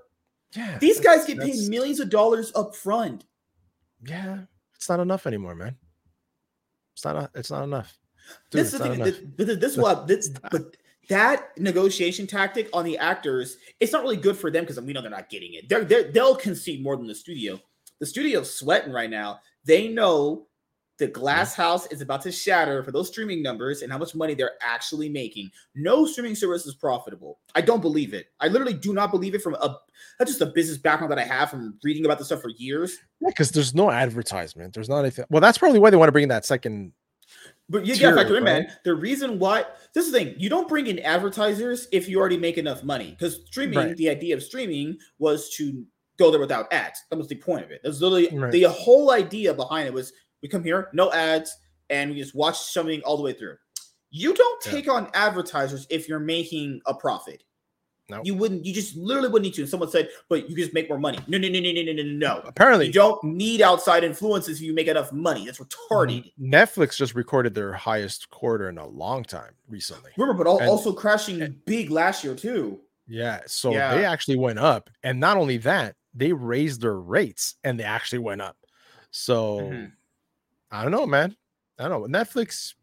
yeah. 0.56 0.78
these 0.78 0.98
guys 0.98 1.24
get 1.24 1.38
paid 1.38 1.68
millions 1.68 2.00
of 2.00 2.10
dollars 2.10 2.50
up 2.56 2.74
front. 2.74 3.24
Yeah. 4.04 4.40
It's 4.74 4.88
not 4.88 4.98
enough 4.98 5.26
anymore, 5.26 5.54
man. 5.54 5.76
It's 6.94 7.04
not. 7.04 7.30
It's 7.34 7.50
not 7.50 7.62
enough. 7.64 7.96
Dude, 8.50 8.60
this 8.60 8.72
is 8.72 8.80
the 8.80 8.88
thing. 8.88 9.04
This, 9.04 9.20
this, 9.36 9.58
this 9.58 9.76
what 9.76 10.06
this, 10.06 10.28
but 10.50 10.76
that 11.12 11.58
negotiation 11.58 12.26
tactic 12.26 12.70
on 12.72 12.86
the 12.86 12.96
actors, 12.96 13.58
it's 13.80 13.92
not 13.92 14.02
really 14.02 14.16
good 14.16 14.36
for 14.36 14.50
them 14.50 14.64
because 14.64 14.80
we 14.80 14.94
know 14.94 15.02
they're 15.02 15.10
not 15.10 15.28
getting 15.28 15.52
it. 15.52 15.68
They're, 15.68 15.84
they're 15.84 16.10
they'll 16.10 16.34
concede 16.34 16.82
more 16.82 16.96
than 16.96 17.06
the 17.06 17.14
studio. 17.14 17.60
The 18.00 18.06
studio's 18.06 18.52
sweating 18.52 18.92
right 18.92 19.10
now. 19.10 19.40
They 19.64 19.88
know 19.88 20.46
the 20.98 21.08
glass 21.08 21.54
house 21.54 21.86
is 21.88 22.00
about 22.00 22.22
to 22.22 22.32
shatter 22.32 22.82
for 22.82 22.92
those 22.92 23.08
streaming 23.08 23.42
numbers 23.42 23.82
and 23.82 23.92
how 23.92 23.98
much 23.98 24.14
money 24.14 24.34
they're 24.34 24.56
actually 24.62 25.10
making. 25.10 25.50
No 25.74 26.06
streaming 26.06 26.34
service 26.34 26.64
is 26.64 26.74
profitable. 26.74 27.40
I 27.54 27.60
don't 27.60 27.82
believe 27.82 28.14
it. 28.14 28.28
I 28.40 28.48
literally 28.48 28.74
do 28.74 28.94
not 28.94 29.10
believe 29.10 29.34
it 29.34 29.42
from 29.42 29.54
a 29.54 29.76
not 30.18 30.26
just 30.26 30.40
a 30.40 30.46
business 30.46 30.78
background 30.78 31.10
that 31.12 31.18
I 31.18 31.24
have 31.24 31.50
from 31.50 31.78
reading 31.84 32.06
about 32.06 32.18
this 32.18 32.28
stuff 32.28 32.40
for 32.40 32.50
years. 32.56 32.96
Yeah, 33.20 33.28
because 33.28 33.50
there's 33.50 33.74
no 33.74 33.90
advertisement. 33.90 34.72
There's 34.72 34.88
not 34.88 35.00
anything. 35.00 35.26
Well, 35.28 35.42
that's 35.42 35.58
probably 35.58 35.78
why 35.78 35.90
they 35.90 35.96
want 35.98 36.08
to 36.08 36.12
bring 36.12 36.28
that 36.28 36.46
second. 36.46 36.92
But 37.68 37.86
you 37.86 37.98
got 37.98 38.10
to 38.10 38.16
factor 38.16 38.36
in, 38.36 38.44
right? 38.44 38.64
man. 38.64 38.76
The 38.84 38.94
reason 38.94 39.38
why 39.38 39.64
this 39.94 40.06
is 40.06 40.12
the 40.12 40.18
thing, 40.18 40.34
you 40.36 40.50
don't 40.50 40.68
bring 40.68 40.86
in 40.88 40.98
advertisers 40.98 41.88
if 41.92 42.08
you 42.08 42.18
already 42.18 42.36
make 42.36 42.58
enough 42.58 42.84
money. 42.84 43.16
Because 43.18 43.40
streaming, 43.46 43.78
right. 43.78 43.96
the 43.96 44.10
idea 44.10 44.36
of 44.36 44.42
streaming 44.42 44.98
was 45.18 45.50
to 45.56 45.84
go 46.18 46.30
there 46.30 46.40
without 46.40 46.72
ads. 46.72 47.00
That 47.10 47.16
was 47.16 47.28
the 47.28 47.36
point 47.36 47.64
of 47.64 47.70
it. 47.70 47.80
That's 47.82 48.00
literally 48.00 48.28
right. 48.36 48.52
the 48.52 48.64
whole 48.64 49.10
idea 49.10 49.54
behind 49.54 49.86
it 49.86 49.94
was 49.94 50.12
we 50.42 50.48
come 50.48 50.64
here, 50.64 50.88
no 50.92 51.12
ads, 51.12 51.56
and 51.88 52.10
we 52.10 52.18
just 52.18 52.34
watch 52.34 52.58
something 52.58 53.00
all 53.02 53.16
the 53.16 53.22
way 53.22 53.32
through. 53.32 53.56
You 54.10 54.34
don't 54.34 54.60
take 54.60 54.86
yeah. 54.86 54.92
on 54.92 55.10
advertisers 55.14 55.86
if 55.88 56.08
you're 56.08 56.18
making 56.18 56.80
a 56.86 56.94
profit. 56.94 57.42
No, 58.12 58.22
you 58.24 58.34
wouldn't. 58.34 58.64
You 58.64 58.72
just 58.72 58.96
literally 58.96 59.28
wouldn't 59.28 59.46
need 59.46 59.54
to. 59.54 59.62
And 59.62 59.70
someone 59.70 59.90
said, 59.90 60.08
"But 60.28 60.48
you 60.48 60.56
just 60.56 60.72
make 60.72 60.88
more 60.88 60.98
money." 60.98 61.18
No, 61.26 61.38
no, 61.38 61.48
no, 61.48 61.60
no, 61.60 61.72
no, 61.72 61.82
no, 61.82 61.92
no, 61.92 62.02
no. 62.02 62.42
Apparently, 62.44 62.86
you 62.86 62.92
don't 62.92 63.22
need 63.24 63.60
outside 63.60 64.04
influences 64.04 64.58
if 64.58 64.62
you 64.62 64.74
make 64.74 64.86
enough 64.86 65.12
money. 65.12 65.46
That's 65.46 65.58
retarded. 65.58 66.30
Netflix 66.40 66.96
just 66.96 67.14
recorded 67.14 67.54
their 67.54 67.72
highest 67.72 68.30
quarter 68.30 68.68
in 68.68 68.78
a 68.78 68.86
long 68.86 69.24
time 69.24 69.52
recently. 69.68 70.12
Remember, 70.16 70.44
but 70.44 70.50
and, 70.60 70.68
also 70.68 70.92
crashing 70.92 71.42
and, 71.42 71.64
big 71.64 71.90
last 71.90 72.22
year 72.22 72.34
too. 72.34 72.80
Yeah, 73.08 73.40
so 73.46 73.72
yeah. 73.72 73.94
they 73.94 74.04
actually 74.04 74.36
went 74.36 74.58
up, 74.58 74.88
and 75.02 75.18
not 75.18 75.36
only 75.36 75.56
that, 75.58 75.96
they 76.14 76.32
raised 76.32 76.80
their 76.80 76.98
rates, 76.98 77.56
and 77.64 77.78
they 77.78 77.84
actually 77.84 78.20
went 78.20 78.40
up. 78.40 78.56
So. 79.10 79.60
Mm-hmm 79.60 79.84
I 80.72 80.82
don't 80.82 80.90
know, 80.90 81.06
man. 81.06 81.36
I 81.78 81.88
don't 81.88 82.10
know. 82.10 82.18
Netflix, 82.18 82.74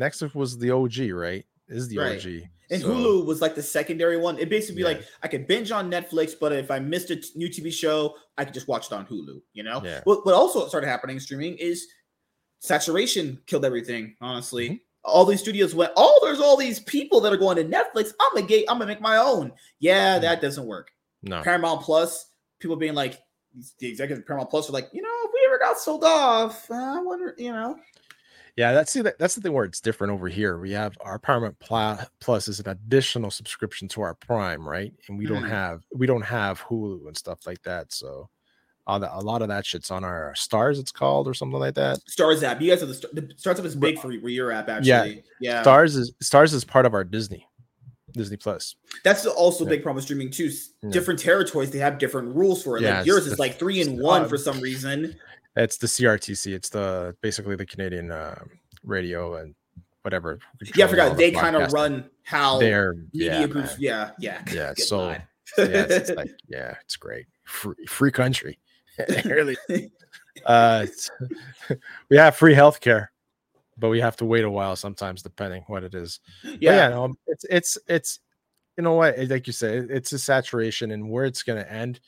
Netflix 0.00 0.34
was 0.34 0.56
the 0.56 0.70
OG, 0.70 1.10
right? 1.12 1.44
Is 1.68 1.88
the 1.88 1.98
right. 1.98 2.18
OG. 2.18 2.48
And 2.70 2.82
so. 2.82 2.88
Hulu 2.88 3.26
was 3.26 3.40
like 3.40 3.54
the 3.54 3.62
secondary 3.62 4.16
one. 4.16 4.38
It 4.38 4.48
basically 4.48 4.82
yeah. 4.82 4.88
like 4.88 5.04
I 5.22 5.28
could 5.28 5.46
binge 5.46 5.70
on 5.70 5.90
Netflix, 5.90 6.32
but 6.38 6.52
if 6.52 6.70
I 6.70 6.78
missed 6.78 7.10
a 7.10 7.22
new 7.36 7.48
TV 7.48 7.72
show, 7.72 8.16
I 8.38 8.44
could 8.44 8.54
just 8.54 8.68
watch 8.68 8.86
it 8.86 8.92
on 8.92 9.06
Hulu. 9.06 9.40
You 9.52 9.62
know. 9.62 9.80
Yeah. 9.84 10.00
What, 10.04 10.26
what 10.26 10.34
also 10.34 10.66
started 10.68 10.88
happening 10.88 11.20
streaming 11.20 11.56
is 11.58 11.86
saturation 12.60 13.40
killed 13.46 13.64
everything. 13.64 14.16
Honestly, 14.20 14.66
mm-hmm. 14.68 14.76
all 15.04 15.24
these 15.24 15.40
studios 15.40 15.74
went. 15.74 15.92
Oh, 15.96 16.18
there's 16.22 16.40
all 16.40 16.56
these 16.56 16.80
people 16.80 17.20
that 17.20 17.32
are 17.32 17.36
going 17.36 17.56
to 17.56 17.64
Netflix. 17.64 18.12
I'm 18.20 18.34
gonna 18.34 18.46
get. 18.46 18.64
I'm 18.68 18.78
gonna 18.78 18.86
make 18.86 19.00
my 19.00 19.16
own. 19.16 19.52
Yeah, 19.78 20.14
mm-hmm. 20.14 20.22
that 20.22 20.40
doesn't 20.40 20.66
work. 20.66 20.90
No. 21.22 21.42
Paramount 21.42 21.82
Plus. 21.82 22.30
People 22.58 22.76
being 22.76 22.94
like, 22.94 23.20
the 23.78 23.88
executive 23.88 24.26
Paramount 24.26 24.48
Plus 24.48 24.70
are 24.70 24.72
like, 24.72 24.88
you 24.92 25.02
know, 25.02 25.08
if 25.24 25.30
we 25.32 25.40
ever 25.46 25.58
got 25.58 25.78
sold 25.78 26.04
off, 26.04 26.70
I 26.70 27.02
wonder, 27.02 27.34
you 27.36 27.52
know. 27.52 27.76
Yeah, 28.56 28.72
that's 28.72 28.90
see 28.90 29.02
that, 29.02 29.18
that's 29.18 29.34
the 29.34 29.42
thing 29.42 29.52
where 29.52 29.66
it's 29.66 29.82
different 29.82 30.14
over 30.14 30.28
here. 30.28 30.58
We 30.58 30.72
have 30.72 30.96
our 31.02 31.18
Paramount 31.18 31.58
Plus 31.58 32.48
is 32.48 32.58
an 32.58 32.68
additional 32.68 33.30
subscription 33.30 33.86
to 33.88 34.00
our 34.00 34.14
Prime, 34.14 34.66
right? 34.66 34.94
And 35.08 35.18
we 35.18 35.26
mm. 35.26 35.28
don't 35.28 35.44
have 35.44 35.82
we 35.94 36.06
don't 36.06 36.22
have 36.22 36.62
Hulu 36.62 37.06
and 37.06 37.16
stuff 37.16 37.46
like 37.46 37.62
that. 37.62 37.92
So 37.92 38.30
all 38.86 38.98
the, 38.98 39.14
a 39.14 39.20
lot 39.20 39.42
of 39.42 39.48
that 39.48 39.66
shit's 39.66 39.90
on 39.90 40.04
our 40.04 40.34
Stars, 40.34 40.78
it's 40.78 40.92
called 40.92 41.28
or 41.28 41.34
something 41.34 41.58
like 41.58 41.74
that. 41.74 41.98
Stars 42.08 42.42
app. 42.42 42.60
You 42.62 42.70
guys 42.70 42.80
have 42.80 42.88
the, 42.88 43.08
the 43.12 43.22
Starz 43.34 43.58
app 43.58 43.64
is 43.66 43.76
big 43.76 43.98
for 43.98 44.08
where 44.08 44.30
your 44.30 44.52
app 44.52 44.70
actually. 44.70 45.24
Yeah, 45.40 45.62
yeah. 45.62 45.62
Starz 45.62 45.96
is 45.96 46.12
Stars 46.22 46.54
is 46.54 46.64
part 46.64 46.86
of 46.86 46.94
our 46.94 47.04
Disney. 47.04 47.46
Disney 48.12 48.38
Plus. 48.38 48.76
That's 49.04 49.26
also 49.26 49.66
a 49.66 49.68
big 49.68 49.82
problem 49.82 49.96
with 49.96 50.04
streaming 50.04 50.30
too. 50.30 50.50
Yeah. 50.82 50.90
Different 50.90 51.20
territories 51.20 51.70
they 51.70 51.78
have 51.78 51.98
different 51.98 52.34
rules 52.34 52.62
for 52.62 52.78
it. 52.78 52.82
Yeah, 52.82 52.98
like 52.98 53.06
yours 53.06 53.26
is 53.26 53.38
like 53.38 53.58
three 53.58 53.82
in 53.82 54.00
one 54.00 54.28
for 54.28 54.38
some 54.38 54.60
reason. 54.60 55.16
It's 55.56 55.78
the 55.78 55.86
CRTC. 55.86 56.54
It's 56.54 56.68
the 56.68 57.16
basically 57.22 57.56
the 57.56 57.66
Canadian 57.66 58.10
uh, 58.10 58.42
radio 58.84 59.36
and 59.36 59.54
whatever. 60.02 60.38
Yeah, 60.74 60.84
I 60.84 60.88
forgot. 60.88 61.16
They 61.16 61.30
kind 61.30 61.56
of 61.56 61.72
run 61.72 62.08
how 62.24 62.58
their 62.58 62.94
media 63.12 63.40
yeah, 63.40 63.46
groups. 63.46 63.70
Man. 63.70 63.76
Yeah, 63.78 64.10
yeah, 64.18 64.42
yeah. 64.52 64.74
So 64.76 65.10
yeah, 65.10 65.22
it's, 65.58 65.94
it's 65.94 66.10
like 66.10 66.30
yeah, 66.48 66.74
it's 66.84 66.96
great. 66.96 67.26
Free, 67.44 67.86
free 67.88 68.12
country. 68.12 68.58
really. 69.24 69.56
uh, 70.46 70.86
we 72.08 72.16
have 72.16 72.36
free 72.36 72.54
healthcare 72.54 73.08
but 73.78 73.88
we 73.88 74.00
have 74.00 74.16
to 74.16 74.24
wait 74.24 74.44
a 74.44 74.50
while 74.50 74.76
sometimes, 74.76 75.22
depending 75.22 75.62
what 75.66 75.84
it 75.84 75.94
is. 75.94 76.20
Yeah, 76.42 76.56
yeah, 76.60 76.88
no, 76.88 77.14
it's 77.26 77.44
it's 77.44 77.78
it's 77.86 78.20
you 78.76 78.84
know 78.84 78.94
what, 78.94 79.18
like 79.28 79.46
you 79.46 79.52
said, 79.52 79.88
it's 79.90 80.12
a 80.12 80.18
saturation, 80.18 80.90
and 80.90 81.10
where 81.10 81.24
it's 81.24 81.42
going 81.42 81.62
to 81.62 81.72
end, 81.72 82.00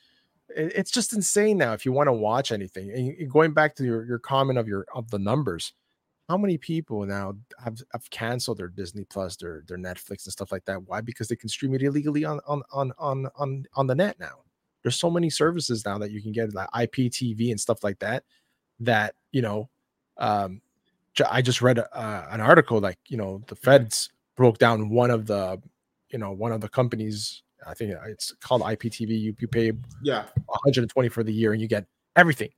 it's 0.49 0.91
just 0.91 1.13
insane 1.13 1.59
now. 1.59 1.73
If 1.73 1.85
you 1.85 1.93
want 1.93 2.09
to 2.09 2.13
watch 2.13 2.53
anything, 2.53 2.91
and 2.91 3.31
going 3.31 3.53
back 3.53 3.75
to 3.77 3.85
your 3.85 4.05
your 4.05 4.19
comment 4.19 4.59
of 4.59 4.69
your 4.69 4.87
of 4.95 5.11
the 5.11 5.19
numbers, 5.19 5.73
how 6.29 6.37
many 6.37 6.59
people 6.59 7.07
now 7.07 7.35
have, 7.63 7.79
have 7.93 8.09
canceled 8.11 8.59
their 8.59 8.69
Disney 8.69 9.05
Plus, 9.05 9.37
their 9.37 9.65
their 9.67 9.79
Netflix 9.79 10.25
and 10.27 10.33
stuff 10.33 10.53
like 10.53 10.65
that? 10.67 10.83
Why? 10.83 11.01
Because 11.01 11.29
they 11.29 11.37
can 11.37 11.49
stream 11.49 11.75
it 11.75 11.83
illegally 11.83 12.25
on 12.25 12.41
on 12.47 12.63
on 12.71 12.93
on 12.99 13.29
on, 13.37 13.65
on 13.75 13.87
the 13.87 13.95
net 13.95 14.19
now. 14.21 14.43
There's 14.83 14.97
so 14.97 15.11
many 15.11 15.31
services 15.31 15.85
now 15.85 15.99
that 15.99 16.11
you 16.11 16.23
can 16.23 16.33
get 16.33 16.55
like 16.55 16.71
IPTV 16.71 17.51
and 17.51 17.61
stuff 17.61 17.83
like 17.83 17.99
that. 18.01 18.25
That 18.81 19.15
you 19.33 19.43
know, 19.43 19.71
um, 20.19 20.61
I 21.29 21.41
just 21.41 21.63
read 21.63 21.79
uh, 21.79 22.27
an 22.31 22.41
article 22.41 22.79
like 22.79 22.99
you 23.09 23.17
know 23.17 23.43
the 23.47 23.57
Feds 23.57 24.11
broke 24.37 24.59
down 24.59 24.91
one 24.91 25.11
of 25.11 25.27
the 25.27 25.61
you 26.11 26.19
know 26.19 26.33
one 26.33 26.53
of 26.53 26.61
the 26.61 26.69
companies. 26.69 27.43
I 27.67 27.75
think 27.75 27.95
it's 28.07 28.33
called 28.41 28.63
IPTV. 28.63 29.09
You 29.09 29.35
you 29.39 29.49
pay 29.49 29.73
yeah 30.03 30.25
120 30.47 31.09
for 31.09 31.23
the 31.23 31.33
year 31.33 31.53
and 31.53 31.61
you 31.61 31.69
get 31.69 31.87
everything. 32.17 32.51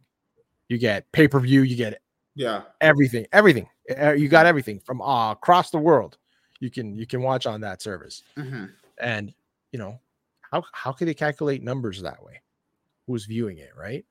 You 0.69 0.79
get 0.79 1.11
pay 1.13 1.29
per 1.29 1.41
view. 1.41 1.63
You 1.63 1.77
get 1.77 2.01
yeah 2.35 2.63
everything 2.81 3.27
everything. 3.33 3.69
You 3.89 4.29
got 4.29 4.47
everything 4.47 4.81
from 4.81 5.01
uh, 5.03 5.33
across 5.33 5.71
the 5.71 5.79
world. 5.79 6.19
You 6.61 6.71
can 6.71 6.97
you 6.97 7.07
can 7.07 7.23
watch 7.23 7.47
on 7.47 7.61
that 7.63 7.83
service. 7.83 8.23
Mm-hmm. 8.37 8.67
And 9.01 9.35
you 9.73 9.79
know 9.79 9.99
how 10.51 10.65
how 10.73 10.93
can 10.93 11.07
they 11.07 11.15
calculate 11.15 11.63
numbers 11.63 12.03
that 12.03 12.23
way? 12.23 12.41
Who's 13.07 13.25
viewing 13.25 13.59
it, 13.59 13.71
right? 13.77 14.05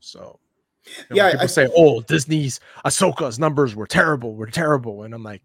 So 0.00 0.38
you 0.86 0.92
know, 1.10 1.16
yeah, 1.16 1.30
people 1.32 1.44
I, 1.44 1.46
say, 1.46 1.68
"Oh, 1.74 2.00
Disney's 2.02 2.60
Ahsoka's 2.84 3.38
numbers 3.38 3.74
were 3.74 3.86
terrible, 3.86 4.34
were 4.34 4.46
terrible," 4.46 5.02
and 5.02 5.14
I'm 5.14 5.22
like, 5.22 5.42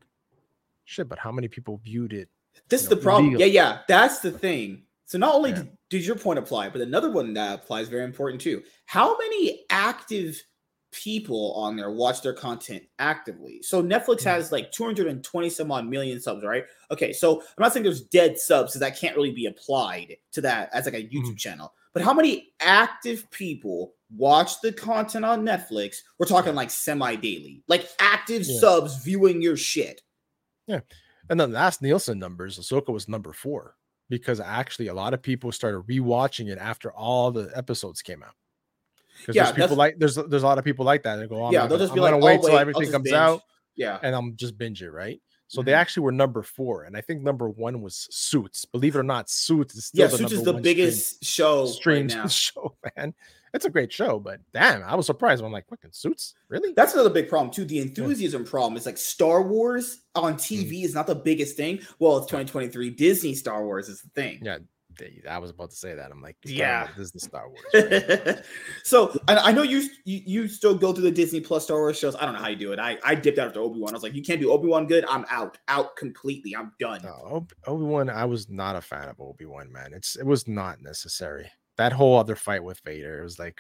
"Shit!" 0.86 1.10
But 1.10 1.20
how 1.20 1.32
many 1.32 1.48
people 1.48 1.82
viewed 1.84 2.14
it? 2.14 2.30
This 2.70 2.84
is 2.84 2.90
the 2.90 2.98
problem. 2.98 3.36
Yeah, 3.38 3.48
yeah, 3.48 3.80
that's 3.88 4.20
the 4.20 4.32
thing. 4.32 4.84
So 5.06 5.18
not 5.18 5.36
only 5.36 5.52
yeah. 5.52 5.64
does 5.90 6.08
your 6.08 6.16
point 6.16 6.40
apply, 6.40 6.70
but 6.70 6.80
another 6.80 7.12
one 7.12 7.34
that 7.34 7.56
applies 7.56 7.90
very 7.90 8.06
important 8.06 8.42
too. 8.42 8.64
How 8.86 9.18
many 9.18 9.66
active 9.70 10.42
people 10.92 11.54
on 11.54 11.76
there 11.76 11.92
watch 11.92 12.22
their 12.22 12.34
content 12.34 12.84
actively? 12.98 13.62
So 13.62 13.84
Netflix 13.84 14.20
mm-hmm. 14.20 14.30
has 14.30 14.52
like 14.54 14.72
220 14.72 15.50
some 15.50 15.70
odd 15.70 15.86
million 15.86 16.22
subs, 16.22 16.46
right? 16.46 16.64
Okay, 16.92 17.12
so 17.12 17.42
I'm 17.42 17.48
not 17.60 17.74
saying 17.74 17.84
there's 17.84 18.04
dead 18.04 18.38
subs, 18.38 18.72
so 18.72 18.80
that 18.80 18.98
can't 18.98 19.18
really 19.18 19.34
be 19.34 19.48
applied 19.48 20.16
to 20.32 20.42
that 20.42 20.70
as 20.74 20.86
like 20.86 20.94
a 20.94 21.04
YouTube 21.04 21.24
mm-hmm. 21.24 21.36
channel. 21.36 21.74
But 21.94 22.04
how 22.04 22.14
many 22.14 22.54
active 22.62 23.30
people 23.32 23.96
watch 24.16 24.62
the 24.62 24.72
content 24.72 25.26
on 25.26 25.44
Netflix? 25.44 25.98
We're 26.18 26.26
talking 26.26 26.56
like 26.56 26.72
semi 26.72 27.16
daily, 27.16 27.64
like 27.68 27.90
active 28.00 28.44
yeah. 28.46 28.60
subs 28.60 29.04
viewing 29.04 29.42
your 29.42 29.58
shit. 29.58 30.02
Yeah. 30.68 30.80
And 31.32 31.40
then 31.40 31.54
last 31.54 31.82
Nielsen 31.82 32.20
numbers, 32.20 32.60
Ahsoka 32.60 32.90
was 32.90 33.08
number 33.08 33.32
four 33.32 33.78
because 34.10 34.42
actually 34.42 34.88
a 34.88 34.94
lot 34.94 35.14
of 35.14 35.22
people 35.22 35.54
started 35.54 35.88
rewatching 35.88 36.50
it 36.50 36.58
after 36.58 36.92
all 36.92 37.32
the 37.32 37.50
episodes 37.56 38.02
came 38.02 38.22
out. 38.22 38.36
Because 39.18 39.38
yeah, 39.38 39.44
there's 39.46 39.56
people 39.56 39.78
like 39.78 39.98
there's 39.98 40.16
there's 40.16 40.44
a 40.44 40.46
lot 40.46 40.58
of 40.58 40.66
people 40.66 40.84
like 40.84 41.04
that. 41.04 41.16
They 41.16 41.28
go, 41.28 41.46
oh, 41.46 41.52
yeah, 41.52 41.68
they'll 41.68 41.78
just 41.78 41.92
I'm 41.92 41.96
be 41.96 42.02
like, 42.02 42.22
wait 42.22 42.42
oh, 42.44 42.50
till 42.50 42.58
everything 42.58 42.92
comes 42.92 43.06
binge. 43.06 43.16
out. 43.16 43.44
Yeah, 43.78 43.98
and 44.04 44.14
I'm 44.14 44.36
just 44.36 44.58
binge 44.58 44.84
it, 44.84 44.92
right? 44.92 45.22
So 45.52 45.60
mm-hmm. 45.60 45.66
they 45.66 45.74
actually 45.74 46.04
were 46.04 46.14
number 46.14 46.44
four, 46.44 46.84
and 46.84 46.96
I 46.96 47.02
think 47.02 47.22
number 47.22 47.50
one 47.50 47.82
was 47.82 48.08
Suits. 48.10 48.64
Believe 48.64 48.96
it 48.96 49.00
or 49.00 49.04
not, 49.04 49.30
Suits 49.30 49.76
is 49.76 49.88
still 49.88 50.10
yeah. 50.10 50.16
Suits 50.16 50.32
is 50.32 50.44
the 50.44 50.54
biggest 50.54 51.26
stream, 51.26 52.08
show 52.08 52.22
right 52.22 52.32
show, 52.32 52.78
man. 52.96 53.14
It's 53.54 53.66
a 53.66 53.70
great 53.70 53.92
show, 53.92 54.18
but 54.18 54.40
damn, 54.54 54.82
I 54.82 54.96
was 54.96 55.08
surprised. 55.08 55.44
I'm 55.44 55.52
like, 55.52 55.68
fucking 55.68 55.92
Suits, 55.92 56.36
really? 56.48 56.72
That's 56.72 56.94
another 56.94 57.10
big 57.10 57.28
problem 57.28 57.52
too. 57.52 57.66
The 57.66 57.80
enthusiasm 57.80 58.44
yeah. 58.44 58.50
problem 58.50 58.78
is 58.78 58.86
like 58.86 58.98
Star 58.98 59.42
Wars 59.44 60.04
on 60.16 60.36
TV 60.36 60.68
mm-hmm. 60.68 60.86
is 60.86 60.96
not 60.96 61.06
the 61.06 61.16
biggest 61.16 61.58
thing. 61.58 61.82
Well, 62.00 62.20
it's 62.20 62.28
2023. 62.28 62.92
Disney 62.92 63.36
Star 63.36 63.66
Wars 63.66 63.90
is 63.90 64.02
the 64.02 64.10
thing. 64.10 64.40
Yeah, 64.42 64.60
I 65.30 65.38
was 65.38 65.50
about 65.50 65.70
to 65.72 65.76
say 65.76 65.94
that. 65.96 66.12
I'm 66.12 66.22
like, 66.22 66.38
yeah, 66.44 66.88
this 66.98 67.08
is 67.08 67.12
the 67.12 67.20
Star 67.20 67.50
Wars. 67.50 67.62
Right? 67.74 68.44
so 68.84 69.18
I, 69.28 69.38
I 69.38 69.52
know 69.52 69.64
you, 69.64 69.88
you, 70.06 70.22
you 70.26 70.48
still 70.48 70.76
go 70.76 70.94
through 70.94 71.04
the 71.04 71.12
Disney 71.12 71.42
Plus 71.42 71.64
Star 71.64 71.78
Wars 71.78 71.98
shows. 71.98 72.16
I 72.16 72.26
don't 72.26 72.34
know 72.34 72.40
how 72.40 72.50
you 72.50 72.56
do 72.56 72.72
it. 72.72 72.80
I 72.80 72.98
I 73.04 73.16
dipped 73.16 73.40
out 73.40 73.48
after 73.48 73.60
Obi 73.60 73.80
Wan. 73.80 73.92
I 73.92 73.94
was 73.94 74.04
like, 74.04 74.14
you 74.14 74.22
can't 74.22 74.40
do 74.40 74.52
Obi 74.52 74.68
Wan 74.68 74.88
good. 74.88 75.06
I'm 75.08 75.26
out, 75.30 75.58
out 75.68 75.96
completely. 75.96 76.56
I'm 76.56 76.72
done. 76.80 77.02
No, 77.04 77.48
Obi 77.68 77.84
Wan. 77.84 78.10
I 78.10 78.26
was 78.26 78.50
not 78.50 78.76
a 78.76 78.82
fan 78.82 79.10
of 79.10 79.20
Obi 79.20 79.46
Wan. 79.46 79.72
Man, 79.72 79.94
it's 79.94 80.16
it 80.16 80.26
was 80.26 80.48
not 80.48 80.82
necessary. 80.82 81.50
That 81.78 81.94
whole 81.94 82.18
other 82.18 82.36
fight 82.36 82.64
with 82.64 82.80
Vader, 82.86 83.20
it 83.20 83.24
was 83.24 83.40
like 83.40 83.60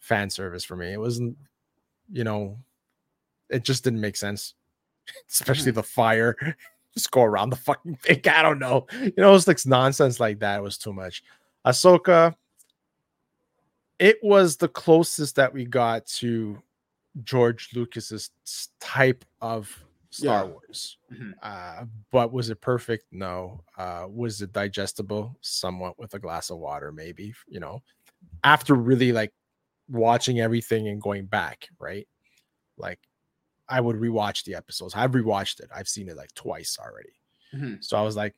fan 0.00 0.30
service 0.30 0.64
for 0.64 0.76
me. 0.76 0.92
It 0.92 1.00
wasn't, 1.00 1.36
you 2.10 2.24
know, 2.24 2.58
it 3.48 3.64
just 3.64 3.84
didn't 3.84 4.00
make 4.00 4.16
sense. 4.16 4.54
Especially 5.30 5.70
hmm. 5.70 5.76
the 5.76 5.82
fire. 5.82 6.56
Just 6.96 7.10
go 7.10 7.22
around 7.22 7.50
the 7.50 7.56
fucking 7.56 7.96
thing. 8.02 8.20
I 8.30 8.42
don't 8.42 8.58
know. 8.58 8.86
You 9.00 9.12
know, 9.16 9.34
it's 9.34 9.46
like 9.48 9.64
nonsense 9.66 10.20
like 10.20 10.38
that 10.40 10.58
It 10.58 10.62
was 10.62 10.78
too 10.78 10.92
much. 10.92 11.22
Ahsoka, 11.66 12.34
it 13.98 14.18
was 14.22 14.56
the 14.56 14.68
closest 14.68 15.36
that 15.36 15.52
we 15.52 15.64
got 15.64 16.06
to 16.06 16.60
George 17.22 17.70
Lucas's 17.74 18.30
type 18.80 19.24
of 19.40 19.70
Star 20.10 20.44
Yeah. 20.44 20.50
Wars. 20.50 20.98
Mhm. 21.12 21.32
Uh, 21.42 21.84
but 22.12 22.32
was 22.32 22.50
it 22.50 22.60
perfect? 22.60 23.06
No. 23.12 23.62
Uh, 23.76 24.06
was 24.08 24.42
it 24.42 24.52
digestible? 24.52 25.36
Somewhat 25.40 25.98
with 25.98 26.14
a 26.14 26.18
glass 26.18 26.50
of 26.50 26.58
water, 26.58 26.92
maybe. 26.92 27.34
You 27.48 27.60
know, 27.60 27.82
after 28.44 28.74
really 28.74 29.12
like 29.12 29.32
watching 29.88 30.40
everything 30.40 30.88
and 30.88 31.00
going 31.02 31.26
back, 31.26 31.68
right? 31.78 32.06
Like, 32.76 33.00
I 33.68 33.80
would 33.80 33.96
rewatch 33.96 34.44
the 34.44 34.54
episodes. 34.54 34.94
I've 34.94 35.12
rewatched 35.12 35.60
it. 35.60 35.70
I've 35.74 35.88
seen 35.88 36.08
it 36.08 36.16
like 36.16 36.34
twice 36.34 36.78
already. 36.78 37.14
Mhm. 37.54 37.82
So 37.82 37.96
I 37.96 38.02
was 38.02 38.16
like, 38.16 38.34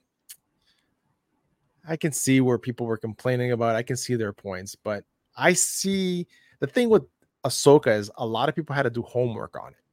I 1.89 1.97
can 1.97 2.13
see 2.13 2.41
where 2.41 2.59
people 2.59 2.87
were 2.87 2.97
complaining 2.97 3.53
about. 3.53 3.75
it. 3.75 3.79
I 3.79 3.83
can 3.83 3.97
see 3.97 4.15
their 4.17 4.33
points, 4.33 4.75
but 4.75 5.05
I 5.37 5.53
see 5.53 6.27
the 6.61 6.67
thing 6.67 6.89
with 6.89 7.05
Ahsoka 7.45 7.97
is 7.97 8.11
a 8.17 8.27
lot 8.27 8.49
of 8.49 8.55
people 8.57 8.75
had 8.75 8.83
to 8.83 8.91
do 8.91 9.03
homework 9.03 9.57
on 9.61 9.73
it, 9.73 9.85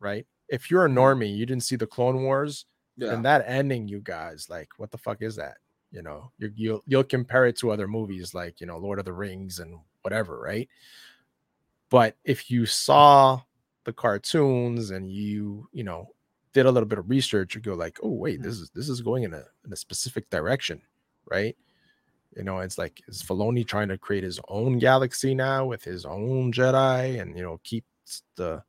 right? 0.00 0.26
If 0.48 0.70
you're 0.70 0.86
a 0.86 0.88
normie, 0.88 1.34
you 1.36 1.44
didn't 1.44 1.64
see 1.64 1.76
the 1.76 1.86
Clone 1.86 2.22
Wars, 2.22 2.64
Yeah. 2.96 3.12
and 3.12 3.24
that 3.24 3.44
ending, 3.46 3.86
you 3.88 4.00
guys, 4.00 4.48
like, 4.48 4.68
what 4.78 4.90
the 4.90 4.98
fuck 4.98 5.20
is 5.20 5.36
that? 5.36 5.58
You 5.90 6.02
know, 6.02 6.30
you, 6.38 6.52
you'll 6.56 6.82
you'll 6.86 7.04
compare 7.04 7.46
it 7.46 7.56
to 7.58 7.70
other 7.70 7.86
movies 7.88 8.34
like 8.34 8.60
you 8.60 8.66
know 8.66 8.76
Lord 8.78 8.98
of 8.98 9.04
the 9.04 9.12
Rings 9.12 9.60
and 9.60 9.78
whatever, 10.02 10.38
right? 10.40 10.68
But 11.90 12.16
if 12.24 12.50
you 12.50 12.66
saw 12.66 13.42
the 13.86 13.92
cartoons 13.94 14.90
and 14.90 15.10
you 15.10 15.68
you 15.72 15.84
know 15.84 16.08
did 16.52 16.66
a 16.66 16.70
little 16.70 16.88
bit 16.88 16.98
of 16.98 17.08
research, 17.10 17.54
you 17.54 17.60
go 17.62 17.74
like, 17.74 17.98
oh 18.02 18.10
wait, 18.10 18.42
this 18.42 18.56
is 18.60 18.70
this 18.74 18.88
is 18.90 19.00
going 19.00 19.22
in 19.24 19.32
a 19.34 19.44
in 19.64 19.72
a 19.72 19.76
specific 19.76 20.28
direction, 20.30 20.82
right? 21.30 21.56
You 22.36 22.44
know, 22.44 22.58
it's 22.58 22.78
like 22.78 23.02
is 23.08 23.22
Filoni 23.22 23.66
trying 23.66 23.88
to 23.88 23.98
create 23.98 24.24
his 24.24 24.40
own 24.48 24.78
galaxy 24.78 25.34
now 25.34 25.64
with 25.66 25.82
his 25.84 26.04
own 26.04 26.52
Jedi, 26.52 27.20
and 27.20 27.36
you 27.36 27.42
know 27.42 27.60
keep 27.64 27.84
the 28.36 28.62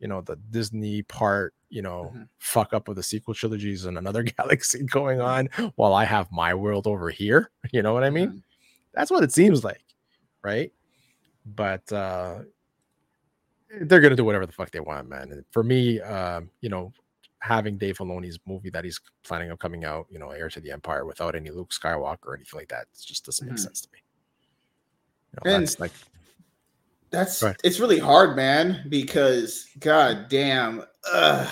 you 0.00 0.08
know 0.08 0.20
the 0.22 0.36
Disney 0.50 1.02
part, 1.02 1.54
you 1.70 1.82
know, 1.82 2.12
Mhm. 2.14 2.28
fuck 2.38 2.72
up 2.74 2.88
of 2.88 2.96
the 2.96 3.02
sequel 3.02 3.34
trilogies 3.34 3.84
and 3.86 3.96
another 3.98 4.22
galaxy 4.38 4.82
going 4.84 5.20
on 5.20 5.48
while 5.76 5.94
I 5.94 6.04
have 6.04 6.30
my 6.32 6.54
world 6.54 6.86
over 6.86 7.10
here. 7.10 7.50
You 7.72 7.82
know 7.82 7.94
what 7.94 8.04
I 8.04 8.10
mean? 8.10 8.28
Mhm. 8.30 8.42
That's 8.94 9.10
what 9.10 9.24
it 9.24 9.32
seems 9.32 9.64
like, 9.64 9.84
right? 10.42 10.72
But 11.46 11.90
uh 11.92 12.40
they're 13.82 14.00
gonna 14.00 14.16
do 14.16 14.24
whatever 14.24 14.46
the 14.46 14.52
fuck 14.52 14.70
they 14.70 14.80
want, 14.80 15.08
man. 15.08 15.32
And 15.32 15.44
for 15.50 15.62
me, 15.62 16.00
um, 16.00 16.50
you 16.60 16.68
know, 16.68 16.92
having 17.40 17.76
Dave 17.76 17.98
Filoni's 17.98 18.38
movie 18.46 18.70
that 18.70 18.84
he's 18.84 19.00
planning 19.22 19.50
on 19.50 19.56
coming 19.58 19.84
out, 19.84 20.06
you 20.10 20.18
know, 20.18 20.30
Heir 20.30 20.48
to 20.50 20.60
the 20.60 20.70
Empire 20.72 21.04
without 21.04 21.34
any 21.34 21.50
Luke 21.50 21.70
Skywalker 21.70 22.26
or 22.26 22.34
anything 22.36 22.58
like 22.58 22.68
that, 22.68 22.82
it 22.92 23.04
just 23.04 23.24
doesn't 23.26 23.46
make 23.46 23.56
Mhm. 23.56 23.60
sense 23.60 23.80
to 23.82 23.88
me. 23.92 23.98
You 25.32 25.50
know, 25.50 25.54
And- 25.54 25.62
that's 25.66 25.78
like 25.80 25.92
That's 27.10 27.42
it's 27.62 27.78
really 27.78 27.98
hard, 28.00 28.34
man, 28.34 28.86
because 28.88 29.68
god 29.78 30.28
damn, 30.28 30.82
ugh, 31.12 31.48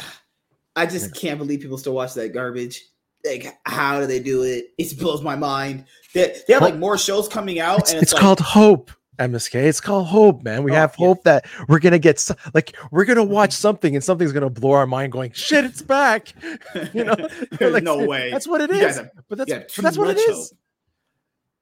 I 0.74 0.86
just 0.86 1.14
can't 1.14 1.38
believe 1.38 1.60
people 1.60 1.78
still 1.78 1.94
watch 1.94 2.14
that 2.14 2.32
garbage. 2.32 2.84
Like, 3.24 3.46
how 3.64 4.00
do 4.00 4.06
they 4.08 4.18
do 4.18 4.42
it? 4.42 4.72
It 4.78 4.98
blows 4.98 5.22
my 5.22 5.36
mind. 5.36 5.84
They, 6.14 6.36
they 6.48 6.54
have 6.54 6.62
like 6.62 6.76
more 6.76 6.98
shows 6.98 7.28
coming 7.28 7.60
out, 7.60 7.78
it's, 7.80 7.92
and 7.92 8.02
it's 8.02 8.10
it's, 8.10 8.14
like, 8.14 8.22
called 8.22 8.40
hope 8.40 8.90
msk 9.28 9.54
it's 9.54 9.80
called 9.80 10.06
hope 10.06 10.42
man. 10.42 10.62
We 10.62 10.70
Oh, 10.72 10.74
have 10.74 10.94
yeah. 10.98 11.06
hope 11.06 11.24
that 11.24 11.46
we're 11.68 11.78
gonna 11.80 11.98
get 11.98 12.18
so- 12.20 12.34
like 12.54 12.76
we're 12.90 13.04
gonna 13.04 13.24
watch 13.24 13.52
something 13.52 13.94
and 13.94 14.02
something's 14.04 14.32
gonna 14.32 14.50
blow 14.50 14.72
our 14.72 14.86
mind 14.86 15.12
going 15.12 15.32
shit 15.32 15.64
it's 15.64 15.82
back. 15.82 16.32
You 16.94 17.04
know? 17.04 17.14
There's 17.58 17.72
Like, 17.72 17.82
no 17.84 18.06
way. 18.06 18.30
that's 18.30 18.46
what 18.48 18.60
it 18.60 18.70
is. 18.70 18.96
have- 18.96 19.10
but 19.28 19.38
that's 19.38 19.50
but 19.76 19.82
that's 19.82 19.98
what 19.98 20.10
it 20.10 20.18
is. 20.18 20.52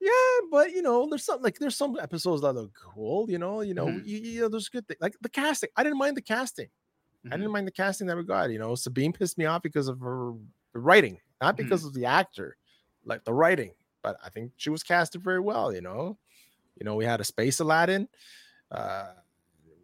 yeah 0.01 0.11
but 0.51 0.71
you 0.73 0.83
know 0.83 1.07
there's 1.09 1.25
some 1.25 1.43
like 1.43 1.59
there's 1.59 1.77
some 1.77 1.99
episodes 2.01 2.43
that 2.43 2.53
look 2.55 2.73
cool 2.75 3.31
you 3.31 3.39
know? 3.39 3.61
You 3.61 3.75
know 3.75 3.87
Mhm. 3.87 4.07
you, 4.07 4.19
you 4.19 4.41
know 4.43 4.49
there's 4.49 4.69
good 4.69 4.87
things 4.89 5.01
like 5.01 5.15
the 5.21 5.29
casting 5.29 5.71
i 5.77 5.83
didn't 5.83 5.99
mind 5.99 6.17
the 6.17 6.23
casting. 6.23 6.69
I 7.27 7.29
Mhm. 7.29 7.31
didn't 7.33 7.51
mind 7.53 7.67
the 7.67 7.73
casting 7.73 8.07
that 8.07 8.17
we 8.17 8.25
got 8.25 8.51
you 8.51 8.59
know? 8.59 8.75
Sabine 8.75 9.13
pissed 9.13 9.37
me 9.37 9.45
off 9.45 9.63
because 9.63 9.89
of 9.89 10.01
her 10.01 10.33
writing 10.75 11.19
not 11.41 11.55
Mhm. 11.55 11.59
because 11.59 11.85
of 11.85 11.93
the 11.95 12.07
actor 12.07 12.57
like 13.05 13.25
the 13.25 13.33
writing 13.35 13.73
but 14.03 14.17
i 14.25 14.29
think 14.31 14.53
she 14.57 14.71
was 14.71 14.83
casted 14.83 15.23
very 15.23 15.41
well 15.41 15.75
you 15.75 15.81
know 15.83 16.17
you 16.81 16.85
know 16.85 16.95
we 16.97 17.05
had 17.05 17.21
a 17.21 17.25
space 17.25 17.61
aladdin 17.61 18.09
uh 18.73 19.09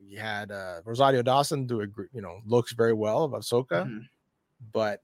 we 0.09 0.15
had 0.15 0.51
uh 0.51 0.81
rosario 0.85 1.23
dawson 1.23 1.67
do 1.67 1.81
a 1.83 1.87
you 2.13 2.21
know 2.23 2.41
looks 2.47 2.73
very 2.73 2.93
well 2.95 3.25
of 3.25 3.33
ahsoka 3.33 3.85
Mhm. 3.87 4.09
but 4.73 5.03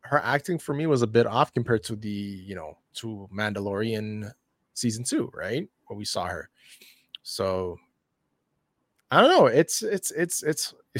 her 0.00 0.20
acting 0.22 0.58
for 0.58 0.74
me 0.74 0.86
was 0.86 1.00
a 1.02 1.06
bit 1.06 1.26
off 1.26 1.52
compared 1.54 1.82
to 1.84 1.96
the 1.96 2.08
you 2.10 2.54
know 2.54 2.76
to 2.94 3.26
Mandalorian 3.32 4.30
season 4.74 5.02
two, 5.02 5.30
right? 5.34 5.66
Where 5.86 5.96
we 5.96 6.04
saw 6.04 6.26
her. 6.26 6.50
So 7.22 7.78
I 9.10 9.20
don't 9.20 9.30
know. 9.30 9.46
It's 9.46 9.82
it's 9.82 10.10
it's 10.10 10.42
it's 10.42 10.74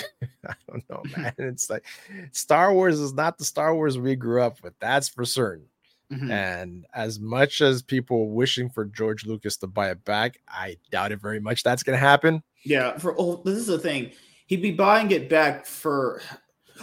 I 0.48 0.54
don't 0.68 0.88
know, 0.88 1.02
man. 1.16 1.34
It's 1.38 1.68
like 1.68 1.84
Star 2.32 2.72
Wars 2.72 2.98
is 2.98 3.12
not 3.12 3.36
the 3.38 3.44
Star 3.44 3.74
Wars 3.74 3.98
we 3.98 4.16
grew 4.16 4.40
up 4.42 4.62
with. 4.62 4.72
That's 4.80 5.08
for 5.08 5.24
certain. 5.24 5.66
Mhm. 6.12 6.30
And 6.30 6.86
as 6.94 7.18
much 7.18 7.60
as 7.60 7.82
people 7.82 8.30
wishing 8.30 8.68
for 8.70 8.84
George 8.84 9.24
Lucas 9.26 9.56
to 9.58 9.66
buy 9.66 9.90
it 9.90 10.04
back, 10.04 10.38
I 10.48 10.76
doubt 10.90 11.12
it 11.12 11.20
very 11.20 11.40
much 11.40 11.62
that's 11.62 11.82
gonna 11.82 11.96
happen. 11.98 12.42
Yeah, 12.64 12.96
for 12.98 13.14
oh, 13.18 13.42
this 13.44 13.56
is 13.56 13.66
the 13.66 13.78
thing. 13.78 14.12
He'd 14.46 14.62
be 14.62 14.72
buying 14.72 15.10
it 15.10 15.28
back 15.28 15.66
for 15.66 16.20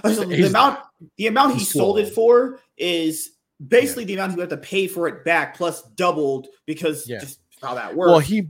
so 0.03 0.23
the 0.25 0.47
amount 0.47 0.79
the 1.17 1.27
amount 1.27 1.55
he 1.55 1.63
sold 1.63 1.99
it 1.99 2.13
for 2.13 2.59
is 2.77 3.31
basically 3.67 4.05
the 4.05 4.15
amount 4.15 4.31
he 4.31 4.37
would 4.37 4.49
have 4.51 4.59
to 4.61 4.65
pay 4.67 4.87
for 4.87 5.07
it 5.07 5.23
back 5.23 5.55
plus 5.55 5.83
doubled 5.95 6.47
because 6.65 7.07
Yeah. 7.07 7.19
just 7.19 7.39
how 7.61 7.75
that 7.75 7.95
works. 7.95 8.09
Well, 8.09 8.19
he 8.19 8.47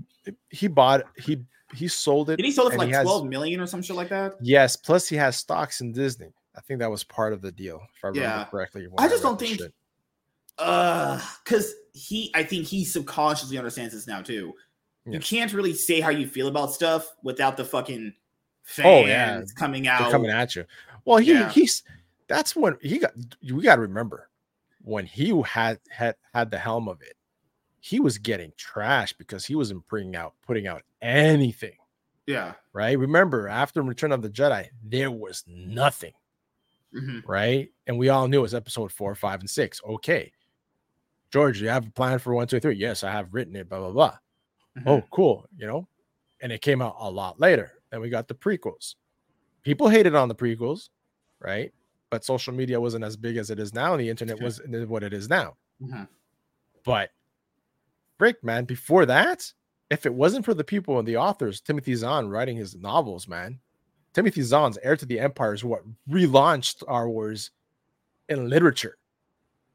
he 0.49 0.67
bought 0.67 1.03
he 1.17 1.41
he 1.74 1.88
sold 1.89 2.30
it. 2.30 2.38
did 2.38 2.45
he 2.45 2.51
sell 2.51 2.67
it 2.67 2.72
for 2.72 2.78
like 2.78 2.89
has- 2.93 3.03
12 3.03 3.28
million 3.28 3.59
or 3.59 3.67
some 3.67 3.82
shit 3.82 3.95
like 3.95 4.09
that? 4.09 4.36
Yes, 4.41 4.76
plus 4.78 5.07
he 5.09 5.15
has 5.17 5.36
stocks 5.36 5.82
in 5.82 5.91
Disney. 5.91 6.32
I 6.55 6.61
think 6.61 6.80
that 6.80 6.91
was 6.91 7.03
part 7.05 7.32
of 7.34 7.41
the 7.41 7.51
deal, 7.51 7.82
if 7.95 8.03
I 8.03 8.07
remember 8.07 8.28
Yeah. 8.28 8.43
correctly. 8.45 8.88
I 8.97 9.07
just 9.07 9.24
don't 9.24 9.39
think- 9.39 9.57
shit. 9.59 9.74
Uh 10.58 11.20
because 11.43 11.74
he 11.93 12.32
I 12.36 12.43
think 12.43 12.66
he 12.68 12.86
subconsciously 12.86 13.58
understands 13.58 13.93
this 13.93 14.08
now 14.08 14.22
too. 14.22 14.54
Yeah. 15.06 15.14
You 15.14 15.20
can't 15.20 15.52
really 15.54 15.74
say 15.74 15.99
how 15.99 16.10
you 16.10 16.28
feel 16.28 16.47
about 16.47 16.74
stuff 16.74 17.08
without 17.24 17.58
the 17.58 17.66
fucking 17.66 18.14
fans 18.64 18.86
Oh, 18.88 19.06
yeah. 19.08 19.41
coming 19.58 19.84
they're 19.84 19.93
out. 19.93 20.12
coming 20.12 20.30
at 20.30 20.56
you. 20.56 20.66
Well, 21.06 21.18
he 21.18 21.32
Yeah. 21.34 21.49
he's 21.49 21.84
that's 22.28 22.56
when 22.56 22.78
he 22.82 22.99
got. 22.99 23.12
We 23.43 23.61
got 23.64 23.76
to 23.76 23.82
remember 23.82 24.30
when 24.84 25.06
he 25.06 25.30
had 25.45 25.80
had 25.90 26.15
had 26.34 26.49
the 26.52 26.57
helm 26.60 26.88
of 26.88 27.02
it, 27.02 27.18
he 27.82 27.99
was 27.99 28.18
getting 28.19 28.52
trashed 28.53 29.18
because 29.18 29.45
he 29.45 29.56
wasn't 29.56 29.86
bringing 29.88 30.15
out 30.15 30.34
putting 30.45 30.68
out 30.68 30.84
anything. 31.02 31.76
yeah. 32.28 32.53
Right? 32.72 32.98
Remember, 32.98 33.48
after 33.49 33.82
Return 33.82 34.11
of 34.14 34.22
the 34.22 34.30
Jedi, 34.30 34.68
there 34.84 35.11
was 35.11 35.44
nothing. 35.48 36.14
Mhm. 36.95 37.23
right? 37.28 37.69
And 37.88 37.98
we 37.98 38.10
all 38.10 38.28
knew 38.28 38.40
it 38.40 38.41
was 38.41 38.53
episode 38.53 38.91
four, 38.91 39.15
five, 39.15 39.40
and 39.40 39.49
six. 39.49 39.82
Okay. 39.84 40.32
George, 41.32 41.60
do 41.60 41.64
you 41.64 41.70
have 41.70 41.88
a 41.88 41.91
plan 41.91 42.20
for 42.20 42.34
one, 42.34 42.48
two, 42.48 42.60
three? 42.60 42.76
Yes, 42.76 43.03
I 43.03 43.12
have 43.12 43.34
written 43.34 43.56
it, 43.56 43.70
blah, 43.70 43.80
blah, 43.80 43.91
blah. 43.91 44.18
Mhm. 44.78 44.84
Oh, 44.88 45.02
cool. 45.12 45.48
You 45.58 45.68
know, 45.68 45.88
and 46.41 46.52
it 46.52 46.62
came 46.62 46.82
out 46.82 46.95
a 46.99 47.10
lot 47.10 47.40
later. 47.40 47.82
Then 47.90 48.02
we 48.02 48.10
got 48.10 48.28
the 48.28 48.36
prequels. 48.36 48.95
People 49.64 49.90
hated 49.90 50.16
on 50.16 50.28
the 50.28 50.36
prequels, 50.36 50.90
right? 51.40 51.74
But 52.10 52.26
social 52.26 52.53
media 52.53 52.80
wasn't 52.80 53.03
as 53.06 53.16
big 53.16 53.38
as 53.38 53.49
it 53.49 53.60
is 53.60 53.74
now, 53.74 53.94
and 53.94 54.02
the 54.02 54.10
internet 54.10 54.41
was 54.41 54.62
what 54.88 55.03
it 55.03 55.14
is 55.14 55.30
now. 55.30 55.58
Mhm. 55.82 56.08
But 56.84 57.12
frick, 58.18 58.44
man, 58.44 58.66
before 58.66 59.06
that, 59.06 59.53
if 59.90 60.06
it 60.06 60.14
wasn't 60.14 60.45
for 60.45 60.53
the 60.53 60.64
people 60.64 60.99
and 60.99 61.08
the 61.08 61.18
authors, 61.18 61.62
Timothy 61.62 61.95
Zahn 61.95 62.30
writing 62.30 62.58
his 62.58 62.76
novels, 62.76 63.28
man, 63.28 63.60
Timothy 64.14 64.41
Zahn's 64.41 64.78
Heir 64.84 64.98
to 64.98 65.06
the 65.06 65.20
Empire 65.20 65.53
is 65.53 65.64
what 65.64 65.84
relaunched 66.10 66.80
Star 66.82 67.10
Wars 67.10 67.52
in 68.30 68.49
literature 68.49 68.98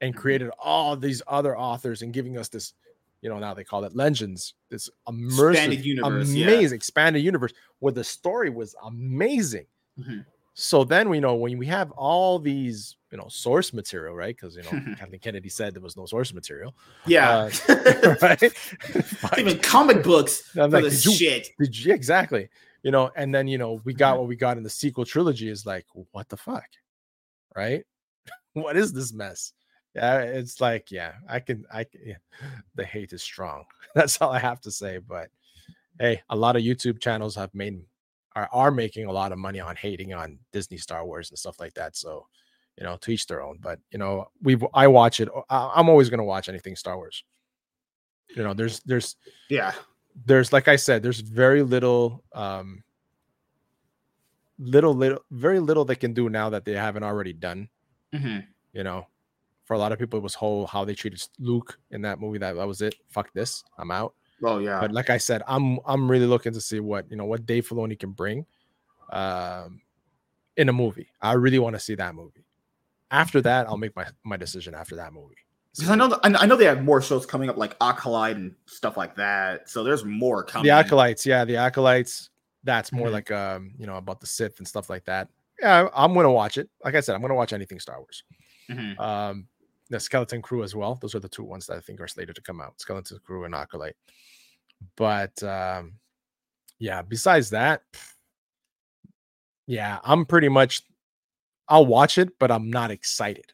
and 0.00 0.14
Mhm. 0.14 0.18
created 0.18 0.50
all 0.58 0.96
these 0.96 1.22
other 1.26 1.56
authors 1.58 2.02
and 2.02 2.12
giving 2.12 2.36
us 2.38 2.48
this, 2.48 2.74
you 3.22 3.28
know, 3.30 3.38
now 3.38 3.54
they 3.54 3.64
call 3.64 3.84
it 3.84 3.94
legends, 3.96 4.54
this 4.68 4.90
immersive, 5.08 5.50
Expanded 5.52 5.84
universe, 5.86 6.30
yeah. 6.32 6.46
amazing 6.46 6.76
expanded 6.76 7.22
universe 7.22 7.52
where 7.78 7.92
the 7.92 8.04
story 8.04 8.50
was 8.50 8.74
amazing. 8.84 9.66
Mhm. 9.98 10.24
So 10.58 10.84
then 10.84 11.08
we 11.10 11.20
know 11.20 11.34
when 11.34 11.58
we 11.58 11.66
have 11.66 11.90
all 11.92 12.38
these, 12.38 12.96
you 13.10 13.18
know, 13.18 13.28
source 13.28 13.72
material, 13.74 14.14
right? 14.14 14.34
Because 14.34 14.56
you 14.56 14.62
know, 14.62 14.70
Kathleen 14.98 15.20
Kennedy 15.20 15.48
said 15.50 15.74
there 15.74 15.82
was 15.82 15.96
no 15.96 16.06
source 16.06 16.32
material, 16.32 16.74
Yeah. 17.06 17.50
right? 18.22 18.42
Even 19.38 19.58
comic 19.58 20.02
books 20.02 20.42
I'm 20.56 20.70
for 20.70 20.76
like, 20.80 20.84
this 20.84 21.02
did 21.02 21.10
you- 21.12 21.16
shit. 21.16 21.48
Did 21.58 21.76
you- 21.78 21.92
exactly. 21.94 22.48
You 22.82 22.90
know, 22.92 23.10
and 23.16 23.34
then 23.34 23.48
you 23.48 23.58
know, 23.58 23.80
we 23.84 23.92
Mm-hmm. 23.92 23.98
got 23.98 24.18
what 24.18 24.28
we 24.28 24.36
got 24.36 24.56
in 24.58 24.62
the 24.62 24.70
sequel 24.70 25.04
trilogy 25.04 25.48
is 25.48 25.66
like, 25.66 25.86
what 26.12 26.28
the 26.28 26.36
fuck? 26.36 26.68
Right? 27.54 27.84
what 28.52 28.76
is 28.76 28.92
this 28.92 29.12
mess? 29.12 29.52
Yeah, 29.96 30.18
it's 30.20 30.60
like, 30.60 30.90
yeah, 30.90 31.14
I 31.26 31.40
can 31.40 31.64
I 31.72 31.84
can 31.84 32.00
yeah, 32.04 32.16
the 32.74 32.84
hate 32.84 33.12
is 33.14 33.22
strong. 33.22 33.64
That's 33.94 34.20
all 34.20 34.30
I 34.30 34.38
have 34.38 34.60
to 34.62 34.70
say. 34.70 34.98
But 34.98 35.30
hey, 35.98 36.22
a 36.28 36.36
lot 36.36 36.54
of 36.56 36.62
YouTube 36.62 37.00
channels 37.00 37.34
have 37.34 37.54
made 37.54 37.80
are, 38.34 38.48
are 38.52 38.70
making 38.70 39.06
a 39.06 39.12
lot 39.12 39.32
of 39.32 39.38
money 39.38 39.58
on 39.58 39.74
hating 39.74 40.12
on 40.12 40.38
Disney 40.52 40.76
Star 40.76 41.04
Wars 41.06 41.30
and 41.30 41.38
stuff 41.38 41.58
like 41.58 41.72
that. 41.74 41.96
So, 41.96 42.26
you 42.76 42.84
know, 42.84 42.98
to 42.98 43.10
each 43.10 43.26
their 43.26 43.42
own. 43.42 43.58
But 43.62 43.78
you 43.90 43.98
know, 43.98 44.28
we 44.42 44.58
I 44.74 44.86
watch 44.86 45.20
it. 45.20 45.30
I, 45.48 45.72
I'm 45.74 45.88
always 45.88 46.10
gonna 46.10 46.24
watch 46.24 46.50
anything 46.50 46.76
Star 46.76 46.96
Wars. 46.96 47.24
You 48.36 48.42
know, 48.42 48.52
there's 48.52 48.80
there's 48.80 49.16
Yeah. 49.48 49.72
there's 50.26 50.52
like 50.52 50.68
I 50.68 50.76
said, 50.76 51.02
there's 51.02 51.20
very 51.20 51.62
little 51.62 52.22
um 52.34 52.82
little 54.58 54.94
little 54.94 55.20
very 55.30 55.60
little 55.60 55.84
they 55.86 55.96
can 55.96 56.12
do 56.12 56.28
now 56.28 56.50
that 56.50 56.66
they 56.66 56.72
haven't 56.72 57.02
already 57.02 57.32
done. 57.32 57.68
hmm 58.14 58.40
You 58.74 58.84
know, 58.84 59.06
for 59.66 59.74
a 59.74 59.78
lot 59.78 59.92
of 59.92 59.98
people, 59.98 60.18
it 60.18 60.22
was 60.22 60.34
whole 60.34 60.66
how 60.66 60.84
they 60.84 60.94
treated 60.94 61.22
Luke 61.38 61.78
in 61.90 62.00
that 62.02 62.18
movie. 62.20 62.38
That 62.38 62.54
that 62.56 62.66
was 62.66 62.80
it. 62.80 62.94
Fuck 63.08 63.32
this, 63.34 63.62
I'm 63.78 63.90
out. 63.90 64.14
Oh 64.42 64.58
yeah. 64.58 64.80
But 64.80 64.92
like 64.92 65.10
I 65.10 65.18
said, 65.18 65.42
I'm 65.46 65.78
I'm 65.86 66.10
really 66.10 66.26
looking 66.26 66.52
to 66.54 66.60
see 66.60 66.80
what 66.80 67.10
you 67.10 67.16
know 67.16 67.24
what 67.26 67.44
Dave 67.46 67.68
Filoni 67.68 67.98
can 67.98 68.12
bring 68.12 68.46
um 69.10 69.80
in 70.56 70.68
a 70.68 70.72
movie. 70.72 71.08
I 71.20 71.32
really 71.34 71.58
want 71.58 71.74
to 71.76 71.80
see 71.80 71.94
that 71.96 72.14
movie. 72.14 72.44
After 73.10 73.40
that, 73.42 73.66
I'll 73.68 73.76
make 73.76 73.94
my 73.94 74.06
my 74.24 74.36
decision 74.36 74.74
after 74.74 74.96
that 74.96 75.12
movie. 75.12 75.36
Because 75.74 75.90
I 75.90 75.94
know, 75.94 76.08
th- 76.08 76.20
I 76.24 76.46
know- 76.46 76.56
they 76.56 76.64
have 76.64 76.82
more 76.82 77.02
shows 77.02 77.26
coming 77.26 77.50
up, 77.50 77.58
like 77.58 77.76
Acolyte 77.82 78.36
and 78.36 78.54
stuff 78.64 78.96
like 78.96 79.14
that. 79.16 79.68
So 79.68 79.84
there's 79.84 80.06
more 80.06 80.42
coming. 80.42 80.64
The 80.64 80.70
acolytes, 80.70 81.26
yeah, 81.26 81.44
the 81.44 81.56
acolytes. 81.58 82.30
That's 82.64 82.92
more 82.92 83.08
Mhm. 83.08 83.12
like 83.12 83.30
um, 83.30 83.74
you 83.78 83.86
know, 83.86 83.96
about 83.96 84.20
the 84.20 84.26
Sith 84.26 84.58
and 84.58 84.66
stuff 84.66 84.88
like 84.88 85.04
that. 85.04 85.28
Yeah, 85.60 85.88
I'm 85.94 86.14
gonna 86.14 86.32
watch 86.32 86.56
it. 86.58 86.68
Like 86.84 86.94
I 86.94 87.00
said, 87.00 87.14
I'm 87.14 87.20
gonna 87.20 87.34
watch 87.34 87.52
anything 87.52 87.78
Star 87.78 87.98
Wars. 87.98 88.24
Mhm. 88.70 88.98
Um, 88.98 89.46
the 89.90 90.00
Skeleton 90.00 90.42
Crew 90.42 90.62
as 90.62 90.74
well. 90.74 90.96
Those 91.00 91.14
are 91.14 91.20
the 91.20 91.28
two 91.28 91.44
ones 91.44 91.66
that 91.66 91.76
I 91.76 91.80
think 91.80 92.00
are 92.00 92.08
slated 92.08 92.34
to 92.36 92.42
come 92.42 92.60
out. 92.60 92.80
Skeleton 92.80 93.18
Crew 93.24 93.44
and 93.44 93.54
Acolyte. 93.54 93.96
But 94.96 95.40
um, 95.42 95.94
yeah, 96.78 97.02
besides 97.02 97.50
that, 97.50 97.82
yeah, 99.66 99.98
I'm 100.04 100.26
pretty 100.26 100.48
much 100.48 100.82
I'll 101.68 101.86
watch 101.86 102.18
it, 102.18 102.38
but 102.38 102.50
I'm 102.50 102.70
not 102.70 102.90
excited. 102.90 103.52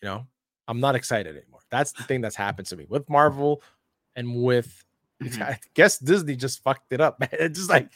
You 0.00 0.08
know, 0.08 0.26
I'm 0.68 0.80
not 0.80 0.94
excited 0.94 1.36
anymore. 1.36 1.60
That's 1.70 1.92
the 1.92 2.02
thing 2.04 2.20
that's 2.20 2.36
happened 2.36 2.68
to 2.68 2.76
me 2.76 2.86
with 2.88 3.08
Marvel 3.08 3.62
and 4.16 4.42
with 4.42 4.84
Mhm. 5.22 5.42
I 5.48 5.58
guess 5.74 5.98
Disney 5.98 6.36
just 6.36 6.62
fucked 6.62 6.92
it 6.92 7.00
up. 7.00 7.18
man. 7.20 7.28
It's 7.32 7.58
just 7.58 7.70
like, 7.70 7.88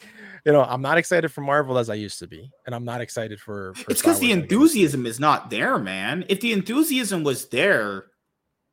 you 0.45 0.51
know, 0.51 0.61
I'm 0.63 0.81
not 0.81 0.97
excited 0.97 1.29
for 1.31 1.41
Marvel 1.41 1.77
as 1.77 1.89
I 1.89 1.95
used 1.95 2.19
to 2.19 2.27
be, 2.27 2.51
and 2.65 2.73
I'm 2.75 2.85
not 2.85 3.01
excited 3.01 3.39
for. 3.39 3.73
for 3.75 3.91
It's 3.91 4.01
because 4.01 4.19
the 4.19 4.27
Wars 4.27 4.37
like 4.37 4.37
I 4.37 4.37
used 4.37 4.49
to 4.49 4.49
be. 4.49 4.55
enthusiasm 4.55 5.05
is 5.05 5.19
not 5.19 5.49
there, 5.49 5.77
man. 5.79 6.25
If 6.29 6.41
the 6.41 6.53
enthusiasm 6.53 7.23
was 7.23 7.47
there, 7.49 8.05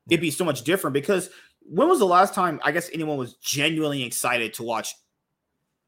it'd 0.08 0.20
be 0.20 0.30
so 0.30 0.44
much 0.44 0.62
different. 0.62 0.94
Because 0.94 1.30
when 1.60 1.88
was 1.88 1.98
the 1.98 2.06
last 2.06 2.34
time 2.34 2.60
I 2.62 2.72
guess 2.72 2.90
anyone 2.92 3.16
was 3.16 3.34
genuinely 3.36 4.02
excited 4.02 4.54
to 4.54 4.62
watch 4.62 4.94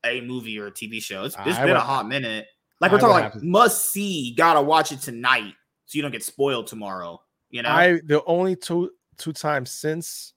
a 0.04 0.20
movie 0.20 0.58
or 0.58 0.68
a 0.68 0.72
TV 0.72 1.02
show? 1.02 1.24
It's, 1.24 1.36
it's 1.44 1.56
I 1.58 1.62
been 1.62 1.68
would- 1.70 1.76
a 1.76 1.80
hot 1.80 2.08
minute. 2.08 2.46
Like 2.80 2.92
we're 2.92 2.98
talking 2.98 3.14
like 3.24 3.32
to- 3.32 3.44
must 3.44 3.90
see, 3.90 4.34
gotta 4.36 4.60
watch 4.60 4.92
it 4.92 5.00
tonight 5.00 5.54
so 5.86 5.96
you 5.96 6.02
don't 6.02 6.10
get 6.12 6.22
spoiled 6.22 6.66
tomorrow. 6.66 7.22
You 7.50 7.62
know, 7.62 7.70
I 7.70 8.00
the 8.04 8.22
only 8.26 8.54
two 8.56 8.90
two 9.18 9.32
times 9.32 9.70
since, 9.70 10.34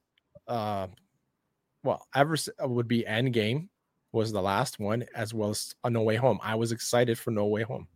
uh, 0.48 0.88
well, 1.90 2.08
ever 2.14 2.38
uh, 2.64 2.68
would 2.68 2.88
be 2.88 3.04
Endgame 3.04 3.68
was 4.12 4.32
the 4.32 4.42
last 4.42 4.80
one, 4.80 5.06
as 5.16 5.34
well 5.34 5.50
as 5.50 5.74
a 5.84 5.90
No 5.90 6.04
Way 6.04 6.18
Home. 6.18 6.40
I 6.44 6.54
was 6.54 6.72
excited 6.72 7.18
for 7.18 7.32
No 7.32 7.48
Way 7.48 7.64
Home. 7.64 7.88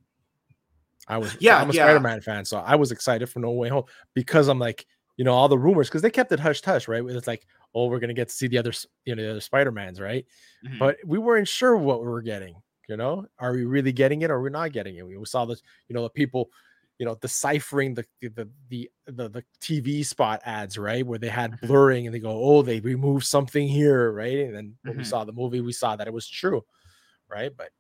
I 1.08 1.20
was 1.20 1.38
Yeah, 1.40 1.58
I'm 1.58 1.70
a 1.70 1.74
yeah. 1.74 1.86
Spider-Man 1.86 2.22
fan, 2.22 2.44
so 2.44 2.58
I 2.58 2.76
was 2.76 2.92
excited 2.92 3.28
for 3.30 3.40
No 3.40 3.52
Way 3.52 3.70
Home 3.70 3.84
because 4.16 4.48
I'm 4.48 4.58
like, 4.58 4.88
you 5.18 5.24
know, 5.26 5.34
all 5.34 5.48
the 5.48 5.60
rumors 5.60 5.90
because 5.90 6.02
they 6.02 6.10
kept 6.10 6.32
it 6.32 6.40
hush 6.40 6.62
hush, 6.64 6.88
right? 6.88 7.04
It's 7.06 7.28
like, 7.28 7.46
oh, 7.76 7.86
we're 7.86 8.00
gonna 8.00 8.16
get 8.16 8.30
to 8.30 8.34
see 8.34 8.48
the 8.48 8.58
other, 8.58 8.72
you 9.06 9.16
know, 9.16 9.22
the 9.22 9.30
other 9.32 9.42
Spider-Mans, 9.42 10.02
right? 10.02 10.26
Mhm. 10.66 10.80
But 10.80 10.98
we 11.06 11.20
weren't 11.20 11.48
sure 11.48 11.78
what 11.78 12.00
we 12.02 12.08
were 12.08 12.24
getting. 12.24 12.56
You 12.90 12.98
know, 12.98 13.28
are 13.38 13.54
we 13.54 13.66
really 13.66 13.92
getting 13.92 14.24
it 14.24 14.32
or 14.32 14.42
we're 14.42 14.50
not 14.50 14.72
getting 14.72 14.96
it? 14.96 15.06
We 15.06 15.24
saw 15.26 15.46
this, 15.46 15.62
you 15.88 15.94
know, 15.94 16.04
the 16.04 16.10
people, 16.10 16.50
you 17.04 17.10
know, 17.10 17.16
deciphering 17.16 17.94
the 17.94 18.06
the 18.22 18.48
the 18.70 18.90
the, 19.08 19.28
the, 19.28 19.44
TV 19.60 20.06
spot 20.06 20.42
ads, 20.46 20.78
right? 20.78 21.06
Where 21.06 21.20
they 21.20 21.28
had 21.28 21.52
Mhm. 21.52 21.68
blurring 21.68 22.06
and 22.08 22.16
they 22.16 22.20
go, 22.20 22.32
oh, 22.32 22.62
they 22.62 22.80
removed 22.80 23.26
something 23.26 23.68
here, 23.68 24.14
right? 24.14 24.40
And 24.40 24.56
then 24.56 24.78
when 24.86 24.96
we 24.96 25.04
Mhm. 25.04 25.08
saw 25.08 25.26
the 25.26 25.34
movie, 25.34 25.60
we 25.60 25.74
saw 25.74 25.98
that 25.98 26.08
it 26.08 26.14
was 26.14 26.30
true, 26.30 26.64
right? 27.28 27.52
But 27.58 27.72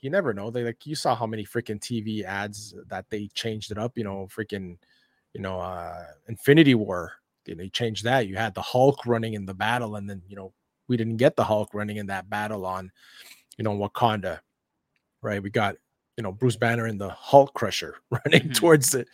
you 0.00 0.08
never 0.08 0.32
know. 0.32 0.50
They 0.50 0.64
like 0.64 0.86
you 0.86 0.94
saw 0.94 1.14
how 1.14 1.26
many 1.26 1.44
freaking 1.44 1.78
TV 1.78 2.24
ads 2.24 2.74
that 2.88 3.04
they 3.10 3.28
changed 3.34 3.70
it 3.70 3.76
up, 3.76 3.98
you 3.98 4.04
know, 4.04 4.26
freaking, 4.34 4.78
you 5.34 5.42
know, 5.42 5.60
uh 5.60 6.06
Infinity 6.28 6.74
War. 6.74 7.12
You 7.46 7.54
know, 7.56 7.62
they 7.64 7.68
changed 7.68 8.04
that. 8.04 8.28
You 8.28 8.36
had 8.36 8.54
the 8.54 8.62
Hulk 8.62 9.04
running 9.06 9.34
in 9.34 9.44
the 9.44 9.54
battle, 9.54 9.96
and 9.96 10.08
then 10.08 10.22
you 10.26 10.36
know, 10.36 10.54
we 10.88 10.96
didn't 10.96 11.18
get 11.18 11.36
the 11.36 11.44
Hulk 11.44 11.74
running 11.74 11.98
in 11.98 12.06
that 12.06 12.30
battle 12.30 12.64
on, 12.64 12.90
you 13.58 13.64
know, 13.64 13.76
Wakanda. 13.76 14.40
Right. 15.22 15.42
We 15.42 15.50
got, 15.50 15.76
you 16.16 16.22
know, 16.22 16.32
Bruce 16.32 16.56
Banner 16.56 16.86
and 16.86 17.00
the 17.00 17.10
Hulkbuster 17.10 17.92
running 18.10 18.48
Mhm. 18.48 18.54
towards 18.54 18.94
it. 18.94 19.08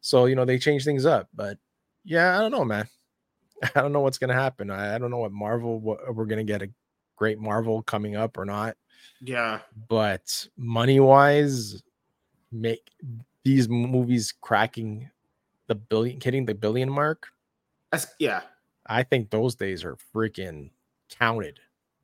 So, 0.00 0.26
you 0.26 0.34
know, 0.34 0.44
they 0.44 0.58
change 0.58 0.84
things 0.84 1.06
up. 1.06 1.28
But 1.34 1.58
yeah, 2.04 2.36
I 2.36 2.40
don't 2.40 2.50
know, 2.52 2.64
man. 2.64 2.88
I 3.74 3.80
don't 3.80 3.92
know 3.92 4.00
what's 4.00 4.18
gonna 4.18 4.34
happen. 4.34 4.70
I, 4.70 4.94
I 4.94 4.98
don't 4.98 5.10
know 5.10 5.18
what 5.18 5.32
Marvel 5.32 5.78
what 5.80 6.14
we're 6.14 6.26
gonna 6.26 6.44
get 6.44 6.62
a 6.62 6.68
great 7.16 7.38
Marvel 7.38 7.82
coming 7.82 8.16
up 8.16 8.36
or 8.38 8.44
not 8.44 8.76
yeah, 9.20 9.60
but 9.88 10.46
money 10.56 11.00
wise, 11.00 11.82
make 12.52 12.88
these 13.44 13.68
movies 13.68 14.32
cracking 14.40 15.10
the 15.68 15.74
billion, 15.74 16.20
hitting 16.20 16.44
the 16.44 16.54
billion 16.54 16.90
mark. 16.90 17.28
that's 17.90 18.06
yeah. 18.18 18.42
I 18.86 19.02
think 19.04 19.30
those 19.30 19.54
days 19.54 19.84
are 19.84 19.96
freaking 20.14 20.70
counted 21.08 21.58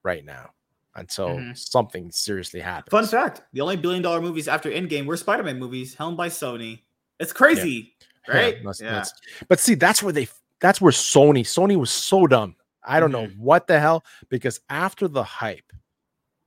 right 0.04 0.24
now 0.24 0.50
until 0.94 1.28
Mhm. 1.36 1.56
something 1.56 2.10
seriously 2.10 2.60
happens. 2.60 2.90
Fun 2.90 3.06
fact: 3.06 3.42
the 3.52 3.60
only 3.60 3.76
billion 3.76 4.02
dollar 4.02 4.20
movies 4.20 4.48
after 4.48 4.70
Endgame 4.70 5.06
were 5.06 5.16
Spider 5.16 5.42
Man 5.42 5.58
movies, 5.58 5.94
helmed 5.94 6.16
by 6.16 6.28
Sony. 6.28 6.82
It's 7.20 7.32
crazy, 7.32 7.94
Yeah, 8.28 8.34
right? 8.36 8.54
that's- 8.56 8.80
Yeah. 8.80 8.90
that's- 8.92 9.12
but 9.48 9.60
see, 9.60 9.74
that's 9.74 10.02
where 10.02 10.12
they 10.12 10.28
that's 10.60 10.80
where 10.80 10.92
Sony, 10.92 11.42
Sony 11.42 11.76
was 11.76 11.90
so 11.90 12.26
dumb. 12.26 12.56
I 12.82 12.98
don't 12.98 13.12
know 13.12 13.26
Mm-hmm. 13.28 13.40
what 13.40 13.66
the 13.68 13.78
hell, 13.78 14.04
because 14.28 14.60
after 14.68 15.06
the 15.06 15.22
hype 15.22 15.72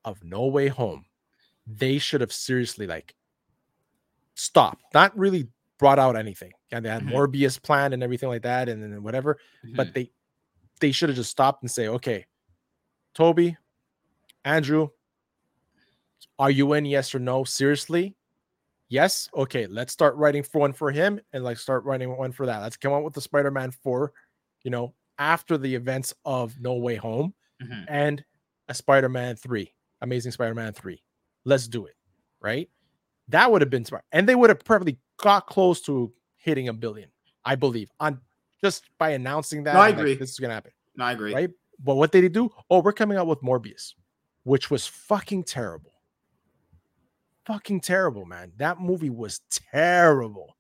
of 0.03 0.21
No 0.23 0.47
Way 0.47 0.67
Home, 0.67 1.05
they 1.65 1.97
should 1.97 2.19
have 2.19 2.33
seriously 2.33 2.87
like 2.87 3.15
stopped, 4.35 4.83
not 4.93 5.17
really 5.17 5.47
brought 5.77 5.99
out 5.99 6.15
anything. 6.15 6.51
And 6.71 6.83
they 6.85 6.89
had 6.89 7.03
Mhm. 7.03 7.11
Morbius 7.11 7.61
planned 7.61 7.93
and 7.93 8.03
everything 8.03 8.29
like 8.29 8.41
that, 8.43 8.67
and 8.69 8.81
then 8.83 9.01
whatever. 9.03 9.39
But 9.75 9.93
they 9.93 10.11
they 10.79 10.91
should 10.91 11.09
have 11.09 11.15
just 11.15 11.29
stopped 11.29 11.61
and 11.61 11.69
say, 11.69 11.87
okay, 11.87 12.25
Tobey, 13.13 13.55
Andrew, 14.45 14.89
are 16.39 16.51
you 16.51 16.73
in? 16.73 16.85
Yes 16.85 17.13
or 17.13 17.19
no? 17.19 17.43
Seriously? 17.43 18.15
Yes. 18.89 19.29
Okay, 19.35 19.67
let's 19.67 19.93
start 19.93 20.15
writing 20.15 20.43
for 20.43 20.59
one 20.59 20.73
for 20.73 20.91
him 20.91 21.19
and 21.33 21.43
like 21.43 21.57
start 21.57 21.83
writing 21.85 22.15
one 22.17 22.31
for 22.31 22.45
that. 22.45 22.59
Let's 22.61 22.77
come 22.77 22.93
up 22.93 23.03
with 23.03 23.13
the 23.13 23.21
Spider-Man 23.21 23.71
4, 23.71 24.11
you 24.63 24.71
know, 24.71 24.93
after 25.17 25.57
the 25.57 25.73
events 25.73 26.13
of 26.25 26.59
No 26.59 26.73
Way 26.75 26.95
Home 26.95 27.33
Mhm. 27.61 27.85
and 27.87 28.25
a 28.67 28.73
Spider-Man 28.73 29.35
3, 29.35 29.73
Amazing 30.01 30.31
Spider-Man 30.33 30.73
3. 30.73 31.01
Let's 31.45 31.67
do 31.67 31.85
it. 31.85 31.95
Right? 32.41 32.69
That 33.27 33.51
would 33.51 33.61
have 33.61 33.69
been 33.69 33.85
smart. 33.85 34.03
And 34.11 34.27
they 34.27 34.35
would 34.35 34.49
have 34.49 34.65
probably 34.65 34.99
got 35.17 35.45
close 35.47 35.79
to 35.83 36.11
hitting 36.35 36.67
a 36.69 36.73
billion, 36.73 37.09
I 37.45 37.55
believe, 37.55 37.91
on 37.99 38.19
just 38.61 38.83
by 38.97 39.11
announcing 39.11 39.63
that. 39.63 39.75
No, 39.75 39.79
I 39.79 39.89
and, 39.89 39.97
like, 39.97 40.01
agree. 40.01 40.15
this 40.15 40.31
is 40.31 40.39
gonna 40.39 40.53
happen 40.55 40.71
No, 40.95 41.05
I 41.05 41.11
agree. 41.13 41.33
right? 41.33 41.49
But 41.79 41.95
what 41.95 42.11
did 42.11 42.23
he 42.23 42.29
do? 42.29 42.49
Oh, 42.69 42.81
we're 42.81 42.93
coming 42.93 43.17
out 43.17 43.27
with 43.27 43.41
Morbius, 43.41 43.93
which 44.43 44.71
was 44.71 44.87
fucking 44.87 45.43
terrible. 45.43 45.91
Fucking 47.45 47.81
terrible, 47.81 48.25
man. 48.25 48.51
That 48.57 48.79
movie 48.79 49.09
was 49.09 49.41
terrible. 49.71 50.55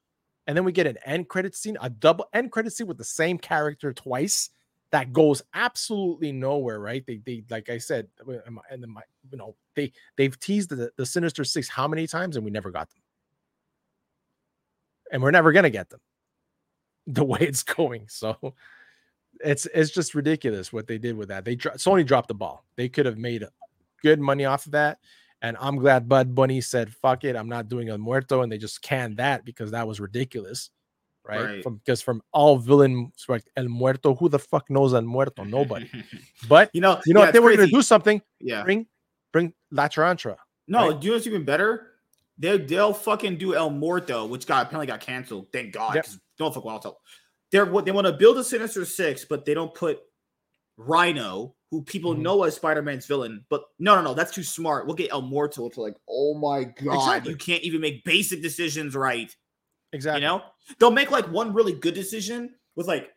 And 0.47 0.57
then 0.57 0.65
we 0.65 0.71
get 0.71 0.87
an 0.87 0.97
end 1.05 1.29
credit 1.29 1.55
scene, 1.55 1.77
a 1.81 1.89
double 1.89 2.27
end 2.33 2.51
credit 2.51 2.73
scene 2.73 2.87
with 2.87 2.97
the 2.97 3.03
same 3.03 3.37
character 3.37 3.93
twice. 3.93 4.49
That 4.91 5.13
goes 5.13 5.41
absolutely 5.53 6.31
nowhere, 6.31 6.79
right? 6.79 7.05
They, 7.05 7.21
they, 7.25 7.43
like 7.49 7.69
I 7.69 7.77
said, 7.77 8.07
uh, 8.27 8.39
and 8.69 8.83
then 8.83 8.89
my, 8.89 9.03
you 9.31 9.37
know, 9.37 9.55
they, 9.75 9.93
they've 10.17 10.37
teased 10.37 10.69
the, 10.69 10.91
the 10.97 11.05
Sinister 11.05 11.45
Six 11.45 11.69
how 11.69 11.87
many 11.87 12.07
times, 12.07 12.35
and 12.35 12.43
we 12.43 12.51
never 12.51 12.71
got 12.71 12.89
them, 12.89 13.01
and 15.13 15.21
we're 15.21 15.31
never 15.31 15.53
gonna 15.53 15.69
get 15.69 15.89
them, 15.89 16.01
the 17.07 17.23
way 17.23 17.39
it's 17.39 17.63
going. 17.63 18.07
So, 18.09 18.53
it's 19.39 19.65
it's 19.73 19.91
just 19.91 20.13
ridiculous 20.15 20.73
what 20.73 20.87
they 20.87 20.97
did 20.97 21.15
with 21.15 21.29
that. 21.29 21.45
They 21.45 21.55
dro- 21.55 21.73
Sony 21.73 22.05
dropped 22.05 22.27
the 22.27 22.33
ball. 22.33 22.65
They 22.75 22.89
could 22.89 23.05
have 23.05 23.17
made 23.17 23.43
good 24.01 24.19
money 24.19 24.45
off 24.45 24.65
of 24.65 24.73
that. 24.73 24.99
And 25.41 25.57
I'm 25.59 25.77
glad 25.77 26.07
Bad 26.07 26.35
Bunny 26.35 26.61
said, 26.61 26.93
fuck 26.93 27.23
it, 27.23 27.35
I'm 27.35 27.49
not 27.49 27.67
doing 27.67 27.89
El 27.89 27.97
Muerto. 27.97 28.41
And 28.41 28.51
they 28.51 28.57
just 28.57 28.81
canned 28.81 29.17
that 29.17 29.43
because 29.43 29.71
that 29.71 29.87
was 29.87 29.99
ridiculous. 29.99 30.69
Right. 31.27 31.43
Right. 31.43 31.63
From 31.63 31.77
because 31.77 32.01
from 32.01 32.21
all 32.31 32.57
villain 32.57 33.11
like 33.27 33.43
El 33.55 33.67
Muerto, 33.67 34.15
who 34.15 34.27
the 34.27 34.39
fuck 34.39 34.69
knows 34.69 34.93
El 34.93 35.03
Muerto? 35.03 35.43
Nobody. 35.43 35.89
But 36.49 36.71
you 36.73 36.81
know, 36.81 36.99
you 37.05 37.13
know, 37.13 37.21
yeah, 37.21 37.27
if 37.27 37.33
they 37.33 37.39
it's 37.39 37.43
were 37.43 37.55
gonna 37.55 37.67
do 37.67 37.81
something, 37.83 38.21
yeah. 38.39 38.63
bring 38.63 38.87
bring 39.31 39.53
La 39.69 39.87
Tarantra. 39.87 40.37
No, 40.67 40.89
right? 40.89 40.99
do 40.99 41.05
you 41.05 41.11
know 41.11 41.17
what's 41.17 41.27
even 41.27 41.45
better? 41.45 41.91
They 42.39 42.57
they'll 42.57 42.93
fucking 42.93 43.37
do 43.37 43.53
El 43.53 43.69
Muerto, 43.69 44.25
which 44.25 44.47
got 44.47 44.65
apparently 44.65 44.87
got 44.87 44.99
canceled. 44.99 45.47
Thank 45.53 45.73
God. 45.73 45.93
Yep. 45.95 46.05
'cause 46.05 46.19
Don't 46.39 46.53
fuck 46.53 46.65
well. 46.65 47.01
They're 47.51 47.65
what 47.65 47.85
they 47.85 47.91
want 47.91 48.07
to 48.07 48.13
build 48.13 48.37
a 48.39 48.43
Sinister 48.43 48.83
Six, 48.83 49.25
but 49.25 49.45
they 49.45 49.53
don't 49.53 49.73
put 49.75 49.99
Rhino, 50.77 51.53
who 51.71 51.81
people 51.81 52.13
Mhm. 52.13 52.19
know 52.19 52.43
as 52.43 52.55
Spider-Man's 52.55 53.05
villain, 53.05 53.45
but 53.49 53.63
no, 53.79 53.95
no, 53.95 54.01
no, 54.01 54.13
that's 54.13 54.33
too 54.33 54.43
smart. 54.43 54.85
We'll 54.85 54.95
get 54.95 55.11
El 55.11 55.21
Muerto 55.21 55.69
to 55.69 55.81
like, 55.81 55.95
oh 56.09 56.33
my 56.35 56.65
god, 56.65 56.95
Exactly. 56.95 57.31
you 57.31 57.37
can't 57.37 57.63
even 57.63 57.79
make 57.81 58.03
basic 58.03 58.41
decisions 58.41 58.93
right. 58.93 59.33
Exactly. 59.93 60.21
You 60.21 60.27
know, 60.27 60.43
they'll 60.79 60.91
make 60.91 61.11
like 61.11 61.25
one 61.31 61.53
really 61.53 61.73
good 61.73 61.93
decision 61.95 62.55
with 62.75 62.87
like 62.87 63.09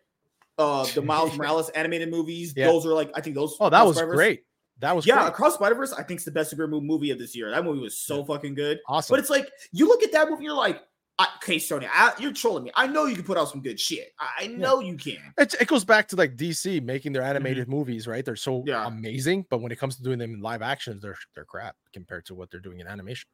uh 0.58 0.84
the 0.94 1.02
Miles 1.02 1.32
Morales 1.36 1.68
animated 1.70 2.10
movies. 2.10 2.54
Yeah. 2.56 2.66
Those 2.66 2.86
are 2.86 2.94
like 2.94 3.10
I 3.14 3.20
think 3.20 3.34
those. 3.34 3.56
Oh, 3.60 3.68
that 3.70 3.84
was 3.84 4.00
great. 4.00 4.44
That 4.80 4.94
was 4.94 5.04
Yeah, 5.06 5.16
great. 5.16 5.28
Across 5.28 5.54
Spider 5.54 5.74
Verse, 5.74 5.92
I 5.92 6.02
think 6.04 6.18
it's 6.18 6.24
the 6.24 6.30
best 6.32 6.54
superhero 6.56 6.82
movie 6.82 7.10
of 7.10 7.18
this 7.18 7.34
year. 7.36 7.50
That 7.50 7.64
movie 7.64 7.80
was 7.80 7.96
so 7.98 8.24
fucking 8.24 8.54
good. 8.54 8.78
awesome. 8.88 9.12
But 9.14 9.20
it's 9.20 9.30
like 9.30 9.48
you 9.72 9.86
look 9.88 10.02
at 10.02 10.12
that 10.12 10.28
movie, 10.30 10.44
you're 10.44 10.52
like, 10.54 10.80
I, 11.16 11.28
okay, 11.36 11.56
Sony, 11.56 11.88
I, 11.92 12.12
you're 12.18 12.32
trolling 12.32 12.64
me. 12.64 12.72
I 12.74 12.88
know 12.88 13.06
you 13.06 13.14
can 13.14 13.24
put 13.24 13.38
out 13.38 13.48
some 13.48 13.62
good 13.62 13.78
shit. 13.78 14.12
I, 14.18 14.44
I 14.44 14.46
know 14.48 14.80
you 14.80 14.96
can. 14.96 15.18
It, 15.38 15.54
it 15.60 15.68
goes 15.68 15.84
back 15.84 16.08
to 16.08 16.16
like 16.16 16.36
DC 16.36 16.82
making 16.82 17.12
their 17.12 17.22
animated 17.22 17.68
movies, 17.68 18.06
right? 18.08 18.24
They're 18.24 18.34
so 18.36 18.54
Mm-hmm. 18.60 18.68
Yeah. 18.68 18.86
amazing, 18.86 19.46
but 19.50 19.60
when 19.60 19.70
it 19.72 19.78
comes 19.78 19.96
to 19.96 20.02
doing 20.02 20.18
them 20.18 20.34
in 20.34 20.40
live 20.40 20.62
actions, 20.62 21.02
they're 21.02 21.16
they're 21.34 21.44
crap 21.44 21.76
compared 21.92 22.24
to 22.26 22.34
what 22.34 22.50
they're 22.50 22.60
doing 22.60 22.80
in 22.80 22.86
animation. 22.86 23.28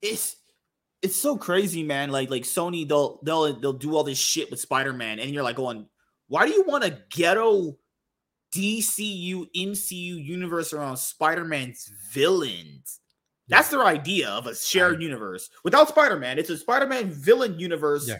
It's 0.00 0.36
it's 1.02 1.16
so 1.16 1.36
crazy, 1.36 1.82
man. 1.82 2.10
Like 2.10 2.30
like 2.30 2.42
Sony, 2.42 2.86
they'll 2.88 3.20
they'll 3.22 3.58
they'll 3.58 3.72
do 3.72 3.96
all 3.96 4.04
this 4.04 4.18
shit 4.18 4.50
with 4.50 4.60
Spider 4.60 4.92
Man, 4.92 5.18
and 5.18 5.30
you're 5.30 5.42
like 5.42 5.56
going, 5.56 5.86
why 6.28 6.46
do 6.46 6.52
you 6.52 6.62
want 6.64 6.84
a 6.84 6.98
ghetto 7.10 7.76
DCU 8.54 9.46
MCU 9.56 10.24
universe 10.24 10.72
around 10.72 10.96
Spider 10.98 11.44
Man's 11.44 11.90
villains? 12.12 12.97
That's 13.48 13.68
their 13.70 13.84
idea 13.84 14.28
of 14.28 14.46
a 14.46 14.54
shared 14.54 15.00
universe. 15.02 15.50
Without 15.64 15.88
Spider 15.88 16.18
Man, 16.18 16.38
it's 16.38 16.50
a 16.50 16.58
Spider 16.58 16.86
Man 16.86 17.10
villain 17.10 17.58
universe. 17.58 18.10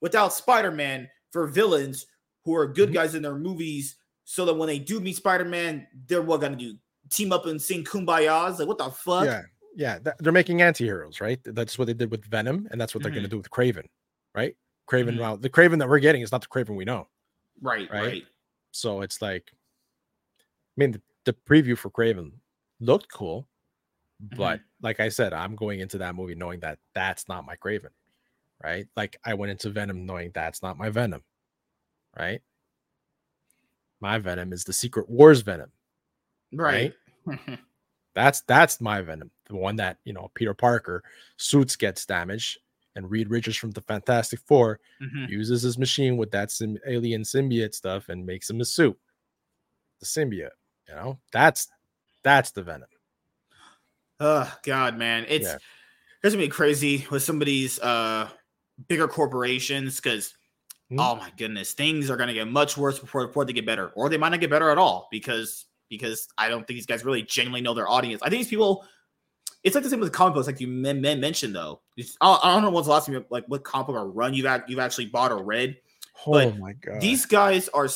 Without 0.00 0.32
Spider 0.32 0.70
Man 0.70 1.08
for 1.32 1.46
villains 1.46 2.06
who 2.44 2.54
are 2.54 2.66
good 2.66 2.90
Mhm. 2.90 2.94
guys 2.94 3.14
in 3.14 3.22
their 3.22 3.34
movies, 3.34 3.96
so 4.24 4.44
that 4.44 4.54
when 4.54 4.68
they 4.68 4.78
do 4.78 5.00
meet 5.00 5.16
Spider 5.16 5.44
Man, 5.44 5.86
they're 6.06 6.22
what 6.22 6.40
gonna 6.40 6.56
do? 6.56 6.76
Team 7.10 7.32
up 7.32 7.46
and 7.46 7.60
sing 7.60 7.84
"Kumbaya"? 7.84 8.56
Like 8.58 8.68
what 8.68 8.78
the 8.78 8.90
fuck? 8.90 9.24
Yeah, 9.24 9.42
yeah, 9.74 9.98
they're 10.20 10.32
making 10.32 10.62
anti-heroes, 10.62 11.20
right? 11.20 11.40
That's 11.44 11.78
what 11.78 11.86
they 11.86 11.94
did 11.94 12.10
with 12.10 12.24
Venom, 12.24 12.68
and 12.70 12.80
that's 12.80 12.94
what 12.94 13.02
they're 13.02 13.10
Mm-hmm. 13.10 13.16
going 13.16 13.24
to 13.24 13.30
do 13.30 13.36
with 13.38 13.50
Kraven, 13.50 13.86
right? 14.34 14.56
Kraven, 14.88 15.14
Mhm. 15.14 15.18
well, 15.18 15.36
the 15.36 15.50
Kraven 15.50 15.78
that 15.80 15.88
we're 15.88 15.98
getting 15.98 16.22
is 16.22 16.30
not 16.32 16.40
the 16.42 16.46
Kraven 16.48 16.76
we 16.76 16.84
know. 16.84 17.08
Right, 17.60 17.90
Right. 17.90 18.02
right. 18.06 18.26
So 18.70 19.00
it's 19.02 19.20
like, 19.20 19.50
I 19.52 20.44
mean, 20.76 20.92
the, 20.92 21.02
the 21.24 21.32
preview 21.32 21.76
for 21.76 21.90
Kraven 21.90 22.32
looked 22.80 23.10
cool, 23.12 23.48
but 24.20 24.60
like 24.82 25.00
I 25.00 25.08
said, 25.08 25.32
I'm 25.32 25.56
going 25.56 25.80
into 25.80 25.98
that 25.98 26.14
movie 26.14 26.34
knowing 26.34 26.60
that 26.60 26.78
that's 26.94 27.28
not 27.28 27.46
my 27.46 27.56
Kraven, 27.56 27.90
right? 28.62 28.86
Like 28.96 29.18
I 29.24 29.34
went 29.34 29.50
into 29.50 29.70
Venom 29.70 30.04
knowing 30.06 30.30
that's 30.34 30.62
not 30.62 30.76
my 30.78 30.90
Venom, 30.90 31.22
right? 32.18 32.40
My 34.00 34.18
Venom 34.18 34.52
is 34.52 34.64
the 34.64 34.72
Secret 34.72 35.08
Wars 35.08 35.40
Venom. 35.40 35.70
Right. 36.52 36.92
That's 38.14 38.40
that's 38.42 38.80
my 38.80 39.02
Venom, 39.02 39.30
the 39.46 39.56
one 39.56 39.76
that 39.76 39.98
you 40.04 40.14
know 40.14 40.30
Peter 40.34 40.54
Parker 40.54 41.02
suits 41.36 41.76
gets 41.76 42.06
damaged, 42.06 42.58
and 42.94 43.10
Reed 43.10 43.28
Richards 43.28 43.58
from 43.58 43.72
the 43.72 43.82
Fantastic 43.82 44.40
Four 44.46 44.80
Mhm. 45.02 45.28
uses 45.28 45.60
his 45.60 45.76
machine 45.76 46.16
with 46.16 46.30
that 46.30 46.50
sim- 46.50 46.78
alien 46.86 47.22
symbiote 47.24 47.74
stuff 47.74 48.08
and 48.08 48.24
makes 48.24 48.48
him 48.48 48.62
a 48.62 48.64
suit. 48.64 48.98
The 50.00 50.06
symbiote, 50.06 50.48
you 50.88 50.94
know, 50.94 51.18
that's 51.30 51.68
that's 52.22 52.52
the 52.52 52.62
Venom. 52.62 52.88
Oh 54.20 54.52
God, 54.64 54.96
man, 54.98 55.26
it's 55.28 55.46
Yeah. 55.46 55.58
it's 56.22 56.34
gonna 56.34 56.44
be 56.46 56.48
crazy 56.48 57.06
with 57.10 57.22
some 57.22 57.40
of 57.40 57.46
these 57.46 57.78
uh 57.80 58.28
bigger 58.88 59.08
corporations 59.08 59.96
because 59.96 60.34
Hmm. 60.88 61.00
oh 61.00 61.16
my 61.16 61.32
goodness, 61.36 61.72
things 61.72 62.10
are 62.10 62.16
gonna 62.16 62.32
get 62.34 62.46
much 62.48 62.76
worse 62.76 62.98
before 62.98 63.26
before 63.26 63.44
they 63.44 63.52
get 63.52 63.66
better, 63.66 63.88
or 63.96 64.08
they 64.08 64.16
might 64.18 64.28
not 64.28 64.40
get 64.40 64.50
better 64.50 64.70
at 64.70 64.78
all 64.78 65.08
because 65.10 65.66
because 65.90 66.28
I 66.38 66.48
don't 66.48 66.66
think 66.66 66.76
these 66.76 66.86
guys 66.86 67.04
really 67.04 67.22
genuinely 67.22 67.60
know 67.60 67.74
their 67.74 67.88
audience. 67.88 68.22
I 68.22 68.30
think 68.30 68.40
these 68.40 68.48
people. 68.48 68.84
It's 69.64 69.74
like 69.74 69.82
the 69.82 69.90
same 69.90 69.98
with 69.98 70.12
comic 70.12 70.34
books, 70.34 70.46
like 70.46 70.60
you 70.60 70.68
men, 70.68 71.00
men 71.00 71.18
mentioned 71.18 71.52
though. 71.52 71.80
It's- 71.96 72.16
I 72.20 72.52
don't 72.54 72.62
know 72.62 72.70
when's 72.70 72.86
the 72.86 72.92
last 72.92 73.06
time 73.06 73.16
you, 73.16 73.26
like 73.30 73.46
what 73.48 73.64
comic 73.64 73.88
book 73.88 73.96
or 73.96 74.08
run 74.08 74.32
you've 74.32 74.46
act, 74.46 74.70
you've 74.70 74.78
actually 74.78 75.06
bought 75.06 75.32
or 75.32 75.42
read. 75.42 75.76
But 76.24 76.46
oh 76.46 76.52
my 76.52 76.72
god! 76.74 77.00
These 77.00 77.26
guys 77.26 77.68
are. 77.70 77.88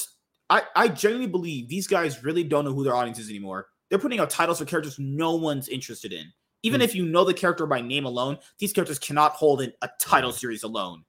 I 0.50 0.62
I 0.74 0.88
genuinely 0.88 1.30
believe 1.30 1.68
these 1.68 1.86
guys 1.86 2.24
really 2.24 2.42
don't 2.42 2.64
know 2.64 2.72
who 2.74 2.82
their 2.82 2.96
audience 2.96 3.20
is 3.20 3.30
anymore. 3.30 3.68
They're 3.90 3.98
putting 3.98 4.20
out 4.20 4.30
titles 4.30 4.58
for 4.60 4.64
characters 4.64 4.98
no 4.98 5.34
one's 5.34 5.68
interested 5.68 6.12
in. 6.12 6.32
Even 6.62 6.80
Hmm. 6.80 6.84
if 6.84 6.94
you 6.94 7.04
know 7.06 7.24
the 7.24 7.34
character 7.34 7.66
by 7.66 7.80
name 7.80 8.04
alone, 8.06 8.38
these 8.58 8.72
characters 8.72 8.98
cannot 8.98 9.32
hold 9.32 9.60
in 9.62 9.72
a 9.82 9.90
title 9.98 10.32
series 10.32 10.62
alone. 10.62 11.04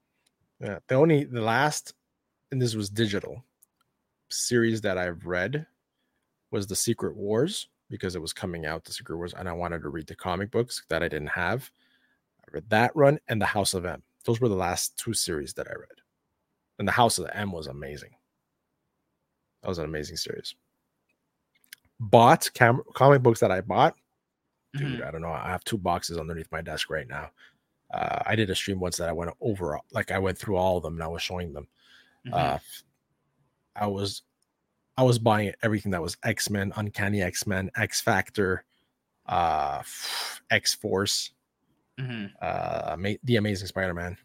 yeah, 0.59 0.79
the 0.87 0.95
only 0.95 1.23
the 1.23 1.41
last, 1.41 1.93
and 2.51 2.61
this 2.61 2.75
was 2.75 2.89
digital 2.89 3.43
series 4.29 4.81
that 4.81 4.97
I've 4.97 5.25
read 5.25 5.65
was 6.51 6.67
the 6.67 6.75
Secret 6.75 7.15
Wars 7.15 7.67
because 7.89 8.15
it 8.15 8.21
was 8.21 8.31
coming 8.33 8.65
out. 8.65 8.83
The 8.85 8.93
Secret 8.93 9.17
Wars, 9.17 9.33
and 9.33 9.47
I 9.49 9.53
wanted 9.53 9.81
to 9.81 9.89
read 9.89 10.07
the 10.07 10.15
comic 10.15 10.51
books 10.51 10.83
that 10.89 11.01
I 11.03 11.07
didn't 11.07 11.27
have. 11.29 11.69
I 12.45 12.51
read 12.53 12.69
that 12.69 12.95
run 12.95 13.19
and 13.27 13.41
the 13.41 13.45
House 13.45 13.73
of 13.73 13.85
M. 13.85 14.03
Those 14.25 14.39
were 14.39 14.49
the 14.49 14.55
last 14.55 14.97
two 14.97 15.13
series 15.13 15.53
that 15.55 15.67
I 15.67 15.73
read, 15.73 15.99
and 16.79 16.87
the 16.87 16.91
House 16.93 17.17
of 17.17 17.29
M 17.33 17.51
was 17.51 17.67
amazing. 17.67 18.11
That 19.63 19.69
was 19.69 19.77
an 19.79 19.85
amazing 19.85 20.17
series. 20.17 20.55
Bought 22.03 22.49
cam- 22.55 22.81
comic 22.95 23.21
books 23.21 23.39
that 23.41 23.51
I 23.51 23.61
bought 23.61 23.95
dude 24.73 24.99
Mhm. 25.01 25.05
i 25.05 25.11
don't 25.11 25.21
know 25.21 25.27
i 25.33 25.49
have 25.49 25.63
two 25.65 25.77
boxes 25.77 26.17
underneath 26.17 26.49
my 26.49 26.61
desk 26.61 26.89
right 26.89 27.05
now 27.07 27.29
uh, 27.93 28.23
i 28.25 28.37
did 28.37 28.49
a 28.49 28.55
stream 28.55 28.79
once 28.79 28.95
that 28.95 29.09
i 29.09 29.11
went 29.11 29.29
over 29.41 29.77
like 29.91 30.11
i 30.11 30.17
went 30.17 30.37
through 30.37 30.55
all 30.55 30.77
of 30.77 30.83
them 30.83 30.93
and 30.93 31.03
i 31.03 31.07
was 31.07 31.21
showing 31.21 31.51
them 31.51 31.67
Mhm. 32.25 32.33
uh 32.33 32.57
i 33.75 33.85
was 33.85 34.21
i 34.97 35.03
was 35.03 35.19
buying 35.19 35.51
everything 35.61 35.91
that 35.91 36.01
was 36.01 36.15
x-men 36.23 36.71
uncanny 36.77 37.21
x-men 37.21 37.69
x 37.75 37.99
factor 37.99 38.63
uh 39.25 39.83
x-force 40.49 41.31
Mhm. 41.99 42.31
uh 42.41 42.95
Ma- 42.97 43.19
the 43.25 43.35
amazing 43.35 43.67
spider-man 43.67 44.17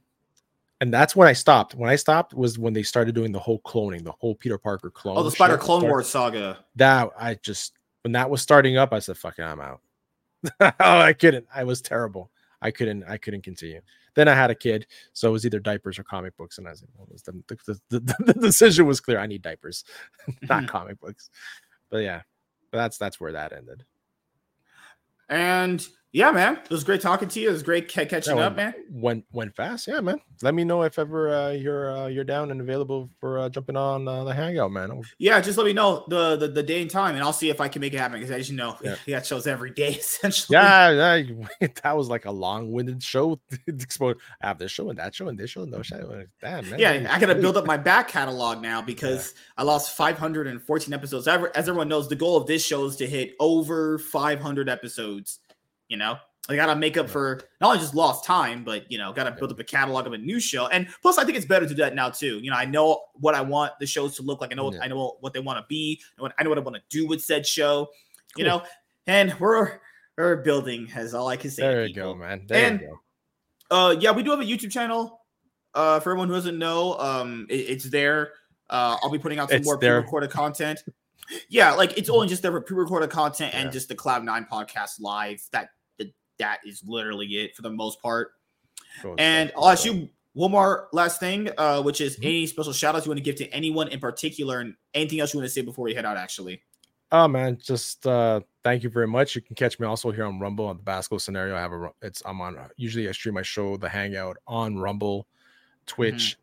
and 0.80 0.92
that's 0.92 1.16
when 1.16 1.28
i 1.28 1.32
stopped. 1.32 1.74
When 1.74 1.88
i 1.90 1.96
stopped 1.96 2.34
was 2.34 2.58
when 2.58 2.72
they 2.72 2.82
started 2.82 3.14
doing 3.14 3.32
the 3.32 3.38
whole 3.38 3.60
cloning 3.60 4.04
the 4.04 4.12
whole 4.12 4.34
peter 4.34 4.58
parker 4.58 4.90
clone 4.90 5.16
Oh, 5.18 5.22
the 5.22 5.30
Spider 5.30 5.56
Clone 5.58 5.82
Wars 5.82 6.08
saga. 6.08 6.58
that 6.76 7.10
i 7.18 7.34
just 7.34 7.74
when 8.02 8.12
that 8.12 8.28
was 8.30 8.42
starting 8.42 8.76
up 8.76 8.92
i 8.92 8.98
said 8.98 9.16
fuck 9.16 9.38
it 9.38 9.42
i'm 9.42 9.60
out. 9.60 9.80
Oh 10.60 10.98
i 10.98 11.12
couldn't 11.12 11.46
i 11.54 11.64
was 11.64 11.80
terrible. 11.80 12.30
I 12.62 12.70
couldn't 12.70 13.04
i 13.04 13.16
couldn't 13.16 13.42
continue. 13.42 13.80
Then 14.14 14.28
i 14.28 14.34
had 14.34 14.50
a 14.50 14.54
kid 14.54 14.86
so 15.12 15.28
it 15.28 15.32
was 15.32 15.44
either 15.46 15.60
diapers 15.60 15.98
or 15.98 16.04
comic 16.04 16.36
books 16.36 16.58
and 16.58 16.66
i 16.68 16.72
said 16.74 16.88
well, 16.96 17.08
was 17.10 17.22
the, 17.22 17.32
the, 17.48 17.78
the, 18.00 18.14
the 18.32 18.34
decision 18.34 18.86
was 18.86 19.00
clear. 19.00 19.18
I 19.18 19.26
need 19.26 19.42
diapers 19.42 19.84
not 20.42 20.68
comic 20.68 21.00
books. 21.00 21.30
But 21.90 21.98
yeah 21.98 22.22
but 22.70 22.78
that's 22.78 22.98
that's 22.98 23.20
where 23.20 23.32
that 23.32 23.52
ended. 23.52 23.84
And 25.28 25.86
yeah, 26.12 26.30
man, 26.30 26.56
it 26.56 26.70
was 26.70 26.82
great 26.84 27.00
talking 27.02 27.28
to 27.28 27.40
you. 27.40 27.48
It 27.48 27.52
was 27.52 27.62
great 27.62 27.92
ca- 27.92 28.06
catching 28.06 28.36
Yeah, 28.38 28.46
up, 28.46 28.56
man. 28.56 28.74
went 28.90 29.24
went 29.32 29.54
fast 29.54 29.86
yeah 29.86 30.00
man 30.00 30.18
let 30.42 30.54
me 30.54 30.64
know 30.64 30.82
if 30.82 30.98
ever 30.98 31.34
uh, 31.34 31.50
you're 31.50 31.90
uh, 31.96 32.06
you're 32.06 32.24
down 32.24 32.50
and 32.50 32.60
available 32.60 33.10
for 33.20 33.38
uh, 33.38 33.48
jumping 33.48 33.76
on 33.76 34.06
uh, 34.08 34.24
the 34.24 34.32
hangout 34.34 34.70
man 34.72 34.90
I'll- 34.90 35.02
Yeah, 35.18 35.40
just 35.40 35.58
let 35.58 35.66
me 35.66 35.72
know 35.72 36.04
the, 36.08 36.36
the 36.36 36.48
the 36.48 36.62
day 36.62 36.80
and 36.82 36.90
time, 36.90 37.14
and 37.14 37.22
I'll 37.24 37.32
see 37.32 37.50
if 37.50 37.60
I 37.60 37.68
can 37.68 37.80
make 37.80 37.92
it 37.94 37.98
happen. 37.98 38.18
Because 38.20 38.30
as 38.30 38.48
you 38.50 38.56
know, 38.56 38.76
Yeah. 38.82 38.96
got 39.06 39.26
shows 39.26 39.46
every 39.46 39.70
day 39.70 39.90
essentially. 40.00 40.56
yeah, 40.56 40.90
yeah 41.20 41.68
that 41.82 41.96
was 41.96 42.08
like 42.08 42.24
a 42.26 42.30
long-winded 42.30 43.02
show 43.02 43.38
i 43.68 44.14
have 44.40 44.58
this 44.58 44.70
show 44.72 44.88
and 44.90 44.98
that 44.98 45.14
show 45.14 45.28
and 45.28 45.38
this 45.38 45.50
show 45.50 45.62
and 45.62 45.72
those 45.72 45.86
show 45.86 46.24
damn 46.40 46.68
man 46.70 46.78
Yeah, 46.78 47.06
I 47.10 47.18
got 47.20 47.26
to 47.26 47.34
build 47.34 47.56
up 47.56 47.66
my 47.66 47.76
back 47.76 48.08
catalog 48.08 48.62
now 48.62 48.80
because 48.80 49.34
I 49.56 49.62
lost 49.64 49.96
514 49.96 50.92
episodes. 50.94 51.26
As 51.28 51.44
everyone 51.54 51.88
knows, 51.88 52.08
the 52.08 52.16
goal 52.16 52.36
of 52.36 52.46
this 52.46 52.64
show 52.64 52.84
is 52.86 52.96
to 52.96 53.06
hit 53.06 53.34
over 53.40 53.98
500 53.98 54.68
episodes. 54.68 55.40
You 55.88 55.96
know, 55.96 56.16
I 56.48 56.56
got 56.56 56.66
to 56.66 56.76
make 56.76 56.96
up 56.96 57.08
for 57.08 57.40
not 57.60 57.68
only 57.68 57.78
just 57.78 57.94
lost 57.94 58.24
time, 58.24 58.64
but 58.64 58.90
you 58.90 58.98
know, 58.98 59.12
got 59.12 59.24
to 59.24 59.30
build 59.32 59.52
up 59.52 59.58
a 59.60 59.64
catalog 59.64 60.06
of 60.06 60.12
a 60.12 60.18
new 60.18 60.40
show. 60.40 60.66
And 60.68 60.88
plus, 61.02 61.18
I 61.18 61.24
think 61.24 61.36
it's 61.36 61.46
better 61.46 61.64
to 61.66 61.74
do 61.74 61.82
that 61.82 61.94
now 61.94 62.10
too. 62.10 62.38
You 62.38 62.50
know, 62.50 62.56
I 62.56 62.64
know 62.64 63.02
what 63.14 63.34
I 63.34 63.40
want 63.40 63.72
the 63.80 63.86
shows 63.86 64.16
to 64.16 64.22
look 64.22 64.40
like. 64.40 64.52
I 64.52 64.54
know, 64.56 64.72
Yeah. 64.72 64.80
I 64.82 64.88
know 64.88 65.16
what 65.20 65.32
they 65.32 65.40
want 65.40 65.58
to 65.58 65.64
be. 65.68 66.00
I 66.02 66.12
know 66.18 66.22
what- 66.24 66.34
I 66.38 66.42
know 66.42 66.48
what 66.50 66.58
I 66.58 66.62
want 66.62 66.76
to 66.76 66.82
do 66.90 67.06
with 67.06 67.22
said 67.22 67.46
show. 67.46 67.88
You 68.36 68.44
Cool. 68.44 68.58
know, 68.58 68.62
and 69.06 69.34
we're 69.40 69.78
we're 70.18 70.36
building. 70.36 70.86
Has 70.86 71.12
all 71.14 71.28
I 71.28 71.36
can 71.36 71.50
say. 71.50 71.62
there 71.62 71.82
you 71.86 71.94
people. 71.94 72.14
go 72.14 72.18
man 72.18 72.46
there 72.48 72.66
And- 72.66 72.80
you 72.80 72.86
go 72.88 73.00
Uh, 73.76 73.90
yeah, 73.98 74.12
we 74.12 74.22
do 74.22 74.30
have 74.30 74.40
a 74.40 74.44
YouTube 74.44 74.70
channel. 74.70 75.20
Uh, 75.74 76.00
for 76.00 76.10
everyone 76.12 76.28
who 76.28 76.34
doesn't 76.34 76.58
know, 76.58 76.96
um, 76.98 77.46
it- 77.50 77.68
it's 77.68 77.84
there. 77.90 78.32
Uh, 78.70 78.96
I'll 79.02 79.10
be 79.10 79.18
putting 79.18 79.38
out 79.38 79.50
some 79.50 79.58
It's 79.58 79.66
more 79.66 79.76
pre-recorded 79.78 80.30
content. 80.30 80.82
Yeah, 81.48 81.72
like 81.72 81.96
it's 81.98 82.08
only 82.08 82.28
just 82.28 82.42
there 82.42 82.58
pre-recorded 82.60 83.10
content 83.10 83.54
and 83.54 83.66
Yeah. 83.66 83.70
just 83.70 83.88
the 83.88 83.94
Cloud 83.94 84.24
Nine 84.24 84.46
podcast 84.50 85.00
live. 85.00 85.40
That 85.52 85.70
that- 85.98 86.12
that 86.38 86.60
is 86.66 86.82
literally 86.86 87.26
it 87.26 87.56
for 87.56 87.62
the 87.62 87.70
most 87.70 88.00
part. 88.02 88.32
Cool 89.02 89.14
And 89.18 89.50
stuff, 89.50 89.62
I'll 89.62 89.68
ask 89.70 89.84
you 89.84 90.08
one 90.34 90.50
more 90.50 90.88
last 90.92 91.18
thing, 91.18 91.48
uh, 91.58 91.82
which 91.82 92.00
is 92.00 92.18
Mhm. 92.18 92.24
any 92.26 92.46
special 92.46 92.72
shout 92.72 92.94
outs 92.94 93.06
you 93.06 93.10
want 93.10 93.18
to 93.18 93.22
give 93.24 93.36
to 93.36 93.48
anyone 93.48 93.88
in 93.88 94.00
particular, 94.00 94.60
and 94.60 94.74
anything 94.94 95.20
else 95.20 95.32
you 95.32 95.40
want 95.40 95.46
to 95.48 95.52
say 95.52 95.62
before 95.62 95.84
we 95.84 95.94
head 95.94 96.04
out. 96.04 96.16
Actually, 96.16 96.62
Oh 97.12 97.28
man, 97.28 97.56
just 97.62 98.06
uh 98.06 98.40
thank 98.64 98.82
you 98.82 98.90
very 98.90 99.06
much. 99.06 99.34
You 99.36 99.40
can 99.42 99.54
catch 99.54 99.78
me 99.78 99.86
also 99.86 100.10
here 100.10 100.24
on 100.24 100.40
Rumble 100.40 100.66
on 100.66 100.76
the 100.76 100.82
Basco 100.82 101.18
scenario. 101.18 101.54
I 101.56 101.60
have 101.60 101.72
a 101.72 101.90
it's 102.02 102.20
I'm 102.26 102.40
on 102.40 102.58
uh, 102.58 102.68
usually 102.76 103.08
I 103.08 103.12
stream 103.12 103.34
my 103.34 103.42
show 103.42 103.76
The 103.76 103.88
Hangout 103.88 104.36
on 104.46 104.76
Rumble, 104.76 105.26
Twitch, 105.86 106.36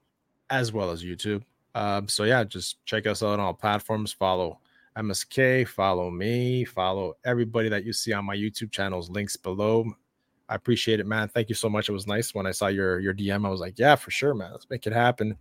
as 0.49 0.71
well 0.71 0.89
as 0.89 1.03
YouTube. 1.03 1.43
Um 1.75 2.07
so 2.07 2.23
yeah, 2.23 2.43
just 2.45 2.83
check 2.85 3.05
us 3.07 3.21
out 3.21 3.33
on 3.33 3.39
all 3.41 3.53
platforms, 3.53 4.13
follow 4.13 4.59
MSK. 4.97 5.67
Follow 5.67 6.09
me. 6.09 6.65
Follow 6.65 7.15
everybody 7.25 7.69
that 7.69 7.83
you 7.83 7.93
see 7.93 8.13
on 8.13 8.25
my 8.25 8.35
YouTube 8.35 8.71
channels. 8.71 9.09
Links 9.09 9.35
below. 9.35 9.85
I 10.49 10.55
appreciate 10.55 10.99
it, 10.99 11.07
man. 11.07 11.29
Thank 11.29 11.49
you 11.49 11.55
so 11.55 11.69
much. 11.69 11.89
It 11.89 11.93
was 11.93 12.05
nice 12.05 12.35
when 12.35 12.45
I 12.45 12.51
saw 12.51 12.67
your 12.67 12.99
your 12.99 13.13
DM. 13.13 13.45
I 13.45 13.49
was 13.49 13.59
like, 13.61 13.79
yeah, 13.79 13.95
for 13.95 14.11
sure, 14.11 14.33
man. 14.33 14.51
Let's 14.51 14.69
make 14.69 14.85
it 14.85 14.93
happen, 14.93 15.37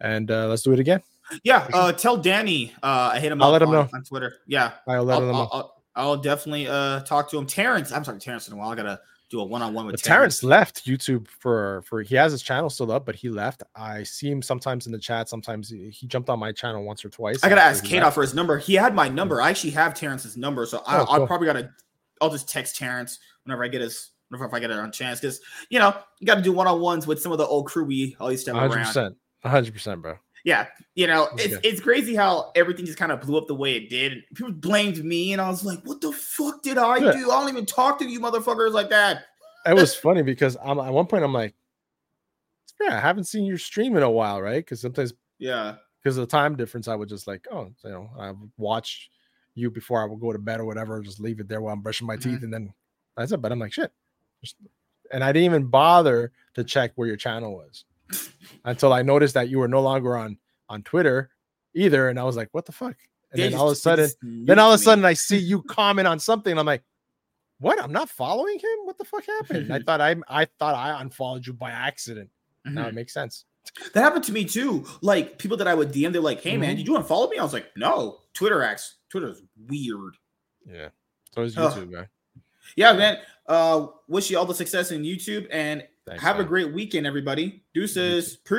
and 0.00 0.30
uh, 0.30 0.46
let's 0.46 0.62
do 0.62 0.72
it 0.72 0.78
again. 0.78 1.02
Yeah, 1.42 1.68
uh, 1.72 1.92
tell 1.92 2.16
Danny. 2.16 2.72
Uh, 2.82 3.10
I 3.14 3.20
hit 3.20 3.32
him. 3.32 3.42
I'll 3.42 3.48
up 3.48 3.52
let 3.52 3.62
him 3.62 3.68
on, 3.68 3.74
know. 3.74 3.88
on 3.92 4.04
Twitter. 4.04 4.36
Yeah, 4.46 4.72
I'll 4.86 5.04
let 5.04 5.14
I'll, 5.14 5.20
know. 5.20 5.32
I'll, 5.32 5.50
I'll, 5.52 5.82
I'll 5.96 6.16
definitely 6.16 6.68
uh 6.68 7.00
talk 7.00 7.30
to 7.30 7.38
him. 7.38 7.46
Terrence, 7.46 7.92
I'm 7.92 8.04
sorry, 8.04 8.20
Terrence 8.20 8.48
in 8.48 8.54
a 8.54 8.56
while. 8.56 8.70
I 8.70 8.74
gotta 8.74 9.00
do 9.30 9.40
a 9.40 9.44
one 9.44 9.62
on 9.62 9.74
one 9.74 9.86
with 9.86 9.94
But 9.94 10.02
Terrence 10.02 10.42
left 10.42 10.86
YouTube 10.86 11.28
for 11.28 11.82
for 11.82 12.02
he 12.02 12.14
has 12.14 12.32
his 12.32 12.42
channel 12.42 12.70
still 12.70 12.92
up, 12.92 13.06
but 13.06 13.14
he 13.14 13.28
left. 13.28 13.62
I 13.74 14.02
see 14.02 14.30
him 14.30 14.42
sometimes 14.42 14.86
in 14.86 14.92
the 14.92 14.98
chat. 14.98 15.28
Sometimes 15.28 15.70
he, 15.70 15.90
he 15.90 16.06
jumped 16.06 16.28
on 16.28 16.38
my 16.38 16.52
channel 16.52 16.84
once 16.84 17.04
or 17.04 17.08
twice. 17.08 17.42
I 17.42 17.48
gotta 17.48 17.62
ask 17.62 17.84
Kate 17.84 18.12
for 18.12 18.22
his 18.22 18.34
number. 18.34 18.58
He 18.58 18.74
had 18.74 18.94
my 18.94 19.08
number. 19.08 19.40
I 19.40 19.50
actually 19.50 19.70
have 19.70 19.94
Terrence's 19.94 20.36
number, 20.36 20.66
so 20.66 20.82
I, 20.86 21.00
Oh, 21.00 21.06
I'll 21.08 21.26
probably 21.26 21.46
gotta. 21.46 21.70
I'll 22.20 22.30
just 22.30 22.48
text 22.48 22.76
Terrence 22.76 23.18
whenever 23.44 23.64
I 23.64 23.68
get 23.68 23.80
his. 23.80 24.10
Whenever 24.28 24.46
if 24.48 24.54
I 24.54 24.58
get 24.60 24.70
it 24.70 24.78
on 24.78 24.90
chance, 24.90 25.20
because 25.20 25.40
you 25.68 25.78
know 25.78 25.94
you 26.18 26.26
got 26.26 26.36
to 26.36 26.42
do 26.42 26.52
one 26.52 26.66
on 26.66 26.80
ones 26.80 27.06
with 27.06 27.20
some 27.20 27.30
of 27.30 27.38
the 27.38 27.46
old 27.46 27.66
crew 27.66 27.84
we 27.84 28.16
always 28.18 28.40
step 28.40 28.54
hundred 28.54 28.76
around. 28.76 28.86
percent, 28.86 29.16
hundred 29.44 29.72
percent, 29.74 30.00
bro. 30.02 30.14
Yeah, 30.44 30.66
you 30.94 31.06
know 31.06 31.28
it's 31.38 31.56
it's 31.64 31.80
crazy 31.80 32.14
how 32.14 32.52
everything 32.54 32.84
just 32.84 32.98
kind 32.98 33.10
of 33.10 33.22
blew 33.22 33.38
up 33.38 33.46
the 33.46 33.54
way 33.54 33.76
it 33.76 33.88
did. 33.88 34.22
People 34.34 34.52
blamed 34.52 35.02
me, 35.02 35.32
and 35.32 35.40
I 35.40 35.48
was 35.48 35.64
like, 35.64 35.80
"What 35.84 36.02
the 36.02 36.12
fuck 36.12 36.62
did 36.62 36.76
I 36.76 36.98
Yeah. 36.98 37.12
do? 37.12 37.30
I 37.30 37.40
don't 37.40 37.48
even 37.48 37.64
talk 37.64 37.98
to 38.00 38.04
you 38.04 38.20
motherfuckers 38.20 38.72
like 38.72 38.90
that." 38.90 39.24
It 39.66 39.74
was 39.74 39.94
funny 39.94 40.20
because 40.20 40.58
I'm 40.62 40.78
at 40.78 40.92
one 40.92 41.06
point 41.06 41.24
I'm 41.24 41.32
like, 41.32 41.54
yeah, 42.78 42.98
I 42.98 43.00
haven't 43.00 43.24
seen 43.24 43.44
your 43.46 43.56
stream 43.56 43.96
in 43.96 44.02
a 44.02 44.10
while, 44.10 44.42
right? 44.42 44.58
Because 44.58 44.82
sometimes 44.82 45.14
Yeah, 45.38 45.76
because 46.02 46.18
of 46.18 46.28
the 46.28 46.30
time 46.30 46.56
difference, 46.56 46.88
I 46.88 46.94
would 46.94 47.08
just 47.08 47.26
like, 47.26 47.46
oh, 47.50 47.72
you 47.82 47.90
know, 47.90 48.10
I 48.18 48.34
watch 48.58 49.10
you 49.54 49.70
before 49.70 50.02
I 50.02 50.04
would 50.04 50.20
go 50.20 50.30
to 50.32 50.38
bed 50.38 50.60
or 50.60 50.66
whatever, 50.66 51.00
just 51.00 51.20
leave 51.20 51.40
it 51.40 51.48
there 51.48 51.62
while 51.62 51.72
I'm 51.72 51.80
brushing 51.80 52.06
my 52.06 52.16
Mhm. 52.16 52.22
teeth, 52.22 52.42
and 52.42 52.52
then 52.52 52.74
that's 53.16 53.32
it. 53.32 53.40
But 53.40 53.50
I'm 53.52 53.58
like, 53.58 53.72
shit. 53.72 53.90
And 55.10 55.24
I 55.24 55.32
didn't 55.32 55.46
even 55.46 55.66
bother 55.68 56.32
to 56.52 56.64
check 56.64 56.92
where 56.96 57.08
your 57.08 57.16
channel 57.16 57.54
was 57.54 57.86
until 58.64 58.92
I 58.92 59.02
noticed 59.02 59.34
that 59.34 59.48
you 59.48 59.58
were 59.58 59.68
no 59.68 59.80
longer 59.82 60.16
on 60.16 60.38
on 60.68 60.82
Twitter 60.82 61.30
either, 61.74 62.08
and 62.08 62.18
I 62.18 62.24
was 62.24 62.36
like, 62.36 62.48
what 62.52 62.64
the 62.66 62.72
fuck? 62.72 62.96
And 63.32 63.40
They 63.42 63.48
then 63.50 63.58
all 63.58 63.66
of 63.68 63.72
a 63.72 63.76
sudden, 63.76 64.10
then 64.22 64.58
all 64.58 64.72
of 64.72 64.80
a 64.80 64.82
sudden 64.82 65.04
I 65.04 65.12
see 65.14 65.36
you 65.38 65.62
comment 65.62 66.06
on 66.08 66.18
something, 66.18 66.50
and 66.50 66.60
I'm 66.60 66.66
like, 66.66 66.82
what? 67.58 67.82
I'm 67.82 67.92
not 67.92 68.08
following 68.08 68.58
him. 68.58 68.78
What 68.84 68.98
the 68.98 69.04
fuck 69.04 69.24
happened? 69.26 69.72
I 69.72 69.78
thought 69.86 70.00
I 70.00 70.16
I 70.28 70.46
thought 70.58 70.74
I 70.74 71.00
unfollowed 71.00 71.46
you 71.46 71.52
by 71.52 71.70
accident. 71.70 72.30
Now 72.64 72.84
Mhm. 72.84 72.88
it 72.88 72.94
makes 72.94 73.12
sense. 73.14 73.44
That 73.94 74.02
happened 74.02 74.24
to 74.24 74.32
me 74.32 74.44
too. 74.44 74.84
Like 75.00 75.38
people 75.38 75.56
that 75.56 75.66
I 75.68 75.74
would 75.74 75.90
DM, 75.92 76.12
they're 76.12 76.20
like, 76.20 76.40
"Hey 76.42 76.56
man, 76.56 76.74
Mhm. 76.74 76.78
did 76.78 76.86
you 76.88 76.94
unfollow 76.94 77.30
me?" 77.30 77.38
I 77.38 77.42
was 77.42 77.52
like, 77.52 77.66
"No." 77.76 78.20
Twitter 78.34 78.62
acts. 78.62 78.96
Twitter's 79.10 79.42
weird. 79.68 80.16
Yeah. 80.66 80.88
So 81.34 81.42
is. 81.42 81.54
YouTube, 81.54 81.90
man. 81.90 82.08
Yeah, 82.76 82.92
man. 82.94 83.18
Uh, 83.46 83.86
wish 84.08 84.30
you 84.30 84.38
all 84.38 84.44
the 84.46 84.54
success 84.54 84.90
in 84.90 85.02
YouTube 85.02 85.46
and 85.50 85.86
Thanks, 86.06 86.22
have 86.22 86.38
a 86.38 86.44
great 86.44 86.72
weekend, 86.72 87.06
everybody. 87.06 87.64
Deuces. 87.72 88.36